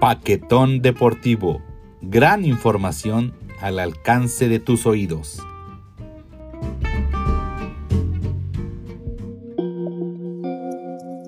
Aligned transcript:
Paquetón 0.00 0.80
Deportivo. 0.80 1.60
Gran 2.02 2.44
información 2.44 3.34
al 3.60 3.80
alcance 3.80 4.48
de 4.48 4.60
tus 4.60 4.86
oídos. 4.86 5.40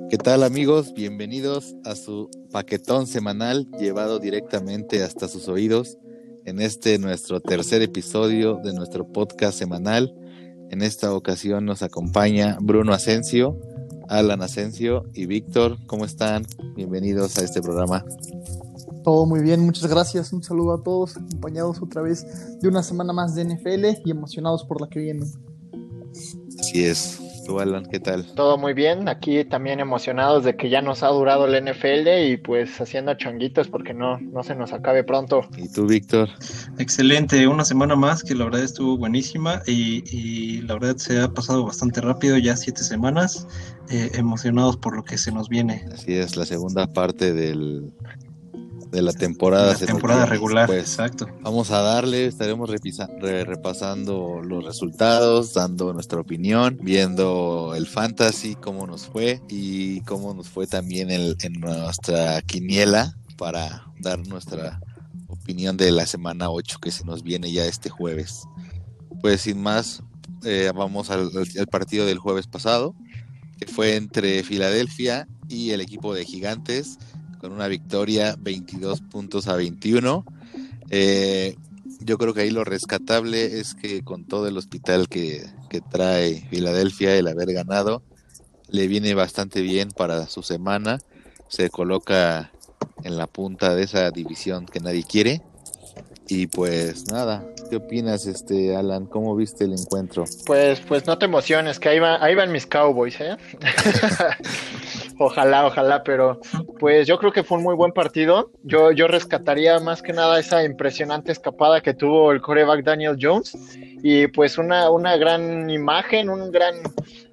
¿Qué 0.08 0.16
tal 0.18 0.44
amigos? 0.44 0.94
Bienvenidos 0.94 1.74
a 1.84 1.96
su 1.96 2.30
paquetón 2.52 3.08
semanal 3.08 3.66
llevado 3.76 4.20
directamente 4.20 5.02
hasta 5.02 5.26
sus 5.26 5.48
oídos 5.48 5.98
en 6.44 6.60
este 6.60 6.96
nuestro 7.00 7.40
tercer 7.40 7.82
episodio 7.82 8.60
de 8.62 8.72
nuestro 8.72 9.04
podcast 9.04 9.58
semanal. 9.58 10.14
En 10.70 10.82
esta 10.82 11.12
ocasión 11.12 11.64
nos 11.64 11.82
acompaña 11.82 12.56
Bruno 12.60 12.92
Asensio, 12.92 13.58
Alan 14.08 14.42
Asensio 14.42 15.06
y 15.12 15.26
Víctor. 15.26 15.76
¿Cómo 15.86 16.04
están? 16.04 16.46
Bienvenidos 16.76 17.36
a 17.38 17.44
este 17.44 17.60
programa. 17.60 18.04
Todo 19.10 19.26
muy 19.26 19.40
bien, 19.40 19.66
muchas 19.66 19.90
gracias. 19.90 20.32
Un 20.32 20.40
saludo 20.40 20.72
a 20.74 20.84
todos, 20.84 21.16
acompañados 21.16 21.82
otra 21.82 22.00
vez 22.00 22.24
de 22.60 22.68
una 22.68 22.80
semana 22.80 23.12
más 23.12 23.34
de 23.34 23.44
NFL 23.44 24.04
y 24.04 24.10
emocionados 24.12 24.62
por 24.62 24.80
la 24.80 24.88
que 24.88 25.00
viene. 25.00 25.26
Así 26.60 26.84
es. 26.84 27.20
¿Tú, 27.44 27.58
Alan, 27.58 27.86
qué 27.86 27.98
tal? 27.98 28.24
Todo 28.36 28.56
muy 28.56 28.72
bien. 28.72 29.08
Aquí 29.08 29.44
también 29.44 29.80
emocionados 29.80 30.44
de 30.44 30.54
que 30.54 30.70
ya 30.70 30.80
nos 30.80 31.02
ha 31.02 31.08
durado 31.08 31.46
el 31.46 31.64
NFL 31.64 32.30
y 32.30 32.36
pues 32.36 32.80
haciendo 32.80 33.12
chonguitos 33.14 33.66
porque 33.66 33.94
no, 33.94 34.20
no 34.20 34.44
se 34.44 34.54
nos 34.54 34.72
acabe 34.72 35.02
pronto. 35.02 35.40
¿Y 35.56 35.68
tú, 35.68 35.88
Víctor? 35.88 36.28
Excelente. 36.78 37.48
Una 37.48 37.64
semana 37.64 37.96
más 37.96 38.22
que 38.22 38.36
la 38.36 38.44
verdad 38.44 38.62
estuvo 38.62 38.96
buenísima 38.96 39.60
y, 39.66 40.04
y 40.16 40.62
la 40.62 40.74
verdad 40.74 40.98
se 40.98 41.20
ha 41.20 41.26
pasado 41.26 41.64
bastante 41.64 42.00
rápido, 42.00 42.38
ya 42.38 42.56
siete 42.56 42.84
semanas. 42.84 43.48
Eh, 43.90 44.12
emocionados 44.14 44.76
por 44.76 44.94
lo 44.94 45.02
que 45.02 45.18
se 45.18 45.32
nos 45.32 45.48
viene. 45.48 45.84
Así 45.92 46.14
es, 46.14 46.36
la 46.36 46.46
segunda 46.46 46.86
parte 46.86 47.32
del, 47.32 47.92
de 48.90 49.02
la 49.02 49.12
temporada. 49.12 49.72
La 49.72 49.86
temporada 49.86 50.26
regular, 50.26 50.66
pues, 50.66 50.80
exacto. 50.80 51.28
Vamos 51.42 51.70
a 51.70 51.80
darle, 51.80 52.26
estaremos 52.26 52.70
repasando 52.70 54.40
los 54.42 54.64
resultados, 54.64 55.54
dando 55.54 55.92
nuestra 55.92 56.20
opinión, 56.20 56.78
viendo 56.82 57.74
el 57.76 57.86
fantasy, 57.86 58.56
cómo 58.56 58.86
nos 58.86 59.06
fue 59.06 59.40
y 59.48 60.00
cómo 60.02 60.34
nos 60.34 60.48
fue 60.48 60.66
también 60.66 61.10
en, 61.10 61.36
nuestra 61.60 62.42
quiniela 62.42 63.16
para 63.36 63.86
dar 63.98 64.26
nuestra 64.26 64.80
opinión 65.28 65.76
de 65.76 65.90
la 65.90 66.06
semana 66.06 66.50
8 66.50 66.78
que 66.80 66.90
se 66.90 67.04
nos 67.04 67.22
viene 67.22 67.52
ya 67.52 67.64
este 67.66 67.90
jueves. 67.90 68.44
Pues 69.20 69.42
sin 69.42 69.62
más, 69.62 70.02
eh, 70.44 70.72
vamos 70.74 71.10
al 71.10 71.30
partido 71.70 72.06
del 72.06 72.18
jueves 72.18 72.46
pasado, 72.46 72.94
que 73.58 73.66
fue 73.66 73.96
entre 73.96 74.42
Filadelfia 74.42 75.28
y 75.48 75.70
el 75.70 75.80
equipo 75.80 76.14
de 76.14 76.24
Gigantes 76.24 76.98
con 77.40 77.52
una 77.52 77.68
victoria 77.68 78.36
22 78.38 79.00
puntos 79.00 79.48
a 79.48 79.56
21. 79.56 80.24
Eh, 80.90 81.56
yo 82.00 82.18
creo 82.18 82.34
que 82.34 82.42
ahí 82.42 82.50
lo 82.50 82.64
rescatable 82.64 83.58
es 83.60 83.74
que 83.74 84.02
con 84.02 84.24
todo 84.24 84.46
el 84.46 84.56
hospital 84.56 85.08
que, 85.08 85.46
que 85.68 85.80
trae 85.80 86.46
Filadelfia, 86.50 87.16
el 87.16 87.28
haber 87.28 87.52
ganado, 87.52 88.02
le 88.68 88.86
viene 88.86 89.14
bastante 89.14 89.62
bien 89.62 89.90
para 89.90 90.26
su 90.26 90.42
semana. 90.42 90.98
Se 91.48 91.70
coloca 91.70 92.52
en 93.02 93.16
la 93.16 93.26
punta 93.26 93.74
de 93.74 93.84
esa 93.84 94.10
división 94.10 94.66
que 94.66 94.80
nadie 94.80 95.04
quiere. 95.04 95.42
Y 96.30 96.46
pues 96.46 97.10
nada, 97.10 97.44
¿qué 97.68 97.76
opinas, 97.76 98.24
este 98.24 98.76
Alan? 98.76 99.06
¿Cómo 99.06 99.34
viste 99.34 99.64
el 99.64 99.72
encuentro? 99.72 100.24
Pues, 100.46 100.80
pues 100.80 101.04
no 101.04 101.18
te 101.18 101.24
emociones, 101.24 101.80
que 101.80 101.88
ahí, 101.88 101.98
va, 101.98 102.22
ahí 102.24 102.36
van 102.36 102.52
mis 102.52 102.66
Cowboys, 102.66 103.20
¿eh? 103.20 103.36
ojalá, 105.18 105.66
ojalá, 105.66 106.04
pero 106.04 106.40
pues 106.78 107.08
yo 107.08 107.18
creo 107.18 107.32
que 107.32 107.42
fue 107.42 107.58
un 107.58 107.64
muy 107.64 107.74
buen 107.74 107.90
partido. 107.90 108.52
Yo, 108.62 108.92
yo 108.92 109.08
rescataría 109.08 109.80
más 109.80 110.02
que 110.02 110.12
nada 110.12 110.38
esa 110.38 110.62
impresionante 110.62 111.32
escapada 111.32 111.80
que 111.80 111.94
tuvo 111.94 112.30
el 112.30 112.40
coreback 112.40 112.84
Daniel 112.84 113.16
Jones 113.20 113.58
y 114.00 114.28
pues 114.28 114.56
una, 114.56 114.88
una 114.88 115.16
gran 115.16 115.68
imagen, 115.68 116.30
un 116.30 116.52
gran 116.52 116.76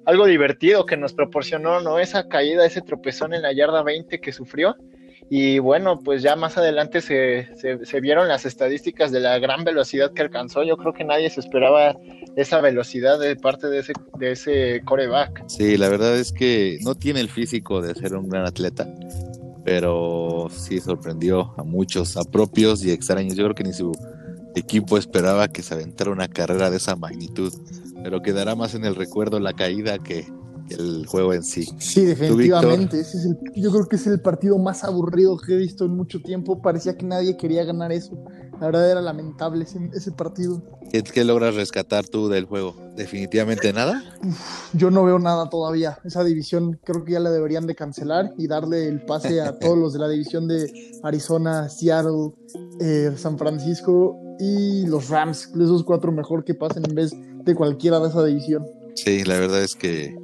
algo 0.06 0.26
divertido 0.26 0.86
que 0.86 0.96
nos 0.96 1.12
proporcionó, 1.12 1.80
¿no? 1.80 2.00
Esa 2.00 2.26
caída, 2.26 2.66
ese 2.66 2.82
tropezón 2.82 3.32
en 3.32 3.42
la 3.42 3.52
yarda 3.52 3.84
20 3.84 4.20
que 4.20 4.32
sufrió 4.32 4.74
y 5.30 5.58
bueno, 5.58 6.00
pues 6.00 6.22
ya 6.22 6.36
más 6.36 6.56
adelante 6.56 7.02
se, 7.02 7.48
se, 7.56 8.00
vieron 8.00 8.28
las 8.28 8.46
estadísticas 8.46 9.12
de 9.12 9.20
la 9.20 9.38
gran 9.38 9.62
velocidad 9.62 10.12
que 10.12 10.22
alcanzó. 10.22 10.62
Yo 10.64 10.78
creo 10.78 10.94
que 10.94 11.04
nadie 11.04 11.28
se 11.28 11.40
esperaba 11.40 11.96
esa 12.36 12.62
velocidad 12.62 13.18
de 13.18 13.36
parte 13.36 13.66
de 13.66 13.80
ese, 13.80 13.92
de 14.18 14.32
ese 14.32 14.82
coreback. 14.86 15.44
Sí, 15.48 15.76
la 15.76 15.90
verdad 15.90 16.16
es 16.16 16.32
que 16.32 16.78
no 16.80 16.94
tiene 16.94 17.20
el 17.20 17.28
físico 17.28 17.82
de 17.82 17.94
ser 17.94 18.14
un 18.14 18.30
gran 18.30 18.46
atleta, 18.46 18.88
pero 19.64 20.48
sí 20.50 20.80
sorprendió 20.80 21.52
a 21.58 21.62
muchos, 21.62 22.16
a 22.16 22.24
propios 22.24 22.82
y 22.82 22.90
extraños. 22.90 23.34
Yo 23.34 23.44
creo 23.44 23.54
que 23.54 23.64
ni 23.64 23.74
su 23.74 23.92
equipo 24.54 24.96
esperaba 24.96 25.48
que 25.48 25.62
se 25.62 25.74
aventara 25.74 26.10
una 26.10 26.28
carrera 26.28 26.70
de 26.70 26.78
esa 26.78 26.96
magnitud, 26.96 27.52
pero 28.02 28.22
quedará 28.22 28.54
más 28.54 28.74
en 28.74 28.86
el 28.86 28.94
recuerdo 28.94 29.40
la 29.40 29.52
caída 29.52 29.98
que, 29.98 30.26
el 30.70 31.06
juego 31.06 31.32
en 31.34 31.42
sí. 31.42 31.68
Sí, 31.78 32.04
definitivamente. 32.04 33.00
Ese 33.00 33.18
es 33.18 33.24
el, 33.26 33.38
yo 33.54 33.70
creo 33.70 33.86
que 33.86 33.96
es 33.96 34.06
el 34.06 34.20
partido 34.20 34.58
más 34.58 34.84
aburrido 34.84 35.36
que 35.38 35.54
he 35.54 35.56
visto 35.56 35.84
en 35.84 35.96
mucho 35.96 36.20
tiempo. 36.20 36.60
Parecía 36.60 36.96
que 36.96 37.06
nadie 37.06 37.36
quería 37.36 37.64
ganar 37.64 37.92
eso. 37.92 38.18
La 38.60 38.66
verdad 38.66 38.90
era 38.90 39.00
lamentable 39.00 39.64
ese, 39.64 40.12
partido. 40.12 40.62
¿Qué, 40.90 41.24
logras 41.24 41.54
rescatar 41.54 42.06
tú 42.08 42.28
del 42.28 42.44
juego? 42.44 42.74
¿Definitivamente 42.96 43.72
nada? 43.72 44.02
yo 44.72 44.90
no 44.90 45.04
veo 45.04 45.18
nada 45.18 45.48
todavía. 45.48 45.98
Esa 46.04 46.24
división 46.24 46.80
creo 46.84 47.04
que 47.04 47.12
ya 47.12 47.20
la 47.20 47.30
deberían 47.30 47.66
de 47.68 47.76
cancelar 47.76 48.32
y 48.36 48.48
darle 48.48 48.88
el 48.88 49.04
pase 49.04 49.40
a 49.40 49.58
todos 49.60 49.78
los 49.78 49.92
de 49.92 50.00
la 50.00 50.08
división 50.08 50.48
de 50.48 50.72
Arizona, 51.04 51.68
Seattle, 51.68 52.32
eh, 52.80 53.12
San 53.16 53.38
Francisco 53.38 54.18
y 54.40 54.86
los 54.86 55.08
Rams. 55.08 55.50
Esos 55.54 55.84
cuatro 55.84 56.10
mejor 56.10 56.44
que 56.44 56.54
pasen 56.54 56.82
en 56.88 56.94
vez 56.96 57.12
de 57.44 57.54
cualquiera 57.54 58.00
de 58.00 58.08
esa 58.08 58.24
división. 58.24 58.66
Sí, 58.96 59.22
la 59.22 59.38
verdad 59.38 59.62
es 59.62 59.76
que 59.76 60.16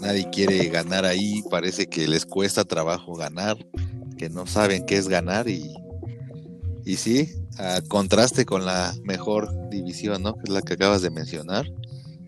nadie 0.00 0.28
quiere 0.30 0.68
ganar 0.68 1.04
ahí, 1.04 1.42
parece 1.50 1.86
que 1.86 2.06
les 2.08 2.26
cuesta 2.26 2.64
trabajo 2.64 3.14
ganar, 3.14 3.56
que 4.16 4.28
no 4.28 4.46
saben 4.46 4.84
qué 4.86 4.96
es 4.96 5.08
ganar 5.08 5.48
y, 5.48 5.74
y 6.84 6.96
sí, 6.96 7.32
a 7.58 7.80
contraste 7.82 8.44
con 8.44 8.64
la 8.64 8.94
mejor 9.04 9.50
división, 9.70 10.22
¿no? 10.22 10.34
Que 10.34 10.44
es 10.44 10.50
la 10.50 10.62
que 10.62 10.74
acabas 10.74 11.02
de 11.02 11.10
mencionar. 11.10 11.70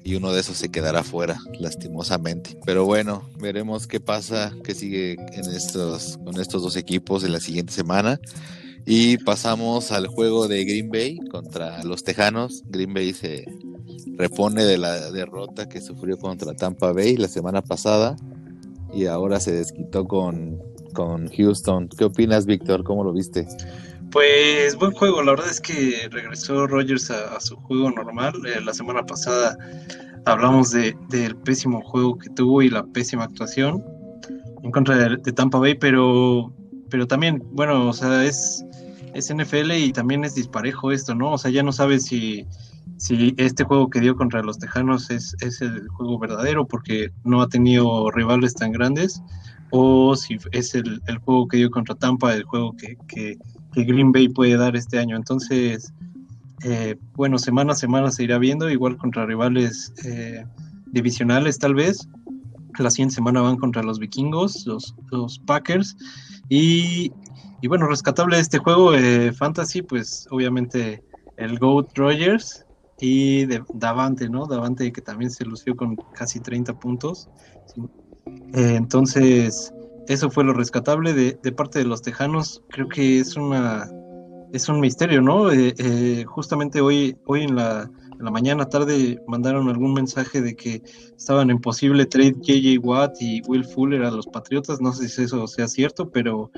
Y 0.04 0.14
uno 0.14 0.32
de 0.32 0.40
esos 0.40 0.56
se 0.56 0.70
quedará 0.70 1.02
fuera, 1.02 1.38
lastimosamente. 1.58 2.58
Pero 2.64 2.86
bueno, 2.86 3.28
veremos 3.38 3.86
qué 3.86 4.00
pasa, 4.00 4.54
qué 4.64 4.74
sigue 4.74 5.16
en 5.32 5.54
estos, 5.54 6.18
con 6.24 6.40
estos 6.40 6.62
dos 6.62 6.76
equipos 6.76 7.24
en 7.24 7.32
la 7.32 7.40
siguiente 7.40 7.74
semana. 7.74 8.18
Y 8.86 9.18
pasamos 9.18 9.92
al 9.92 10.06
juego 10.06 10.48
de 10.48 10.64
Green 10.64 10.90
Bay 10.90 11.18
contra 11.30 11.82
los 11.84 12.04
Tejanos. 12.04 12.62
Green 12.66 12.94
Bay 12.94 13.12
se 13.12 13.44
repone 14.16 14.64
de 14.64 14.78
la 14.78 15.10
derrota 15.10 15.68
que 15.68 15.80
sufrió 15.80 16.18
contra 16.18 16.54
Tampa 16.54 16.92
Bay 16.92 17.16
la 17.16 17.28
semana 17.28 17.62
pasada 17.62 18.16
y 18.92 19.06
ahora 19.06 19.40
se 19.40 19.52
desquitó 19.52 20.06
con, 20.06 20.58
con 20.94 21.28
Houston. 21.28 21.88
¿Qué 21.88 22.04
opinas, 22.04 22.46
Víctor? 22.46 22.84
¿Cómo 22.84 23.04
lo 23.04 23.12
viste? 23.12 23.46
Pues 24.10 24.74
buen 24.76 24.92
juego, 24.92 25.22
la 25.22 25.32
verdad 25.32 25.50
es 25.50 25.60
que 25.60 26.08
regresó 26.10 26.66
Rogers 26.66 27.10
a, 27.10 27.38
su 27.40 27.56
juego 27.56 27.90
normal. 27.90 28.34
Eh, 28.46 28.60
la 28.64 28.72
semana 28.72 29.04
pasada 29.04 29.58
hablamos 30.24 30.70
de, 30.70 30.96
del 31.10 31.36
pésimo 31.36 31.82
juego 31.82 32.16
que 32.16 32.30
tuvo 32.30 32.62
y 32.62 32.70
la 32.70 32.84
pésima 32.84 33.24
actuación 33.24 33.84
en 34.62 34.70
contra 34.70 34.96
de, 34.96 35.16
de 35.18 35.32
Tampa 35.32 35.58
Bay, 35.58 35.74
pero, 35.74 36.52
pero 36.90 37.06
también, 37.06 37.42
bueno, 37.52 37.88
o 37.88 37.92
sea, 37.92 38.24
es 38.24 38.64
es 39.14 39.34
NFL 39.34 39.72
y 39.72 39.92
también 39.92 40.24
es 40.24 40.34
disparejo 40.34 40.92
esto, 40.92 41.14
¿no? 41.14 41.32
O 41.32 41.38
sea, 41.38 41.50
ya 41.50 41.62
no 41.62 41.72
sabes 41.72 42.04
si, 42.04 42.46
si 42.96 43.34
este 43.36 43.64
juego 43.64 43.90
que 43.90 44.00
dio 44.00 44.16
contra 44.16 44.42
los 44.42 44.58
Tejanos 44.58 45.10
es, 45.10 45.36
es 45.40 45.60
el 45.60 45.88
juego 45.88 46.18
verdadero 46.18 46.66
porque 46.66 47.10
no 47.24 47.42
ha 47.42 47.48
tenido 47.48 48.10
rivales 48.10 48.54
tan 48.54 48.72
grandes 48.72 49.22
o 49.70 50.16
si 50.16 50.38
es 50.52 50.74
el, 50.74 51.00
juego 51.24 51.46
que 51.48 51.58
dio 51.58 51.70
contra 51.70 51.94
Tampa, 51.94 52.34
el 52.34 52.44
juego 52.44 52.74
que, 52.76 52.96
que, 53.06 53.36
Green 53.74 54.10
Bay 54.10 54.28
puede 54.28 54.56
dar 54.56 54.74
este 54.74 54.98
año. 54.98 55.14
Entonces, 55.14 55.92
eh, 56.64 56.96
bueno, 57.14 57.38
semana 57.38 57.72
a 57.72 57.76
semana 57.76 58.10
se 58.10 58.24
irá 58.24 58.38
viendo, 58.38 58.68
igual 58.68 58.96
contra 58.96 59.24
rivales 59.24 59.92
eh, 60.04 60.44
divisionales 60.86 61.58
tal 61.58 61.74
vez. 61.74 62.08
La 62.82 62.90
siguiente 62.90 63.14
semana 63.14 63.40
van 63.40 63.56
contra 63.56 63.82
los 63.82 63.98
vikingos, 63.98 64.66
los, 64.66 64.94
los 65.10 65.38
Packers. 65.40 65.96
Y 66.48 67.12
y 67.60 67.66
bueno, 67.66 67.88
rescatable 67.88 68.36
de 68.36 68.42
este 68.42 68.58
juego, 68.58 68.94
eh, 68.94 69.32
Fantasy, 69.32 69.82
pues 69.82 70.28
obviamente 70.30 71.02
el 71.36 71.58
Goat 71.58 71.96
Rogers 71.96 72.64
y 73.00 73.46
de 73.46 73.62
Davante, 73.74 74.28
¿no? 74.28 74.46
Davante 74.46 74.92
que 74.92 75.00
también 75.00 75.30
se 75.30 75.44
lució 75.44 75.74
con 75.74 75.96
casi 76.14 76.38
30 76.38 76.78
puntos. 76.78 77.28
Eh, 78.54 78.74
entonces, 78.76 79.72
eso 80.06 80.30
fue 80.30 80.44
lo 80.44 80.52
rescatable 80.52 81.14
de, 81.14 81.52
parte 81.52 81.80
de 81.80 81.84
los 81.84 82.02
Tejanos. 82.02 82.62
Creo 82.70 82.88
que 82.88 83.18
es 83.18 83.36
una 83.36 83.90
es 84.52 84.68
un 84.68 84.80
misterio, 84.80 85.20
¿no? 85.20 85.50
Eh, 85.50 86.24
justamente 86.26 86.80
hoy, 86.80 87.18
hoy 87.26 87.42
en 87.42 87.56
la, 87.56 87.90
en 88.18 88.24
la 88.24 88.30
mañana 88.30 88.66
tarde 88.66 89.20
mandaron 89.26 89.68
algún 89.68 89.94
mensaje 89.94 90.42
de 90.42 90.56
que 90.56 90.82
estaban 91.16 91.50
en 91.50 91.60
posible 91.60 92.06
trade 92.06 92.34
JJ 92.40 92.78
Watt 92.82 93.16
y 93.20 93.42
Will 93.46 93.64
Fuller 93.64 94.02
a 94.02 94.10
los 94.10 94.26
Patriotas. 94.26 94.80
No 94.80 94.92
sé 94.92 95.08
si 95.08 95.22
eso 95.22 95.46
sea 95.46 95.68
cierto, 95.68 96.10
pero 96.10 96.50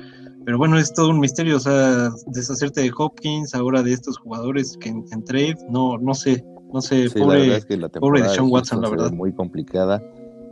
pero 0.43 0.57
bueno, 0.57 0.77
es 0.77 0.93
todo 0.93 1.09
un 1.09 1.19
misterio, 1.19 1.57
o 1.57 1.59
sea, 1.59 2.09
deshacerte 2.27 2.81
de 2.81 2.91
Hopkins, 2.97 3.53
ahora 3.53 3.83
de 3.83 3.93
estos 3.93 4.17
jugadores 4.17 4.75
que 4.77 4.89
en, 4.89 5.23
trade, 5.23 5.57
no, 5.69 5.97
no 5.99 6.15
sé, 6.15 6.43
no 6.73 6.81
sé, 6.81 7.09
pobre, 7.11 7.61
pobre 7.99 8.23
de 8.23 8.29
Sean 8.29 8.49
Watson, 8.49 8.81
la 8.81 8.89
verdad. 8.89 9.11
Muy 9.11 9.33
complicada. 9.33 10.01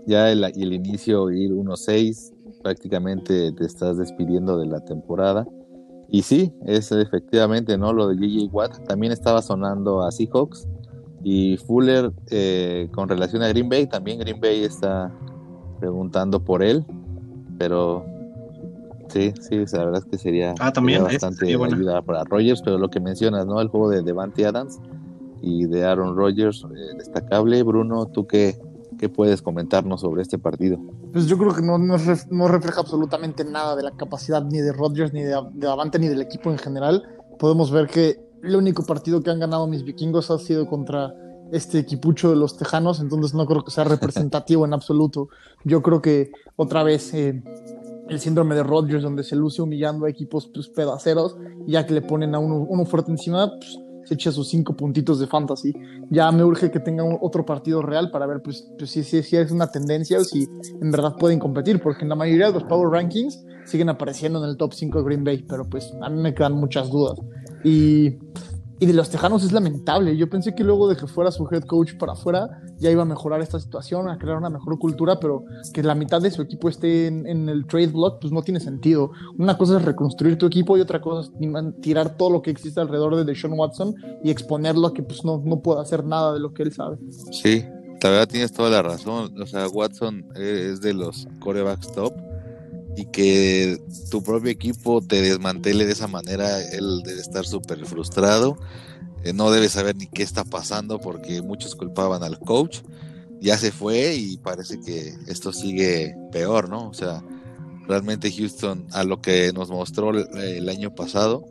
Ya 0.05 0.31
el, 0.31 0.43
el 0.43 0.73
inicio, 0.73 1.31
ir 1.31 1.51
1-6, 1.51 2.33
prácticamente 2.61 3.51
te 3.51 3.65
estás 3.65 3.97
despidiendo 3.97 4.59
de 4.59 4.67
la 4.67 4.79
temporada. 4.85 5.47
Y 6.11 6.21
sí, 6.23 6.53
es 6.65 6.91
efectivamente, 6.91 7.77
¿no? 7.77 7.93
Lo 7.93 8.07
de 8.07 8.15
J.J. 8.15 8.51
Watt 8.51 8.87
también 8.87 9.11
estaba 9.11 9.41
sonando 9.41 10.03
a 10.03 10.11
Seahawks 10.11 10.67
y 11.23 11.57
Fuller 11.57 12.11
eh, 12.29 12.89
con 12.93 13.09
relación 13.09 13.41
a 13.41 13.49
Green 13.49 13.69
Bay, 13.69 13.87
también 13.87 14.19
Green 14.19 14.39
Bay 14.39 14.63
está 14.63 15.11
preguntando 15.79 16.43
por 16.43 16.63
él, 16.63 16.85
pero 17.57 18.05
sí, 19.09 19.33
sí, 19.39 19.63
la 19.71 19.85
verdad 19.85 20.03
es 20.03 20.05
que 20.05 20.17
sería, 20.17 20.55
ah, 20.59 20.71
también, 20.71 21.03
bastante 21.03 21.47
ayuda 21.47 22.01
para 22.01 22.23
Rogers, 22.23 22.61
pero 22.61 22.77
lo 22.77 22.89
que 22.89 22.99
mencionas, 22.99 23.45
¿no? 23.45 23.59
El 23.61 23.67
juego 23.67 23.89
de 23.89 24.01
Devante 24.01 24.45
Adams 24.45 24.79
y 25.41 25.65
de 25.65 25.85
Aaron 25.85 26.15
Rodgers, 26.15 26.65
eh, 26.65 26.97
destacable. 26.97 27.63
Bruno, 27.63 28.07
¿tú 28.07 28.27
qué, 28.27 28.59
¿Qué 28.99 29.07
puedes 29.07 29.41
comentarnos 29.41 30.01
sobre 30.01 30.21
este 30.21 30.37
partido? 30.37 30.77
Pues 31.13 31.25
yo 31.27 31.37
creo 31.37 31.55
que 31.55 31.61
no, 31.61 31.77
no, 31.77 32.47
refleja 32.49 32.81
absolutamente 32.81 33.45
nada 33.45 33.77
de 33.77 33.83
la 33.83 33.91
capacidad 33.91 34.43
ni 34.43 34.59
de 34.59 34.73
Rodgers, 34.73 35.13
ni 35.13 35.23
de, 35.23 35.41
de 35.53 35.67
Avante, 35.69 35.99
ni 35.99 36.09
del 36.09 36.21
equipo 36.21 36.51
en 36.51 36.57
general. 36.57 37.03
Podemos 37.39 37.71
ver 37.71 37.87
que 37.87 38.19
el 38.43 38.55
único 38.55 38.85
partido 38.85 39.21
que 39.21 39.29
han 39.29 39.39
ganado 39.39 39.67
mis 39.67 39.83
vikingos 39.83 40.31
ha 40.31 40.37
sido 40.37 40.67
contra 40.67 41.13
este 41.51 41.79
equipucho 41.79 42.29
de 42.29 42.35
los 42.35 42.57
Tejanos, 42.57 42.99
entonces 42.99 43.33
no 43.33 43.45
creo 43.45 43.63
que 43.63 43.71
sea 43.71 43.83
representativo 43.83 44.65
en 44.65 44.73
absoluto. 44.73 45.29
Yo 45.63 45.81
creo 45.81 46.01
que 46.01 46.31
otra 46.55 46.83
vez 46.83 47.13
eh, 47.13 47.41
el 48.07 48.19
síndrome 48.19 48.55
de 48.55 48.63
Rodgers, 48.63 49.03
donde 49.03 49.23
se 49.23 49.35
luce 49.35 49.61
humillando 49.61 50.05
a 50.05 50.09
equipos 50.09 50.49
pues, 50.53 50.67
pedaceros, 50.69 51.37
ya 51.65 51.85
que 51.85 51.93
le 51.93 52.01
ponen 52.01 52.35
a 52.35 52.39
uno, 52.39 52.57
uno 52.69 52.85
fuerte 52.85 53.11
encima, 53.11 53.51
pues, 53.57 53.79
se 54.09 54.15
echa 54.15 54.31
sus 54.31 54.49
cinco 54.49 54.75
puntitos 54.75 55.19
de 55.19 55.27
fantasy. 55.27 55.71
Ya 56.09 56.31
me 56.31 56.43
urge 56.43 56.71
que 56.71 56.79
tenga 56.79 57.03
otro 57.21 57.45
partido 57.45 57.83
real 57.83 58.09
para 58.09 58.25
ver 58.25 58.41
pues, 58.41 58.67
pues 58.77 58.89
si, 58.89 59.01
es 59.37 59.51
una 59.51 59.71
tendencia 59.71 60.17
o 60.19 60.23
si 60.23 60.47
en 60.81 60.89
verdad 60.89 61.15
pueden 61.15 61.37
competir, 61.37 61.79
porque 61.79 62.03
en 62.03 62.09
la 62.09 62.15
mayoría 62.15 62.47
de 62.47 62.53
los 62.53 62.63
Power 62.63 62.89
Rankings 62.89 63.45
siguen 63.65 63.89
apareciendo 63.89 64.43
en 64.43 64.49
el 64.49 64.57
top 64.57 64.73
5 64.73 64.97
de 64.97 65.03
Green 65.03 65.23
Bay, 65.23 65.45
pero 65.47 65.63
pues 65.63 65.93
a 66.01 66.09
mí 66.09 66.19
me 66.19 66.33
quedan 66.33 66.53
muchas 66.53 66.89
dudas. 66.89 67.19
Y 67.63 68.85
de 68.85 68.93
los 68.93 69.09
Tejanos 69.09 69.43
es 69.43 69.51
lamentable. 69.51 70.15
Yo 70.15 70.29
pensé 70.29 70.55
que 70.55 70.63
luego 70.63 70.87
de 70.87 70.95
que 70.95 71.05
fuera 71.05 71.31
su 71.31 71.45
head 71.51 71.63
coach 71.63 71.95
para 71.97 72.13
afuera 72.13 72.61
ya 72.77 72.89
iba 72.89 73.01
a 73.01 73.05
mejorar 73.05 73.41
esta 73.41 73.59
situación, 73.59 74.07
a 74.07 74.17
crear 74.17 74.37
una 74.37 74.49
mejor 74.49 74.79
cultura, 74.79 75.19
pero 75.19 75.43
que 75.73 75.83
la 75.83 75.95
mitad 75.95 76.21
de 76.21 76.31
su 76.31 76.41
equipo 76.41 76.69
esté 76.69 77.07
en, 77.07 77.49
el 77.49 77.65
trade 77.65 77.87
block, 77.87 78.21
pues 78.21 78.31
no 78.31 78.41
tiene 78.41 78.61
sentido. 78.61 79.11
Una 79.37 79.57
cosa 79.57 79.77
es 79.77 79.83
reconstruir 79.83 80.37
tu 80.37 80.45
equipo 80.45 80.77
y 80.77 80.81
otra 80.81 81.01
cosa 81.01 81.29
es 81.29 81.81
tirar 81.81 82.15
todo 82.15 82.29
lo 82.29 82.41
que 82.41 82.51
existe 82.51 82.79
alrededor 82.79 83.17
de 83.17 83.25
Deshaun 83.25 83.59
Watson 83.59 83.95
y 84.23 84.31
exponerlo 84.31 84.87
a 84.87 84.93
que 84.93 85.03
pues 85.03 85.25
no, 85.25 85.41
no 85.43 85.59
pueda 85.59 85.81
hacer 85.81 86.05
nada 86.05 86.33
de 86.33 86.39
lo 86.39 86.53
que 86.53 86.63
él 86.63 86.71
sabe. 86.71 86.97
Sí, 87.33 87.65
la 88.01 88.09
verdad 88.09 88.29
tienes 88.29 88.53
toda 88.53 88.69
la 88.69 88.81
razón. 88.81 89.37
O 89.41 89.45
sea, 89.45 89.67
Watson 89.67 90.25
es 90.35 90.79
de 90.79 90.93
los 90.93 91.27
corebacks 91.41 91.91
top 91.91 92.13
y 92.95 93.05
que 93.05 93.81
tu 94.09 94.23
propio 94.23 94.51
equipo 94.51 95.01
te 95.01 95.21
desmantele 95.21 95.85
de 95.85 95.93
esa 95.93 96.07
manera, 96.07 96.61
él 96.61 97.01
debe 97.03 97.21
estar 97.21 97.45
súper 97.45 97.85
frustrado, 97.85 98.57
eh, 99.23 99.33
no 99.33 99.51
debe 99.51 99.69
saber 99.69 99.95
ni 99.95 100.07
qué 100.07 100.23
está 100.23 100.43
pasando 100.43 100.99
porque 100.99 101.41
muchos 101.41 101.75
culpaban 101.75 102.23
al 102.23 102.39
coach, 102.39 102.79
ya 103.41 103.57
se 103.57 103.71
fue 103.71 104.15
y 104.15 104.37
parece 104.37 104.79
que 104.81 105.13
esto 105.27 105.53
sigue 105.53 106.15
peor, 106.31 106.69
¿no? 106.69 106.89
O 106.89 106.93
sea, 106.93 107.23
realmente 107.87 108.31
Houston 108.31 108.85
a 108.91 109.03
lo 109.03 109.21
que 109.21 109.51
nos 109.53 109.69
mostró 109.69 110.11
el 110.11 110.69
año 110.69 110.93
pasado, 110.93 111.45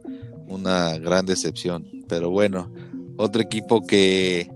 una 0.46 0.99
gran 0.99 1.26
decepción, 1.26 1.87
pero 2.08 2.31
bueno, 2.31 2.70
otro 3.17 3.43
equipo 3.43 3.87
que 3.87 4.50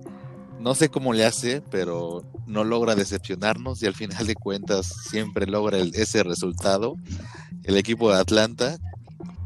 no 0.62 0.74
sé 0.74 0.88
cómo 0.88 1.12
le 1.12 1.24
hace, 1.24 1.60
pero 1.60 2.24
no 2.46 2.64
logra 2.64 2.94
decepcionarnos 2.94 3.82
y 3.82 3.86
al 3.86 3.94
final 3.94 4.26
de 4.26 4.34
cuentas 4.34 4.94
siempre 5.10 5.46
logra 5.46 5.78
ese 5.78 6.22
resultado. 6.22 6.96
El 7.64 7.76
equipo 7.76 8.10
de 8.10 8.20
Atlanta 8.20 8.78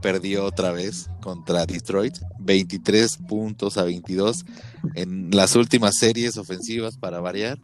perdió 0.02 0.44
otra 0.44 0.72
vez 0.72 1.08
contra 1.20 1.66
Detroit, 1.66 2.18
23 2.38 3.16
puntos 3.28 3.78
a 3.78 3.84
22 3.84 4.44
en 4.94 5.30
las 5.30 5.56
últimas 5.56 5.96
series 5.96 6.36
ofensivas 6.36 6.98
para 6.98 7.20
variar. 7.20 7.58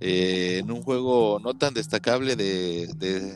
Eh, 0.00 0.58
en 0.60 0.70
un 0.70 0.82
juego 0.82 1.40
no 1.42 1.54
tan 1.54 1.74
destacable 1.74 2.36
de, 2.36 2.88
de, 2.96 3.34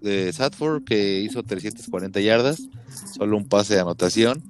de 0.00 0.32
Sadford 0.32 0.84
que 0.84 1.20
hizo 1.20 1.42
340 1.42 2.20
yardas, 2.20 2.62
solo 3.14 3.36
un 3.36 3.46
pase 3.46 3.74
de 3.74 3.80
anotación 3.80 4.42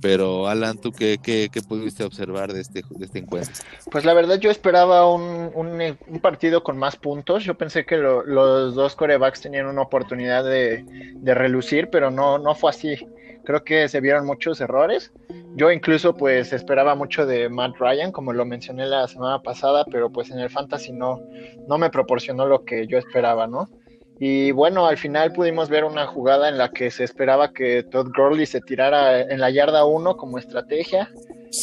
pero 0.00 0.48
Alan, 0.48 0.78
¿tú 0.78 0.92
qué, 0.92 1.18
qué, 1.22 1.50
pudiste 1.66 2.04
observar 2.04 2.52
de 2.52 2.60
este, 2.60 2.82
de 2.90 3.04
este 3.04 3.18
encuentro? 3.18 3.52
Pues 3.90 4.04
la 4.04 4.14
verdad 4.14 4.38
yo 4.38 4.50
esperaba 4.50 5.12
un, 5.12 5.50
un, 5.54 6.20
partido 6.20 6.62
con 6.62 6.78
más 6.78 6.96
puntos. 6.96 7.44
Yo 7.44 7.56
pensé 7.56 7.84
que 7.84 7.96
los 7.96 8.74
dos 8.74 8.96
corebacks 8.96 9.40
tenían 9.40 9.66
una 9.66 9.82
oportunidad 9.82 10.44
de, 10.44 10.84
de, 11.14 11.34
relucir, 11.34 11.88
pero 11.90 12.10
no, 12.10 12.38
no 12.38 12.54
fue 12.54 12.70
así. 12.70 13.06
Creo 13.44 13.64
que 13.64 13.88
se 13.88 14.00
vieron 14.00 14.26
muchos 14.26 14.60
errores. 14.60 15.12
Yo 15.56 15.70
incluso 15.72 16.16
pues 16.16 16.52
esperaba 16.52 16.94
mucho 16.94 17.26
de 17.26 17.48
Matt 17.48 17.76
Ryan, 17.78 18.12
como 18.12 18.32
lo 18.32 18.44
mencioné 18.44 18.86
la 18.86 19.08
semana 19.08 19.42
pasada, 19.42 19.84
pero 19.90 20.10
pues 20.10 20.30
en 20.30 20.38
el 20.38 20.50
fantasy 20.50 20.92
no, 20.92 21.20
no 21.66 21.78
me 21.78 21.90
proporcionó 21.90 22.46
lo 22.46 22.64
que 22.64 22.86
yo 22.86 22.98
esperaba, 22.98 23.46
¿no? 23.46 23.68
Y 24.22 24.50
bueno, 24.50 24.86
al 24.86 24.98
final 24.98 25.32
pudimos 25.32 25.70
ver 25.70 25.82
una 25.84 26.06
jugada 26.06 26.50
en 26.50 26.58
la 26.58 26.68
que 26.68 26.90
se 26.90 27.04
esperaba 27.04 27.54
que 27.54 27.82
Todd 27.82 28.08
Gurley 28.14 28.44
se 28.44 28.60
tirara 28.60 29.22
en 29.22 29.40
la 29.40 29.48
yarda 29.50 29.86
1 29.86 30.18
como 30.18 30.36
estrategia, 30.36 31.10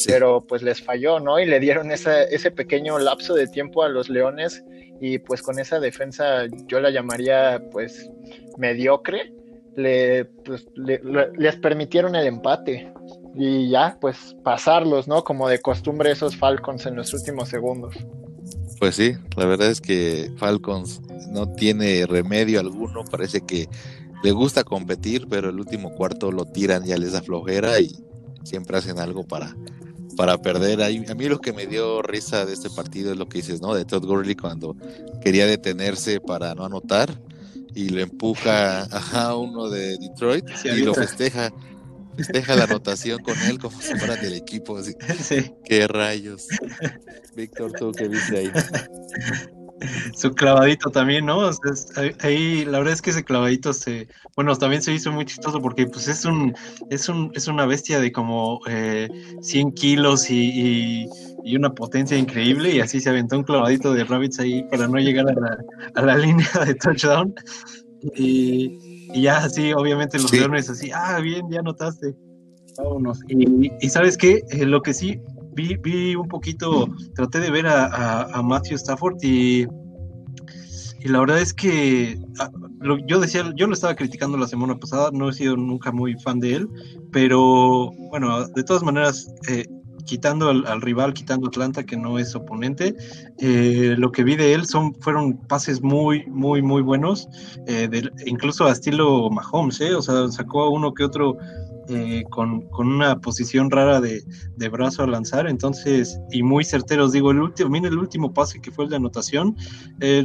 pero 0.07 0.42
pues 0.42 0.63
les 0.63 0.81
falló, 0.81 1.19
¿no? 1.19 1.39
Y 1.39 1.45
le 1.45 1.59
dieron 1.59 1.92
ese 1.92 2.51
pequeño 2.51 2.98
lapso 2.98 3.36
de 3.36 3.45
tiempo 3.45 3.83
a 3.83 3.89
los 3.89 4.09
Leones 4.09 4.63
y 5.00 5.19
pues 5.19 5.44
con 5.44 5.59
esa 5.59 5.80
defensa 5.80 6.48
yo 6.65 6.80
la 6.80 6.89
llamaría 6.89 7.62
pues 7.71 8.09
mediocre, 8.57 9.31
le, 9.75 10.25
pues, 10.25 10.65
les 10.75 11.56
permitieron 11.57 12.15
el 12.15 12.25
empate 12.25 12.92
y 13.36 13.69
ya 13.69 14.00
pues 14.01 14.36
pasarlos, 14.44 15.07
¿no? 15.07 15.24
Como 15.24 15.48
de 15.48 15.59
costumbre 15.59 16.09
esos 16.09 16.36
Falcons 16.36 16.88
en 16.88 16.95
los 16.95 17.13
últimos 17.13 17.50
segundos. 17.50 17.94
Pues 18.79 18.95
sí, 18.95 19.13
la 19.35 19.45
verdad 19.45 19.71
es 19.71 19.81
que 19.81 20.31
Falcons 20.38 21.01
no 21.29 21.51
tiene 21.53 22.06
remedio 22.06 22.59
alguno, 22.59 23.04
parece 23.06 23.42
que 23.42 23.68
le 24.23 24.31
gusta 24.31 24.63
competir, 24.63 25.28
pero 25.30 25.49
el 25.49 25.59
último 25.59 25.92
cuarto 25.95 26.31
lo 26.31 26.45
tiran, 26.45 26.85
ya 26.85 26.97
les 26.97 27.13
da 27.13 27.21
flojera 27.21 27.80
y 27.80 27.95
siempre 28.44 28.78
hacen 28.78 28.99
algo 28.99 29.23
para, 29.23 29.56
para 30.16 30.37
perder. 30.40 30.81
A 30.83 31.16
mí 31.16 31.25
lo 31.25 31.40
que 31.40 31.54
me 31.54 31.66
dio 31.68 32.01
risa 32.01 32.45
de 32.45 32.54
este 32.54 32.69
partido 32.69 33.11
es 33.11 33.18
lo 33.18 33.28
que 33.28 33.40
dices, 33.40 33.61
¿no? 33.61 33.73
De 33.73 33.85
Todd 33.85 34.06
Gurley 34.06 34.35
cuando 34.35 34.75
quería 35.23 35.45
detenerse 35.45 36.19
para 36.19 36.54
no 36.56 36.66
anotar 36.66 37.19
y 37.73 37.90
le 37.90 38.04
empuja 38.04 38.83
a 39.13 39.35
uno 39.35 39.69
de 39.69 39.97
Detroit 39.97 40.45
y 40.66 40.81
lo 40.81 40.94
festeja 40.94 41.51
deja 42.31 42.56
la 42.56 42.66
anotación 42.66 43.19
con 43.21 43.40
él 43.42 43.59
como 43.59 43.80
si 43.81 43.95
fuera 43.95 44.16
del 44.16 44.33
equipo. 44.33 44.78
Así. 44.78 44.95
Qué 45.66 45.88
rayos. 45.88 46.47
Víctor, 47.36 47.71
¿tú 47.74 47.92
qué 47.92 48.07
viste 48.07 48.38
ahí? 48.38 48.52
Su 50.16 50.33
clavadito 50.33 50.90
también, 50.90 51.28
¿no? 51.28 51.50
ahí 52.21 52.66
la 52.66 52.80
verdad 52.80 52.94
es 52.94 53.02
que 53.02 53.12
ese 53.12 53.24
clavadito 53.24 53.74
se, 53.74 54.07
bueno, 54.36 54.56
también 54.56 54.81
se 54.81 54.92
hizo 54.92 55.12
muy 55.12 55.26
chistoso 55.26 55.62
porque 55.62 55.86
pues 55.86 56.07
es 56.07 56.26
un, 56.26 56.56
es 56.90 57.07
un, 57.09 57.31
es 57.36 57.47
una 57.47 57.68
bestia 57.68 58.00
de 58.00 58.12
como 58.12 58.59
eh, 58.68 59.07
100 59.42 59.74
kilos 59.74 60.31
y, 60.31 61.06
y, 61.44 61.56
una 61.56 61.76
potencia 61.76 62.18
increíble 62.18 62.71
y 62.71 62.80
así 62.80 63.00
se 63.00 63.09
aventó 63.09 63.38
un 63.38 63.44
clavadito 63.44 63.94
de 63.94 64.04
rabbits 64.04 64.40
ahí 64.40 64.64
para 64.71 64.88
no 64.88 64.97
llegar 64.97 65.30
a 65.30 65.33
la, 65.33 65.57
a 65.94 66.02
la 66.02 66.18
línea 66.18 66.50
de 66.66 66.74
touchdown 66.74 67.36
y, 68.16 68.86
y 69.14 69.23
ya 69.23 69.37
así, 69.37 69.73
obviamente 69.73 70.19
los 70.19 70.31
leones 70.31 70.69
así, 70.69 70.92
ah, 70.94 71.19
bien, 71.19 71.49
ya 71.49 71.61
notaste. 71.61 72.16
Vámonos. 72.78 73.19
Y, 73.28 73.90
sabes 73.90 74.18
qué, 74.18 74.44
eh, 74.52 74.66
lo 74.66 74.81
que 74.81 74.94
sí, 74.94 75.19
vi, 75.54 75.76
vi 75.78 76.16
un 76.16 76.28
poquito, 76.28 76.87
traté 77.16 77.40
de 77.40 77.49
ver 77.49 77.68
a, 77.68 78.23
a, 78.23 78.44
Matthew 78.44 78.76
Stafford 78.76 79.18
y, 79.23 79.66
y 80.99 81.07
la 81.07 81.19
verdad 81.19 81.42
es 81.42 81.54
que 81.54 82.19
ah, 82.40 82.52
yo 83.07 83.19
decía, 83.19 83.52
yo 83.56 83.68
lo 83.68 83.73
estaba 83.73 83.95
criticando 83.95 84.37
la 84.37 84.47
semana 84.47 84.78
pasada, 84.78 85.09
no 85.11 85.30
he 85.30 85.33
sido 85.33 85.57
nunca 85.57 85.92
muy 85.92 86.14
fan 86.19 86.40
de 86.40 86.56
él, 86.56 86.69
pero 87.11 87.92
bueno, 88.09 88.47
de 88.47 88.64
todas 88.64 88.83
maneras, 88.83 89.33
eh, 89.49 89.66
quitando 90.07 90.49
al, 90.49 90.81
rival, 90.81 91.14
quitando 91.14 91.47
Atlanta, 91.47 91.85
que 91.85 91.97
no 91.97 92.18
es 92.18 92.33
oponente, 92.33 92.95
eh, 93.37 93.94
lo 93.97 94.11
que 94.11 94.23
vi 94.23 94.35
de 94.35 94.54
él 94.54 94.66
son, 94.66 94.95
fueron 94.95 95.37
pases 95.37 95.83
muy, 95.83 96.26
muy, 96.28 96.64
muy 96.64 96.81
buenos, 96.81 97.28
eh, 97.68 97.90
incluso 98.26 98.66
a 98.66 98.71
estilo 98.71 99.30
Mahomes, 99.30 99.80
¿eh? 99.81 99.94
o 99.94 100.02
sea, 100.02 100.30
sacó 100.30 100.64
a 100.64 100.69
uno 100.69 100.94
que 100.94 101.04
otro 101.04 101.37
eh, 101.90 102.23
con, 102.30 102.68
una 102.80 103.19
posición 103.19 103.69
rara 103.69 104.02
de, 104.02 104.23
brazo 104.69 105.04
a 105.04 105.07
lanzar, 105.07 105.47
entonces, 105.47 106.19
y 106.31 106.42
muy 106.42 106.64
certeros, 106.64 107.11
digo, 107.11 107.31
el 107.31 107.40
último, 107.40 107.69
mira 107.69 107.90
el 107.90 107.97
último 107.97 108.33
pase 108.33 108.61
que 108.61 108.71
fue 108.71 108.85
el 108.85 108.90
de 108.90 108.95
anotación, 108.95 109.56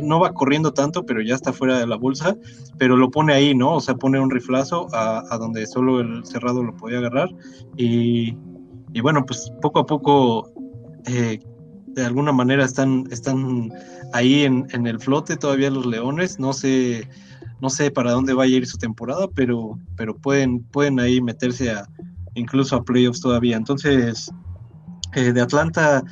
no 0.02 0.20
va 0.20 0.32
corriendo 0.32 0.72
tanto, 0.72 1.04
pero 1.04 1.22
ya 1.22 1.34
está 1.34 1.52
fuera 1.52 1.78
de 1.78 1.86
la 1.86 1.96
bolsa, 1.96 2.36
pero 2.78 2.96
lo 2.96 3.10
pone 3.10 3.32
ahí, 3.32 3.54
¿no? 3.54 3.74
O 3.74 3.80
sea, 3.80 3.94
pone 3.96 4.18
un 4.20 4.30
riflazo 4.30 4.86
a, 4.92 5.36
donde 5.38 5.66
solo 5.66 6.00
el 6.00 6.24
cerrado 6.24 6.62
lo 6.62 6.76
podía 6.76 6.98
agarrar, 6.98 7.30
y, 7.76 8.36
bueno, 9.00 9.24
pues 9.24 9.50
poco 9.60 9.80
a 9.80 9.86
poco, 9.86 10.52
eh, 11.06 11.38
de 11.86 12.04
alguna 12.04 12.32
manera 12.32 12.64
están, 12.64 13.04
están 13.10 13.72
ahí 14.12 14.44
en, 14.44 14.66
en 14.72 14.86
el 14.86 15.00
flote 15.00 15.36
todavía 15.36 15.70
los 15.70 15.86
Leones, 15.86 16.38
no 16.38 16.52
sé 16.52 17.08
no 17.62 17.70
sé 17.70 17.92
para 17.92 18.10
dónde 18.10 18.34
va 18.34 18.42
a 18.42 18.48
ir 18.48 18.66
su 18.66 18.76
temporada, 18.76 19.28
pero, 19.28 19.78
pero 19.96 20.16
pueden, 20.16 20.64
pueden 20.64 20.98
ahí 20.98 21.20
meterse 21.20 21.70
a 21.70 21.88
incluso 22.34 22.74
a 22.74 22.82
playoffs 22.82 23.20
todavía. 23.20 23.56
Entonces, 23.56 24.32
eh, 25.14 25.32
de 25.32 25.40
Atlanta, 25.40 26.02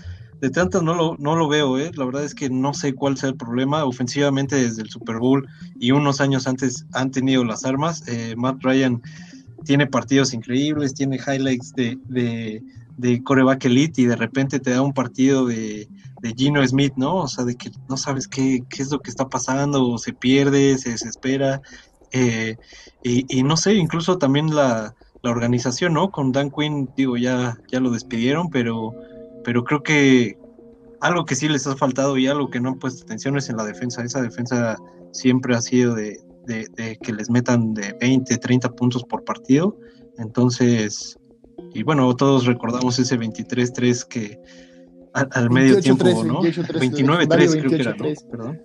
de 0.41 0.47
Atlanta 0.47 0.81
no 0.81 0.95
lo, 0.95 1.17
no 1.19 1.35
lo 1.35 1.49
veo, 1.49 1.77
¿eh? 1.77 1.91
la 1.97 2.05
verdad 2.05 2.23
es 2.23 2.37
que 2.37 2.49
no 2.49 2.73
sé 2.73 2.95
cuál 2.95 3.17
sea 3.17 3.31
el 3.31 3.37
problema. 3.37 3.85
Ofensivamente 3.85 4.55
desde 4.55 4.83
el 4.83 4.91
Super 4.91 5.19
Bowl 5.19 5.45
y 5.81 5.91
unos 5.91 6.21
años 6.21 6.47
antes 6.47 6.87
han 6.93 7.11
tenido 7.11 7.45
las 7.45 7.65
armas. 7.65 8.07
Eh, 8.07 8.37
Matt 8.37 8.63
Ryan 8.63 9.03
tiene 9.65 9.87
partidos 9.87 10.35
increíbles, 10.35 10.95
tiene 10.95 11.17
highlights 11.17 11.73
de, 11.75 11.99
de, 12.09 12.63
de 12.97 13.23
coreback 13.23 13.65
elite 13.67 14.03
y 14.03 14.07
de 14.07 14.17
repente 14.17 14.61
te 14.61 14.71
da 14.71 14.83
un 14.83 14.93
partido 14.93 15.47
de 15.47 15.89
de 16.21 16.35
Gino 16.35 16.67
Smith, 16.67 16.93
¿no? 16.97 17.17
O 17.17 17.29
sea, 17.29 17.45
de 17.45 17.57
que 17.57 17.71
no 17.89 17.97
sabes 17.97 18.29
qué, 18.29 18.63
qué 18.69 18.83
es 18.83 18.91
lo 18.91 19.01
que 19.01 19.11
está 19.11 19.29
pasando, 19.29 19.97
se 19.99 20.13
pierde, 20.13 20.77
se 20.79 20.91
desespera. 20.91 21.63
Eh, 22.13 22.57
y, 23.03 23.43
no 23.43 23.57
sé, 23.57 23.75
incluso 23.75 24.19
también 24.19 24.55
la, 24.55 24.95
la, 25.23 25.31
organización, 25.31 25.95
¿no? 25.95 26.11
Con 26.11 26.33
Dan 26.33 26.51
Quinn, 26.51 26.91
digo, 26.97 27.17
ya, 27.17 27.57
ya 27.71 27.81
lo 27.81 27.91
despidieron, 27.91 28.51
pero, 28.51 28.95
pero 29.45 29.65
creo 29.65 29.83
que 29.83 30.37
algo 31.01 31.25
que 31.25 31.37
sí 31.37 31.49
les 31.49 31.67
ha 31.67 31.77
faltado 31.77 32.19
y 32.19 32.27
algo 32.27 32.51
que 32.51 32.61
no 32.61 32.71
han 32.71 32.79
puesto 32.79 33.05
atención 33.05 33.37
es 33.39 33.49
en 33.49 33.57
la 33.57 33.65
defensa. 33.65 34.03
Esa 34.05 34.21
defensa 34.21 34.77
siempre 35.13 35.57
ha 35.57 35.63
sido 35.63 35.95
de, 35.95 36.21
de 36.51 36.99
que 37.03 37.13
les 37.13 37.31
metan 37.31 37.75
de 37.75 37.97
20, 38.01 38.37
30 38.37 38.71
puntos 38.73 39.05
por 39.05 39.25
partido. 39.25 39.79
Entonces, 40.19 41.19
y 41.75 41.83
bueno, 41.83 42.15
todos 42.17 42.47
recordamos 42.47 42.99
ese 42.99 43.19
23-3 43.19 44.05
que 44.07 44.39
al, 45.13 45.51
medio 45.51 45.81
tiempo, 45.81 46.05
¿no? 46.25 46.43
29-3 46.43 47.51
creo 47.51 47.71
que 47.71 47.75
era, 47.77 47.95
¿no? 47.95 48.05
Perdón. 48.31 48.63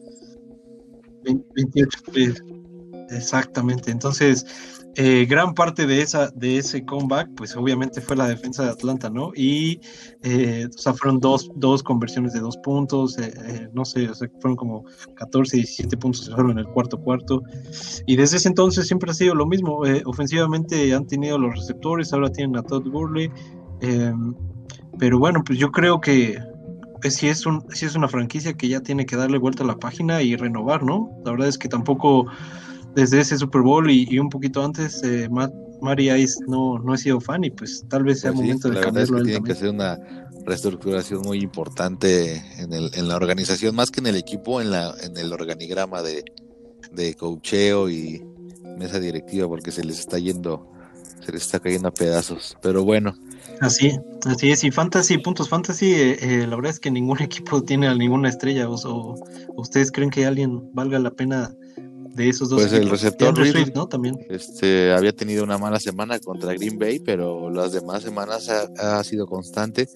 28-3. 1.23 3.07
Exactamente. 3.11 3.91
Entonces, 3.91 4.45
eh, 4.95 5.25
gran 5.25 5.53
parte 5.53 5.85
de 5.85 6.01
esa 6.01 6.29
de 6.31 6.57
ese 6.57 6.85
comeback, 6.85 7.29
pues 7.35 7.55
obviamente 7.55 8.01
fue 8.01 8.15
la 8.15 8.27
defensa 8.27 8.63
de 8.63 8.69
Atlanta, 8.69 9.09
¿no? 9.09 9.31
Y 9.35 9.81
eh, 10.23 10.67
o 10.73 10.77
sea, 10.77 10.93
fueron 10.93 11.19
dos, 11.19 11.51
dos 11.55 11.83
conversiones 11.83 12.33
de 12.33 12.39
dos 12.39 12.57
puntos, 12.57 13.17
eh, 13.17 13.67
no 13.73 13.83
sé, 13.83 14.09
o 14.09 14.13
sea, 14.13 14.29
fueron 14.39 14.55
como 14.55 14.85
14, 15.15 15.57
17 15.57 15.97
puntos 15.97 16.31
en 16.37 16.59
el 16.59 16.65
cuarto 16.67 16.97
cuarto. 16.97 17.41
Y 18.05 18.15
desde 18.15 18.37
ese 18.37 18.47
entonces 18.47 18.87
siempre 18.87 19.11
ha 19.11 19.13
sido 19.13 19.35
lo 19.35 19.45
mismo. 19.45 19.81
ofensivamente 20.05 20.93
han 20.93 21.05
tenido 21.07 21.37
los 21.37 21.55
receptores, 21.55 22.13
ahora 22.13 22.29
tienen 22.29 22.57
a 22.57 22.63
Todd 22.63 22.87
Gurley. 22.87 23.29
Pero 24.97 25.19
bueno, 25.19 25.43
pues 25.45 25.59
yo 25.59 25.71
creo 25.71 25.99
que 25.99 26.39
si 27.11 27.27
es, 27.27 27.45
un, 27.45 27.63
si 27.69 27.85
es 27.85 27.95
una 27.95 28.07
franquicia 28.07 28.53
que 28.53 28.67
ya 28.67 28.81
tiene 28.81 29.05
que 29.05 29.15
darle 29.15 29.37
vuelta 29.37 29.63
a 29.63 29.67
la 29.67 29.77
página 29.77 30.21
y 30.21 30.35
renovar, 30.35 30.83
¿no? 30.83 31.11
La 31.23 31.31
verdad 31.31 31.47
es 31.47 31.57
que 31.57 31.67
tampoco 31.67 32.27
desde 32.95 33.19
ese 33.19 33.37
Super 33.37 33.61
Bowl 33.61 33.89
y, 33.89 34.17
un 34.19 34.29
poquito 34.29 34.63
antes, 34.63 35.03
eh, 35.03 35.29
Mari 35.81 36.11
Ice 36.11 36.39
no, 36.47 36.79
no 36.79 36.93
he 36.93 36.97
sido 36.97 37.19
fan 37.19 37.43
y 37.43 37.51
pues 37.51 37.83
tal 37.89 38.03
vez 38.03 38.21
sea 38.21 38.31
pues 38.31 38.41
momento 38.41 38.69
de 38.69 38.79
cambiarlo. 38.79 39.17
Es 39.17 39.23
que 39.23 39.29
tiene 39.29 39.45
que 39.45 39.51
hacer 39.51 39.69
una 39.69 39.99
reestructuración 40.45 41.21
muy 41.21 41.39
importante 41.39 42.41
en, 42.57 42.73
el, 42.73 42.91
en 42.93 43.07
la 43.07 43.15
organización, 43.15 43.75
más 43.75 43.91
que 43.91 43.99
en 43.99 44.07
el 44.07 44.15
equipo, 44.15 44.61
en, 44.61 44.71
la, 44.71 44.93
en 45.01 45.17
el 45.17 45.33
organigrama 45.33 46.01
de, 46.01 46.23
de 46.91 47.13
cocheo 47.15 47.89
y 47.89 48.23
mesa 48.77 48.99
directiva, 48.99 49.47
porque 49.47 49.71
se 49.71 49.83
les 49.83 49.99
está 49.99 50.17
yendo, 50.17 50.71
se 51.25 51.31
les 51.31 51.41
está 51.41 51.59
cayendo 51.59 51.89
a 51.89 51.93
pedazos. 51.93 52.57
Pero 52.61 52.83
bueno, 52.83 53.15
Así, 53.61 53.97
así 54.25 54.51
es. 54.51 54.63
Y 54.63 54.71
fantasy, 54.71 55.17
puntos 55.17 55.49
fantasy, 55.49 55.93
eh, 55.93 56.17
eh, 56.21 56.47
la 56.47 56.55
verdad 56.55 56.71
es 56.71 56.79
que 56.79 56.91
ningún 56.91 57.21
equipo 57.21 57.63
tiene 57.63 57.87
a 57.87 57.95
ninguna 57.95 58.29
estrella. 58.29 58.69
O, 58.69 59.15
ustedes 59.55 59.91
creen 59.91 60.09
que 60.09 60.25
alguien 60.25 60.73
valga 60.73 60.99
la 60.99 61.11
pena 61.11 61.53
de 62.15 62.29
esos 62.29 62.49
dos? 62.49 62.61
Pues 62.61 62.73
el 62.73 62.89
receptor 62.89 63.35
¿no? 63.75 63.87
También. 63.87 64.17
Este, 64.29 64.93
había 64.93 65.13
tenido 65.13 65.43
una 65.43 65.57
mala 65.57 65.79
semana 65.79 66.19
contra 66.19 66.53
Green 66.53 66.79
Bay, 66.79 66.99
pero 66.99 67.49
las 67.49 67.71
demás 67.71 68.03
semanas 68.03 68.49
ha, 68.49 69.03
sido 69.03 69.27
constante. 69.27 69.87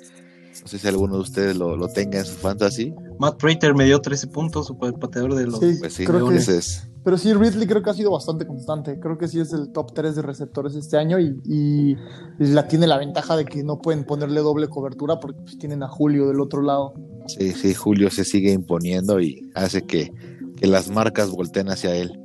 No 0.62 0.68
sé 0.68 0.78
si 0.78 0.88
alguno 0.88 1.16
de 1.16 1.22
ustedes 1.22 1.56
lo, 1.56 1.78
lo 1.78 1.88
tenga 1.88 2.20
en 2.20 2.26
su 2.26 2.36
fantasy. 2.36 2.94
Matt 3.18 3.40
Prater 3.40 3.74
me 3.74 3.86
dio 3.86 4.00
13 4.00 4.28
puntos, 4.28 4.68
super 4.68 4.94
pateador 4.94 5.36
de 5.36 5.48
los. 5.48 5.60
Sí, 5.60 5.76
pues 5.80 5.94
sí, 5.94 6.06
creo 6.06 6.28
que, 6.28 6.36
es, 6.36 6.90
pero 7.04 7.18
sí, 7.18 7.34
Ridley 7.34 7.68
creo 7.68 7.82
que 7.82 7.90
ha 7.90 7.94
sido 7.94 8.12
bastante 8.12 8.46
constante. 8.46 9.00
Creo 9.00 9.18
que 9.18 9.28
sí 9.28 9.40
es 9.40 9.54
el 9.54 9.72
top 9.72 9.94
3 9.94 10.18
de 10.18 10.22
receptores 10.22 10.76
este 10.76 10.98
año 10.98 11.18
y, 11.20 11.96
la 12.38 12.68
tiene 12.68 12.88
la 12.88 12.98
ventaja 12.98 13.36
de 13.38 13.46
que 13.46 13.64
no 13.64 13.80
pueden 13.80 14.04
ponerle 14.04 14.42
doble 14.42 14.68
cobertura 14.68 15.20
porque 15.20 15.42
pues, 15.42 15.58
tienen 15.58 15.82
a 15.84 15.88
Julio 15.88 16.28
del 16.28 16.40
otro 16.40 16.62
lado. 16.62 16.94
Sí, 17.28 17.52
sí, 17.52 17.74
Julio 17.74 18.10
se 18.10 18.26
sigue 18.26 18.52
imponiendo 18.52 19.20
y 19.22 19.50
hace 19.56 19.84
que, 19.84 20.12
que 20.60 20.68
las 20.68 20.90
marcas 20.90 21.30
volteen 21.30 21.70
hacia 21.70 21.96
él. 21.96 22.20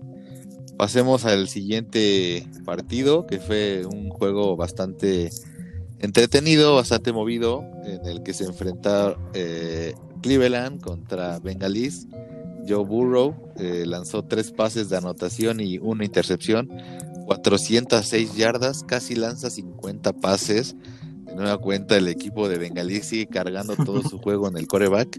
Pasemos 0.76 1.24
al 1.24 1.48
siguiente 1.48 2.46
partido, 2.64 3.26
que 3.26 3.38
fue 3.38 3.86
un 3.86 4.10
juego 4.10 4.56
bastante 4.56 5.30
entretenido, 6.00 6.74
bastante 6.74 7.12
movido, 7.12 7.64
en 7.84 8.04
el 8.06 8.22
que 8.22 8.34
se 8.34 8.44
enfrenta 8.44 9.16
eh, 9.34 9.94
Cleveland 10.20 10.80
contra 10.80 11.38
Bengalis 11.38 12.08
Joe 12.66 12.84
Burrow 12.84 13.34
eh, 13.56 13.84
lanzó 13.86 14.24
tres 14.24 14.50
pases 14.50 14.88
de 14.88 14.96
anotación 14.96 15.60
y 15.60 15.78
una 15.78 16.04
intercepción, 16.04 16.70
406 17.26 18.36
yardas, 18.36 18.84
casi 18.84 19.14
lanza 19.14 19.50
50 19.50 20.12
pases. 20.14 20.76
De 21.24 21.34
nueva 21.34 21.58
cuenta, 21.58 21.96
el 21.96 22.08
equipo 22.08 22.48
de 22.48 22.58
Bengalí 22.58 23.00
sigue 23.02 23.26
cargando 23.26 23.76
todo 23.76 24.02
su 24.02 24.18
juego 24.22 24.48
en 24.48 24.56
el 24.56 24.66
coreback, 24.66 25.18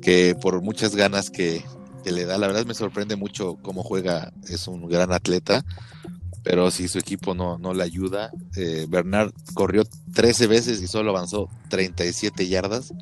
que 0.00 0.36
por 0.40 0.62
muchas 0.62 0.96
ganas 0.96 1.30
que, 1.30 1.62
le 2.12 2.24
da, 2.24 2.38
la 2.38 2.46
verdad 2.46 2.66
me 2.66 2.74
sorprende 2.74 3.16
mucho 3.16 3.56
cómo 3.62 3.82
juega, 3.82 4.32
es 4.48 4.68
un 4.68 4.86
gran 4.88 5.12
atleta, 5.12 5.64
pero 6.42 6.70
si 6.70 6.88
su 6.88 6.98
equipo 6.98 7.34
no, 7.34 7.58
no 7.58 7.74
le 7.74 7.82
ayuda, 7.82 8.30
eh, 8.56 8.86
Bernard 8.88 9.32
corrió 9.54 9.84
13 10.12 10.46
veces 10.46 10.82
y 10.82 10.86
solo 10.86 11.10
avanzó 11.10 11.48
37 11.70 12.48
yardas 12.48 12.92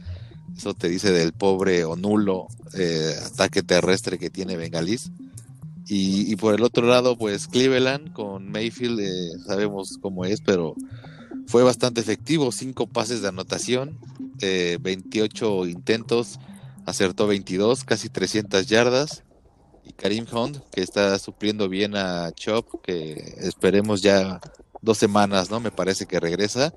eso 0.56 0.75
te 0.75 0.88
dice 0.88 1.12
del 1.12 1.32
pobre 1.32 1.85
o 1.85 1.97
nulo 1.97 2.47
eh, 2.75 3.14
ataque 3.26 3.62
terrestre 3.62 4.18
que 4.18 4.30
tiene 4.30 4.56
Bengalis. 4.56 5.11
Y, 5.94 6.37
por 6.37 6.54
el 6.54 6.62
otro 6.62 6.87
lado, 6.87 7.18
pues 7.18 7.49
Cleveland 7.49 8.14
con 8.14 8.50
Mayfield, 8.50 9.00
eh, 9.00 9.30
sabemos 9.44 9.99
cómo 10.00 10.25
es, 10.25 10.40
pero 10.40 10.75
fue 11.47 11.64
bastante 11.64 12.00
efectivo. 12.00 12.50
Cinco 12.50 12.87
pases 12.87 13.21
de 13.21 13.28
anotación, 13.28 13.99
28 14.40 15.66
eh, 15.66 15.71
intentos, 15.71 16.38
acertó 16.86 17.26
22, 17.26 17.84
casi 17.84 18.08
300 18.08 18.66
yardas. 18.66 19.24
Y 19.84 19.92
Karim 19.92 20.26
Hunt, 20.32 20.58
que 20.70 20.80
está 20.80 21.18
supliendo 21.18 21.68
bien 21.68 21.96
a 21.96 22.30
Chop, 22.32 22.82
que 22.82 23.34
esperemos 23.38 24.00
ya 24.00 24.40
dos 24.80 24.98
semanas, 24.98 25.50
¿no? 25.50 25.58
Me 25.60 25.70
parece 25.72 26.06
que 26.06 26.20
regresa. 26.20 26.72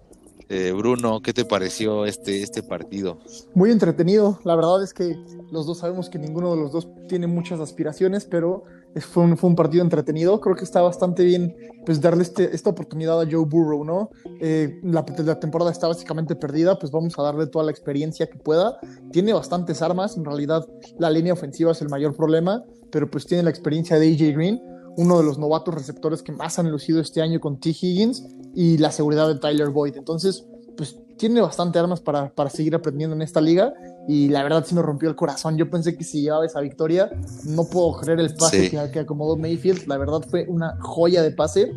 Eh, 0.48 0.72
Bruno, 0.74 1.22
¿qué 1.22 1.34
te 1.34 1.44
pareció 1.44 2.06
este, 2.06 2.44
este 2.44 2.62
partido? 2.62 3.18
Muy 3.56 3.72
entretenido. 3.72 4.40
La 4.44 4.56
verdad 4.56 4.84
es 4.84 4.94
que 4.94 5.18
los 5.52 5.66
dos 5.66 5.80
sabemos 5.80 6.10
que 6.10 6.20
ninguno 6.20 6.56
de 6.56 6.62
los 6.62 6.72
dos 6.72 6.88
tiene 7.08 7.26
muchas 7.26 7.60
aspiraciones, 7.60 8.26
pero 8.26 8.64
fue 9.02 9.24
un, 9.24 9.38
fue 9.38 9.50
un 9.50 9.56
partido 9.56 9.84
entretenido. 9.84 10.40
Creo 10.40 10.56
que 10.56 10.64
está 10.64 10.82
bastante 10.82 11.24
bien 11.24 11.56
pues, 11.86 12.00
darle 12.00 12.24
este, 12.24 12.56
esta 12.56 12.70
oportunidad 12.70 13.20
a 13.20 13.26
Joe 13.26 13.46
Burrow, 13.46 13.84
¿no? 13.84 14.12
Eh, 14.40 14.80
la, 14.84 15.04
la, 15.18 15.40
temporada 15.40 15.72
está 15.72 15.88
básicamente 15.88 16.36
perdida, 16.36 16.78
pues 16.78 16.92
vamos 16.92 17.18
a 17.18 17.24
darle 17.24 17.48
toda 17.48 17.66
la 17.66 17.72
experiencia 17.72 18.28
que 18.28 18.38
pueda. 18.38 18.78
Tiene 19.12 19.34
bastantes 19.34 19.82
armas, 19.82 20.16
en 20.16 20.26
realidad 20.26 20.66
la 21.00 21.10
línea 21.10 21.34
ofensiva 21.34 21.72
es 21.72 21.82
el 21.82 21.90
mayor 21.90 22.16
problema, 22.16 22.64
pero 22.92 23.10
pues 23.10 23.26
tiene 23.26 23.44
la 23.44 23.50
experiencia 23.50 23.98
de 23.98 24.08
AJ 24.12 24.36
Green 24.36 24.75
uno 24.98 25.18
de 25.18 25.24
los 25.24 25.38
novatos 25.38 25.74
receptores 25.74 26.22
que 26.22 26.32
más 26.32 26.58
han 26.60 26.72
lucido 26.72 27.00
este 27.00 27.22
año 27.22 27.40
con 27.40 27.60
T. 27.60 27.70
Higgins 27.70 28.26
y 28.54 28.78
la 28.78 28.92
seguridad 28.92 29.28
de 29.28 29.36
Tyler 29.36 29.70
Boyd. 29.70 29.98
Entonces, 29.98 30.46
pues 30.78 30.98
tiene 31.18 31.42
bastante 31.42 31.80
armas 31.80 32.02
para, 32.02 32.30
para 32.30 32.50
seguir 32.50 32.76
aprendiendo 32.76 33.16
en 33.16 33.22
esta 33.22 33.40
liga 33.40 33.74
y 34.08 34.28
la 34.30 34.44
verdad 34.44 34.66
sí 34.66 34.76
me 34.76 34.82
rompió 34.82 35.10
el 35.10 35.16
corazón. 35.16 35.58
Yo 35.58 35.70
pensé 35.70 35.98
que 35.98 36.04
si 36.04 36.22
llevaba 36.22 36.46
esa 36.46 36.62
victoria, 36.62 37.10
no 37.46 37.66
puedo 37.66 37.98
creer 37.98 38.20
el 38.20 38.34
pase 38.36 38.70
que, 38.70 38.92
que, 38.92 39.00
acomodó 39.00 39.38
Mayfield. 39.38 39.88
La 39.88 39.98
verdad 39.98 40.22
fue 40.30 40.46
una 40.48 40.78
joya 40.82 41.22
de 41.22 41.32
pase. 41.32 41.74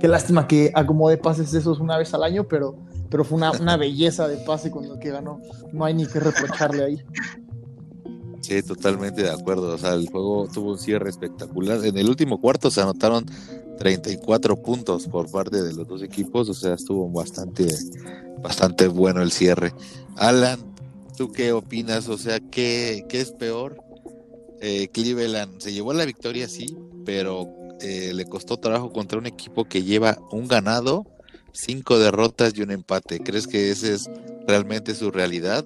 Qué 0.00 0.06
lástima 0.06 0.46
que 0.46 0.70
acomode 0.74 1.18
pases 1.18 1.52
esos 1.54 1.80
una 1.80 1.98
vez 1.98 2.14
al 2.14 2.22
año, 2.22 2.46
pero, 2.46 2.76
pero 3.10 3.24
fue 3.24 3.36
una, 3.36 3.50
una 3.52 3.76
belleza 3.76 4.28
de 4.28 4.36
pase 4.38 4.70
con 4.70 4.88
lo 4.88 4.98
que 4.98 5.10
ganó. 5.10 5.40
No 5.72 5.84
hay 5.84 5.94
ni 5.94 6.06
que 6.06 6.20
reprocharle 6.20 6.84
ahí. 6.84 7.02
Sí, 8.40 8.62
totalmente 8.62 9.22
de 9.22 9.30
acuerdo. 9.30 9.74
O 9.74 9.78
sea, 9.78 9.94
el 9.94 10.08
juego 10.08 10.48
tuvo 10.52 10.72
un 10.72 10.78
cierre 10.78 11.10
espectacular. 11.10 11.84
En 11.84 11.96
el 11.96 12.08
último 12.08 12.40
cuarto 12.40 12.70
se 12.70 12.80
anotaron 12.80 13.26
34 13.78 14.56
puntos 14.62 15.06
por 15.06 15.30
parte 15.30 15.62
de 15.62 15.72
los 15.72 15.86
dos 15.86 16.02
equipos, 16.02 16.48
o 16.48 16.54
sea, 16.54 16.74
estuvo 16.74 17.08
bastante, 17.10 17.66
bastante 18.42 18.88
bueno 18.88 19.22
el 19.22 19.32
cierre. 19.32 19.72
Alan, 20.16 20.60
¿tú 21.16 21.30
qué 21.32 21.52
opinas? 21.52 22.08
O 22.08 22.18
sea, 22.18 22.40
¿qué, 22.40 23.04
qué 23.08 23.20
es 23.20 23.30
peor? 23.32 23.76
Eh, 24.60 24.88
Cleveland 24.92 25.60
se 25.60 25.72
llevó 25.72 25.92
la 25.92 26.04
victoria, 26.04 26.48
sí, 26.48 26.76
pero 27.04 27.48
eh, 27.80 28.12
le 28.12 28.24
costó 28.24 28.56
trabajo 28.56 28.92
contra 28.92 29.18
un 29.18 29.26
equipo 29.26 29.64
que 29.64 29.84
lleva 29.84 30.18
un 30.32 30.48
ganado, 30.48 31.06
cinco 31.52 31.98
derrotas 31.98 32.52
y 32.56 32.62
un 32.62 32.72
empate. 32.72 33.20
¿Crees 33.20 33.46
que 33.46 33.70
esa 33.70 33.88
es 33.88 34.10
realmente 34.46 34.94
su 34.94 35.12
realidad? 35.12 35.64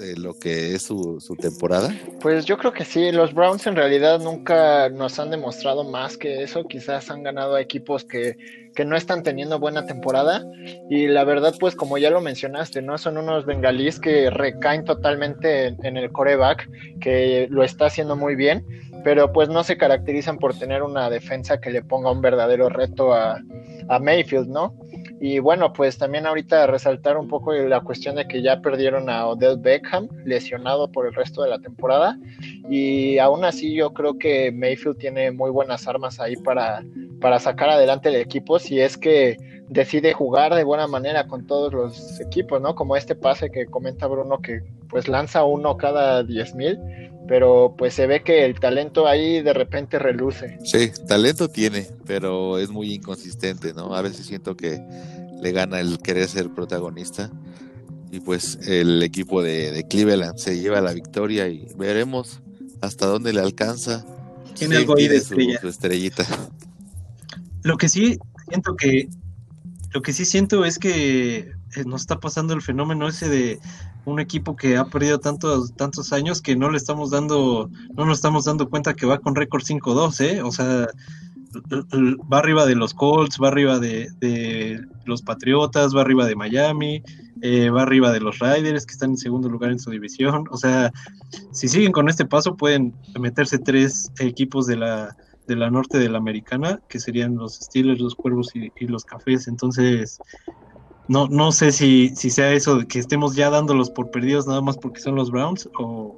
De 0.00 0.16
lo 0.16 0.34
que 0.34 0.74
es 0.74 0.82
su, 0.82 1.18
temporada? 1.40 1.94
Pues 2.20 2.44
yo 2.44 2.58
creo 2.58 2.72
que 2.72 2.84
sí, 2.84 3.12
los 3.12 3.34
Browns 3.34 3.66
en 3.66 3.76
realidad 3.76 4.20
nunca 4.20 4.88
nos 4.88 5.18
han 5.18 5.30
demostrado 5.30 5.84
más 5.84 6.16
que 6.16 6.42
eso, 6.42 6.64
quizás 6.64 7.10
han 7.10 7.22
ganado 7.22 7.54
a 7.54 7.60
equipos 7.60 8.04
que, 8.04 8.36
que 8.74 8.84
no 8.84 8.96
están 8.96 9.22
teniendo 9.22 9.58
buena 9.58 9.86
temporada 9.86 10.44
y 10.88 11.06
la 11.06 11.24
verdad 11.24 11.54
pues 11.60 11.76
como 11.76 11.98
ya 11.98 12.10
lo 12.10 12.20
mencionaste, 12.20 12.82
¿no? 12.82 12.98
Son 12.98 13.18
unos 13.18 13.46
bengalíes 13.46 14.00
que 14.00 14.30
recaen 14.30 14.84
totalmente 14.84 15.66
en, 15.66 15.96
el 15.96 16.10
coreback, 16.10 16.68
que 17.00 17.46
lo 17.50 17.62
está 17.62 17.86
haciendo 17.86 18.16
muy 18.16 18.34
bien, 18.34 18.64
pero 19.04 19.32
pues 19.32 19.48
no 19.48 19.64
se 19.64 19.76
caracterizan 19.76 20.38
por 20.38 20.58
tener 20.58 20.82
una 20.82 21.10
defensa 21.10 21.60
que 21.60 21.70
le 21.70 21.82
ponga 21.82 22.10
un 22.10 22.20
verdadero 22.20 22.68
reto 22.68 23.12
a, 23.12 23.40
a 23.88 23.98
Mayfield, 23.98 24.48
¿no? 24.48 24.74
Y 25.20 25.38
bueno, 25.38 25.72
pues 25.74 25.98
también 25.98 26.26
ahorita 26.26 26.66
resaltar 26.66 27.18
un 27.18 27.28
poco 27.28 27.52
la 27.52 27.80
cuestión 27.80 28.16
de 28.16 28.26
que 28.26 28.40
ya 28.40 28.62
perdieron 28.62 29.10
a 29.10 29.26
Odell 29.26 29.58
Beckham, 29.58 30.08
lesionado 30.24 30.90
por 30.90 31.06
el 31.06 31.12
resto 31.12 31.42
de 31.42 31.50
la 31.50 31.58
temporada. 31.58 32.18
Y 32.70 33.18
aún 33.18 33.44
así 33.44 33.74
yo 33.74 33.92
creo 33.92 34.16
que 34.16 34.50
Mayfield 34.50 34.96
tiene 34.96 35.30
muy 35.30 35.50
buenas 35.50 35.86
armas 35.86 36.20
ahí 36.20 36.36
para, 36.36 36.82
para 37.20 37.38
sacar 37.38 37.68
adelante 37.68 38.08
el 38.08 38.16
equipo 38.16 38.58
si 38.58 38.80
es 38.80 38.96
que 38.96 39.36
decide 39.68 40.14
jugar 40.14 40.54
de 40.54 40.64
buena 40.64 40.86
manera 40.86 41.26
con 41.26 41.46
todos 41.46 41.72
los 41.72 42.18
equipos, 42.20 42.60
¿no? 42.60 42.74
Como 42.74 42.96
este 42.96 43.14
pase 43.14 43.50
que 43.50 43.66
comenta 43.66 44.06
Bruno 44.06 44.38
que 44.38 44.62
pues 44.88 45.06
lanza 45.06 45.44
uno 45.44 45.76
cada 45.76 46.24
diez 46.24 46.54
mil 46.54 46.78
pero 47.30 47.76
pues 47.78 47.94
se 47.94 48.08
ve 48.08 48.24
que 48.24 48.44
el 48.44 48.58
talento 48.58 49.06
ahí 49.06 49.40
de 49.40 49.52
repente 49.52 50.00
reluce. 50.00 50.58
Sí, 50.64 50.90
talento 51.06 51.46
tiene, 51.46 51.86
pero 52.04 52.58
es 52.58 52.70
muy 52.70 52.94
inconsistente, 52.94 53.72
¿no? 53.72 53.94
A 53.94 54.02
veces 54.02 54.26
siento 54.26 54.56
que 54.56 54.82
le 55.40 55.52
gana 55.52 55.78
el 55.78 56.00
querer 56.00 56.26
ser 56.26 56.50
protagonista 56.50 57.30
y 58.10 58.18
pues 58.18 58.58
el 58.66 59.00
equipo 59.04 59.44
de, 59.44 59.86
Cleveland 59.88 60.38
se 60.38 60.58
lleva 60.58 60.80
la 60.80 60.92
victoria 60.92 61.46
y 61.46 61.68
veremos 61.76 62.42
hasta 62.80 63.06
dónde 63.06 63.32
le 63.32 63.38
alcanza. 63.38 64.04
Tiene 64.54 64.78
algo 64.78 64.96
ahí 64.98 65.06
de 65.06 65.18
estrella. 65.18 65.60
Su, 65.60 65.68
estrellita. 65.68 66.26
Lo 67.62 67.76
que 67.76 67.88
sí 67.88 68.18
siento 68.48 68.74
que 68.74 69.08
lo 69.92 70.02
que 70.02 70.12
sí 70.12 70.24
siento 70.24 70.64
es 70.64 70.80
que 70.80 71.52
eh, 71.76 71.84
nos 71.86 72.00
está 72.00 72.18
pasando 72.18 72.54
el 72.54 72.62
fenómeno 72.62 73.06
ese 73.06 73.28
de 73.28 73.60
un 74.04 74.20
equipo 74.20 74.56
que 74.56 74.76
ha 74.76 74.84
perdido 74.84 75.18
tantos, 75.18 75.74
tantos 75.74 76.12
años 76.12 76.40
que 76.40 76.56
no 76.56 76.70
le 76.70 76.78
estamos 76.78 77.10
dando, 77.10 77.70
no 77.94 78.04
nos 78.06 78.18
estamos 78.18 78.44
dando 78.44 78.68
cuenta 78.68 78.94
que 78.94 79.06
va 79.06 79.18
con 79.18 79.34
récord 79.34 79.62
5-2, 79.62 80.20
¿eh? 80.20 80.42
O 80.42 80.50
sea, 80.50 80.88
va 82.32 82.38
arriba 82.38 82.66
de 82.66 82.74
los 82.74 82.94
Colts, 82.94 83.38
va 83.42 83.48
arriba 83.48 83.78
de, 83.78 84.80
los 85.04 85.22
Patriotas, 85.22 85.94
va 85.94 86.02
arriba 86.02 86.26
de 86.26 86.36
Miami, 86.36 87.02
eh, 87.42 87.70
va 87.70 87.82
arriba 87.82 88.12
de 88.12 88.20
los 88.20 88.38
Riders 88.38 88.86
que 88.86 88.92
están 88.92 89.10
en 89.10 89.16
segundo 89.16 89.48
lugar 89.48 89.70
en 89.72 89.80
su 89.80 89.90
división. 89.90 90.44
O 90.50 90.56
sea, 90.56 90.92
si 91.52 91.68
siguen 91.68 91.92
con 91.92 92.08
este 92.08 92.24
paso 92.24 92.56
pueden 92.56 92.94
meterse 93.18 93.58
tres 93.58 94.10
equipos 94.20 94.66
de 94.66 94.76
la, 94.76 95.16
de 95.46 95.56
la 95.56 95.70
norte 95.70 95.98
de 95.98 96.08
la 96.08 96.18
americana, 96.18 96.80
que 96.88 97.00
serían 97.00 97.36
los 97.36 97.56
Steelers, 97.56 98.00
los 98.00 98.14
Cuervos 98.14 98.54
y, 98.54 98.70
y 98.78 98.86
los 98.86 99.04
Cafés. 99.04 99.48
Entonces, 99.48 100.20
no, 101.10 101.26
no 101.26 101.50
sé 101.50 101.72
si, 101.72 102.14
si 102.14 102.30
sea 102.30 102.52
eso 102.52 102.76
de 102.76 102.86
que 102.86 103.00
estemos 103.00 103.34
ya 103.34 103.50
dándolos 103.50 103.90
por 103.90 104.12
perdidos 104.12 104.46
nada 104.46 104.60
más 104.60 104.78
porque 104.78 105.00
son 105.00 105.16
los 105.16 105.32
Browns 105.32 105.68
o 105.76 106.16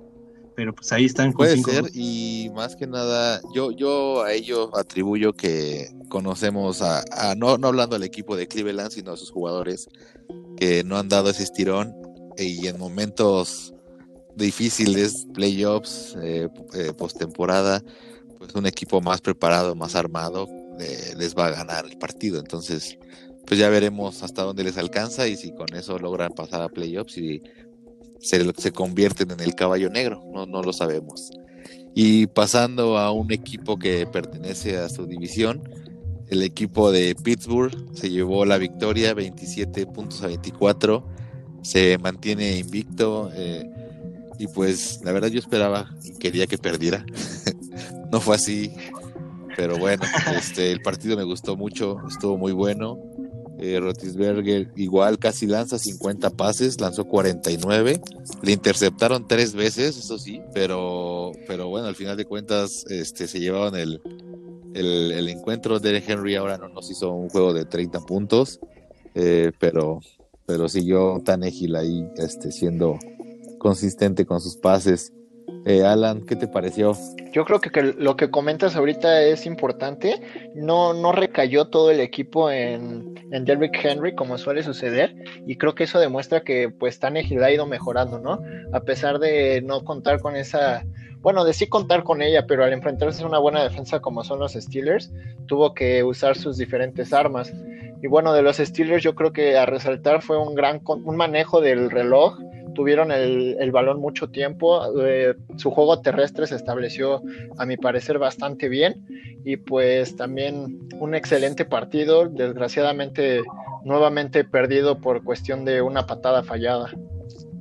pero 0.55 0.75
pues 0.75 0.93
ahí 0.93 1.07
están 1.07 1.33
puede 1.33 1.57
ser 1.57 1.87
y 1.95 2.51
más 2.55 2.77
que 2.77 2.87
nada 2.87 3.41
yo 3.55 3.71
yo 3.71 4.23
a 4.23 4.35
ello 4.35 4.71
atribuyo 4.77 5.33
que 5.33 5.89
conocemos 6.11 6.83
a, 6.83 7.03
no 7.39 7.57
no 7.57 7.69
hablando 7.69 7.97
al 7.97 8.03
equipo 8.03 8.37
de 8.37 8.47
Cleveland 8.47 8.91
sino 8.91 9.13
a 9.13 9.17
sus 9.17 9.31
jugadores 9.31 9.89
que 10.59 10.85
no 10.85 10.99
han 10.99 11.09
dado 11.09 11.31
ese 11.31 11.45
estirón 11.45 11.95
y 12.37 12.67
en 12.67 12.79
momentos 12.79 13.73
difíciles 14.37 15.27
playoffs 15.33 16.19
eh, 16.23 16.51
eh, 16.75 16.93
postemporada 16.93 17.83
pues 18.37 18.55
un 18.55 18.67
equipo 18.67 19.01
más 19.01 19.23
preparado 19.23 19.75
más 19.75 19.95
armado 19.95 20.47
eh, 20.81 21.15
les 21.17 21.35
va 21.37 21.47
a 21.47 21.51
ganar 21.51 21.85
el 21.85 21.99
partido. 21.99 22.39
Entonces 22.39 22.99
pues 23.47 23.59
ya 23.59 23.69
veremos 23.69 24.23
hasta 24.23 24.43
dónde 24.43 24.65
les 24.65 24.79
alcanza 24.79 25.29
y 25.29 25.37
si 25.37 25.53
con 25.53 25.75
eso 25.75 25.99
logran 25.99 26.33
pasar 26.33 26.63
a 26.63 26.69
playoffs 26.69 27.19
y 27.19 27.43
se, 28.21 28.53
se 28.57 28.73
convierten 28.73 29.31
en 29.31 29.41
el 29.41 29.55
caballo 29.55 29.91
negro, 29.91 30.23
no, 30.33 30.47
no 30.47 30.63
lo 30.63 30.73
sabemos. 30.73 31.31
Y 31.95 32.27
pasando 32.29 32.99
a 32.99 33.13
un 33.13 33.33
equipo 33.33 33.79
que 33.79 34.07
pertenece 34.07 34.79
a 34.79 34.89
su 34.89 35.07
división, 35.07 35.63
el 36.29 36.43
equipo 36.43 36.91
de 36.91 37.15
Pittsburgh 37.15 37.77
se 37.93 38.09
llevó 38.09 38.47
la 38.47 38.57
victoria 38.57 39.13
27 39.13 39.87
puntos 39.87 40.23
a 40.23 40.29
24, 40.29 41.07
se 41.63 41.99
mantiene 41.99 42.57
invicto 42.57 43.31
eh, 43.35 43.69
y 44.39 44.47
pues 44.47 45.01
la 45.05 45.13
verdad 45.13 45.29
yo 45.29 45.39
esperaba 45.39 45.95
y 46.03 46.15
quería 46.19 46.47
que 46.47 46.57
perdiera, 46.57 47.05
no 48.11 48.21
fue 48.21 48.37
así, 48.37 48.73
pero 49.57 49.77
bueno, 49.77 50.05
este, 50.35 50.73
el 50.73 50.81
partido 50.81 51.19
me 51.19 51.25
gustó 51.25 51.57
mucho, 51.57 51.99
estuvo 52.09 52.39
muy 52.39 52.53
bueno, 52.53 52.99
eh, 53.63 53.79
Rotisberger 53.79 54.73
igual 54.75 55.21
casi 55.21 55.47
lanza 55.47 55.79
50 55.79 56.31
pases, 56.31 56.81
lanzó 56.81 57.05
49. 57.05 58.01
Le 58.43 58.53
interceptaron 58.53 59.29
tres 59.29 59.55
veces, 59.55 59.97
eso 59.97 60.19
sí, 60.19 60.41
pero, 60.53 61.31
pero 61.47 61.69
bueno, 61.69 61.87
al 61.87 61.95
final 61.95 62.17
de 62.17 62.25
cuentas 62.25 62.85
este, 62.91 63.29
se 63.29 63.39
llevaban 63.39 63.77
el, 63.77 64.01
el, 64.75 65.29
encuentro. 65.29 65.79
de 65.79 66.03
Henry 66.05 66.35
ahora 66.35 66.59
no 66.59 66.71
nos 66.71 66.91
hizo 66.91 67.13
un 67.13 67.29
juego 67.29 67.55
de 67.55 67.65
30 67.65 68.01
puntos, 68.01 68.59
eh, 69.15 69.53
pero, 69.61 70.01
pero 70.45 70.69
siguió 70.69 71.23
tan 71.25 71.45
ágil 71.45 71.77
ahí 71.77 72.05
este, 72.17 72.51
siendo 72.51 72.99
consistente 73.59 74.27
con 74.27 74.41
sus 74.41 74.57
pases. 74.57 75.13
Eh, 75.65 75.85
Alan, 75.85 76.23
¿qué 76.23 76.35
te 76.35 76.49
pareció? 76.49 76.97
Yo 77.33 77.45
creo 77.45 77.61
que, 77.61 77.83
lo 77.83 78.17
que 78.17 78.31
comentas 78.31 78.75
ahorita 78.75 79.23
es 79.23 79.47
importante. 79.47 80.21
No, 80.55 80.93
no 80.93 81.13
recayó 81.13 81.67
todo 81.67 81.91
el 81.91 82.01
equipo 82.01 82.51
en, 82.51 83.15
en 83.31 83.45
Derrick 83.45 83.79
Henry 83.83 84.15
como 84.15 84.39
suele 84.39 84.63
suceder 84.63 85.15
y 85.47 85.57
creo 85.57 85.75
que 85.75 85.85
eso 85.85 86.01
demuestra 86.01 86.43
que 86.43 86.69
pues 86.69 86.99
Tannehill 86.99 87.43
ha 87.43 87.53
ido 87.53 87.67
mejorando, 87.67 88.19
¿no? 88.19 88.41
A 88.73 88.81
pesar 88.81 89.19
de 89.19 89.63
no 89.63 89.85
contar 89.85 90.21
con 90.21 90.37
esa, 90.37 90.85
bueno, 91.21 91.45
de 91.45 91.53
sí 91.53 91.69
contar 91.69 92.03
con 92.03 92.23
ella, 92.23 92.47
pero 92.47 92.65
al 92.65 92.73
enfrentarse 92.73 93.23
a 93.23 93.27
una 93.27 93.39
buena 93.39 93.63
defensa 93.63 94.01
como 94.01 94.25
son 94.25 94.41
los 94.41 94.53
Steelers, 94.53 95.13
tuvo 95.47 95.75
que 95.75 96.03
usar 96.03 96.37
sus 96.37 96.59
diferentes 96.59 97.13
armas. 97.13 97.53
Y 98.03 98.09
bueno, 98.09 98.33
de 98.33 98.43
los 98.43 98.57
Steelers 98.57 99.03
yo 99.03 99.15
creo 99.15 99.33
que 99.33 99.57
a 99.57 99.65
resaltar 99.65 100.23
fue 100.23 100.37
un 100.37 100.57
gran 100.57 100.81
un 100.85 101.17
manejo 101.17 101.61
del 101.61 101.91
reloj 101.91 102.37
tuvieron 102.75 103.11
el, 103.13 103.71
balón 103.73 104.01
mucho 104.01 104.29
tiempo, 104.29 104.83
eh, 105.01 105.35
su 105.57 105.71
juego 105.71 106.01
terrestre 106.01 106.47
se 106.47 106.57
estableció 106.57 107.23
a 107.59 107.67
mi 107.67 107.77
parecer 107.77 108.19
bastante 108.19 108.69
bien 108.69 109.07
y 109.45 109.57
pues 109.57 110.17
también 110.17 110.89
un 110.99 111.15
excelente 111.15 111.65
partido, 111.65 112.29
desgraciadamente 112.29 113.43
nuevamente 113.85 114.45
perdido 114.45 115.01
por 115.01 115.25
cuestión 115.25 115.65
de 115.65 115.83
una 115.83 116.07
patada 116.07 116.43
fallada. 116.43 116.91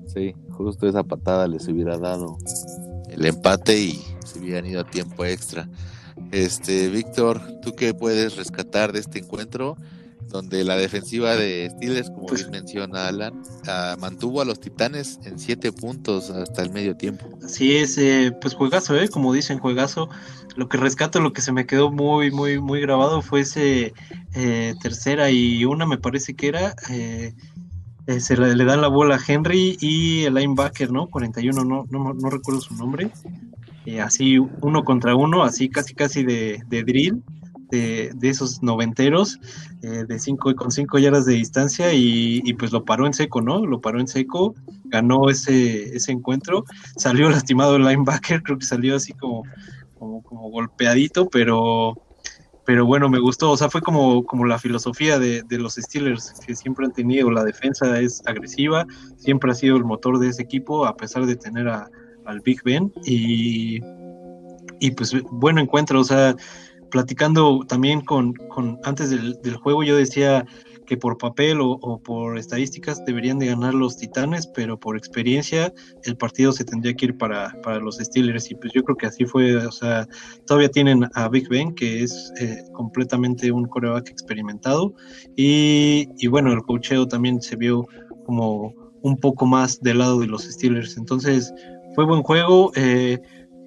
Sí, 0.08 0.36
justo 0.50 0.88
esa 0.88 1.04
patada 1.04 1.47
les 1.47 1.67
hubiera 1.67 1.97
dado 1.97 2.38
el 3.10 3.26
empate 3.26 3.78
y 3.78 4.02
se 4.26 4.39
hubieran 4.39 4.65
ido 4.65 4.82
a 4.82 4.84
tiempo 4.84 5.26
extra. 5.26 5.67
Este, 6.32 6.89
Víctor, 6.89 7.41
¿tú 7.62 7.74
qué 7.74 7.93
puedes 7.93 8.38
rescatar 8.38 8.91
de 8.91 9.00
este 9.00 9.19
encuentro? 9.19 9.76
Donde 10.29 10.63
la 10.63 10.77
defensiva 10.77 11.36
de 11.36 11.69
Steelers, 11.71 12.10
como 12.10 12.27
pues 12.27 12.41
bien 12.41 12.63
menciona 12.63 13.07
Alan, 13.07 13.41
ah, 13.67 13.95
mantuvo 13.99 14.41
a 14.41 14.45
los 14.45 14.60
Titanes 14.60 15.19
en 15.23 15.38
siete 15.38 15.71
puntos 15.71 16.29
hasta 16.29 16.62
el 16.62 16.71
medio 16.71 16.95
tiempo. 16.95 17.27
Así 17.43 17.75
es, 17.75 17.97
eh, 17.97 18.36
pues 18.39 18.53
juegazo, 18.53 18.97
¿eh? 18.97 19.10
como 19.10 19.34
dicen, 19.34 19.60
juegazo. 19.60 20.10
Lo 20.55 20.67
que 20.67 20.77
rescato, 20.77 21.21
lo 21.21 21.34
que 21.34 21.41
se 21.41 21.51
me 21.51 21.65
quedó 21.65 21.91
muy, 21.91 22.31
muy, 22.31 22.60
muy 22.60 22.81
grabado 22.81 23.21
fue 23.21 23.41
ese 23.41 23.93
eh, 24.36 24.73
tercera 24.81 25.31
y 25.31 25.63
una, 25.65 25.86
me 25.86 25.97
parece 25.97 26.34
que 26.34 26.47
era. 26.47 26.75
Eh, 26.89 27.34
se 28.19 28.36
le, 28.36 28.65
dan 28.65 28.81
la 28.81 28.88
bola 28.88 29.15
a 29.15 29.21
Henry 29.25 29.77
y 29.79 30.23
el 30.23 30.34
linebacker, 30.34 30.91
¿no? 30.91 31.07
41, 31.07 31.63
no, 31.63 31.86
no, 31.89 32.13
no 32.13 32.29
recuerdo 32.29 32.60
su 32.60 32.75
nombre. 32.75 33.12
así 34.03 34.38
uno 34.38 34.84
contra 34.84 35.15
uno, 35.15 35.43
así 35.43 35.69
casi 35.69 35.93
casi 35.93 36.23
de, 36.23 36.62
de 36.67 36.84
drill 36.84 37.23
de, 37.71 38.29
esos 38.29 38.62
noventeros 38.62 39.39
eh, 39.81 40.05
de 40.07 40.19
cinco, 40.19 40.53
con 40.55 40.71
cinco 40.71 40.99
yardas 40.99 41.25
de 41.25 41.34
distancia 41.34 41.93
y, 41.93 42.53
pues 42.53 42.71
lo 42.71 42.86
paró 42.86 43.07
en 43.07 43.13
seco, 43.13 43.41
¿no? 43.41 43.65
Lo 43.65 43.81
paró 43.81 43.99
en 43.99 44.07
seco, 44.07 44.53
ganó 44.86 45.29
ese, 45.29 45.95
ese 45.95 46.12
encuentro, 46.12 46.65
salió 46.97 47.29
lastimado 47.29 47.77
el 47.77 47.84
linebacker, 47.84 48.43
creo 48.43 48.57
que 48.57 48.65
salió 48.65 48.95
así 48.95 49.13
como, 49.13 49.43
como, 49.97 50.49
golpeadito, 50.49 51.29
pero, 51.29 51.97
pero 52.65 52.86
bueno, 52.86 53.10
me 53.10 53.19
gustó, 53.19 53.51
o 53.51 53.57
sea, 53.57 53.69
fue 53.69 53.81
como, 53.81 54.23
como 54.23 54.45
la 54.45 54.60
filosofía 54.60 55.17
de, 55.17 55.43
de, 55.43 55.57
los 55.57 55.75
Steelers, 55.75 56.34
que 56.45 56.55
siempre 56.55 56.86
han 56.86 56.93
tenido, 56.93 57.31
la 57.31 57.43
defensa 57.43 57.99
es 57.99 58.21
agresiva, 58.25 58.86
siempre 59.17 59.51
ha 59.51 59.55
sido 59.55 59.77
el 59.77 59.86
motor 59.86 60.19
de 60.19 60.29
ese 60.29 60.43
equipo, 60.43 60.86
a 60.86 60.97
pesar 60.97 61.25
de 61.25 61.36
tener 61.36 61.67
al 61.67 62.41
Big 62.43 62.62
Ben, 62.63 62.91
y, 63.05 63.79
y 64.79 64.91
pues 64.91 65.13
bueno 65.31 65.62
encuentro, 65.62 65.99
o 65.99 66.03
sea, 66.03 66.36
platicando 66.91 67.62
también 67.67 68.01
con, 68.01 68.36
antes 68.84 69.10
del, 69.10 69.39
del 69.41 69.56
juego, 69.56 69.84
yo 69.84 69.95
decía, 69.95 70.45
que 70.91 70.97
por 70.97 71.17
papel 71.17 71.60
o, 71.62 72.01
por 72.04 72.38
estadísticas 72.38 73.06
deberían 73.06 73.39
de 73.39 73.45
ganar 73.45 73.73
los 73.73 73.95
Titanes, 73.95 74.45
pero 74.45 74.77
por 74.77 74.97
experiencia 74.97 75.73
el 76.04 76.17
partido 76.17 76.51
se 76.51 76.65
tendría 76.65 76.93
que 76.93 77.06
ir 77.06 77.17
para, 77.17 77.56
para 77.63 77.80
los 77.80 77.95
Steelers 77.95 78.51
y 78.51 78.56
pues 78.56 78.73
yo 78.73 78.84
creo 78.84 78.97
que 78.97 79.06
así 79.06 79.23
fue, 79.23 79.56
o 79.56 79.71
sea, 79.71 80.06
todavía 80.45 80.67
tienen 80.67 81.08
a 81.13 81.30
Big 81.30 81.47
Ben 81.47 81.73
que 81.75 82.04
es 82.04 82.34
eh, 82.41 82.63
completamente 82.73 83.54
un 83.54 83.69
coreback 83.69 84.10
experimentado 84.10 84.93
y, 85.38 86.10
y 86.17 86.27
bueno, 86.27 86.51
el 86.51 86.62
cocheo 86.63 87.08
también 87.08 87.41
se 87.41 87.56
vio 87.56 87.88
como 88.25 88.75
un 89.01 89.17
poco 89.17 89.45
más 89.45 89.80
del 89.80 89.99
lado 89.99 90.19
de 90.19 90.27
los 90.27 90.43
Steelers, 90.43 90.97
entonces 90.97 91.54
fue 91.95 92.06
buen 92.06 92.21
juego. 92.21 92.73
Eh, 92.75 93.19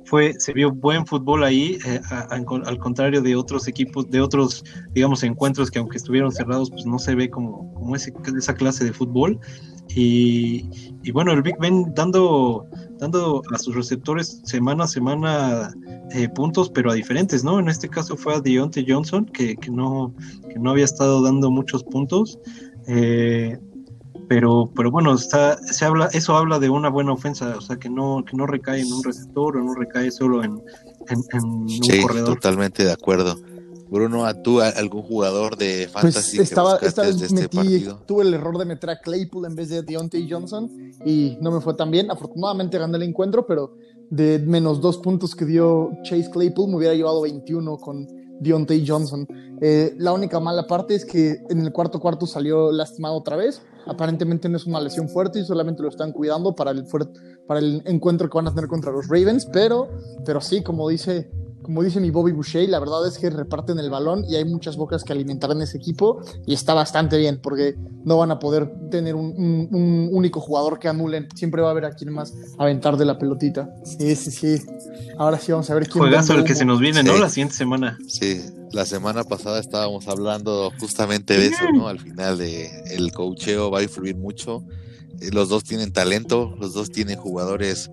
fue, 0.04 0.34
se 0.38 0.52
vio 0.52 0.70
buen 0.70 1.06
fútbol 1.06 1.44
ahí, 1.44 1.78
eh, 1.86 2.00
al 2.10 2.78
contrario 2.78 3.22
de 3.22 3.36
otros 3.36 3.66
equipos, 3.68 4.08
de 4.10 4.20
otros, 4.20 4.64
digamos, 4.92 5.22
encuentros 5.22 5.70
que 5.70 5.78
aunque 5.78 5.96
estuvieron 5.96 6.30
cerrados, 6.32 6.70
pues 6.70 6.86
no 6.86 6.98
se 6.98 7.14
ve 7.14 7.30
como, 7.30 7.72
como 7.74 7.96
ese, 7.96 8.12
esa 8.36 8.54
clase 8.54 8.84
de 8.84 8.92
fútbol. 8.92 9.38
Y, 9.94 10.68
y, 11.02 11.10
bueno, 11.12 11.32
el 11.32 11.42
Big 11.42 11.56
Ben 11.58 11.92
dando, 11.94 12.66
dando 12.98 13.42
a 13.52 13.58
sus 13.58 13.74
receptores 13.74 14.40
semana 14.44 14.84
a 14.84 14.88
semana 14.88 15.74
eh, 16.12 16.28
puntos, 16.28 16.70
pero 16.70 16.90
a 16.90 16.94
diferentes, 16.94 17.44
¿no? 17.44 17.60
En 17.60 17.68
este 17.68 17.88
caso 17.88 18.16
fue 18.16 18.34
a 18.34 18.40
Deontay 18.40 18.86
Johnson, 18.88 19.26
que, 19.26 19.56
que, 19.56 19.70
no, 19.70 20.14
que 20.48 20.58
no 20.58 20.70
había 20.70 20.84
estado 20.84 21.22
dando 21.22 21.50
muchos 21.50 21.84
puntos. 21.84 22.38
Eh, 22.86 23.58
pero, 24.28 24.70
pero 24.74 24.90
bueno, 24.90 25.14
está, 25.14 25.56
se 25.58 25.84
habla, 25.84 26.08
eso 26.12 26.36
habla 26.36 26.58
de 26.58 26.70
una 26.70 26.88
buena 26.88 27.12
ofensa, 27.12 27.56
o 27.56 27.60
sea, 27.60 27.76
que 27.76 27.88
no, 27.88 28.24
que 28.28 28.36
no 28.36 28.46
recae 28.46 28.80
en 28.80 28.92
un 28.92 29.02
receptor 29.02 29.56
o 29.56 29.62
no 29.62 29.74
recae 29.74 30.10
solo 30.10 30.42
en, 30.42 30.52
un 30.52 32.02
corredor. 32.02 32.34
Totalmente 32.34 32.84
de 32.84 32.92
acuerdo. 32.92 33.36
Bruno, 33.90 34.24
¿a 34.24 34.42
tú 34.42 34.60
algún 34.60 35.02
jugador 35.02 35.56
de 35.56 35.88
pues 35.92 36.14
fantasy 36.14 36.40
estaba, 36.40 36.78
esta 36.82 37.02
vez 37.02 37.20
este 37.20 37.48
tuve 38.06 38.24
el 38.24 38.34
error 38.34 38.58
de 38.58 38.64
meter 38.64 38.90
a 38.90 38.98
Claypool 38.98 39.44
en 39.44 39.54
vez 39.54 39.68
de 39.68 39.82
Deontay 39.82 40.28
Johnson 40.28 40.70
y 41.04 41.36
no 41.40 41.52
me 41.52 41.60
fue 41.60 41.74
tan 41.74 41.90
bien. 41.90 42.10
Afortunadamente 42.10 42.78
gané 42.78 42.96
el 42.96 43.04
encuentro, 43.04 43.46
pero 43.46 43.76
de 44.10 44.38
menos 44.40 44.80
dos 44.80 44.98
puntos 44.98 45.34
que 45.34 45.44
dio 45.44 45.92
Chase 46.02 46.30
Claypool 46.30 46.70
me 46.70 46.76
hubiera 46.76 46.94
llevado 46.94 47.20
21 47.20 47.76
con 47.76 48.08
Deontay 48.40 48.84
Johnson. 48.86 49.28
Eh, 49.60 49.94
la 49.98 50.12
única 50.12 50.40
mala 50.40 50.66
parte 50.66 50.94
es 50.94 51.04
que 51.04 51.36
en 51.48 51.60
el 51.60 51.72
cuarto 51.72 52.00
cuarto 52.00 52.26
salió 52.26 52.72
lastimado 52.72 53.14
otra 53.14 53.36
vez. 53.36 53.62
Aparentemente 53.86 54.48
no 54.48 54.56
es 54.56 54.66
una 54.66 54.80
lesión 54.80 55.08
fuerte 55.08 55.40
y 55.40 55.44
solamente 55.44 55.82
lo 55.82 55.88
están 55.88 56.12
cuidando 56.12 56.54
para 56.54 56.70
el, 56.70 56.84
para 57.46 57.60
el 57.60 57.82
encuentro 57.84 58.28
que 58.28 58.36
van 58.36 58.48
a 58.48 58.54
tener 58.54 58.68
contra 58.68 58.92
los 58.92 59.08
Ravens. 59.08 59.46
Pero, 59.52 59.88
pero 60.24 60.40
sí, 60.40 60.62
como 60.62 60.88
dice 60.88 61.30
como 61.64 61.82
dice 61.82 61.98
mi 61.98 62.10
Bobby 62.10 62.32
Boucher, 62.32 62.68
la 62.68 62.78
verdad 62.78 63.08
es 63.08 63.18
que 63.18 63.30
reparten 63.30 63.78
el 63.78 63.88
balón 63.88 64.24
y 64.28 64.36
hay 64.36 64.44
muchas 64.44 64.76
bocas 64.76 65.02
que 65.02 65.14
alimentar 65.14 65.50
en 65.50 65.62
ese 65.62 65.78
equipo 65.78 66.20
y 66.46 66.52
está 66.52 66.74
bastante 66.74 67.16
bien 67.16 67.40
porque 67.42 67.74
no 68.04 68.18
van 68.18 68.30
a 68.30 68.38
poder 68.38 68.70
tener 68.90 69.14
un, 69.14 70.10
único 70.12 70.40
jugador 70.40 70.78
que 70.78 70.88
anulen. 70.88 71.26
Siempre 71.34 71.62
va 71.62 71.68
a 71.68 71.70
haber 71.70 71.86
a 71.86 71.92
quien 71.92 72.12
más 72.12 72.34
aventar 72.58 72.98
de 72.98 73.06
la 73.06 73.18
pelotita. 73.18 73.74
Sí, 73.82 74.14
sí, 74.14 74.30
sí. 74.30 74.62
Ahora 75.16 75.38
sí 75.38 75.52
vamos 75.52 75.70
a 75.70 75.74
ver 75.74 75.88
quién. 75.88 76.04
Juegazo 76.04 76.34
el 76.34 76.44
que 76.44 76.54
se 76.54 76.66
nos 76.66 76.80
viene, 76.80 77.02
¿no? 77.02 77.16
La 77.16 77.30
siguiente 77.30 77.54
semana. 77.54 77.98
Sí, 78.06 78.42
la 78.70 78.84
semana 78.84 79.24
pasada 79.24 79.58
estábamos 79.58 80.06
hablando 80.06 80.70
justamente 80.78 81.38
de 81.38 81.46
eso, 81.46 81.64
¿no? 81.72 81.88
Al 81.88 81.98
final 81.98 82.36
de 82.36 82.70
el 82.90 83.10
cocheo 83.12 83.70
va 83.70 83.78
a 83.78 83.82
influir 83.82 84.16
mucho. 84.16 84.62
Eh, 85.20 85.30
los 85.32 85.48
dos 85.48 85.64
tienen 85.64 85.94
talento, 85.94 86.54
los 86.60 86.74
dos 86.74 86.90
tienen 86.90 87.16
jugadores 87.16 87.90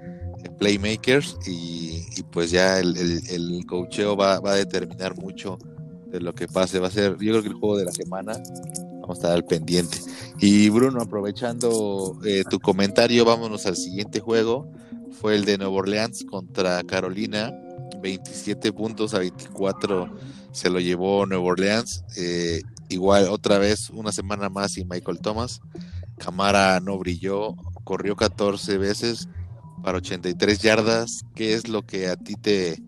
playmakers 0.49 1.37
y, 1.45 2.23
pues 2.31 2.51
ya 2.51 2.79
el, 2.79 2.95
el, 2.97 3.65
cocheo 3.65 4.15
va, 4.15 4.35
a 4.35 4.55
determinar 4.55 5.15
mucho 5.15 5.57
de 6.07 6.19
lo 6.19 6.33
que 6.33 6.47
pase. 6.47 6.79
Va 6.79 6.87
a 6.87 6.91
ser, 6.91 7.11
yo 7.13 7.31
creo 7.31 7.41
que 7.41 7.49
el 7.49 7.55
juego 7.55 7.77
de 7.77 7.85
la 7.85 7.91
semana 7.91 8.33
vamos 9.01 9.09
a 9.09 9.13
estar 9.13 9.31
al 9.31 9.45
pendiente. 9.45 9.97
Y 10.39 10.69
Bruno, 10.69 11.01
aprovechando 11.01 12.17
eh, 12.25 12.43
tu 12.49 12.59
comentario, 12.59 13.25
vámonos 13.25 13.65
al 13.65 13.75
siguiente 13.75 14.19
juego. 14.19 14.71
Fue 15.19 15.35
el 15.35 15.45
de 15.45 15.57
Nueva 15.57 15.73
Orleans 15.73 16.25
contra 16.25 16.83
Carolina. 16.83 17.51
27 18.01 18.73
puntos 18.73 19.13
a 19.13 19.19
24 19.19 20.09
se 20.51 20.69
lo 20.69 20.79
llevó 20.79 21.25
Nueva 21.25 21.43
Orleans. 21.43 22.03
Eh, 22.17 22.61
igual 22.89 23.27
otra 23.29 23.57
vez 23.57 23.89
una 23.89 24.11
semana 24.11 24.49
más 24.49 24.77
y 24.77 24.85
Michael 24.85 25.19
Thomas. 25.19 25.61
Camara 26.17 26.79
no 26.79 26.97
brilló, 26.99 27.55
corrió 27.83 28.15
14 28.15 28.77
veces, 28.77 29.27
para 29.83 29.97
83 29.97 30.59
yardas. 30.59 31.25
¿Qué 31.35 31.53
es 31.53 31.67
lo 31.67 31.83
que 31.83 32.07
a 32.07 32.15
ti 32.15 32.35
te, 32.35 32.81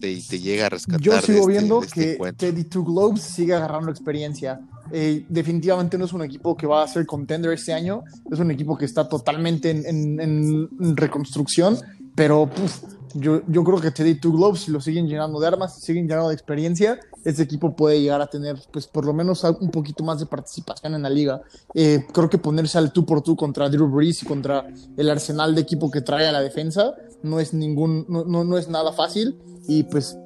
te, 0.00 0.20
llega 0.40 0.66
a 0.66 0.68
rescatar? 0.68 1.00
Yo 1.00 1.20
sigo 1.20 1.40
este, 1.40 1.52
viendo 1.52 1.82
este 1.82 2.18
que 2.18 2.32
Teddy 2.32 2.64
Two 2.64 2.84
Globes 2.84 3.22
sigue 3.22 3.54
agarrando 3.54 3.90
experiencia. 3.90 4.60
Eh, 4.90 5.24
definitivamente 5.28 5.96
no 5.96 6.04
es 6.04 6.12
un 6.12 6.22
equipo 6.22 6.56
que 6.56 6.66
va 6.66 6.82
a 6.82 6.88
ser 6.88 7.06
contender 7.06 7.52
este 7.52 7.72
año, 7.72 8.02
es 8.30 8.38
un 8.38 8.50
equipo 8.50 8.76
que 8.76 8.84
está 8.84 9.08
totalmente 9.08 9.70
en, 9.70 10.96
reconstrucción, 10.96 11.78
pero 12.14 12.50
yo, 13.14 13.42
yo 13.48 13.64
creo 13.64 13.80
que 13.80 13.90
Teddy 13.90 14.16
Two 14.16 14.32
Globes, 14.32 14.60
si 14.60 14.70
lo 14.70 14.80
siguen 14.80 15.08
llenando 15.08 15.40
de 15.40 15.46
armas, 15.46 15.80
siguen 15.80 16.06
llenando 16.06 16.28
de 16.28 16.34
experiencia, 16.34 17.00
este 17.24 17.42
equipo 17.42 17.74
puede 17.74 18.00
llegar 18.00 18.20
a 18.20 18.26
tener, 18.26 18.56
pues 18.72 18.86
por 18.86 19.04
lo 19.04 19.12
menos 19.12 19.44
un 19.44 19.70
poquito 19.70 20.04
más 20.04 20.18
de 20.20 20.26
participación 20.26 20.94
en 20.94 21.02
la 21.02 21.10
liga. 21.10 21.42
Eh, 21.74 22.06
creo 22.12 22.28
que 22.28 22.38
ponerse 22.38 22.78
al 22.78 22.92
tú 22.92 23.06
por 23.06 23.22
tú 23.22 23.36
contra 23.36 23.68
Drew 23.68 23.88
Brees 23.88 24.22
y 24.22 24.26
contra 24.26 24.66
el 24.96 25.10
arsenal 25.10 25.54
de 25.54 25.60
equipo 25.60 25.90
que 25.90 26.00
trae 26.00 26.26
a 26.26 26.32
la 26.32 26.40
defensa 26.40 26.94
no 27.22 27.40
es 27.40 27.54
ningún, 27.54 28.04
no, 28.08 28.24
no, 28.24 28.58
es 28.58 28.68
nada 28.68 28.92
fácil. 28.92 29.38
Y 29.68 29.84
pues 29.84 30.16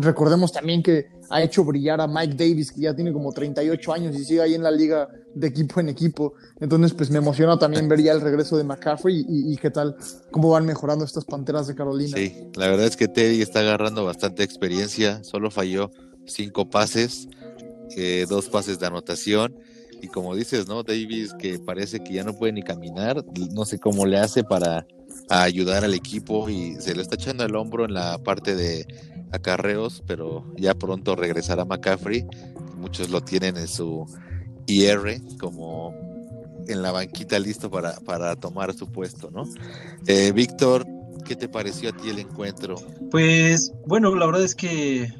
recordemos 0.00 0.52
también 0.52 0.82
que 0.82 1.08
ha 1.30 1.42
hecho 1.42 1.64
brillar 1.64 2.00
a 2.00 2.06
Mike 2.06 2.34
Davis, 2.34 2.72
que 2.72 2.82
ya 2.82 2.94
tiene 2.94 3.12
como 3.12 3.32
38 3.32 3.92
años 3.92 4.16
y 4.16 4.24
sigue 4.24 4.42
ahí 4.42 4.54
en 4.54 4.62
la 4.62 4.70
liga 4.70 5.08
de 5.34 5.46
equipo 5.46 5.80
en 5.80 5.88
equipo. 5.88 6.34
Entonces, 6.60 6.94
pues 6.94 7.10
me 7.10 7.18
emociona 7.18 7.58
también 7.58 7.88
ver 7.88 8.02
ya 8.02 8.12
el 8.12 8.20
regreso 8.20 8.56
de 8.56 8.64
McCaffrey 8.64 9.24
y, 9.28 9.56
qué 9.56 9.70
tal, 9.70 9.96
cómo 10.30 10.50
van 10.50 10.66
mejorando 10.66 11.04
estas 11.04 11.24
panteras 11.24 11.66
de 11.66 11.74
Carolina. 11.74 12.16
Sí, 12.16 12.48
la 12.54 12.68
verdad 12.68 12.86
es 12.86 12.96
que 12.96 13.08
Teddy 13.08 13.42
está 13.42 13.60
agarrando 13.60 14.04
bastante 14.04 14.42
experiencia, 14.42 15.22
solo 15.24 15.50
falló 15.50 15.90
cinco 16.26 16.68
pases, 16.68 17.28
eh, 17.96 18.26
dos 18.28 18.48
pases 18.48 18.78
de 18.78 18.86
anotación. 18.86 19.54
Y 20.02 20.08
como 20.08 20.34
dices, 20.36 20.68
¿no? 20.68 20.82
Davis 20.82 21.32
que 21.38 21.58
parece 21.58 22.00
que 22.00 22.12
ya 22.12 22.22
no 22.24 22.34
puede 22.34 22.52
ni 22.52 22.62
caminar, 22.62 23.24
no 23.52 23.64
sé 23.64 23.78
cómo 23.78 24.04
le 24.04 24.18
hace 24.18 24.44
para 24.44 24.86
ayudar 25.28 25.84
al 25.84 25.94
equipo 25.94 26.48
y 26.48 26.76
se 26.80 26.94
le 26.94 27.02
está 27.02 27.16
echando 27.16 27.44
el 27.44 27.56
hombro 27.56 27.84
en 27.84 27.94
la 27.94 28.18
parte 28.18 28.54
de 28.54 28.86
acarreos, 29.32 30.02
pero 30.06 30.44
ya 30.56 30.74
pronto 30.74 31.16
regresará 31.16 31.64
McCaffrey. 31.64 32.26
Muchos 32.76 33.10
lo 33.10 33.20
tienen 33.20 33.56
en 33.56 33.68
su 33.68 34.06
IR 34.66 35.20
como 35.38 35.94
en 36.68 36.82
la 36.82 36.92
banquita 36.92 37.38
listo 37.38 37.70
para, 37.70 37.94
para 38.00 38.36
tomar 38.36 38.74
su 38.74 38.90
puesto, 38.90 39.30
¿no? 39.30 39.44
Eh, 40.06 40.32
Víctor, 40.32 40.86
¿qué 41.24 41.36
te 41.36 41.48
pareció 41.48 41.90
a 41.90 41.92
ti 41.92 42.10
el 42.10 42.18
encuentro? 42.18 42.76
Pues 43.10 43.72
bueno, 43.86 44.14
la 44.14 44.26
verdad 44.26 44.42
es 44.42 44.54
que 44.54 45.12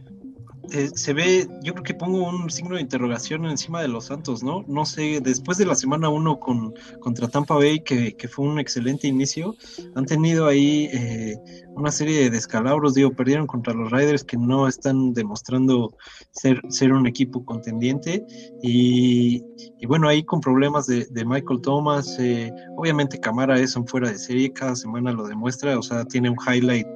eh, 0.73 0.91
se 0.95 1.13
ve, 1.13 1.49
yo 1.63 1.73
creo 1.73 1.85
que 1.85 1.95
pongo 1.95 2.29
un 2.29 2.51
signo 2.51 2.77
de 2.77 2.81
interrogación 2.81 3.45
encima 3.47 3.81
de 3.81 3.89
los 3.89 4.07
Santos, 4.07 4.43
¿no? 4.43 4.65
No 4.67 4.85
sé, 4.85 5.21
después 5.21 5.59
de 5.59 5.67
la 5.67 5.75
semana 5.75 6.09
1 6.09 6.41
con, 6.41 6.75
contra 7.01 7.29
Tampa 7.29 7.55
Bay, 7.55 7.81
que, 7.81 8.15
fue 8.29 8.47
un 8.47 8.59
excelente 8.59 9.07
inicio, 9.07 9.55
han 9.95 10.05
tenido 10.05 10.47
ahí 10.47 10.89
eh, 10.93 11.37
una 11.75 11.93
serie 11.93 12.19
de 12.21 12.31
descalabros, 12.31 12.95
digo, 12.95 13.13
perdieron 13.13 13.47
contra 13.47 13.75
los 13.75 13.91
Riders 13.91 14.25
que 14.25 14.37
no 14.37 14.67
están 14.67 15.13
demostrando 15.13 15.95
ser, 16.33 16.61
ser 16.69 16.93
un 16.93 17.07
equipo 17.07 17.45
contendiente 17.45 18.25
y, 18.63 19.43
bueno, 19.87 20.09
ahí 20.09 20.25
con 20.25 20.41
problemas 20.41 20.87
de, 20.87 21.07
Michael 21.25 21.61
Thomas, 21.61 22.17
eh, 22.19 22.53
obviamente 22.77 23.19
Camara 23.21 23.59
es 23.59 23.77
un 23.77 23.87
fuera 23.87 24.11
de 24.11 24.19
serie, 24.19 24.53
cada 24.53 24.77
semana 24.77 25.13
lo 25.13 25.27
demuestra, 25.27 25.79
o 25.79 25.83
sea, 25.83 26.05
tiene 26.05 26.31
un 26.31 26.37
highlight 26.47 26.87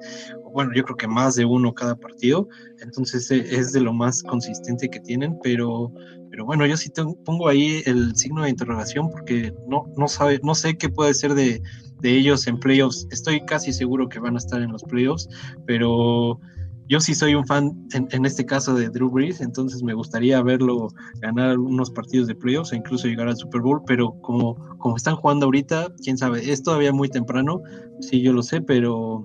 bueno, 0.52 0.72
yo 0.74 0.84
creo 0.84 0.96
que 0.96 1.08
más 1.08 1.36
de 1.36 1.44
uno 1.44 1.74
cada 1.74 1.96
partido, 1.96 2.48
entonces 2.80 3.30
eh, 3.30 3.44
es 3.50 3.72
de 3.72 3.80
lo 3.80 3.92
más 3.92 4.22
consistente 4.22 4.88
que 4.88 5.00
tienen, 5.00 5.38
pero, 5.42 5.92
pero 6.30 6.44
bueno, 6.44 6.66
yo 6.66 6.76
sí 6.76 6.90
pongo 7.24 7.48
ahí 7.48 7.82
el 7.86 8.14
signo 8.16 8.42
de 8.42 8.50
interrogación 8.50 9.10
porque 9.10 9.52
no, 9.68 9.86
no, 9.96 10.08
sabe, 10.08 10.40
no 10.42 10.54
sé 10.54 10.76
qué 10.76 10.88
puede 10.88 11.14
ser 11.14 11.34
de, 11.34 11.62
ellos 12.02 12.46
en 12.46 12.58
playoffs. 12.58 13.06
Estoy 13.10 13.44
casi 13.44 13.74
seguro 13.74 14.08
que 14.08 14.20
van 14.20 14.34
a 14.34 14.38
estar 14.38 14.62
en 14.62 14.72
los 14.72 14.82
playoffs, 14.84 15.28
pero 15.66 16.40
yo 16.88 16.98
sí 16.98 17.14
soy 17.14 17.34
un 17.34 17.46
fan 17.46 17.86
en, 17.92 18.24
este 18.24 18.46
caso 18.46 18.74
de 18.74 18.88
Drew 18.88 19.10
Brees, 19.10 19.40
entonces 19.42 19.82
me 19.82 19.92
gustaría 19.92 20.42
verlo 20.42 20.88
ganar 21.20 21.58
unos 21.58 21.90
partidos 21.90 22.26
de 22.26 22.34
playoffs 22.34 22.72
e 22.72 22.76
incluso 22.76 23.06
llegar 23.06 23.28
al 23.28 23.36
Super 23.36 23.60
Bowl, 23.60 23.82
pero 23.86 24.18
como, 24.22 24.56
como 24.78 24.96
están 24.96 25.14
jugando 25.14 25.44
ahorita, 25.44 25.92
quién 26.02 26.16
sabe, 26.16 26.50
es 26.50 26.62
todavía 26.62 26.92
muy 26.92 27.08
temprano, 27.08 27.60
sí, 28.00 28.22
yo 28.22 28.32
lo 28.32 28.42
sé, 28.42 28.62
pero 28.62 29.24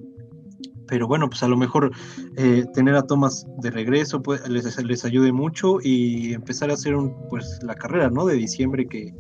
pero 0.88 1.08
bueno, 1.08 1.30
pues 1.30 1.43
a 1.43 1.48
lo 1.48 1.58
mejor 1.58 1.91
eh, 2.38 2.65
tener 2.74 2.95
a 2.95 3.04
Thomas 3.04 3.45
de 3.58 3.71
regreso 3.71 4.21
pues, 4.21 4.48
les, 4.48 4.84
les, 4.84 5.06
ayude 5.06 5.32
mucho 5.32 5.80
y 5.82 6.34
empezar 6.34 6.69
a 6.69 6.74
hacer 6.74 6.95
un, 6.95 7.28
pues 7.30 7.60
la 7.63 7.76
carrera, 7.76 8.10
¿no? 8.10 8.26
De 8.26 8.36
diciembre 8.36 8.88
que, 8.88 9.13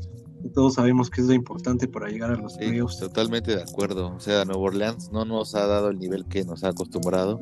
todos 0.53 0.75
sabemos 0.75 1.09
que 1.09 1.21
es 1.21 1.27
lo 1.27 1.33
importante 1.33 1.87
para 1.87 2.07
llegar 2.07 2.31
a 2.31 2.35
los 2.35 2.53
sí, 2.53 2.79
Totalmente 2.99 3.55
de 3.55 3.63
acuerdo. 3.63 4.13
O 4.15 4.19
sea, 4.19 4.45
Nuevo 4.45 4.63
Orleans 4.63 5.11
no 5.11 5.25
nos 5.25 5.55
ha 5.55 5.65
dado 5.65 5.89
el 5.89 5.97
nivel 5.97 6.25
que 6.25 6.43
nos 6.43 6.63
ha 6.63 6.69
acostumbrado 6.69 7.41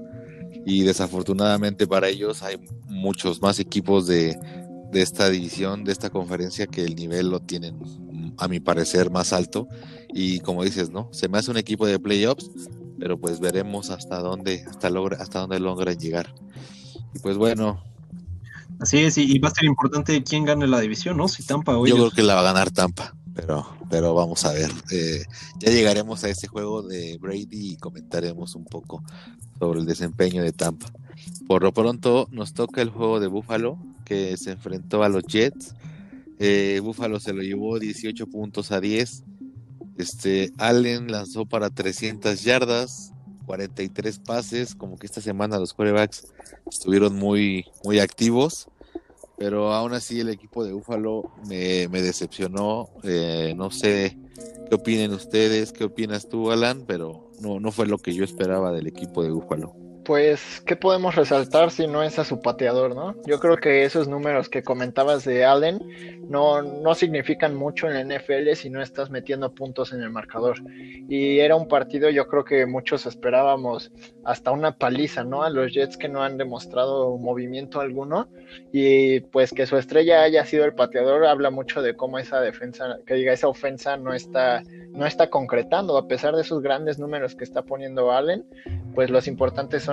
y 0.66 0.84
desafortunadamente 0.84 1.88
para 1.88 2.08
ellos 2.08 2.44
hay 2.44 2.58
muchos 2.88 3.42
más 3.42 3.60
equipos 3.60 4.08
de, 4.08 4.38
de 4.92 5.02
esta 5.02 5.30
división, 5.30 5.84
de 5.84 5.92
esta 5.92 6.10
conferencia 6.10 6.68
que 6.68 6.84
el 6.86 6.96
nivel 6.96 7.30
lo 7.30 7.42
tienen 7.42 7.80
a 8.38 8.48
mi 8.48 8.60
parecer 8.60 9.12
más 9.12 9.34
alto 9.34 9.68
y 10.14 10.40
como 10.40 10.64
dices, 10.64 10.90
¿no? 10.90 11.10
Se 11.12 11.28
me 11.28 11.38
hace 11.38 11.52
un 11.52 11.58
equipo 11.58 11.86
de 11.86 12.00
playoffs 12.00 12.50
pero 13.04 13.18
pues 13.18 13.42
veremos 13.42 13.90
hasta 13.90 14.20
dónde, 14.20 14.64
hasta 14.66 14.90
logra, 14.90 15.18
hasta 15.20 15.40
dónde 15.40 15.60
logran 15.60 16.00
llegar. 16.00 16.34
Y 17.14 17.20
pues 17.20 17.36
bueno. 17.36 17.84
Así 18.80 19.00
es, 19.00 19.18
y 19.18 19.38
va 19.40 19.50
a 19.50 19.54
ser 19.54 19.66
importante 19.66 20.24
quién 20.24 20.46
gane 20.46 20.68
la 20.68 20.80
división, 20.80 21.18
¿no? 21.18 21.28
Si 21.28 21.44
Tampa 21.44 21.78
o 21.78 21.86
Yo 21.86 21.96
creo 21.96 22.12
que 22.12 22.24
la 22.24 22.36
va 22.36 22.40
a 22.40 22.44
ganar 22.44 22.72
Tampa, 22.72 23.14
pero, 23.36 23.68
pero 23.90 24.14
vamos 24.14 24.46
a 24.46 24.54
ver. 24.54 24.72
Eh, 24.90 25.26
ya 25.60 25.70
llegaremos 25.70 26.24
a 26.24 26.30
ese 26.30 26.48
juego 26.48 26.82
de 26.82 27.18
Brady 27.18 27.48
y 27.52 27.76
comentaremos 27.76 28.56
un 28.56 28.64
poco 28.64 29.04
sobre 29.60 29.82
el 29.82 29.86
desempeño 29.86 30.42
de 30.42 30.54
Tampa. 30.54 30.90
Por 31.46 31.62
lo 31.62 31.74
pronto 31.74 32.30
nos 32.32 32.54
toca 32.54 32.82
el 32.82 32.90
juego 32.90 33.20
de 33.20 33.28
Buffalo, 33.28 33.80
que 34.06 34.38
se 34.38 34.52
enfrentó 34.52 35.04
a 35.04 35.10
los 35.10 35.26
Jets. 35.26 35.76
Eh, 36.40 36.80
Buffalo 36.82 37.20
se 37.20 37.34
lo 37.34 37.42
llevó 37.42 37.80
18 37.80 38.28
puntos 38.28 38.72
a 38.72 38.80
10 38.80 39.26
este, 39.98 40.52
Allen 40.58 41.12
lanzó 41.12 41.46
para 41.46 41.70
300 41.70 42.44
yardas, 42.44 43.14
43 43.46 44.20
pases, 44.20 44.76
como 44.76 44.98
que 44.98 45.06
esta 45.06 45.22
semana 45.22 45.60
los 45.60 45.74
quarterbacks 45.74 46.28
estuvieron 46.70 47.16
muy, 47.16 47.66
muy 47.84 48.00
activos, 48.00 48.68
pero 49.38 49.74
aún 49.74 49.94
así 49.94 50.20
el 50.20 50.30
equipo 50.30 50.64
de 50.64 50.74
Búfalo 50.74 51.32
me, 51.48 51.88
decepcionó. 51.90 52.90
Eh, 53.04 53.54
no 53.58 53.72
sé 53.72 54.18
qué 54.70 54.76
opinen 54.76 55.12
ustedes, 55.14 55.74
qué 55.74 55.84
opinas 55.84 56.30
tú, 56.30 56.52
Alan, 56.52 56.86
pero 56.88 57.32
no, 57.42 57.60
no 57.60 57.72
fue 57.72 57.86
lo 57.88 57.98
que 57.98 58.14
yo 58.14 58.24
esperaba 58.24 58.72
del 58.72 58.88
equipo 58.88 59.24
de 59.24 59.32
Búfalo 59.32 59.83
pues, 60.04 60.62
¿qué 60.66 60.76
podemos 60.76 61.16
resaltar 61.16 61.72
si 61.72 61.88
no 61.88 62.04
es 62.04 62.20
a 62.20 62.24
su 62.24 62.42
pateador, 62.42 62.96
no? 62.96 63.16
Yo 63.26 63.40
creo 63.40 63.58
que 63.58 63.84
esos 63.84 64.08
números 64.08 64.50
que 64.50 64.64
comentabas 64.64 65.24
de 65.26 65.46
Allen 65.46 65.80
no, 66.30 66.62
no 66.62 66.96
significan 66.96 67.56
mucho 67.56 67.90
en 67.90 67.94
la 67.94 68.18
NFL 68.18 68.54
si 68.56 68.70
no 68.70 68.82
estás 68.82 69.10
metiendo 69.10 69.54
puntos 69.54 69.94
en 69.94 70.02
el 70.02 70.10
marcador. 70.10 70.58
Y 71.10 71.40
era 71.40 71.56
un 71.56 71.68
partido, 71.68 72.10
yo 72.10 72.28
creo 72.28 72.44
que 72.44 72.66
muchos 72.66 73.06
esperábamos 73.06 73.92
hasta 74.24 74.52
una 74.52 74.78
paliza, 74.78 75.24
¿no? 75.24 75.44
A 75.44 75.50
los 75.50 75.74
Jets 75.74 75.98
que 75.98 76.10
no 76.10 76.24
han 76.24 76.38
demostrado 76.38 77.18
movimiento 77.18 77.80
alguno. 77.80 78.28
Y 78.72 79.22
pues 79.22 79.52
que 79.52 79.66
su 79.66 79.78
estrella 79.78 80.22
haya 80.22 80.46
sido 80.46 80.66
el 80.66 80.74
pateador 80.74 81.26
habla 81.26 81.50
mucho 81.50 81.82
de 81.82 81.96
cómo 81.96 82.20
esa 82.20 82.42
defensa, 82.42 82.98
que 83.06 83.16
diga, 83.16 83.34
esa 83.34 83.48
ofensa 83.48 83.98
no 83.98 84.14
está, 84.14 84.64
no 84.90 85.06
está 85.06 85.30
concretando, 85.30 85.98
a 85.98 86.08
pesar 86.08 86.36
de 86.36 86.42
esos 86.42 86.62
grandes 86.62 87.00
números 87.00 87.36
que 87.36 87.44
está 87.44 87.64
poniendo 87.64 88.12
Allen, 88.12 88.46
pues 88.96 89.10
los 89.10 89.28
importantes 89.28 89.84
son, 89.84 89.93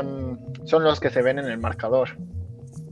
son 0.64 0.84
los 0.84 1.00
que 1.00 1.10
se 1.10 1.22
ven 1.22 1.38
en 1.38 1.46
el 1.46 1.58
marcador. 1.58 2.10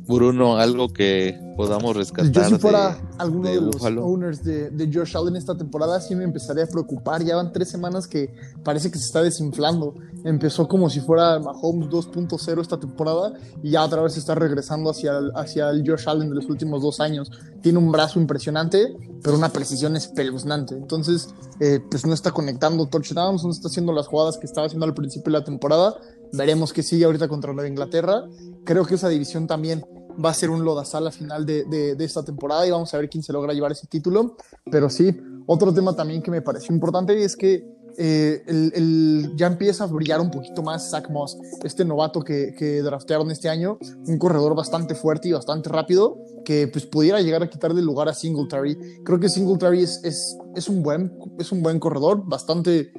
Bruno, 0.08 0.56
algo 0.56 0.88
que 0.88 1.38
podamos 1.54 1.94
rescatar. 1.94 2.32
Yo 2.32 2.44
si 2.44 2.56
fuera 2.56 2.98
alguno 3.18 3.50
de, 3.50 3.60
los 3.60 3.82
owners 3.82 4.42
de, 4.42 4.70
de, 4.70 4.90
Josh 4.90 5.14
Allen 5.14 5.36
esta 5.36 5.54
temporada, 5.54 6.00
sí 6.00 6.14
me 6.14 6.24
empezaría 6.24 6.64
a 6.64 6.66
preocupar. 6.66 7.22
Ya 7.22 7.36
van 7.36 7.52
tres 7.52 7.68
semanas 7.68 8.08
que 8.08 8.32
parece 8.64 8.90
que 8.90 8.98
se 8.98 9.04
está 9.04 9.22
desinflando. 9.22 9.94
Empezó 10.24 10.66
como 10.66 10.88
si 10.88 11.00
fuera 11.00 11.38
Mahomes 11.40 11.90
2.0 11.90 12.60
esta 12.62 12.80
temporada 12.80 13.34
y 13.62 13.72
ya 13.72 13.84
otra 13.84 14.00
vez 14.00 14.14
se 14.14 14.20
está 14.20 14.34
regresando 14.34 14.88
hacia 14.88 15.18
el, 15.18 15.30
hacia 15.34 15.68
el 15.68 15.84
Josh 15.86 16.08
Allen 16.08 16.30
de 16.30 16.36
los 16.36 16.46
últimos 16.46 16.80
dos 16.80 17.00
años. 17.00 17.30
Tiene 17.60 17.78
un 17.78 17.92
brazo 17.92 18.18
impresionante, 18.18 18.96
pero 19.22 19.36
una 19.36 19.50
precisión 19.50 19.94
espeluznante. 19.94 20.74
Entonces, 20.74 21.34
eh, 21.60 21.80
pues 21.90 22.06
no 22.06 22.14
está 22.14 22.30
conectando 22.30 22.86
touchdowns, 22.86 23.44
no 23.44 23.50
está 23.50 23.68
haciendo 23.68 23.92
las 23.92 24.06
jugadas 24.06 24.38
que 24.38 24.46
estaba 24.46 24.68
haciendo 24.68 24.86
al 24.86 24.94
principio 24.94 25.32
de 25.32 25.38
la 25.40 25.44
temporada. 25.44 25.96
Veremos 26.32 26.72
qué 26.72 26.82
sigue 26.82 27.04
ahorita 27.04 27.28
contra 27.28 27.52
Nueva 27.52 27.68
Inglaterra. 27.68 28.24
Creo 28.64 28.84
que 28.84 28.96
esa 28.96 29.08
división 29.08 29.46
también 29.46 29.84
va 30.22 30.30
a 30.30 30.34
ser 30.34 30.50
un 30.50 30.64
lodazal 30.64 31.06
a 31.06 31.10
final 31.10 31.46
de, 31.46 31.64
de, 31.64 32.04
esta 32.04 32.24
temporada 32.24 32.66
y 32.66 32.70
vamos 32.70 32.92
a 32.92 32.98
ver 32.98 33.08
quién 33.08 33.22
se 33.22 33.32
logra 33.32 33.52
llevar 33.52 33.72
ese 33.72 33.86
título. 33.86 34.36
Pero 34.70 34.90
sí, 34.90 35.16
otro 35.46 35.72
tema 35.72 35.94
también 35.94 36.22
que 36.22 36.30
me 36.30 36.42
pareció 36.42 36.74
importante 36.74 37.22
es 37.22 37.36
que 37.36 37.78
eh, 38.00 38.42
el, 38.46 39.32
ya 39.34 39.48
empieza 39.48 39.84
a 39.84 39.86
brillar 39.88 40.20
un 40.20 40.30
poquito 40.30 40.62
más 40.62 40.90
Zach 40.90 41.10
Moss, 41.10 41.36
este 41.64 41.84
novato 41.84 42.20
que, 42.20 42.54
que, 42.56 42.80
draftearon 42.80 43.30
este 43.32 43.48
año, 43.48 43.78
un 44.06 44.18
corredor 44.18 44.54
bastante 44.54 44.94
fuerte 44.94 45.28
y 45.28 45.32
bastante 45.32 45.68
rápido, 45.68 46.16
que 46.44 46.68
pues 46.68 46.86
pudiera 46.86 47.20
llegar 47.20 47.42
a 47.42 47.50
quitarle 47.50 47.82
lugar 47.82 48.08
a 48.08 48.14
Singletary. 48.14 49.02
Creo 49.04 49.18
que 49.18 49.28
Singletary 49.28 49.82
es, 49.82 50.00
es, 50.04 50.38
es, 50.54 50.68
un, 50.68 50.82
buen, 50.84 51.12
es 51.40 51.50
un 51.50 51.60
buen 51.60 51.80
corredor, 51.80 52.22
bastante 52.24 52.92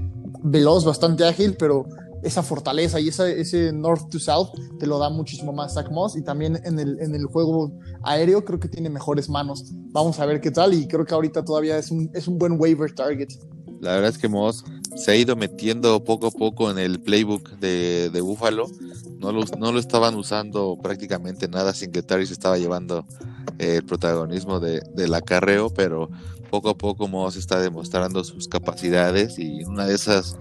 veloz, 0.43 0.83
bastante 0.83 1.23
ágil, 1.23 1.55
pero 1.57 1.85
esa 2.23 2.43
fortaleza 2.43 2.99
y 2.99 3.10
ese 3.10 3.71
north 3.73 4.10
to 4.10 4.19
south 4.19 4.49
te 4.79 4.88
lo 4.88 4.99
da 4.99 5.10
muchísimo 5.10 5.53
más 5.53 5.73
Zach 5.73 5.89
Moss 5.91 6.15
y 6.15 6.23
también 6.23 6.60
en 6.63 6.79
el, 6.79 6.99
en 6.99 7.15
el 7.15 7.25
juego 7.25 7.71
aéreo 8.03 8.43
creo 8.45 8.60
que 8.60 8.67
tiene 8.67 8.89
mejores 8.89 9.29
manos. 9.29 9.65
Vamos 9.91 10.19
a 10.19 10.25
ver 10.25 10.41
qué 10.41 10.51
tal 10.51 10.73
y 10.73 10.88
creo 10.88 11.05
que 11.05 11.13
ahorita 11.13 11.43
todavía 11.43 11.77
es 11.77 11.91
un, 11.91 12.10
es 12.13 12.27
un 12.27 12.38
buen 12.38 12.60
waiver 12.60 12.93
target. 12.93 13.29
La 13.82 13.93
verdad 13.93 14.10
es 14.10 14.17
que 14.17 14.27
Moss 14.27 14.65
se 14.95 15.12
ha 15.12 15.15
ido 15.15 15.36
metiendo 15.36 16.03
poco 16.03 16.27
a 16.27 16.32
poco 16.32 16.69
en 16.69 16.77
el 16.77 17.01
playbook 17.01 17.51
de, 17.60 18.19
Buffalo. 18.21 18.67
No 19.17 19.32
lo, 19.32 19.43
no 19.58 19.71
lo 19.71 19.79
estaban 19.79 20.15
usando 20.15 20.77
prácticamente 20.82 21.47
nada. 21.47 21.73
Singletary 21.73 22.25
se 22.25 22.34
estaba 22.34 22.58
llevando 22.58 23.05
eh, 23.58 23.77
el 23.77 23.86
protagonismo 23.86 24.60
de, 24.60 24.82
del 24.95 25.13
acarreo, 25.13 25.69
pero 25.69 26.10
poco 26.49 26.69
a 26.69 26.77
poco 26.77 27.08
Moss 27.08 27.38
está 27.38 27.62
demostrando 27.62 28.23
sus 28.23 28.47
capacidades 28.47 29.39
y 29.39 29.63
una 29.63 29.86
de 29.86 29.95
esas 29.95 30.38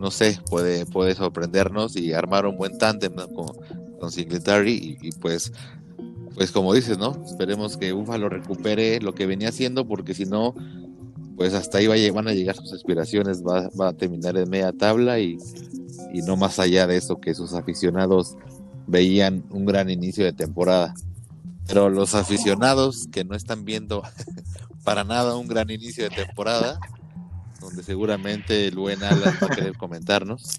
no 0.00 0.10
sé, 0.10 0.40
puede, 0.50 0.86
puede 0.86 1.14
sorprendernos 1.14 1.96
y 1.96 2.12
armar 2.12 2.46
un 2.46 2.56
buen 2.56 2.78
tándem 2.78 3.14
con, 3.14 3.48
con 3.98 4.12
Singletary 4.12 4.98
y, 5.00 5.12
pues 5.12 5.52
pues 6.34 6.52
como 6.52 6.74
dices, 6.74 6.98
¿no? 6.98 7.18
Esperemos 7.24 7.78
que 7.78 7.92
Buffalo 7.92 8.28
recupere 8.28 9.00
lo 9.00 9.14
que 9.14 9.24
venía 9.24 9.48
haciendo 9.48 9.88
porque 9.88 10.12
si 10.12 10.26
no, 10.26 10.54
pues 11.34 11.54
hasta 11.54 11.78
ahí 11.78 11.86
va, 11.86 11.94
van 12.12 12.28
a 12.28 12.34
llegar 12.34 12.56
sus 12.56 12.74
aspiraciones, 12.74 13.42
va, 13.42 13.70
va, 13.70 13.88
a 13.88 13.92
terminar 13.94 14.36
en 14.36 14.50
media 14.50 14.70
tabla 14.72 15.18
y, 15.18 15.38
y 16.12 16.20
no 16.20 16.36
más 16.36 16.58
allá 16.58 16.86
de 16.86 16.98
eso 16.98 17.22
que 17.22 17.34
sus 17.34 17.54
aficionados 17.54 18.36
veían 18.86 19.44
un 19.50 19.64
gran 19.64 19.88
inicio 19.88 20.26
de 20.26 20.34
temporada. 20.34 20.94
Pero 21.66 21.88
los 21.88 22.14
aficionados 22.14 23.08
que 23.10 23.24
no 23.24 23.34
están 23.34 23.64
viendo 23.64 24.02
para 24.84 25.04
nada 25.04 25.36
un 25.36 25.48
gran 25.48 25.70
inicio 25.70 26.04
de 26.04 26.10
temporada, 26.10 26.78
donde 27.60 27.82
seguramente 27.82 28.66
el 28.68 28.76
buen 28.76 29.02
Alan 29.02 29.34
va 29.42 29.46
a 29.46 29.54
querer 29.54 29.76
comentarnos 29.76 30.58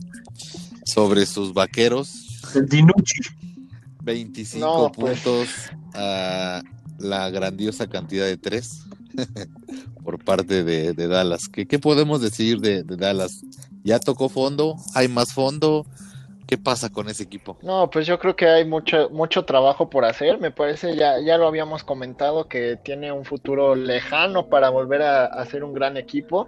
sobre 0.85 1.25
sus 1.25 1.53
vaqueros. 1.53 2.41
El 2.55 2.67
Dinucci. 2.67 3.21
25 4.03 4.91
pues. 4.95 5.21
puntos 5.21 5.49
a 5.93 6.61
la 6.97 7.29
grandiosa 7.29 7.87
cantidad 7.87 8.25
de 8.25 8.37
3 8.37 8.83
por 10.03 10.23
parte 10.23 10.63
de, 10.63 10.93
Dallas. 10.93 11.49
¿Qué, 11.49 11.67
¿Qué, 11.67 11.77
podemos 11.77 12.21
decir 12.21 12.59
de, 12.61 12.83
de 12.83 12.95
Dallas? 12.95 13.43
¿Ya 13.83 13.99
tocó 13.99 14.29
fondo? 14.29 14.75
¿Hay 14.93 15.07
más 15.07 15.33
fondo? 15.33 15.85
¿Qué 16.47 16.57
pasa 16.57 16.89
con 16.89 17.09
ese 17.09 17.23
equipo? 17.23 17.57
No, 17.61 17.89
pues 17.89 18.07
yo 18.07 18.17
creo 18.19 18.37
que 18.37 18.47
hay 18.47 18.63
mucho, 18.63 19.09
mucho 19.09 19.43
trabajo 19.43 19.89
por 19.89 20.05
hacer. 20.05 20.39
Me 20.39 20.49
parece, 20.49 20.95
ya, 20.95 21.19
ya 21.19 21.37
lo 21.37 21.45
habíamos 21.45 21.83
comentado, 21.83 22.47
que 22.47 22.77
tiene 22.77 23.11
un 23.11 23.25
futuro 23.25 23.75
lejano 23.75 24.47
para 24.47 24.69
volver 24.69 25.01
a, 25.01 25.25
a 25.25 25.45
ser 25.45 25.65
un 25.65 25.73
gran 25.73 25.97
equipo. 25.97 26.47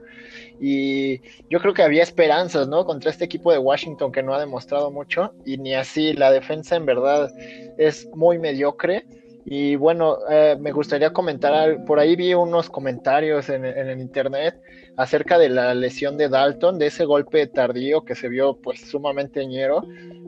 Y 0.62 1.20
yo 1.50 1.60
creo 1.60 1.74
que 1.74 1.84
había 1.84 2.02
esperanzas, 2.02 2.70
¿no? 2.70 2.86
Contra 2.86 3.12
este 3.12 3.26
equipo 3.26 3.52
de 3.52 3.58
Washington 3.58 4.14
que 4.14 4.24
no 4.24 4.34
ha 4.34 4.40
demostrado 4.40 4.90
mucho. 4.90 5.34
Y 5.46 5.58
ni 5.58 5.74
así, 5.74 6.14
la 6.14 6.32
defensa 6.32 6.78
en 6.78 6.86
verdad 6.86 7.30
es 7.78 8.08
muy 8.16 8.40
mediocre. 8.40 9.06
Y 9.52 9.76
bueno, 9.78 10.20
eh, 10.30 10.56
me 10.60 10.72
gustaría 10.72 11.12
comentar, 11.12 11.84
por 11.86 11.98
ahí 11.98 12.16
vi 12.16 12.36
unos 12.36 12.70
comentarios 12.70 13.50
en, 13.50 13.66
en, 13.66 13.90
el 13.90 14.00
internet 14.00 14.62
acerca 14.96 15.40
de 15.40 15.50
la 15.50 15.74
lesión 15.74 16.18
de 16.18 16.30
Dalton, 16.30 16.78
de 16.78 16.86
ese 16.86 17.04
golpe 17.04 17.48
tardío 17.48 18.06
que 18.06 18.14
se 18.14 18.30
vio 18.30 18.62
pues 18.62 18.80
sumamente 18.82 19.44
ñero, 19.48 19.82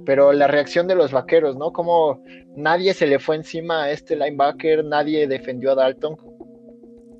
pero 0.07 0.33
la 0.33 0.47
reacción 0.47 0.87
de 0.87 0.95
los 0.95 1.11
vaqueros, 1.11 1.55
¿no? 1.55 1.71
Como 1.71 2.23
nadie 2.55 2.95
se 2.95 3.05
le 3.05 3.19
fue 3.19 3.35
encima 3.35 3.83
a 3.83 3.91
este 3.91 4.15
linebacker, 4.15 4.83
nadie 4.83 5.27
defendió 5.27 5.73
a 5.73 5.75
Dalton, 5.75 6.17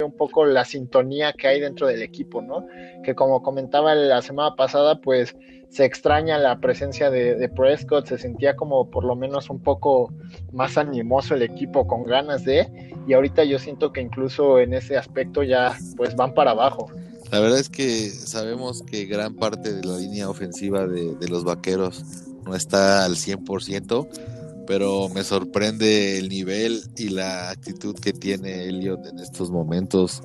un 0.04 0.16
poco 0.16 0.46
la 0.46 0.66
sintonía 0.66 1.34
que 1.34 1.48
hay 1.48 1.60
dentro 1.60 1.88
del 1.88 2.02
equipo, 2.02 2.42
¿no? 2.42 2.66
Que 3.04 3.16
como 3.16 3.42
comentaba 3.42 3.96
la 3.96 4.22
semana 4.22 4.56
pasada, 4.56 5.00
pues 5.02 5.36
se 5.72 5.86
extraña 5.86 6.38
la 6.38 6.60
presencia 6.60 7.10
de, 7.10 7.50
Prescott, 7.50 8.06
se 8.08 8.18
sentía 8.18 8.58
como 8.58 8.90
por 8.90 9.06
lo 9.06 9.16
menos 9.16 9.50
un 9.50 9.60
poco 9.60 10.14
más 10.52 10.78
animoso 10.78 11.34
el 11.34 11.44
equipo, 11.44 11.88
con 11.88 12.04
ganas 12.04 12.44
de, 12.44 12.68
y 13.08 13.14
ahorita 13.14 13.46
yo 13.46 13.58
siento 13.58 13.94
que 13.94 14.02
incluso 14.02 14.60
en 14.60 14.74
ese 14.74 14.98
aspecto 14.98 15.44
ya 15.44 15.78
pues 15.96 16.16
van 16.16 16.34
para 16.34 16.52
abajo. 16.52 16.92
La 17.32 17.40
verdad 17.40 17.60
es 17.60 17.70
que 17.70 18.10
sabemos 18.10 18.84
que 18.84 19.06
gran 19.06 19.36
parte 19.36 19.74
de 19.74 19.88
la 19.88 19.98
línea 19.98 20.30
ofensiva 20.30 20.86
de, 20.86 21.16
los 21.30 21.46
vaqueros 21.46 22.04
no 22.46 22.54
está 22.54 23.06
al 23.06 23.16
100%, 23.16 24.41
pero 24.68 25.10
me 25.10 25.24
sorprende 25.24 26.18
el 26.18 26.30
nivel 26.30 26.82
y 26.98 27.10
la 27.10 27.50
actitud 27.50 27.96
que 27.96 28.14
tiene 28.14 28.66
Elliot 28.66 29.06
en 29.08 29.20
estos 29.20 29.50
momentos. 29.52 30.22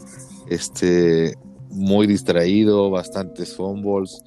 Este, 0.48 1.34
muy 1.70 2.06
distraído, 2.06 2.90
bastantes 2.90 3.54
fumbles, 3.54 4.22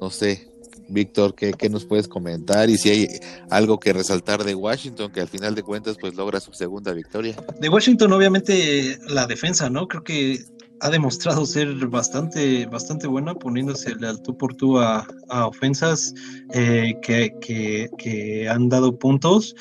no 0.00 0.10
sé. 0.10 0.48
Víctor, 0.88 1.34
¿qué, 1.34 1.52
¿qué, 1.52 1.68
nos 1.68 1.84
puedes 1.84 2.06
comentar? 2.06 2.70
Y 2.70 2.78
si 2.78 2.90
hay 2.90 3.08
algo 3.50 3.80
que 3.80 3.92
resaltar 3.92 4.44
de 4.44 4.54
Washington, 4.54 5.10
que 5.10 5.20
al 5.20 5.26
final 5.26 5.56
de 5.56 5.64
cuentas 5.64 5.96
pues 6.00 6.14
logra 6.14 6.38
su 6.38 6.52
segunda 6.52 6.92
victoria. 6.92 7.34
De 7.60 7.68
Washington, 7.68 8.12
obviamente, 8.12 8.98
la 9.08 9.26
defensa, 9.26 9.68
¿no? 9.68 9.88
Creo 9.88 10.04
que 10.04 10.44
ha 10.80 10.90
demostrado 10.90 11.46
ser 11.46 11.74
bastante, 11.86 12.66
bastante 12.66 13.06
buena, 13.06 13.34
poniéndose 13.34 13.92
al 13.92 14.20
tú 14.22 14.36
por 14.36 14.54
tú 14.54 14.78
a, 14.78 15.06
ofensas 15.28 16.14
eh, 16.52 16.94
que, 17.02 17.34
que, 17.40 18.48
han 18.48 18.68
dado 18.68 18.96
puntos. 18.96 19.54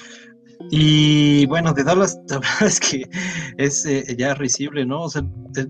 Y 0.71 1.45
bueno, 1.45 1.73
de 1.73 1.83
Dallas, 1.83 2.19
la 2.29 2.39
verdad 2.39 2.63
es 2.63 2.79
que 2.79 3.07
es 3.57 3.85
eh, 3.85 4.15
ya 4.17 4.33
risible, 4.33 4.85
¿no? 4.85 5.03
O 5.03 5.09
sea, 5.09 5.23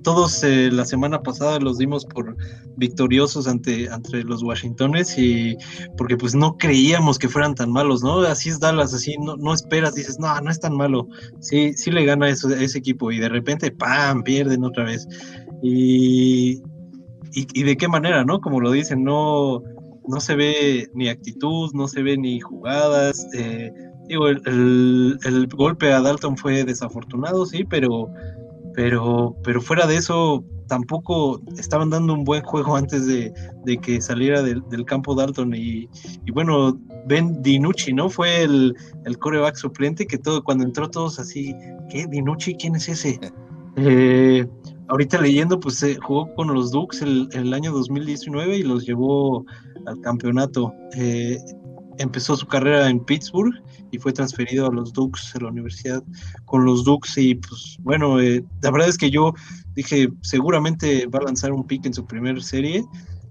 todos 0.03 0.43
eh, 0.43 0.69
la 0.71 0.85
semana 0.85 1.21
pasada 1.21 1.59
los 1.59 1.77
dimos 1.77 2.05
por 2.05 2.35
victoriosos 2.77 3.47
ante, 3.47 3.89
ante 3.89 4.23
los 4.23 4.41
Washingtones 4.43 5.17
y 5.17 5.57
porque 5.97 6.17
pues 6.17 6.33
no 6.33 6.57
creíamos 6.57 7.19
que 7.19 7.29
fueran 7.29 7.55
tan 7.55 7.71
malos, 7.71 8.03
¿no? 8.03 8.19
Así 8.21 8.49
es 8.49 8.59
Dallas, 8.59 8.93
así 8.93 9.15
no, 9.19 9.35
no 9.37 9.53
esperas, 9.53 9.95
dices, 9.95 10.19
no, 10.19 10.39
no 10.41 10.49
es 10.49 10.59
tan 10.59 10.75
malo. 10.75 11.07
Sí, 11.39 11.73
sí 11.73 11.91
le 11.91 12.05
gana 12.05 12.27
a 12.27 12.29
ese 12.29 12.77
equipo 12.77 13.11
y 13.11 13.19
de 13.19 13.29
repente, 13.29 13.71
¡pam!, 13.71 14.23
pierden 14.23 14.63
otra 14.63 14.85
vez. 14.85 15.07
Y, 15.61 16.61
y, 17.33 17.63
de 17.63 17.75
qué 17.75 17.87
manera, 17.87 18.23
¿no? 18.23 18.39
Como 18.39 18.61
lo 18.61 18.71
dicen, 18.71 19.03
no, 19.03 19.61
no 20.07 20.19
se 20.19 20.35
ve 20.35 20.89
ni 20.93 21.09
actitud, 21.09 21.71
no 21.73 21.87
se 21.87 22.01
ve 22.01 22.17
ni 22.17 22.39
jugadas. 22.39 23.27
Eh, 23.33 23.71
digo, 24.07 24.27
el, 24.27 25.17
el, 25.23 25.47
golpe 25.47 25.91
a 25.91 26.01
Dalton 26.01 26.37
fue 26.37 26.63
desafortunado, 26.63 27.45
sí, 27.45 27.63
pero, 27.63 28.09
pero, 28.73 29.35
pero 29.43 29.61
fuera 29.61 29.87
de 29.87 29.97
eso, 29.97 30.43
tampoco 30.67 31.41
estaban 31.57 31.89
dando 31.89 32.13
un 32.13 32.23
buen 32.23 32.43
juego 32.43 32.75
antes 32.77 33.05
de, 33.07 33.33
que 33.81 34.01
saliera 34.01 34.41
del, 34.41 34.85
campo 34.85 35.15
Dalton. 35.15 35.53
Y, 35.55 35.89
y, 36.25 36.31
bueno, 36.31 36.79
Ben 37.07 37.41
Dinucci, 37.41 37.93
¿no? 37.93 38.09
Fue 38.09 38.43
el, 38.43 38.75
el 39.05 39.17
coreback 39.17 39.55
suplente 39.55 40.05
que 40.05 40.17
todo, 40.17 40.43
cuando 40.43 40.63
entró 40.63 40.89
todos 40.89 41.19
así, 41.19 41.55
¿qué? 41.89 42.07
Dinucci, 42.07 42.55
¿quién 42.55 42.75
es 42.75 42.89
ese? 42.89 43.19
Eh, 43.77 44.47
ahorita 44.87 45.19
leyendo, 45.19 45.59
pues 45.59 45.75
se 45.75 45.95
jugó 45.95 46.33
con 46.35 46.47
los 46.47 46.71
Dukes 46.71 47.01
el, 47.01 47.27
el, 47.33 47.53
año 47.53 47.73
2019 47.73 48.55
y 48.55 48.63
los 48.63 48.85
llevó 48.85 49.45
al 49.85 49.99
campeonato. 49.99 50.73
Eh, 50.95 51.37
empezó 51.97 52.35
su 52.35 52.47
carrera 52.47 52.89
en 52.89 52.99
Pittsburgh 53.01 53.53
y 53.91 53.97
fue 53.97 54.13
transferido 54.13 54.67
a 54.67 54.73
los 54.73 54.93
Dukes, 54.93 55.35
a 55.35 55.39
la 55.39 55.49
universidad 55.49 56.03
con 56.45 56.65
los 56.65 56.83
Dukes 56.83 57.17
y 57.17 57.35
pues 57.35 57.77
bueno, 57.81 58.19
eh, 58.19 58.43
la 58.61 58.71
verdad 58.71 58.89
es 58.89 58.97
que 58.97 59.11
yo 59.11 59.33
dije 59.75 60.09
seguramente 60.21 61.07
va 61.07 61.19
a 61.19 61.23
lanzar 61.23 61.51
un 61.51 61.65
pick 61.65 61.85
en 61.85 61.93
su 61.93 62.05
primera 62.05 62.39
serie 62.41 62.83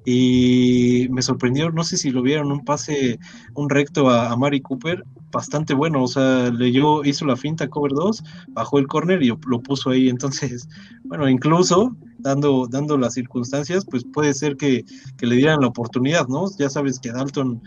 y 0.05 1.07
me 1.11 1.23
sorprendió, 1.23 1.71
no 1.71 1.83
sé 1.83 1.97
si 1.97 2.11
lo 2.11 2.23
vieron, 2.23 2.53
un 2.53 2.64
pase, 2.64 3.19
un 3.55 3.71
recto 3.71 4.11
a, 4.11 4.31
a 4.31 4.37
Mari 4.37 4.61
Cooper, 4.61 5.03
bastante 5.33 5.75
bueno, 5.75 6.03
o 6.03 6.09
sea, 6.09 6.51
leyó, 6.51 7.05
hizo 7.05 7.25
la 7.25 7.37
finta 7.37 7.69
cover 7.69 7.93
2, 7.93 8.23
bajó 8.49 8.79
el 8.79 8.87
corner 8.87 9.23
y 9.23 9.29
lo 9.29 9.61
puso 9.61 9.90
ahí, 9.90 10.09
entonces, 10.09 10.69
bueno, 11.05 11.29
incluso 11.29 11.97
dando, 12.19 12.67
dando 12.69 12.97
las 12.97 13.14
circunstancias, 13.14 13.85
pues 13.90 14.05
puede 14.05 14.35
ser 14.35 14.57
que, 14.57 14.85
que 15.17 15.27
le 15.27 15.37
dieran 15.37 15.61
la 15.61 15.69
oportunidad, 15.69 16.29
¿no? 16.29 16.47
Ya 16.59 16.69
sabes 16.69 17.01
que 17.01 17.11
Dalton 17.11 17.62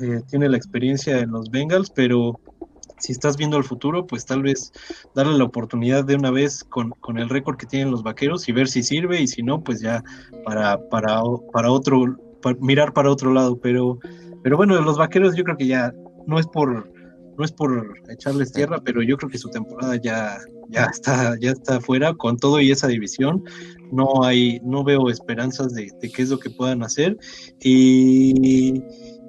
eh, 0.00 0.20
tiene 0.28 0.48
la 0.48 0.56
experiencia 0.56 1.18
en 1.18 1.30
los 1.30 1.50
Bengals, 1.50 1.90
pero 1.90 2.40
si 2.98 3.12
estás 3.12 3.36
viendo 3.36 3.56
el 3.56 3.64
futuro, 3.64 4.06
pues 4.06 4.24
tal 4.24 4.42
vez 4.42 4.72
darle 5.14 5.36
la 5.36 5.44
oportunidad 5.44 6.04
de 6.04 6.14
una 6.14 6.30
vez 6.30 6.62
con, 6.64 6.94
el 7.18 7.28
récord 7.28 7.56
que 7.56 7.66
tienen 7.66 7.90
los 7.90 8.02
vaqueros 8.02 8.48
y 8.48 8.52
ver 8.52 8.68
si 8.68 8.82
sirve 8.82 9.20
y 9.20 9.26
si 9.26 9.42
no, 9.42 9.62
pues 9.62 9.80
ya 9.80 10.04
para, 10.44 10.78
para, 10.88 11.20
para 11.52 11.70
otro, 11.70 12.16
mirar 12.60 12.92
para 12.92 13.10
otro 13.10 13.32
lado. 13.32 13.58
Pero, 13.60 13.98
pero 14.42 14.56
bueno, 14.56 14.80
los 14.80 14.98
vaqueros 14.98 15.34
yo 15.34 15.42
creo 15.42 15.56
que 15.56 15.66
ya 15.66 15.92
no 16.26 16.38
es 16.38 16.46
por 16.46 16.92
no 17.36 17.44
es 17.44 17.52
por 17.52 17.94
echarles 18.08 18.52
tierra, 18.52 18.80
pero 18.84 19.02
yo 19.02 19.16
creo 19.16 19.30
que 19.30 19.38
su 19.38 19.48
temporada 19.48 19.96
ya, 19.96 20.38
ya 20.68 20.84
está, 20.84 21.36
ya 21.40 21.52
está 21.52 21.80
fuera 21.80 22.14
con 22.14 22.36
todo 22.36 22.60
y 22.60 22.70
esa 22.70 22.88
división. 22.88 23.44
No 23.90 24.24
hay, 24.24 24.60
no 24.64 24.84
veo 24.84 25.08
esperanzas 25.10 25.74
de, 25.74 25.90
de 26.00 26.10
qué 26.10 26.22
es 26.22 26.30
lo 26.30 26.38
que 26.38 26.50
puedan 26.50 26.82
hacer. 26.82 27.16
Y, 27.60 28.82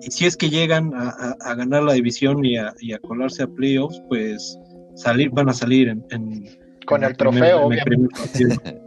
y 0.06 0.12
si 0.12 0.26
es 0.26 0.36
que 0.36 0.50
llegan 0.50 0.92
a, 0.94 1.56
ganar 1.56 1.84
la 1.84 1.94
división 1.94 2.44
y 2.44 2.58
a, 2.58 2.74
colarse 3.00 3.44
a 3.44 3.48
playoffs, 3.48 4.02
pues 4.10 4.58
salir, 4.96 5.30
van 5.32 5.50
a 5.50 5.54
salir 5.54 5.90
en, 5.90 6.50
con 6.86 7.04
el 7.04 7.16
trofeo, 7.16 7.66
obviamente. 7.66 8.80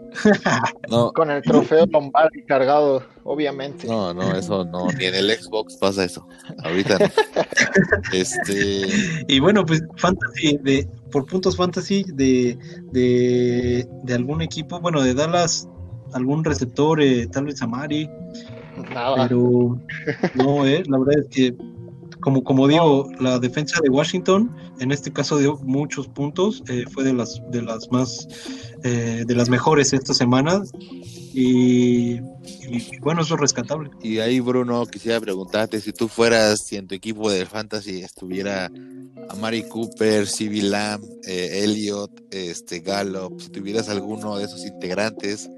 Con 1.15 1.31
el 1.31 1.43
trofeo 1.43 1.85
Lombardi 1.87 2.43
cargado, 2.45 3.03
obviamente. 3.25 3.87
No, 3.87 4.15
no, 4.15 4.35
eso 4.35 4.65
no, 4.65 4.87
ni 4.93 5.05
en 5.05 5.15
el 5.15 5.31
Xbox 5.31 5.77
pasa 5.77 6.05
eso. 6.05 6.27
Ahorita 6.65 6.99
no. 6.99 7.07
este... 8.13 8.87
Y 9.29 9.39
bueno, 9.41 9.67
pues 9.67 9.83
fantasy, 9.97 10.59
de, 10.63 10.89
por 11.13 11.27
puntos 11.27 11.57
fantasy 11.57 12.05
de, 12.15 12.59
de, 12.93 13.87
de 14.05 14.15
algún 14.15 14.41
equipo, 14.41 14.81
bueno, 14.81 15.03
de 15.03 15.13
Dallas, 15.13 15.69
algún 16.15 16.45
receptor, 16.45 17.03
eh, 17.03 17.27
tal 17.27 17.47
vez 17.47 17.61
Amari, 17.61 18.09
pero 18.85 19.79
no, 20.35 20.67
eh, 20.67 20.83
la 20.87 20.99
verdad 20.99 21.19
es 21.21 21.29
que, 21.29 21.55
como, 22.21 22.43
como 22.45 22.69
digo, 22.69 23.09
la 23.21 23.39
defensa 23.39 23.81
de 23.83 23.91
Washington 23.91 24.55
en 24.81 24.93
este 24.93 25.13
caso 25.13 25.39
dio 25.39 25.59
muchos 25.63 26.09
puntos, 26.09 26.63
eh, 26.69 26.85
fue 26.91 27.05
de 27.05 27.13
las, 27.13 27.41
de 27.51 27.63
las 27.63 27.91
más, 27.91 28.29
eh, 28.85 29.25
de 29.27 29.35
las 29.35 29.49
mejores 29.49 29.93
esta 29.93 30.15
semana. 30.15 30.63
Y, 31.33 32.21
bueno, 33.01 33.23
eso 33.23 33.35
es 33.35 33.41
rescatable. 33.41 33.91
Y 34.03 34.19
ahí, 34.19 34.41
Bruno, 34.41 34.87
quisiera 34.87 35.21
preguntarte 35.21 35.81
si 35.81 35.93
tú 35.93 36.09
fueras, 36.09 36.61
si 36.65 36.77
en 36.77 36.87
tu 36.87 36.95
equipo 36.95 37.31
de 37.31 37.47
fantasy 37.47 38.01
estuviera 38.01 38.71
Amari 39.29 39.63
Cooper, 39.65 40.27
C.B. 40.27 40.63
Lamb, 40.63 41.05
eh, 41.27 41.63
Elliot, 41.65 42.11
este, 42.31 42.81
Gallup, 42.81 43.41
si 43.41 43.51
tuvieras 43.51 43.89
alguno 43.89 44.37
de 44.39 44.45
esos 44.45 44.65
integrantes, 44.65 45.51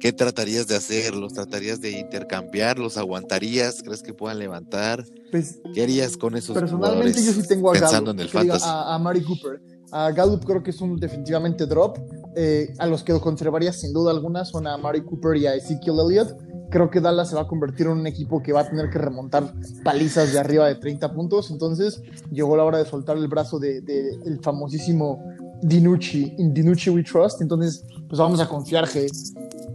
¿Qué 0.00 0.12
tratarías 0.12 0.66
de 0.68 0.76
hacer? 0.76 1.14
¿Los 1.14 1.32
tratarías 1.32 1.80
de 1.80 1.90
intercambiar? 1.90 2.78
¿Los 2.78 2.96
aguantarías? 2.96 3.82
¿Crees 3.82 4.02
que 4.02 4.14
puedan 4.14 4.38
levantar? 4.38 5.04
Pues, 5.30 5.60
¿Qué 5.74 5.82
harías 5.82 6.16
con 6.16 6.36
esos 6.36 6.56
Personalmente 6.56 7.22
yo 7.22 7.32
sí 7.32 7.46
tengo 7.46 7.70
a 7.70 7.72
pensando 7.72 8.12
en 8.12 8.20
el 8.20 8.30
a, 8.62 8.94
a, 8.94 8.98
Mari 8.98 9.22
Cooper. 9.22 9.60
A 9.90 10.10
Gallup 10.12 10.44
creo 10.44 10.62
que 10.62 10.70
es 10.70 10.80
un 10.80 10.96
definitivamente 10.96 11.66
drop. 11.66 11.98
Eh, 12.36 12.72
a 12.78 12.86
los 12.86 13.02
que 13.02 13.18
conservaría 13.18 13.72
sin 13.72 13.92
duda 13.92 14.12
alguna 14.12 14.44
son 14.44 14.66
a 14.66 14.76
Mari 14.76 15.02
Cooper 15.02 15.36
y 15.36 15.46
a 15.46 15.54
Ezekiel 15.54 15.96
Elliott. 15.98 16.36
Creo 16.70 16.90
que 16.90 17.00
Dallas 17.00 17.30
se 17.30 17.34
va 17.34 17.42
a 17.42 17.48
convertir 17.48 17.86
en 17.86 17.92
un 17.92 18.06
equipo 18.06 18.42
que 18.42 18.52
va 18.52 18.60
a 18.60 18.68
tener 18.68 18.90
que 18.90 18.98
remontar 18.98 19.52
palizas 19.82 20.32
de 20.32 20.38
arriba 20.38 20.68
de 20.68 20.76
30 20.76 21.12
puntos. 21.14 21.50
Entonces 21.50 22.02
llegó 22.30 22.56
la 22.56 22.64
hora 22.64 22.78
de 22.78 22.84
soltar 22.84 23.16
el 23.16 23.26
brazo 23.26 23.58
del 23.58 23.84
de, 23.84 24.10
el 24.26 24.38
famosísimo 24.42 25.24
Dinucci, 25.62 26.34
in 26.38 26.52
Dinucci 26.54 26.90
we 26.90 27.02
trust. 27.02 27.40
Entonces, 27.40 27.84
pues 28.08 28.18
vamos 28.18 28.40
a 28.40 28.48
confiar 28.48 28.88
que 28.88 29.08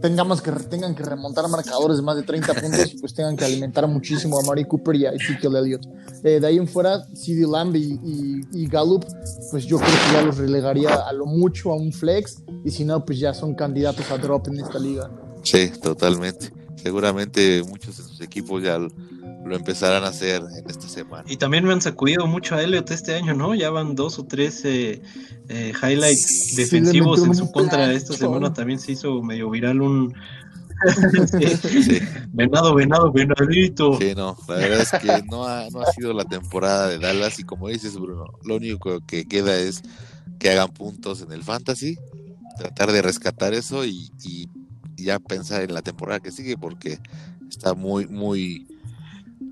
tengamos 0.00 0.42
que 0.42 0.50
tengan 0.52 0.94
que 0.94 1.02
remontar 1.02 1.48
marcadores 1.48 1.96
de 1.96 2.02
más 2.02 2.16
de 2.16 2.24
30 2.24 2.52
puntos, 2.60 2.94
pues 3.00 3.14
tengan 3.14 3.36
que 3.36 3.44
alimentar 3.44 3.86
muchísimo 3.88 4.38
a 4.38 4.42
Mari 4.42 4.64
Cooper 4.66 4.96
y 4.96 5.06
a 5.06 5.10
Ezekiel 5.12 5.56
Elliott. 5.56 5.86
Eh, 6.22 6.40
de 6.40 6.46
ahí 6.46 6.58
en 6.58 6.68
fuera, 6.68 7.06
CD 7.14 7.46
Lamb 7.46 7.74
y, 7.76 8.66
Gallup, 8.68 9.04
pues 9.50 9.64
yo 9.64 9.78
creo 9.78 9.90
que 9.90 10.12
ya 10.12 10.22
los 10.22 10.36
relegaría 10.36 10.94
a 10.94 11.12
lo 11.12 11.26
mucho 11.26 11.72
a 11.72 11.76
un 11.76 11.92
flex, 11.92 12.42
y 12.64 12.70
si 12.70 12.84
no, 12.84 13.04
pues 13.04 13.18
ya 13.18 13.32
son 13.32 13.54
candidatos 13.54 14.10
a 14.10 14.18
drop 14.18 14.48
en 14.48 14.60
esta 14.60 14.78
liga. 14.78 15.10
Sí, 15.42 15.70
totalmente. 15.82 16.52
Seguramente 16.76 17.62
muchos 17.62 17.96
de 17.96 18.02
sus 18.02 18.20
equipos 18.20 18.62
ya 18.62 18.78
lo 19.44 19.56
empezarán 19.56 20.04
a 20.04 20.08
hacer 20.08 20.42
en 20.42 20.68
esta 20.68 20.88
semana. 20.88 21.24
Y 21.26 21.36
también 21.36 21.64
me 21.64 21.72
han 21.72 21.82
sacudido 21.82 22.26
mucho 22.26 22.54
a 22.54 22.62
Elliot 22.62 22.90
este 22.90 23.14
año, 23.14 23.34
¿no? 23.34 23.54
Ya 23.54 23.70
van 23.70 23.94
dos 23.94 24.18
o 24.18 24.24
tres 24.24 24.64
eh, 24.64 25.02
eh, 25.48 25.72
highlights 25.82 26.56
defensivos 26.56 27.22
en 27.24 27.34
su 27.34 27.50
contra. 27.52 27.92
Esta 27.92 28.14
semana 28.14 28.52
también 28.52 28.78
se 28.78 28.92
hizo 28.92 29.22
medio 29.22 29.50
viral 29.50 29.80
un... 29.82 30.14
Venado, 32.32 32.74
venado, 32.74 33.12
venadito. 33.12 33.96
Sí, 33.98 34.12
no, 34.14 34.36
la 34.48 34.54
verdad 34.56 34.80
es 34.80 34.90
que 34.90 35.22
no 35.30 35.46
ha, 35.46 35.70
no 35.70 35.80
ha 35.80 35.86
sido 35.92 36.12
la 36.12 36.24
temporada 36.24 36.88
de 36.88 36.98
Dallas 36.98 37.38
y 37.38 37.44
como 37.44 37.68
dices, 37.68 37.96
Bruno, 37.96 38.26
lo 38.42 38.56
único 38.56 39.00
que 39.06 39.24
queda 39.24 39.56
es 39.56 39.82
que 40.38 40.50
hagan 40.50 40.68
puntos 40.72 41.22
en 41.22 41.32
el 41.32 41.44
fantasy, 41.44 41.96
tratar 42.58 42.90
de 42.90 43.02
rescatar 43.02 43.54
eso 43.54 43.84
y, 43.84 44.10
y 44.24 44.48
ya 44.96 45.20
pensar 45.20 45.62
en 45.62 45.72
la 45.72 45.82
temporada 45.82 46.20
que 46.20 46.32
sigue 46.32 46.58
porque 46.58 46.98
está 47.48 47.74
muy, 47.74 48.06
muy, 48.06 48.66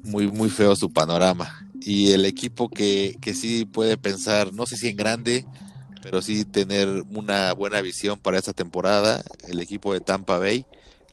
muy, 0.02 0.30
muy 0.30 0.50
feo 0.50 0.76
su 0.76 0.92
panorama. 0.92 1.66
Y 1.80 2.12
el 2.12 2.24
equipo 2.24 2.68
que, 2.68 3.16
que 3.20 3.34
sí 3.34 3.64
puede 3.64 3.96
pensar, 3.96 4.52
no 4.52 4.66
sé 4.66 4.76
si 4.76 4.88
en 4.88 4.96
grande, 4.96 5.46
pero 6.02 6.22
sí 6.22 6.44
tener 6.44 6.88
una 7.10 7.52
buena 7.54 7.80
visión 7.80 8.18
para 8.18 8.38
esta 8.38 8.52
temporada, 8.52 9.22
el 9.48 9.60
equipo 9.60 9.92
de 9.92 10.00
Tampa 10.00 10.38
Bay 10.38 10.66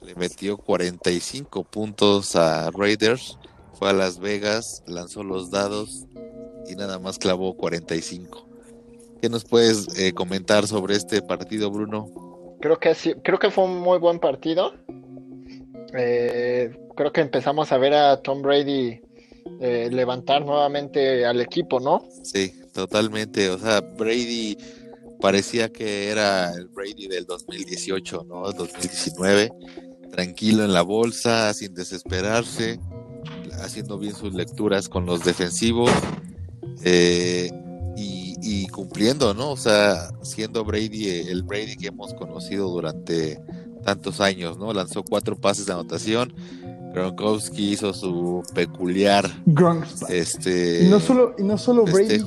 le 0.06 0.16
metió 0.16 0.58
45 0.58 1.64
puntos 1.64 2.36
a 2.36 2.72
Raiders, 2.72 3.38
fue 3.74 3.90
a 3.90 3.94
Las 3.94 4.20
Vegas, 4.20 4.84
lanzó 4.88 5.24
los 5.24 5.52
dados 5.52 6.06
y 6.68 6.76
nada 6.76 7.00
más 7.00 7.18
clavó 7.20 7.56
45. 7.56 8.48
¿Qué 9.22 9.30
nos 9.30 9.44
puedes 9.44 10.00
eh, 10.00 10.14
comentar 10.14 10.68
sobre 10.68 10.96
este 10.96 11.22
partido, 11.22 11.70
Bruno? 11.70 12.10
Creo 12.62 12.80
que 12.80 12.96
sí, 12.96 13.14
creo 13.24 13.40
que 13.40 13.52
fue 13.52 13.66
un 13.66 13.80
muy 13.80 14.00
buen 14.00 14.20
partido. 14.20 14.74
Eh, 15.94 16.78
creo 17.00 17.14
que 17.14 17.22
empezamos 17.22 17.72
a 17.72 17.78
ver 17.78 17.94
a 17.94 18.22
Tom 18.22 18.42
Brady 18.42 19.00
eh, 19.62 19.88
levantar 19.90 20.46
nuevamente 20.46 21.26
al 21.26 21.40
equipo, 21.40 21.80
¿no? 21.80 22.04
Sí, 22.24 22.52
totalmente. 22.74 23.50
O 23.52 23.58
sea, 23.58 23.80
Brady 23.80 24.58
parecía 25.22 25.70
que 25.70 26.10
era 26.10 26.52
el 26.52 26.68
Brady 26.68 27.08
del 27.08 27.26
2018, 27.26 28.26
¿no? 28.28 28.52
2019. 28.52 29.50
Tranquilo 30.12 30.66
en 30.66 30.74
la 30.74 30.82
bolsa, 30.82 31.54
sin 31.54 31.74
desesperarse, 31.74 32.82
haciendo 33.64 33.98
bien 33.98 34.14
sus 34.14 34.34
lecturas 34.34 34.90
con 34.90 35.06
los 35.06 35.24
defensivos 35.24 35.90
eh, 36.84 37.50
y, 37.96 38.36
y, 38.42 38.68
cumpliendo, 38.68 39.34
¿no? 39.34 39.52
O 39.52 39.58
sea, 39.58 40.10
siendo 40.22 40.66
Brady 40.66 41.08
el 41.30 41.44
Brady 41.44 41.78
que 41.78 41.88
hemos 41.88 42.14
conocido 42.14 42.68
durante 42.68 43.40
tantos 43.86 44.20
años, 44.20 44.58
¿no? 44.58 44.74
Lanzó 44.74 45.02
cuatro 45.02 45.38
pases 45.38 45.66
de 45.66 45.72
anotación. 45.72 46.34
Gronkowski 47.00 47.72
hizo 47.72 47.94
su 47.94 48.44
peculiar 48.54 49.30
este 50.10 50.84
y 50.84 50.90
no 50.90 51.00
solo 51.00 51.36
y 51.38 51.44
no 51.44 51.58
solo 51.58 51.84
Brady 51.84 52.20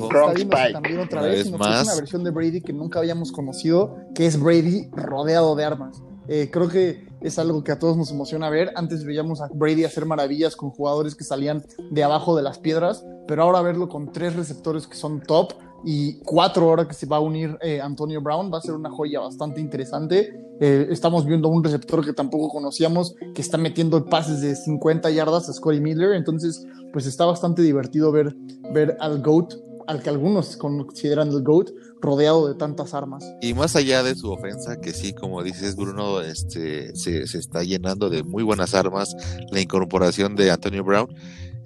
también 0.72 0.98
otra 1.00 1.22
vez, 1.22 1.44
sino 1.44 1.58
que 1.58 1.70
es 1.70 1.82
una 1.82 1.94
versión 1.94 2.24
de 2.24 2.30
Brady 2.30 2.60
que 2.60 2.72
nunca 2.72 2.98
habíamos 2.98 3.32
conocido, 3.32 3.96
que 4.14 4.26
es 4.26 4.40
Brady 4.40 4.88
rodeado 4.92 5.54
de 5.54 5.64
armas. 5.64 6.02
Eh, 6.28 6.50
creo 6.52 6.68
que 6.68 7.08
es 7.20 7.38
algo 7.38 7.64
que 7.64 7.72
a 7.72 7.78
todos 7.78 7.96
nos 7.96 8.10
emociona 8.10 8.48
ver. 8.48 8.72
Antes 8.76 9.04
veíamos 9.04 9.40
a 9.40 9.48
Brady 9.52 9.84
hacer 9.84 10.06
maravillas 10.06 10.56
con 10.56 10.70
jugadores 10.70 11.14
que 11.14 11.24
salían 11.24 11.64
de 11.90 12.04
abajo 12.04 12.36
de 12.36 12.42
las 12.42 12.58
piedras, 12.58 13.04
pero 13.26 13.42
ahora 13.42 13.60
verlo 13.62 13.88
con 13.88 14.12
tres 14.12 14.36
receptores 14.36 14.86
que 14.86 14.96
son 14.96 15.20
top 15.20 15.52
y 15.84 16.18
cuatro 16.20 16.68
ahora 16.68 16.86
que 16.86 16.94
se 16.94 17.06
va 17.06 17.16
a 17.16 17.20
unir 17.20 17.56
eh, 17.60 17.80
Antonio 17.80 18.20
Brown 18.20 18.52
va 18.52 18.58
a 18.58 18.60
ser 18.60 18.74
una 18.74 18.90
joya 18.90 19.20
bastante 19.20 19.60
interesante. 19.60 20.32
Eh, 20.60 20.86
estamos 20.90 21.26
viendo 21.26 21.48
un 21.48 21.64
receptor 21.64 22.04
que 22.04 22.12
tampoco 22.12 22.48
conocíamos 22.48 23.14
que 23.34 23.42
está 23.42 23.58
metiendo 23.58 24.04
pases 24.04 24.40
de 24.40 24.54
50 24.54 25.10
yardas 25.10 25.48
a 25.48 25.52
Scotty 25.52 25.80
Miller, 25.80 26.12
entonces 26.12 26.64
pues 26.92 27.06
está 27.06 27.24
bastante 27.24 27.62
divertido 27.62 28.12
ver, 28.12 28.36
ver 28.72 28.96
al 29.00 29.22
GOAT, 29.22 29.54
al 29.86 30.02
que 30.02 30.10
algunos 30.10 30.56
consideran 30.56 31.28
el 31.28 31.42
GOAT, 31.42 31.70
rodeado 32.00 32.48
de 32.48 32.54
tantas 32.54 32.94
armas. 32.94 33.24
Y 33.40 33.54
más 33.54 33.74
allá 33.76 34.02
de 34.02 34.14
su 34.14 34.30
ofensa, 34.30 34.80
que 34.80 34.92
sí, 34.92 35.12
como 35.12 35.42
dices 35.42 35.76
Bruno, 35.76 36.20
este, 36.20 36.94
se, 36.94 37.26
se 37.26 37.38
está 37.38 37.62
llenando 37.62 38.10
de 38.10 38.22
muy 38.22 38.42
buenas 38.42 38.74
armas, 38.74 39.16
la 39.50 39.60
incorporación 39.60 40.36
de 40.36 40.50
Antonio 40.50 40.84
Brown, 40.84 41.08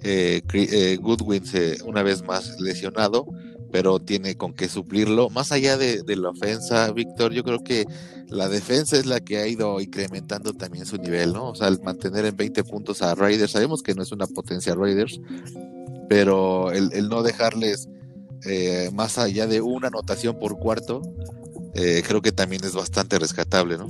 eh, 0.03 0.41
eh, 0.53 0.97
Goodwin 1.01 1.45
se, 1.45 1.77
una 1.83 2.03
vez 2.03 2.23
más 2.23 2.59
lesionado, 2.59 3.25
pero 3.71 3.99
tiene 3.99 4.35
con 4.35 4.53
qué 4.53 4.69
suplirlo. 4.69 5.29
Más 5.29 5.51
allá 5.51 5.77
de, 5.77 6.03
la 6.15 6.29
ofensa, 6.29 6.91
Víctor, 6.91 7.33
yo 7.33 7.43
creo 7.43 7.63
que 7.63 7.85
la 8.27 8.49
defensa 8.49 8.97
es 8.97 9.05
la 9.05 9.19
que 9.19 9.37
ha 9.37 9.47
ido 9.47 9.79
incrementando 9.79 10.53
también 10.53 10.85
su 10.85 10.97
nivel, 10.97 11.33
¿no? 11.33 11.49
O 11.49 11.55
sea, 11.55 11.67
el 11.67 11.81
mantener 11.81 12.25
en 12.25 12.35
20 12.35 12.63
puntos 12.63 13.01
a 13.01 13.15
Raiders, 13.15 13.51
sabemos 13.51 13.81
que 13.81 13.93
no 13.93 14.03
es 14.03 14.11
una 14.11 14.27
potencia 14.27 14.75
Raiders, 14.75 15.19
pero 16.09 16.71
el, 16.71 17.09
no 17.09 17.23
dejarles 17.23 17.89
eh, 18.45 18.89
más 18.93 19.17
allá 19.17 19.47
de 19.47 19.61
una 19.61 19.87
anotación 19.87 20.39
por 20.39 20.57
cuarto, 20.57 21.01
eh, 21.73 22.03
creo 22.05 22.21
que 22.21 22.31
también 22.31 22.63
es 22.63 22.73
bastante 22.73 23.19
rescatable, 23.19 23.77
¿no? 23.77 23.87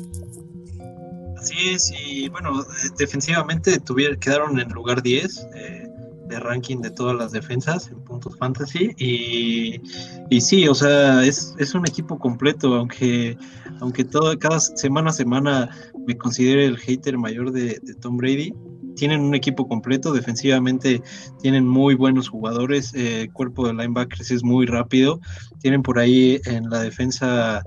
Así 1.38 1.70
es, 1.70 1.92
y 1.92 2.28
bueno, 2.30 2.66
defensivamente 2.98 3.80
tuvieron, 3.80 4.20
quedaron 4.20 4.60
en 4.60 4.70
lugar 4.70 5.02
10 5.02 5.48
eh, 5.56 5.87
de 6.28 6.40
ranking 6.40 6.78
de 6.78 6.92
todas 6.92 7.16
las 7.16 7.32
defensas 7.32 7.90
en 7.90 8.04
puntos 8.04 8.38
fantasy, 8.38 8.92
y, 8.98 9.82
y 10.30 10.42
sí, 10.42 10.68
o 10.68 10.76
sea, 10.76 11.24
es, 11.24 11.56
es, 11.58 11.74
un 11.76 11.88
equipo 11.88 12.20
completo, 12.20 12.76
aunque, 12.76 13.38
aunque 13.80 14.04
todo, 14.04 14.38
cada 14.40 14.60
semana 14.60 15.10
a 15.10 15.14
semana 15.14 15.70
me 16.06 16.18
considere 16.18 16.66
el 16.66 16.78
hater 16.78 17.18
mayor 17.18 17.52
de, 17.52 17.80
de 17.82 17.94
Tom 17.96 18.18
Brady, 18.18 18.54
tienen 18.98 19.22
un 19.22 19.36
equipo 19.36 19.68
completo, 19.68 20.12
defensivamente 20.12 21.02
tienen 21.40 21.66
muy 21.68 21.96
buenos 21.96 22.28
jugadores, 22.28 22.94
eh, 22.96 23.22
el 23.22 23.32
cuerpo 23.32 23.68
de 23.68 23.74
linebackers 23.74 24.32
es 24.32 24.44
muy 24.44 24.66
rápido, 24.66 25.22
tienen 25.62 25.84
por 25.84 26.00
ahí 26.00 26.42
en 26.46 26.70
la 26.70 26.82
defensa 26.82 27.64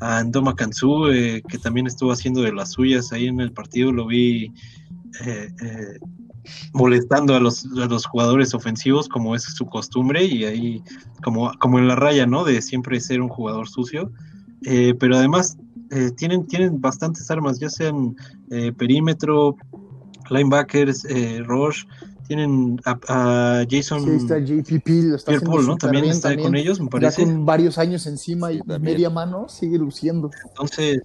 a 0.00 0.18
Andoma 0.18 0.54
Kansu, 0.54 1.08
eh, 1.08 1.42
que 1.48 1.58
también 1.58 1.86
estuvo 1.86 2.12
haciendo 2.12 2.42
de 2.42 2.52
las 2.52 2.72
suyas 2.72 3.12
ahí 3.12 3.26
en 3.26 3.40
el 3.40 3.52
partido, 3.52 3.90
lo 3.90 4.06
vi 4.06 4.52
eh, 5.24 5.48
eh, 5.62 5.98
molestando 6.72 7.34
a 7.34 7.40
los, 7.40 7.66
a 7.66 7.86
los, 7.86 8.06
jugadores 8.06 8.54
ofensivos 8.54 9.08
como 9.08 9.34
es 9.34 9.42
su 9.42 9.66
costumbre 9.66 10.24
y 10.24 10.44
ahí 10.44 10.82
como, 11.22 11.52
como 11.58 11.78
en 11.78 11.88
la 11.88 11.96
raya, 11.96 12.26
¿no? 12.26 12.44
De 12.44 12.62
siempre 12.62 13.00
ser 13.00 13.20
un 13.20 13.28
jugador 13.28 13.68
sucio, 13.68 14.10
pero 14.98 15.16
además 15.16 15.56
tienen, 16.16 16.46
tienen 16.46 16.80
bastantes 16.80 17.30
armas, 17.30 17.58
ya 17.60 17.70
sean 17.70 18.16
perímetro, 18.76 19.56
linebackers, 20.30 21.04
eh, 21.06 21.42
Roche, 21.44 21.86
tienen 22.26 22.80
a, 22.84 22.98
a, 23.08 23.66
Jason. 23.68 24.04
Sí, 24.04 24.10
está 24.16 24.38
JPP, 24.38 24.88
lo 25.04 25.16
está 25.16 25.38
Paul, 25.40 25.66
¿no? 25.66 25.76
También 25.76 26.06
está 26.06 26.28
también, 26.28 26.48
con 26.48 26.56
ellos, 26.56 26.80
me 26.80 26.88
parece. 26.88 27.22
Ya 27.22 27.32
con 27.32 27.46
varios 27.46 27.78
años 27.78 28.06
encima 28.06 28.52
y 28.52 28.58
sí, 28.58 28.64
media 28.80 29.10
mano, 29.10 29.48
sigue 29.48 29.78
luciendo. 29.78 30.30
Entonces, 30.48 31.02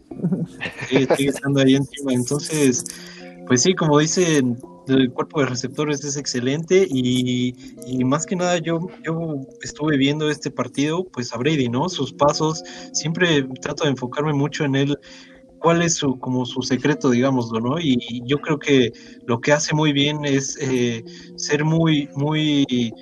sigue 0.89 1.29
estando 1.29 1.61
ahí 1.61 1.75
encima. 1.75 2.13
Entonces, 2.13 2.85
pues 3.51 3.63
sí, 3.63 3.75
como 3.75 3.99
dicen, 3.99 4.57
el 4.87 5.11
cuerpo 5.11 5.41
de 5.41 5.47
receptores 5.47 6.05
es 6.05 6.15
excelente 6.15 6.87
y, 6.89 7.53
más 8.05 8.25
que 8.25 8.37
nada 8.37 8.57
yo, 8.59 8.87
yo 9.03 9.45
estuve 9.61 9.97
viendo 9.97 10.29
este 10.29 10.49
partido, 10.49 11.03
pues 11.03 11.33
a 11.33 11.37
Brady, 11.37 11.67
¿no? 11.67 11.89
Sus 11.89 12.13
pasos, 12.13 12.63
siempre 12.93 13.43
trato 13.61 13.83
de 13.83 13.89
enfocarme 13.89 14.31
mucho 14.31 14.63
en 14.63 14.75
él 14.77 14.97
cuál 15.59 15.81
es 15.81 15.95
su, 15.95 16.17
como 16.17 16.45
su 16.45 16.61
secreto, 16.61 17.09
digámoslo, 17.09 17.59
¿no? 17.59 17.77
Y, 17.77 18.23
yo 18.25 18.37
creo 18.37 18.57
que 18.57 18.93
lo 19.25 19.41
que 19.41 19.51
hace 19.51 19.75
muy 19.75 19.91
bien 19.91 20.23
es 20.23 20.57
eh, 20.61 21.03
ser 21.35 21.65
muy, 21.65 22.07
muy, 22.15 22.93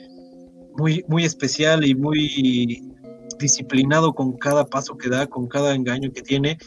muy, 0.80 1.06
muy 1.08 1.26
especial 1.26 1.86
y 1.86 1.94
muy 1.94 2.90
disciplinado 3.38 4.14
con 4.16 4.36
cada 4.38 4.66
paso 4.66 4.98
que 4.98 5.10
da, 5.10 5.28
con 5.28 5.48
cada 5.48 5.76
engaño 5.76 6.12
que 6.12 6.24
tiene, 6.24 6.58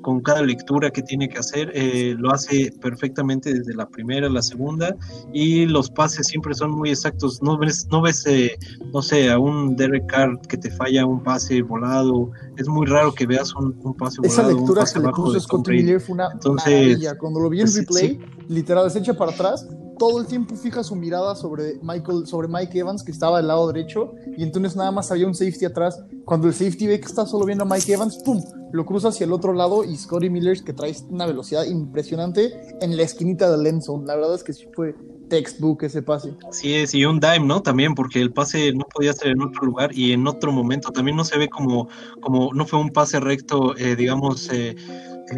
con 0.00 0.20
cada 0.20 0.42
lectura 0.42 0.90
que 0.90 1.02
tiene 1.02 1.28
que 1.28 1.38
hacer, 1.38 1.70
eh, 1.74 2.14
lo 2.18 2.32
hace 2.32 2.72
perfectamente 2.80 3.52
desde 3.52 3.74
la 3.74 3.88
primera 3.88 4.26
a 4.26 4.30
la 4.30 4.42
segunda 4.42 4.96
y 5.32 5.66
los 5.66 5.90
pases 5.90 6.26
siempre 6.26 6.54
son 6.54 6.72
muy 6.72 6.90
exactos. 6.90 7.42
No 7.42 7.58
ves, 7.58 7.86
no 7.90 8.02
ves, 8.02 8.26
eh, 8.26 8.56
no 8.92 9.02
sé, 9.02 9.30
a 9.30 9.38
un 9.38 9.76
Derek 9.76 10.06
Carr 10.06 10.40
que 10.48 10.56
te 10.56 10.70
falla 10.70 11.06
un 11.06 11.22
pase 11.22 11.62
volado. 11.62 12.30
Es 12.60 12.68
muy 12.68 12.86
raro 12.86 13.12
que 13.12 13.26
veas 13.26 13.54
un, 13.54 13.74
un 13.82 13.94
pase 13.94 14.20
Esa 14.22 14.42
volado. 14.42 14.58
Lectura 14.58 14.80
un 14.80 14.84
pase 14.84 15.00
que 15.00 15.06
le 15.06 15.12
puso 15.12 15.40
Scott 15.40 15.68
Miller 15.68 16.00
fue 16.00 16.14
una 16.14 16.28
Entonces, 16.32 16.72
maravilla. 16.72 17.18
Cuando 17.18 17.40
lo 17.40 17.48
vi 17.48 17.60
en 17.60 17.64
pues, 17.66 17.76
replay, 17.76 18.08
sí. 18.08 18.20
literal, 18.48 18.90
se 18.90 18.98
echa 18.98 19.14
para 19.14 19.32
atrás 19.32 19.66
todo 20.00 20.18
el 20.18 20.26
tiempo 20.26 20.56
fija 20.56 20.82
su 20.82 20.96
mirada 20.96 21.36
sobre 21.36 21.78
Michael, 21.82 22.26
sobre 22.26 22.48
Mike 22.48 22.78
Evans, 22.78 23.02
que 23.02 23.12
estaba 23.12 23.36
del 23.36 23.48
lado 23.48 23.70
derecho, 23.70 24.14
y 24.34 24.42
entonces 24.42 24.74
nada 24.74 24.90
más 24.90 25.10
había 25.12 25.26
un 25.26 25.34
safety 25.34 25.66
atrás. 25.66 26.02
Cuando 26.24 26.48
el 26.48 26.54
safety 26.54 26.86
ve 26.86 26.98
que 27.00 27.06
está 27.06 27.26
solo 27.26 27.44
viendo 27.44 27.64
a 27.64 27.66
Mike 27.66 27.92
Evans, 27.92 28.16
¡pum! 28.24 28.42
Lo 28.72 28.86
cruza 28.86 29.08
hacia 29.08 29.26
el 29.26 29.32
otro 29.34 29.52
lado 29.52 29.84
y 29.84 29.94
Scotty 29.94 30.30
Miller, 30.30 30.64
que 30.64 30.72
trae 30.72 30.96
una 31.10 31.26
velocidad 31.26 31.66
impresionante, 31.66 32.50
en 32.80 32.96
la 32.96 33.02
esquinita 33.02 33.54
del 33.54 33.66
end 33.66 33.82
zone. 33.82 34.06
La 34.06 34.16
verdad 34.16 34.36
es 34.36 34.42
que 34.42 34.54
sí 34.54 34.64
fue 34.74 34.96
textbook 35.30 35.84
ese 35.84 36.02
pase. 36.02 36.34
Sí, 36.50 36.74
es, 36.74 36.94
y 36.94 37.06
un 37.06 37.18
dime, 37.18 37.46
¿no? 37.46 37.62
También, 37.62 37.94
porque 37.94 38.20
el 38.20 38.30
pase 38.30 38.74
no 38.74 38.84
podía 38.94 39.14
ser 39.14 39.28
en 39.28 39.40
otro 39.40 39.64
lugar 39.64 39.90
y 39.96 40.12
en 40.12 40.26
otro 40.26 40.52
momento. 40.52 40.90
También 40.90 41.16
no 41.16 41.24
se 41.24 41.38
ve 41.38 41.48
como, 41.48 41.88
como 42.20 42.52
no 42.52 42.66
fue 42.66 42.78
un 42.78 42.90
pase 42.90 43.18
recto, 43.18 43.74
eh, 43.78 43.96
digamos, 43.96 44.50
eh, 44.52 44.76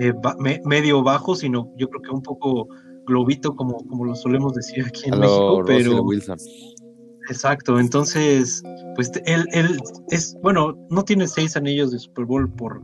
eh, 0.00 0.12
me, 0.40 0.60
medio 0.64 1.04
bajo, 1.04 1.36
sino 1.36 1.70
yo 1.76 1.88
creo 1.88 2.02
que 2.02 2.10
un 2.10 2.22
poco 2.22 2.66
globito, 3.06 3.54
como, 3.54 3.76
como 3.86 4.04
lo 4.06 4.16
solemos 4.16 4.54
decir 4.54 4.84
aquí 4.84 5.04
en 5.04 5.20
México, 5.20 5.62
pero... 5.64 5.90
Russell 5.90 6.00
Wilson. 6.04 6.38
Exacto, 7.28 7.78
entonces, 7.78 8.62
pues 8.96 9.12
él, 9.26 9.46
él 9.52 9.78
es, 10.10 10.36
bueno, 10.42 10.76
no 10.90 11.04
tiene 11.04 11.28
seis 11.28 11.56
anillos 11.56 11.92
de 11.92 12.00
Super 12.00 12.24
Bowl 12.24 12.52
por 12.54 12.82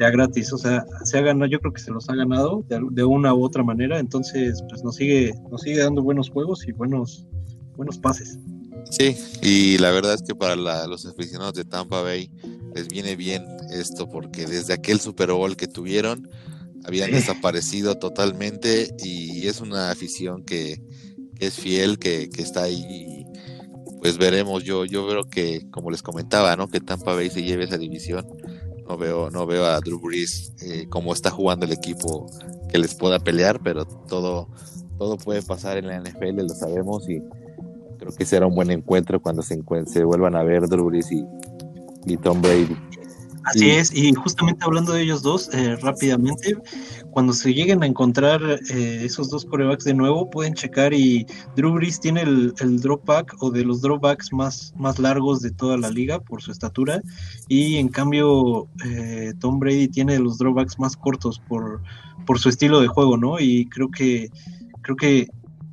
ya 0.00 0.10
gratis, 0.10 0.52
o 0.52 0.58
sea, 0.58 0.84
se 1.04 1.18
ha 1.18 1.22
ganado, 1.22 1.50
yo 1.50 1.60
creo 1.60 1.72
que 1.72 1.80
se 1.80 1.90
los 1.90 2.08
ha 2.08 2.14
ganado 2.14 2.64
de, 2.68 2.80
de, 2.90 3.04
una 3.04 3.34
u 3.34 3.44
otra 3.44 3.62
manera, 3.62 3.98
entonces, 3.98 4.62
pues 4.68 4.84
nos 4.84 4.96
sigue, 4.96 5.34
nos 5.50 5.62
sigue 5.62 5.78
dando 5.78 6.02
buenos 6.02 6.30
juegos 6.30 6.66
y 6.66 6.72
buenos, 6.72 7.26
buenos 7.76 7.98
pases. 7.98 8.38
Sí, 8.90 9.16
y 9.42 9.78
la 9.78 9.90
verdad 9.90 10.14
es 10.14 10.22
que 10.22 10.34
para 10.34 10.56
la, 10.56 10.86
los 10.86 11.04
aficionados 11.06 11.54
de 11.54 11.64
Tampa 11.64 12.02
Bay 12.02 12.30
les 12.74 12.88
viene 12.88 13.16
bien 13.16 13.44
esto, 13.70 14.08
porque 14.08 14.46
desde 14.46 14.72
aquel 14.72 15.00
Super 15.00 15.32
Bowl 15.32 15.56
que 15.56 15.66
tuvieron, 15.66 16.28
habían 16.84 17.10
desaparecido 17.10 17.98
totalmente 17.98 18.94
y 18.98 19.46
es 19.46 19.60
una 19.60 19.90
afición 19.90 20.42
que, 20.42 20.80
que 21.38 21.46
es 21.46 21.54
fiel, 21.54 21.98
que, 21.98 22.30
que, 22.30 22.42
está 22.42 22.62
ahí. 22.62 23.26
Pues 24.00 24.16
veremos, 24.16 24.64
yo, 24.64 24.84
yo 24.84 25.06
veo 25.06 25.24
que, 25.24 25.68
como 25.70 25.90
les 25.90 26.02
comentaba, 26.02 26.56
¿no? 26.56 26.68
Que 26.68 26.80
Tampa 26.80 27.14
Bay 27.14 27.30
se 27.30 27.42
lleve 27.42 27.64
esa 27.64 27.78
división. 27.78 28.26
No 28.88 28.96
veo, 28.96 29.30
no 29.30 29.46
veo 29.46 29.66
a 29.66 29.78
Drew 29.80 30.00
Brees 30.00 30.54
eh, 30.62 30.86
como 30.88 31.12
está 31.12 31.30
jugando 31.30 31.66
el 31.66 31.72
equipo 31.72 32.26
que 32.70 32.78
les 32.78 32.94
pueda 32.94 33.18
pelear, 33.18 33.60
pero 33.62 33.84
todo, 33.84 34.48
todo 34.96 35.18
puede 35.18 35.42
pasar 35.42 35.76
en 35.76 35.88
la 35.88 36.00
NFL, 36.00 36.42
lo 36.42 36.48
sabemos, 36.48 37.08
y, 37.08 37.20
creo 37.98 38.12
que 38.16 38.24
será 38.24 38.46
un 38.46 38.54
buen 38.54 38.70
encuentro 38.70 39.20
cuando 39.20 39.42
se, 39.42 39.60
se 39.86 40.04
vuelvan 40.04 40.36
a 40.36 40.42
ver 40.42 40.68
Drew 40.68 40.86
Brees 40.86 41.12
y, 41.12 41.24
y 42.06 42.16
Tom 42.16 42.40
Brady. 42.40 42.76
Así 43.44 43.70
es, 43.70 43.94
y 43.94 44.12
justamente 44.12 44.64
hablando 44.64 44.92
de 44.92 45.02
ellos 45.02 45.22
dos, 45.22 45.48
eh, 45.54 45.76
rápidamente, 45.76 46.56
cuando 47.10 47.32
se 47.32 47.54
lleguen 47.54 47.82
a 47.82 47.86
encontrar 47.86 48.40
eh, 48.70 49.00
esos 49.02 49.30
dos 49.30 49.44
corebacks 49.44 49.84
de 49.84 49.94
nuevo, 49.94 50.28
pueden 50.28 50.54
checar 50.54 50.92
y 50.92 51.26
Drew 51.56 51.72
Brees 51.72 52.00
tiene 52.00 52.22
el, 52.22 52.52
el 52.60 52.80
drop 52.80 53.04
back 53.06 53.34
o 53.40 53.50
de 53.50 53.64
los 53.64 53.80
dropbacks 53.80 54.32
más, 54.32 54.74
más 54.76 54.98
largos 54.98 55.40
de 55.40 55.50
toda 55.50 55.78
la 55.78 55.90
liga 55.90 56.20
por 56.20 56.42
su 56.42 56.52
estatura, 56.52 57.00
y 57.48 57.76
en 57.76 57.88
cambio 57.88 58.68
eh, 58.84 59.32
Tom 59.40 59.58
Brady 59.58 59.88
tiene 59.88 60.18
los 60.18 60.38
dropbacks 60.38 60.78
más 60.78 60.96
cortos 60.96 61.40
por, 61.48 61.82
por 62.26 62.38
su 62.38 62.48
estilo 62.48 62.80
de 62.80 62.88
juego, 62.88 63.16
¿no? 63.16 63.40
Y 63.40 63.66
creo 63.66 63.90
que, 63.90 64.30
creo 64.82 64.96
que 64.96 65.28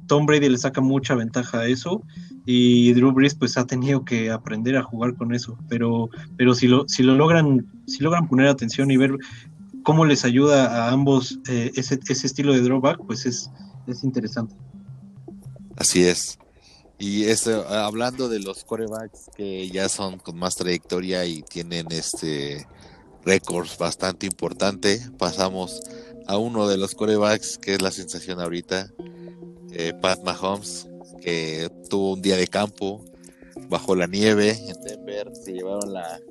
Tom 0.08 0.26
Brady 0.26 0.50
le 0.50 0.58
saca 0.58 0.82
mucha 0.82 1.16
ventaja 1.16 1.60
a 1.60 1.68
eso 1.68 2.02
y 2.46 2.94
Drew 2.94 3.12
Brees 3.12 3.36
pues 3.36 3.58
ha 3.58 3.66
tenido 3.66 4.06
que 4.06 4.30
aprender 4.30 4.78
a 4.78 4.84
jugar 4.84 5.16
con 5.16 5.34
eso, 5.34 5.58
pero, 5.68 6.10
pero 6.38 6.54
si 6.54 6.68
lo, 6.68 6.88
si 6.88 7.02
lo 7.04 7.16
logran, 7.16 7.66
si 7.88 8.04
logran 8.04 8.28
poner 8.28 8.48
atención 8.48 8.92
y 8.92 8.98
ver 8.98 9.18
cómo 9.84 10.06
les 10.06 10.26
ayuda 10.26 10.86
a 10.86 10.92
ambos 10.92 11.40
eh, 11.50 11.72
ese, 11.76 12.00
ese, 12.08 12.28
estilo 12.28 12.54
de 12.54 12.62
drawback, 12.62 13.00
pues 13.06 13.26
es, 13.26 13.50
es 13.88 14.04
interesante. 14.04 14.56
Así 15.76 16.04
es. 16.04 16.38
Y 16.98 17.26
eso, 17.26 17.68
hablando 17.68 18.30
de 18.30 18.40
los 18.40 18.64
corebacks 18.64 19.30
que 19.36 19.70
ya 19.70 19.90
son 19.90 20.18
con 20.18 20.38
más 20.38 20.56
trayectoria 20.56 21.26
y 21.26 21.42
tienen 21.42 21.88
este 21.92 22.68
récords 23.26 23.78
bastante 23.78 24.26
importante, 24.28 25.02
pasamos 25.18 25.82
a 26.28 26.38
uno 26.38 26.68
de 26.68 26.78
los 26.78 26.96
corebacks 26.96 27.58
que 27.58 27.74
es 27.74 27.82
la 27.82 27.92
sensación 27.92 28.40
ahorita, 28.40 28.92
eh, 29.72 29.94
Pat 30.02 30.24
Mahomes, 30.24 30.88
que 31.26 31.72
tuvo 31.90 32.14
un 32.14 32.22
día 32.22 32.38
de 32.38 32.46
campo 32.46 33.04
bajo 33.68 33.96
la 33.96 34.06
nieve 34.06 34.52
en 34.52 34.80
Denver, 34.84 35.32
se 35.34 35.54
llevaron 35.54 35.92
la, 35.92 36.22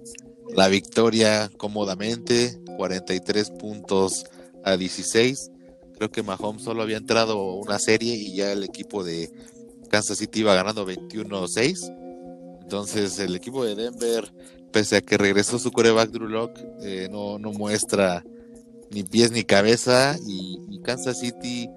la 0.55 0.68
victoria 0.68 1.51
cómodamente, 1.57 2.61
43 2.76 3.51
puntos 3.51 4.24
a 4.62 4.76
16. 4.76 5.51
Creo 5.97 6.12
que 6.12 6.22
Mahomes 6.22 6.62
solo 6.62 6.82
había 6.82 6.97
entrado 6.97 7.55
una 7.55 7.80
serie 7.80 8.14
y 8.14 8.36
ya 8.36 8.53
el 8.53 8.62
equipo 8.62 9.03
de 9.03 9.32
Kansas 9.90 10.18
City 10.18 10.40
iba 10.40 10.55
ganando 10.55 10.86
21-6. 10.86 12.61
Entonces 12.62 13.18
el 13.18 13.34
equipo 13.34 13.64
de 13.64 13.74
Denver, 13.74 14.32
pese 14.70 14.97
a 14.97 15.01
que 15.01 15.18
regresó 15.18 15.59
su 15.59 15.72
coreback 15.72 16.11
Drew 16.11 16.28
Lock, 16.28 16.57
eh, 16.82 17.09
no, 17.11 17.40
no 17.40 17.51
muestra 17.53 18.24
ni 18.92 19.03
pies 19.03 19.32
ni 19.32 19.42
cabeza 19.42 20.16
y, 20.24 20.61
y 20.70 20.80
Kansas 20.82 21.18
City 21.18 21.68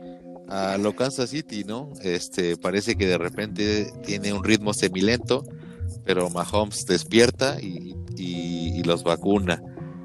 a 0.49 0.77
lo 0.77 0.95
Kansas 0.95 1.29
City, 1.29 1.63
¿no? 1.63 1.89
Este 2.01 2.57
parece 2.57 2.95
que 2.95 3.07
de 3.07 3.17
repente 3.17 3.91
tiene 4.05 4.33
un 4.33 4.43
ritmo 4.43 4.73
semilento, 4.73 5.43
pero 6.05 6.29
Mahomes 6.29 6.85
despierta 6.85 7.57
y, 7.61 7.95
los 8.85 9.03
vacuna. 9.03 9.61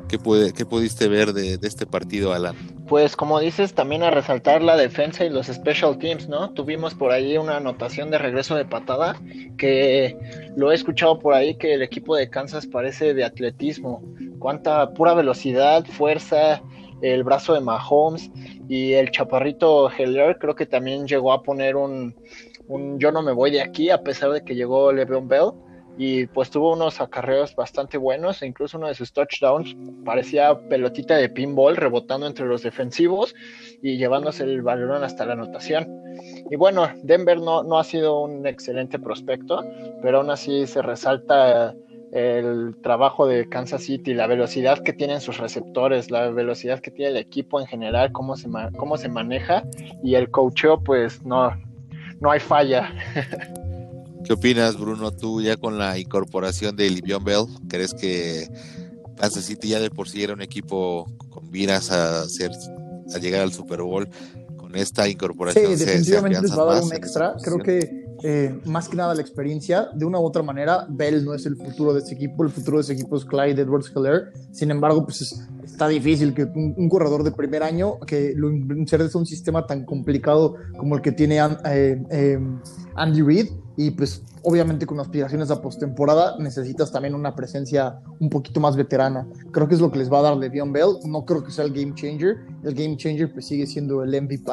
¿Qué, 0.08 0.18
puede, 0.18 0.52
qué 0.52 0.66
pudiste 0.66 1.06
ver 1.06 1.32
de, 1.32 1.56
este 1.62 1.86
partido, 1.86 2.32
Alan? 2.32 2.56
Pues 2.88 3.14
como 3.14 3.38
dices, 3.38 3.74
también 3.74 4.02
a 4.02 4.10
resaltar 4.10 4.60
la 4.60 4.76
defensa 4.76 5.24
y 5.24 5.30
los 5.30 5.46
special 5.46 5.98
teams, 5.98 6.28
¿no? 6.28 6.50
Tuvimos 6.50 6.94
por 6.94 7.12
ahí 7.12 7.38
una 7.38 7.58
anotación 7.58 8.10
de 8.10 8.18
regreso 8.18 8.56
de 8.56 8.64
patada 8.64 9.16
que 9.56 10.18
lo 10.56 10.72
he 10.72 10.74
escuchado 10.74 11.20
por 11.20 11.34
ahí 11.34 11.54
que 11.54 11.74
el 11.74 11.82
equipo 11.82 12.16
de 12.16 12.28
Kansas 12.28 12.66
parece 12.66 13.14
de 13.14 13.22
atletismo. 13.22 14.02
Cuánta 14.40 14.92
pura 14.94 15.14
velocidad, 15.14 15.84
fuerza, 15.86 16.60
el 17.02 17.24
brazo 17.24 17.54
de 17.54 17.60
Mahomes 17.60 18.30
y 18.72 18.94
el 18.94 19.10
chaparrito 19.10 19.90
Heller 19.90 20.38
creo 20.38 20.54
que 20.54 20.64
también 20.64 21.06
llegó 21.06 21.34
a 21.34 21.42
poner 21.42 21.76
un, 21.76 22.16
un 22.68 22.98
yo 22.98 23.12
no 23.12 23.20
me 23.20 23.32
voy 23.32 23.50
de 23.50 23.60
aquí 23.60 23.90
a 23.90 24.02
pesar 24.02 24.30
de 24.30 24.42
que 24.42 24.54
llegó 24.54 24.90
Le'Veon 24.90 25.28
Bell 25.28 25.50
y 25.98 26.24
pues 26.28 26.48
tuvo 26.48 26.72
unos 26.72 26.98
acarreos 26.98 27.54
bastante 27.54 27.98
buenos, 27.98 28.40
e 28.40 28.46
incluso 28.46 28.78
uno 28.78 28.86
de 28.86 28.94
sus 28.94 29.12
touchdowns 29.12 29.76
parecía 30.06 30.58
pelotita 30.70 31.18
de 31.18 31.28
pinball 31.28 31.76
rebotando 31.76 32.26
entre 32.26 32.46
los 32.46 32.62
defensivos 32.62 33.34
y 33.82 33.98
llevándose 33.98 34.44
el 34.44 34.62
balón 34.62 35.04
hasta 35.04 35.26
la 35.26 35.34
anotación. 35.34 35.86
Y 36.50 36.56
bueno, 36.56 36.88
Denver 37.02 37.40
no, 37.40 37.62
no 37.62 37.78
ha 37.78 37.84
sido 37.84 38.22
un 38.22 38.46
excelente 38.46 38.98
prospecto, 38.98 39.62
pero 40.00 40.20
aún 40.20 40.30
así 40.30 40.66
se 40.66 40.80
resalta 40.80 41.74
el 42.12 42.76
trabajo 42.82 43.26
de 43.26 43.48
Kansas 43.48 43.84
City, 43.84 44.12
la 44.12 44.26
velocidad 44.26 44.82
que 44.82 44.92
tienen 44.92 45.22
sus 45.22 45.38
receptores, 45.38 46.10
la 46.10 46.28
velocidad 46.30 46.80
que 46.80 46.90
tiene 46.90 47.12
el 47.12 47.16
equipo 47.16 47.58
en 47.58 47.66
general, 47.66 48.12
cómo 48.12 48.36
se, 48.36 48.48
cómo 48.76 48.98
se 48.98 49.08
maneja 49.08 49.64
y 50.04 50.14
el 50.14 50.30
coacheo, 50.30 50.82
pues 50.84 51.24
no, 51.24 51.50
no 52.20 52.30
hay 52.30 52.40
falla. 52.40 52.92
¿Qué 54.24 54.34
opinas, 54.34 54.78
Bruno? 54.78 55.10
Tú 55.10 55.40
ya 55.40 55.56
con 55.56 55.78
la 55.78 55.98
incorporación 55.98 56.76
de 56.76 56.90
Livion 56.90 57.24
Bell, 57.24 57.46
¿crees 57.68 57.94
que 57.94 58.46
Kansas 59.16 59.46
City 59.46 59.68
ya 59.68 59.80
de 59.80 59.90
por 59.90 60.06
sí 60.06 60.22
era 60.22 60.34
un 60.34 60.42
equipo 60.42 61.06
con 61.30 61.50
miras 61.50 61.90
a, 61.90 62.22
hacer, 62.22 62.50
a 63.14 63.18
llegar 63.18 63.40
al 63.40 63.52
Super 63.52 63.80
Bowl? 63.80 64.06
Con 64.58 64.76
esta 64.76 65.08
incorporación. 65.08 65.76
Sí, 65.76 65.84
definitivamente 65.84 66.42
les 66.42 66.56
va 66.56 66.62
a 66.62 66.74
dar 66.74 66.82
un 66.84 66.92
extra. 66.92 67.34
Creo 67.42 67.58
que 67.58 68.01
eh, 68.22 68.60
más 68.66 68.88
que 68.88 68.96
nada 68.96 69.14
la 69.14 69.20
experiencia. 69.20 69.88
De 69.94 70.04
una 70.04 70.18
u 70.18 70.24
otra 70.24 70.42
manera, 70.42 70.86
Bell 70.88 71.24
no 71.24 71.34
es 71.34 71.46
el 71.46 71.56
futuro 71.56 71.92
de 71.92 72.00
este 72.00 72.14
equipo, 72.14 72.44
el 72.44 72.50
futuro 72.50 72.78
de 72.78 72.82
este 72.82 72.92
equipo 72.94 73.16
es 73.16 73.24
Clyde 73.24 73.62
Edwards 73.62 73.92
Heller. 73.94 74.32
Sin 74.52 74.70
embargo, 74.70 75.04
pues 75.04 75.46
está 75.64 75.88
difícil 75.88 76.34
que 76.34 76.44
un, 76.44 76.88
corredor 76.88 77.22
de 77.24 77.32
primer 77.32 77.62
año 77.62 77.98
que 78.00 78.34
lo 78.36 78.50
insertes 78.50 79.14
a 79.14 79.18
un 79.18 79.26
sistema 79.26 79.66
tan 79.66 79.84
complicado 79.84 80.56
como 80.76 80.96
el 80.96 81.02
que 81.02 81.12
tiene 81.12 81.38
eh, 81.38 82.02
eh, 82.10 82.38
Andy 82.94 83.22
Reid 83.22 83.48
y 83.86 83.90
pues 83.90 84.22
obviamente 84.42 84.86
con 84.86 85.00
aspiraciones 85.00 85.50
a 85.50 85.60
postemporada 85.60 86.36
necesitas 86.38 86.92
también 86.92 87.14
una 87.14 87.34
presencia 87.34 88.00
un 88.20 88.28
poquito 88.28 88.60
más 88.60 88.76
veterana. 88.76 89.26
Creo 89.50 89.66
que 89.66 89.74
es 89.74 89.80
lo 89.80 89.90
que 89.90 89.98
les 89.98 90.12
va 90.12 90.20
a 90.20 90.22
dar 90.22 90.36
Le'Veon 90.36 90.72
Bell. 90.72 90.98
No 91.04 91.24
creo 91.24 91.42
que 91.42 91.50
sea 91.50 91.64
el 91.64 91.72
game 91.72 91.94
changer. 91.94 92.36
El 92.62 92.74
game 92.74 92.96
changer 92.96 93.32
pues 93.32 93.46
sigue 93.46 93.66
siendo 93.66 94.02
el 94.02 94.22
MVP 94.22 94.50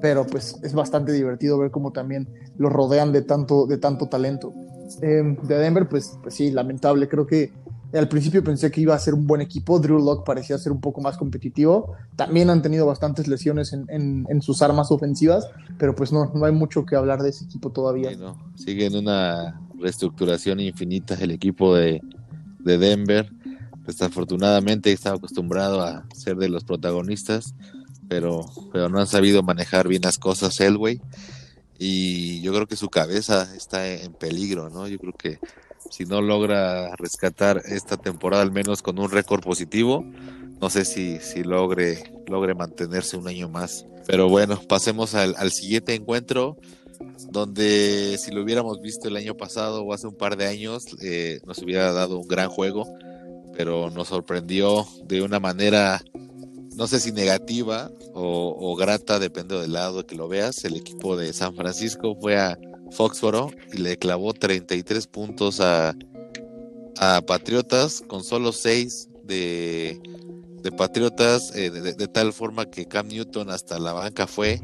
pero 0.00 0.26
pues 0.26 0.58
es 0.62 0.74
bastante 0.74 1.12
divertido 1.12 1.56
ver 1.56 1.70
cómo 1.70 1.92
también 1.92 2.28
lo 2.58 2.68
rodean 2.68 3.12
de 3.12 3.22
tanto, 3.22 3.66
de 3.66 3.78
tanto 3.78 4.06
talento. 4.06 4.52
Em, 5.00 5.36
de 5.42 5.58
Denver, 5.58 5.88
pues, 5.88 6.18
pues 6.22 6.34
sí, 6.34 6.50
lamentable. 6.50 7.08
Creo 7.08 7.26
que 7.26 7.52
al 7.92 8.08
principio 8.08 8.42
pensé 8.42 8.70
que 8.70 8.80
iba 8.80 8.94
a 8.94 8.98
ser 8.98 9.14
un 9.14 9.26
buen 9.26 9.40
equipo. 9.40 9.78
Drew 9.78 9.98
Locke 9.98 10.24
parecía 10.24 10.58
ser 10.58 10.72
un 10.72 10.80
poco 10.80 11.00
más 11.00 11.16
competitivo. 11.16 11.94
También 12.16 12.50
han 12.50 12.62
tenido 12.62 12.86
bastantes 12.86 13.28
lesiones 13.28 13.72
en, 13.72 14.42
sus 14.42 14.62
armas 14.62 14.90
ofensivas, 14.90 15.46
pero 15.78 15.94
pues 15.94 16.12
no, 16.12 16.32
no 16.34 16.44
hay 16.44 16.52
mucho 16.52 16.84
que 16.86 16.96
hablar 16.96 17.22
de 17.22 17.30
ese 17.30 17.44
equipo 17.44 17.70
todavía. 17.70 18.10
Sigue 18.56 18.86
en 18.86 18.96
una 18.96 19.60
reestructuración 19.78 20.60
infinita 20.60 21.14
el 21.14 21.30
equipo 21.30 21.74
de, 21.74 22.00
de 22.58 22.78
Denver. 22.78 23.30
Desafortunadamente 23.86 24.90
estaba 24.90 25.16
acostumbrado 25.16 25.82
a 25.82 26.06
ser 26.14 26.36
de 26.36 26.48
los 26.48 26.64
protagonistas 26.64 27.54
pero, 28.08 28.44
pero 28.72 28.88
no 28.88 29.00
han 29.00 29.06
sabido 29.06 29.42
manejar 29.42 29.88
bien 29.88 30.02
las 30.02 30.18
cosas 30.18 30.60
Elway 30.60 31.00
y 31.78 32.40
yo 32.42 32.52
creo 32.52 32.66
que 32.66 32.76
su 32.76 32.88
cabeza 32.88 33.54
está 33.56 33.88
en 33.88 34.12
peligro, 34.12 34.70
¿no? 34.70 34.86
Yo 34.86 34.98
creo 34.98 35.12
que 35.12 35.38
si 35.90 36.04
no 36.04 36.20
logra 36.20 36.94
rescatar 36.96 37.62
esta 37.66 37.96
temporada 37.96 38.42
al 38.42 38.52
menos 38.52 38.82
con 38.82 38.98
un 38.98 39.10
récord 39.10 39.42
positivo, 39.42 40.04
no 40.60 40.70
sé 40.70 40.84
si, 40.84 41.18
si 41.20 41.42
logre, 41.42 42.12
logre 42.26 42.54
mantenerse 42.54 43.16
un 43.16 43.28
año 43.28 43.48
más. 43.48 43.86
Pero 44.06 44.28
bueno, 44.28 44.60
pasemos 44.68 45.14
al, 45.14 45.50
siguiente 45.50 45.94
encuentro, 45.94 46.56
donde 47.30 48.18
si 48.18 48.30
lo 48.30 48.42
hubiéramos 48.42 48.80
visto 48.80 49.08
el 49.08 49.16
año 49.16 49.34
pasado 49.34 49.82
o 49.82 49.92
hace 49.92 50.06
un 50.06 50.16
par 50.16 50.36
de 50.36 50.46
años, 50.46 50.84
eh, 51.02 51.40
nos 51.46 51.58
hubiera 51.58 51.92
dado 51.92 52.18
un 52.18 52.28
gran 52.28 52.48
juego, 52.48 52.86
pero 53.56 53.90
nos 53.90 54.08
sorprendió 54.08 54.86
de 55.04 55.22
una 55.22 55.40
manera 55.40 56.02
no 56.76 56.86
sé 56.86 57.00
si 57.00 57.12
negativa 57.12 57.90
o, 58.12 58.76
grata, 58.76 59.18
depende 59.18 59.60
del 59.60 59.72
lado 59.72 60.06
que 60.06 60.16
lo 60.16 60.28
veas. 60.28 60.64
El 60.64 60.76
equipo 60.76 61.16
de 61.16 61.32
San 61.32 61.54
Francisco 61.54 62.16
fue 62.20 62.36
a 62.36 62.58
Foxboro 62.94 63.50
y 63.72 63.78
le 63.78 63.96
clavó 63.96 64.32
33 64.32 65.06
puntos 65.06 65.60
a, 65.60 65.94
a 66.98 67.22
Patriotas 67.22 68.02
con 68.06 68.24
solo 68.24 68.52
6 68.52 69.08
de, 69.24 70.00
de 70.62 70.72
Patriotas, 70.72 71.54
eh, 71.54 71.70
de, 71.70 72.08
tal 72.08 72.32
forma 72.32 72.70
que 72.70 72.86
Cam 72.86 73.08
Newton 73.08 73.50
hasta 73.50 73.78
la 73.78 73.92
banca 73.92 74.26
fue, 74.26 74.60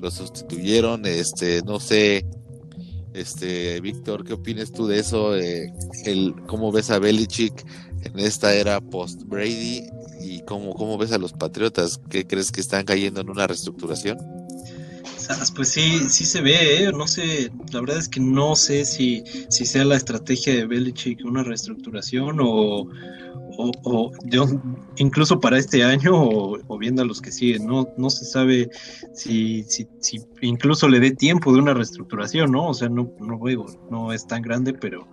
lo 0.00 0.10
sustituyeron. 0.10 1.04
Este, 1.04 1.62
no 1.62 1.78
sé, 1.78 2.24
este, 3.12 3.80
Víctor, 3.80 4.24
¿qué 4.24 4.32
opinas 4.32 4.72
tú 4.72 4.86
de 4.86 4.98
eso? 4.98 5.36
Eh, 5.36 5.72
el, 6.04 6.34
¿Cómo 6.46 6.72
ves 6.72 6.90
a 6.90 6.98
Belichick 6.98 7.66
en 8.04 8.18
esta 8.18 8.54
era 8.54 8.80
post-Brady? 8.80 9.84
¿Y 10.22 10.40
cómo, 10.42 10.74
cómo 10.74 10.96
ves 10.96 11.12
a 11.12 11.18
los 11.18 11.32
Patriotas? 11.32 12.00
¿Qué 12.08 12.26
crees 12.26 12.50
que 12.50 12.60
están 12.60 12.84
cayendo 12.84 13.20
en 13.20 13.28
una 13.28 13.46
reestructuración? 13.46 14.41
Pues 15.54 15.68
sí, 15.68 16.08
sí 16.08 16.24
se 16.24 16.40
ve, 16.40 16.84
¿eh? 16.84 16.92
no 16.92 17.06
sé, 17.06 17.50
la 17.72 17.80
verdad 17.80 17.98
es 17.98 18.08
que 18.08 18.20
no 18.20 18.56
sé 18.56 18.84
si, 18.84 19.22
si 19.48 19.66
sea 19.66 19.84
la 19.84 19.96
estrategia 19.96 20.54
de 20.54 20.66
Belichick 20.66 21.24
una 21.24 21.42
reestructuración 21.42 22.38
o, 22.40 22.88
o, 23.56 24.12
incluso 24.96 25.40
para 25.40 25.58
este 25.58 25.84
año 25.84 26.12
o, 26.14 26.78
viendo 26.78 27.02
a 27.02 27.04
los 27.04 27.20
que 27.20 27.30
siguen, 27.30 27.66
no, 27.66 27.88
no 27.96 28.10
se 28.10 28.24
sabe 28.24 28.70
si, 29.14 29.64
si, 29.64 29.86
incluso 30.40 30.88
le 30.88 31.00
dé 31.00 31.12
tiempo 31.12 31.52
de 31.52 31.60
una 31.60 31.74
reestructuración, 31.74 32.52
¿no? 32.52 32.68
O 32.68 32.74
sea, 32.74 32.88
no, 32.88 33.12
no, 33.20 33.38
no 33.90 34.12
es 34.12 34.26
tan 34.26 34.42
grande, 34.42 34.72
pero 34.72 35.06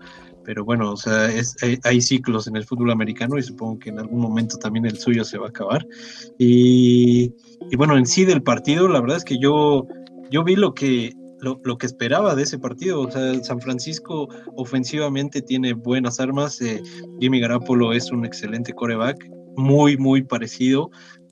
pero 0.50 0.66
bueno, 0.66 0.94
o 0.94 0.98
sea, 0.98 1.32
es, 1.32 1.56
hay, 1.84 2.02
ciclos 2.02 2.48
en 2.48 2.56
el 2.56 2.66
fútbol 2.66 2.90
americano 2.90 3.38
y 3.38 3.44
supongo 3.44 3.78
que 3.78 3.92
en 3.92 4.00
algún 4.00 4.20
momento 4.20 4.58
también 4.58 4.88
el 4.88 4.98
suyo 4.98 5.24
se 5.24 5.38
va 5.38 5.46
a 5.46 5.50
acabar. 5.50 5.86
Y, 6.40 7.32
bueno, 7.78 7.96
en 7.96 8.08
sí 8.08 8.26
del 8.26 8.42
partido, 8.42 8.88
la 8.88 9.00
verdad 9.00 9.18
es 9.18 9.24
que 9.24 9.38
yo, 9.38 9.86
yo 10.32 10.44
vi 10.44 10.56
lo 10.56 10.74
que, 10.74 11.14
lo, 11.40 11.78
que 11.78 11.86
esperaba 11.86 12.34
de 12.34 12.42
ese 12.42 12.58
partido. 12.58 13.02
O 13.02 13.12
sea, 13.12 13.44
San 13.44 13.62
Francisco 13.62 14.28
ofensivamente 14.56 15.44
tiene 15.44 15.74
buenas 15.74 16.20
armas. 16.20 16.60
Eh, 16.62 16.82
Jimmy 17.20 17.40
Garapolo 17.40 17.94
es 17.94 18.12
un 18.12 18.26
excelente 18.26 18.74
coreback, 18.74 19.30
muy, 19.56 19.98
muy 19.98 20.24
parecido 20.24 20.90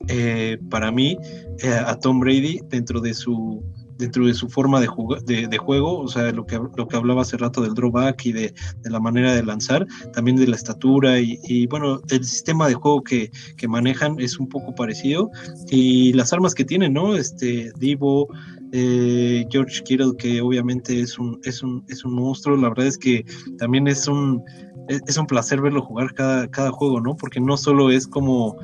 eh, 0.10 0.60
para 0.70 0.92
mí 0.92 1.18
eh, 1.64 1.70
a 1.70 2.00
Tom 2.00 2.20
Brady 2.20 2.60
dentro 2.70 3.02
de 3.02 3.16
su 3.16 3.64
dentro 3.98 4.26
de 4.26 4.34
su 4.34 4.50
forma 4.50 4.80
de, 4.80 5.48
de, 5.48 5.58
juego, 5.58 6.00
o 6.00 6.08
sea, 6.08 6.32
lo 6.32 6.46
que, 6.46 6.60
lo 6.76 6.88
que 6.88 6.96
hablaba 6.96 7.22
hace 7.22 7.38
rato 7.38 7.62
del 7.62 7.74
drawback 7.74 8.26
y 8.26 8.32
de, 8.32 8.54
la 8.84 9.00
manera 9.00 9.34
de 9.34 9.44
lanzar, 9.44 9.86
también 10.14 10.38
de 10.38 10.48
la 10.48 10.56
estatura 10.56 11.20
y, 11.20 11.68
bueno, 11.68 12.02
el 12.10 12.24
sistema 12.24 12.68
de 12.68 12.76
juego 12.76 13.04
que, 13.04 13.32
manejan 13.68 14.18
es 14.20 14.40
un 14.40 14.48
poco 14.48 14.74
parecido 14.74 15.30
y 15.70 16.14
las 16.14 16.32
armas 16.32 16.56
que 16.56 16.64
tienen, 16.64 16.94
¿no? 16.94 17.16
Este, 17.16 17.72
Divo, 17.78 18.30
eh, 18.72 19.46
George 19.50 19.84
Kittle, 19.84 20.14
que 20.18 20.40
obviamente 20.40 21.02
es 21.02 21.20
un, 21.20 21.38
es, 21.44 21.62
un, 21.62 21.84
es 21.90 22.06
un 22.06 22.14
monstruo, 22.14 22.56
la 22.56 22.70
verdad 22.70 22.88
es 22.88 22.98
que 22.98 23.26
también 23.58 23.88
es 23.88 24.08
un, 24.08 24.42
es, 24.88 25.18
un 25.18 25.28
placer 25.28 25.60
verlo 25.60 25.82
jugar 25.82 26.14
cada, 26.14 26.48
cada 26.48 26.72
juego, 26.72 27.02
¿no? 27.02 27.18
Porque 27.18 27.40
no 27.42 27.58
solo 27.58 27.92
es 27.92 28.08
como... 28.08 28.56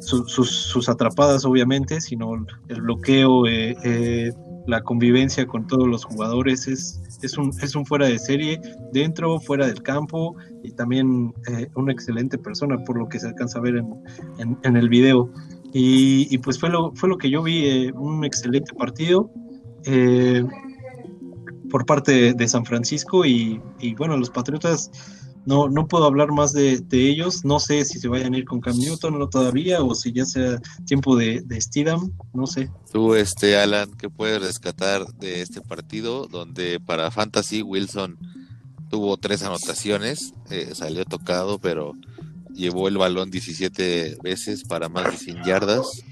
sus, 0.00 0.32
sus, 0.32 0.88
atrapadas, 0.88 1.44
obviamente, 1.44 2.00
sino 2.00 2.34
el 2.68 2.80
bloqueo, 2.80 3.46
eh, 3.46 3.76
eh, 3.84 4.32
la 4.66 4.82
convivencia 4.82 5.46
con 5.46 5.66
todos 5.66 5.88
los 5.88 6.04
jugadores 6.04 6.68
es, 6.68 7.00
es, 7.22 7.36
un, 7.36 7.50
es 7.62 7.74
un 7.74 7.84
fuera 7.84 8.06
de 8.06 8.18
serie, 8.18 8.60
dentro, 8.92 9.40
fuera 9.40 9.66
del 9.66 9.82
campo, 9.82 10.36
y 10.62 10.72
también 10.72 11.34
eh, 11.48 11.68
una 11.74 11.92
excelente 11.92 12.38
persona, 12.38 12.82
por 12.84 12.98
lo 12.98 13.08
que 13.08 13.18
se 13.18 13.28
alcanza 13.28 13.58
a 13.58 13.62
ver 13.62 13.76
en, 13.76 14.58
en, 14.62 14.76
el 14.76 14.88
video. 14.88 15.30
Y, 15.72 16.36
pues 16.38 16.58
fue 16.58 16.68
lo, 16.68 16.92
fue 16.94 17.08
lo 17.08 17.16
que 17.16 17.30
yo 17.30 17.42
vi, 17.42 17.66
eh, 17.66 17.92
un 17.92 18.24
excelente 18.24 18.72
partido. 18.74 19.30
Eh, 19.84 20.44
por 21.70 21.86
parte 21.86 22.34
de 22.34 22.48
San 22.48 22.66
Francisco 22.66 23.24
y, 23.24 23.58
y 23.80 23.94
bueno, 23.94 24.14
los 24.18 24.28
Patriotas 24.28 24.90
no, 25.44 25.68
no 25.68 25.88
puedo 25.88 26.04
hablar 26.04 26.30
más 26.30 26.52
de, 26.52 26.82
ellos. 26.92 27.44
No 27.44 27.58
sé 27.58 27.84
si 27.84 27.98
se 27.98 28.08
vayan 28.08 28.34
a 28.34 28.38
ir 28.38 28.44
con 28.44 28.60
Cam 28.60 28.76
Newton 28.76 29.20
o 29.20 29.28
todavía, 29.28 29.82
o 29.82 29.94
si 29.94 30.12
ya 30.12 30.24
sea 30.24 30.60
tiempo 30.86 31.16
de, 31.16 31.40
de 31.42 31.60
Steedham, 31.60 32.12
no 32.32 32.46
sé. 32.46 32.70
Tú, 32.92 33.14
este, 33.14 33.56
Alan, 33.56 33.90
¿qué 33.98 34.08
puedes 34.08 34.40
rescatar 34.40 35.06
de 35.14 35.42
este 35.42 35.60
partido? 35.60 36.26
Donde 36.26 36.78
para 36.80 37.10
Fantasy 37.10 37.62
Wilson 37.62 38.18
tuvo 38.88 39.16
tres 39.16 39.42
anotaciones, 39.42 40.34
eh, 40.50 40.72
salió 40.74 41.04
tocado, 41.04 41.58
pero 41.58 41.94
llevó 42.54 42.88
el 42.88 42.98
balón 42.98 43.30
17 43.30 44.18
veces 44.22 44.64
para 44.64 44.88
más 44.88 45.10
de 45.10 45.16
100 45.16 45.44
yardas. 45.44 46.04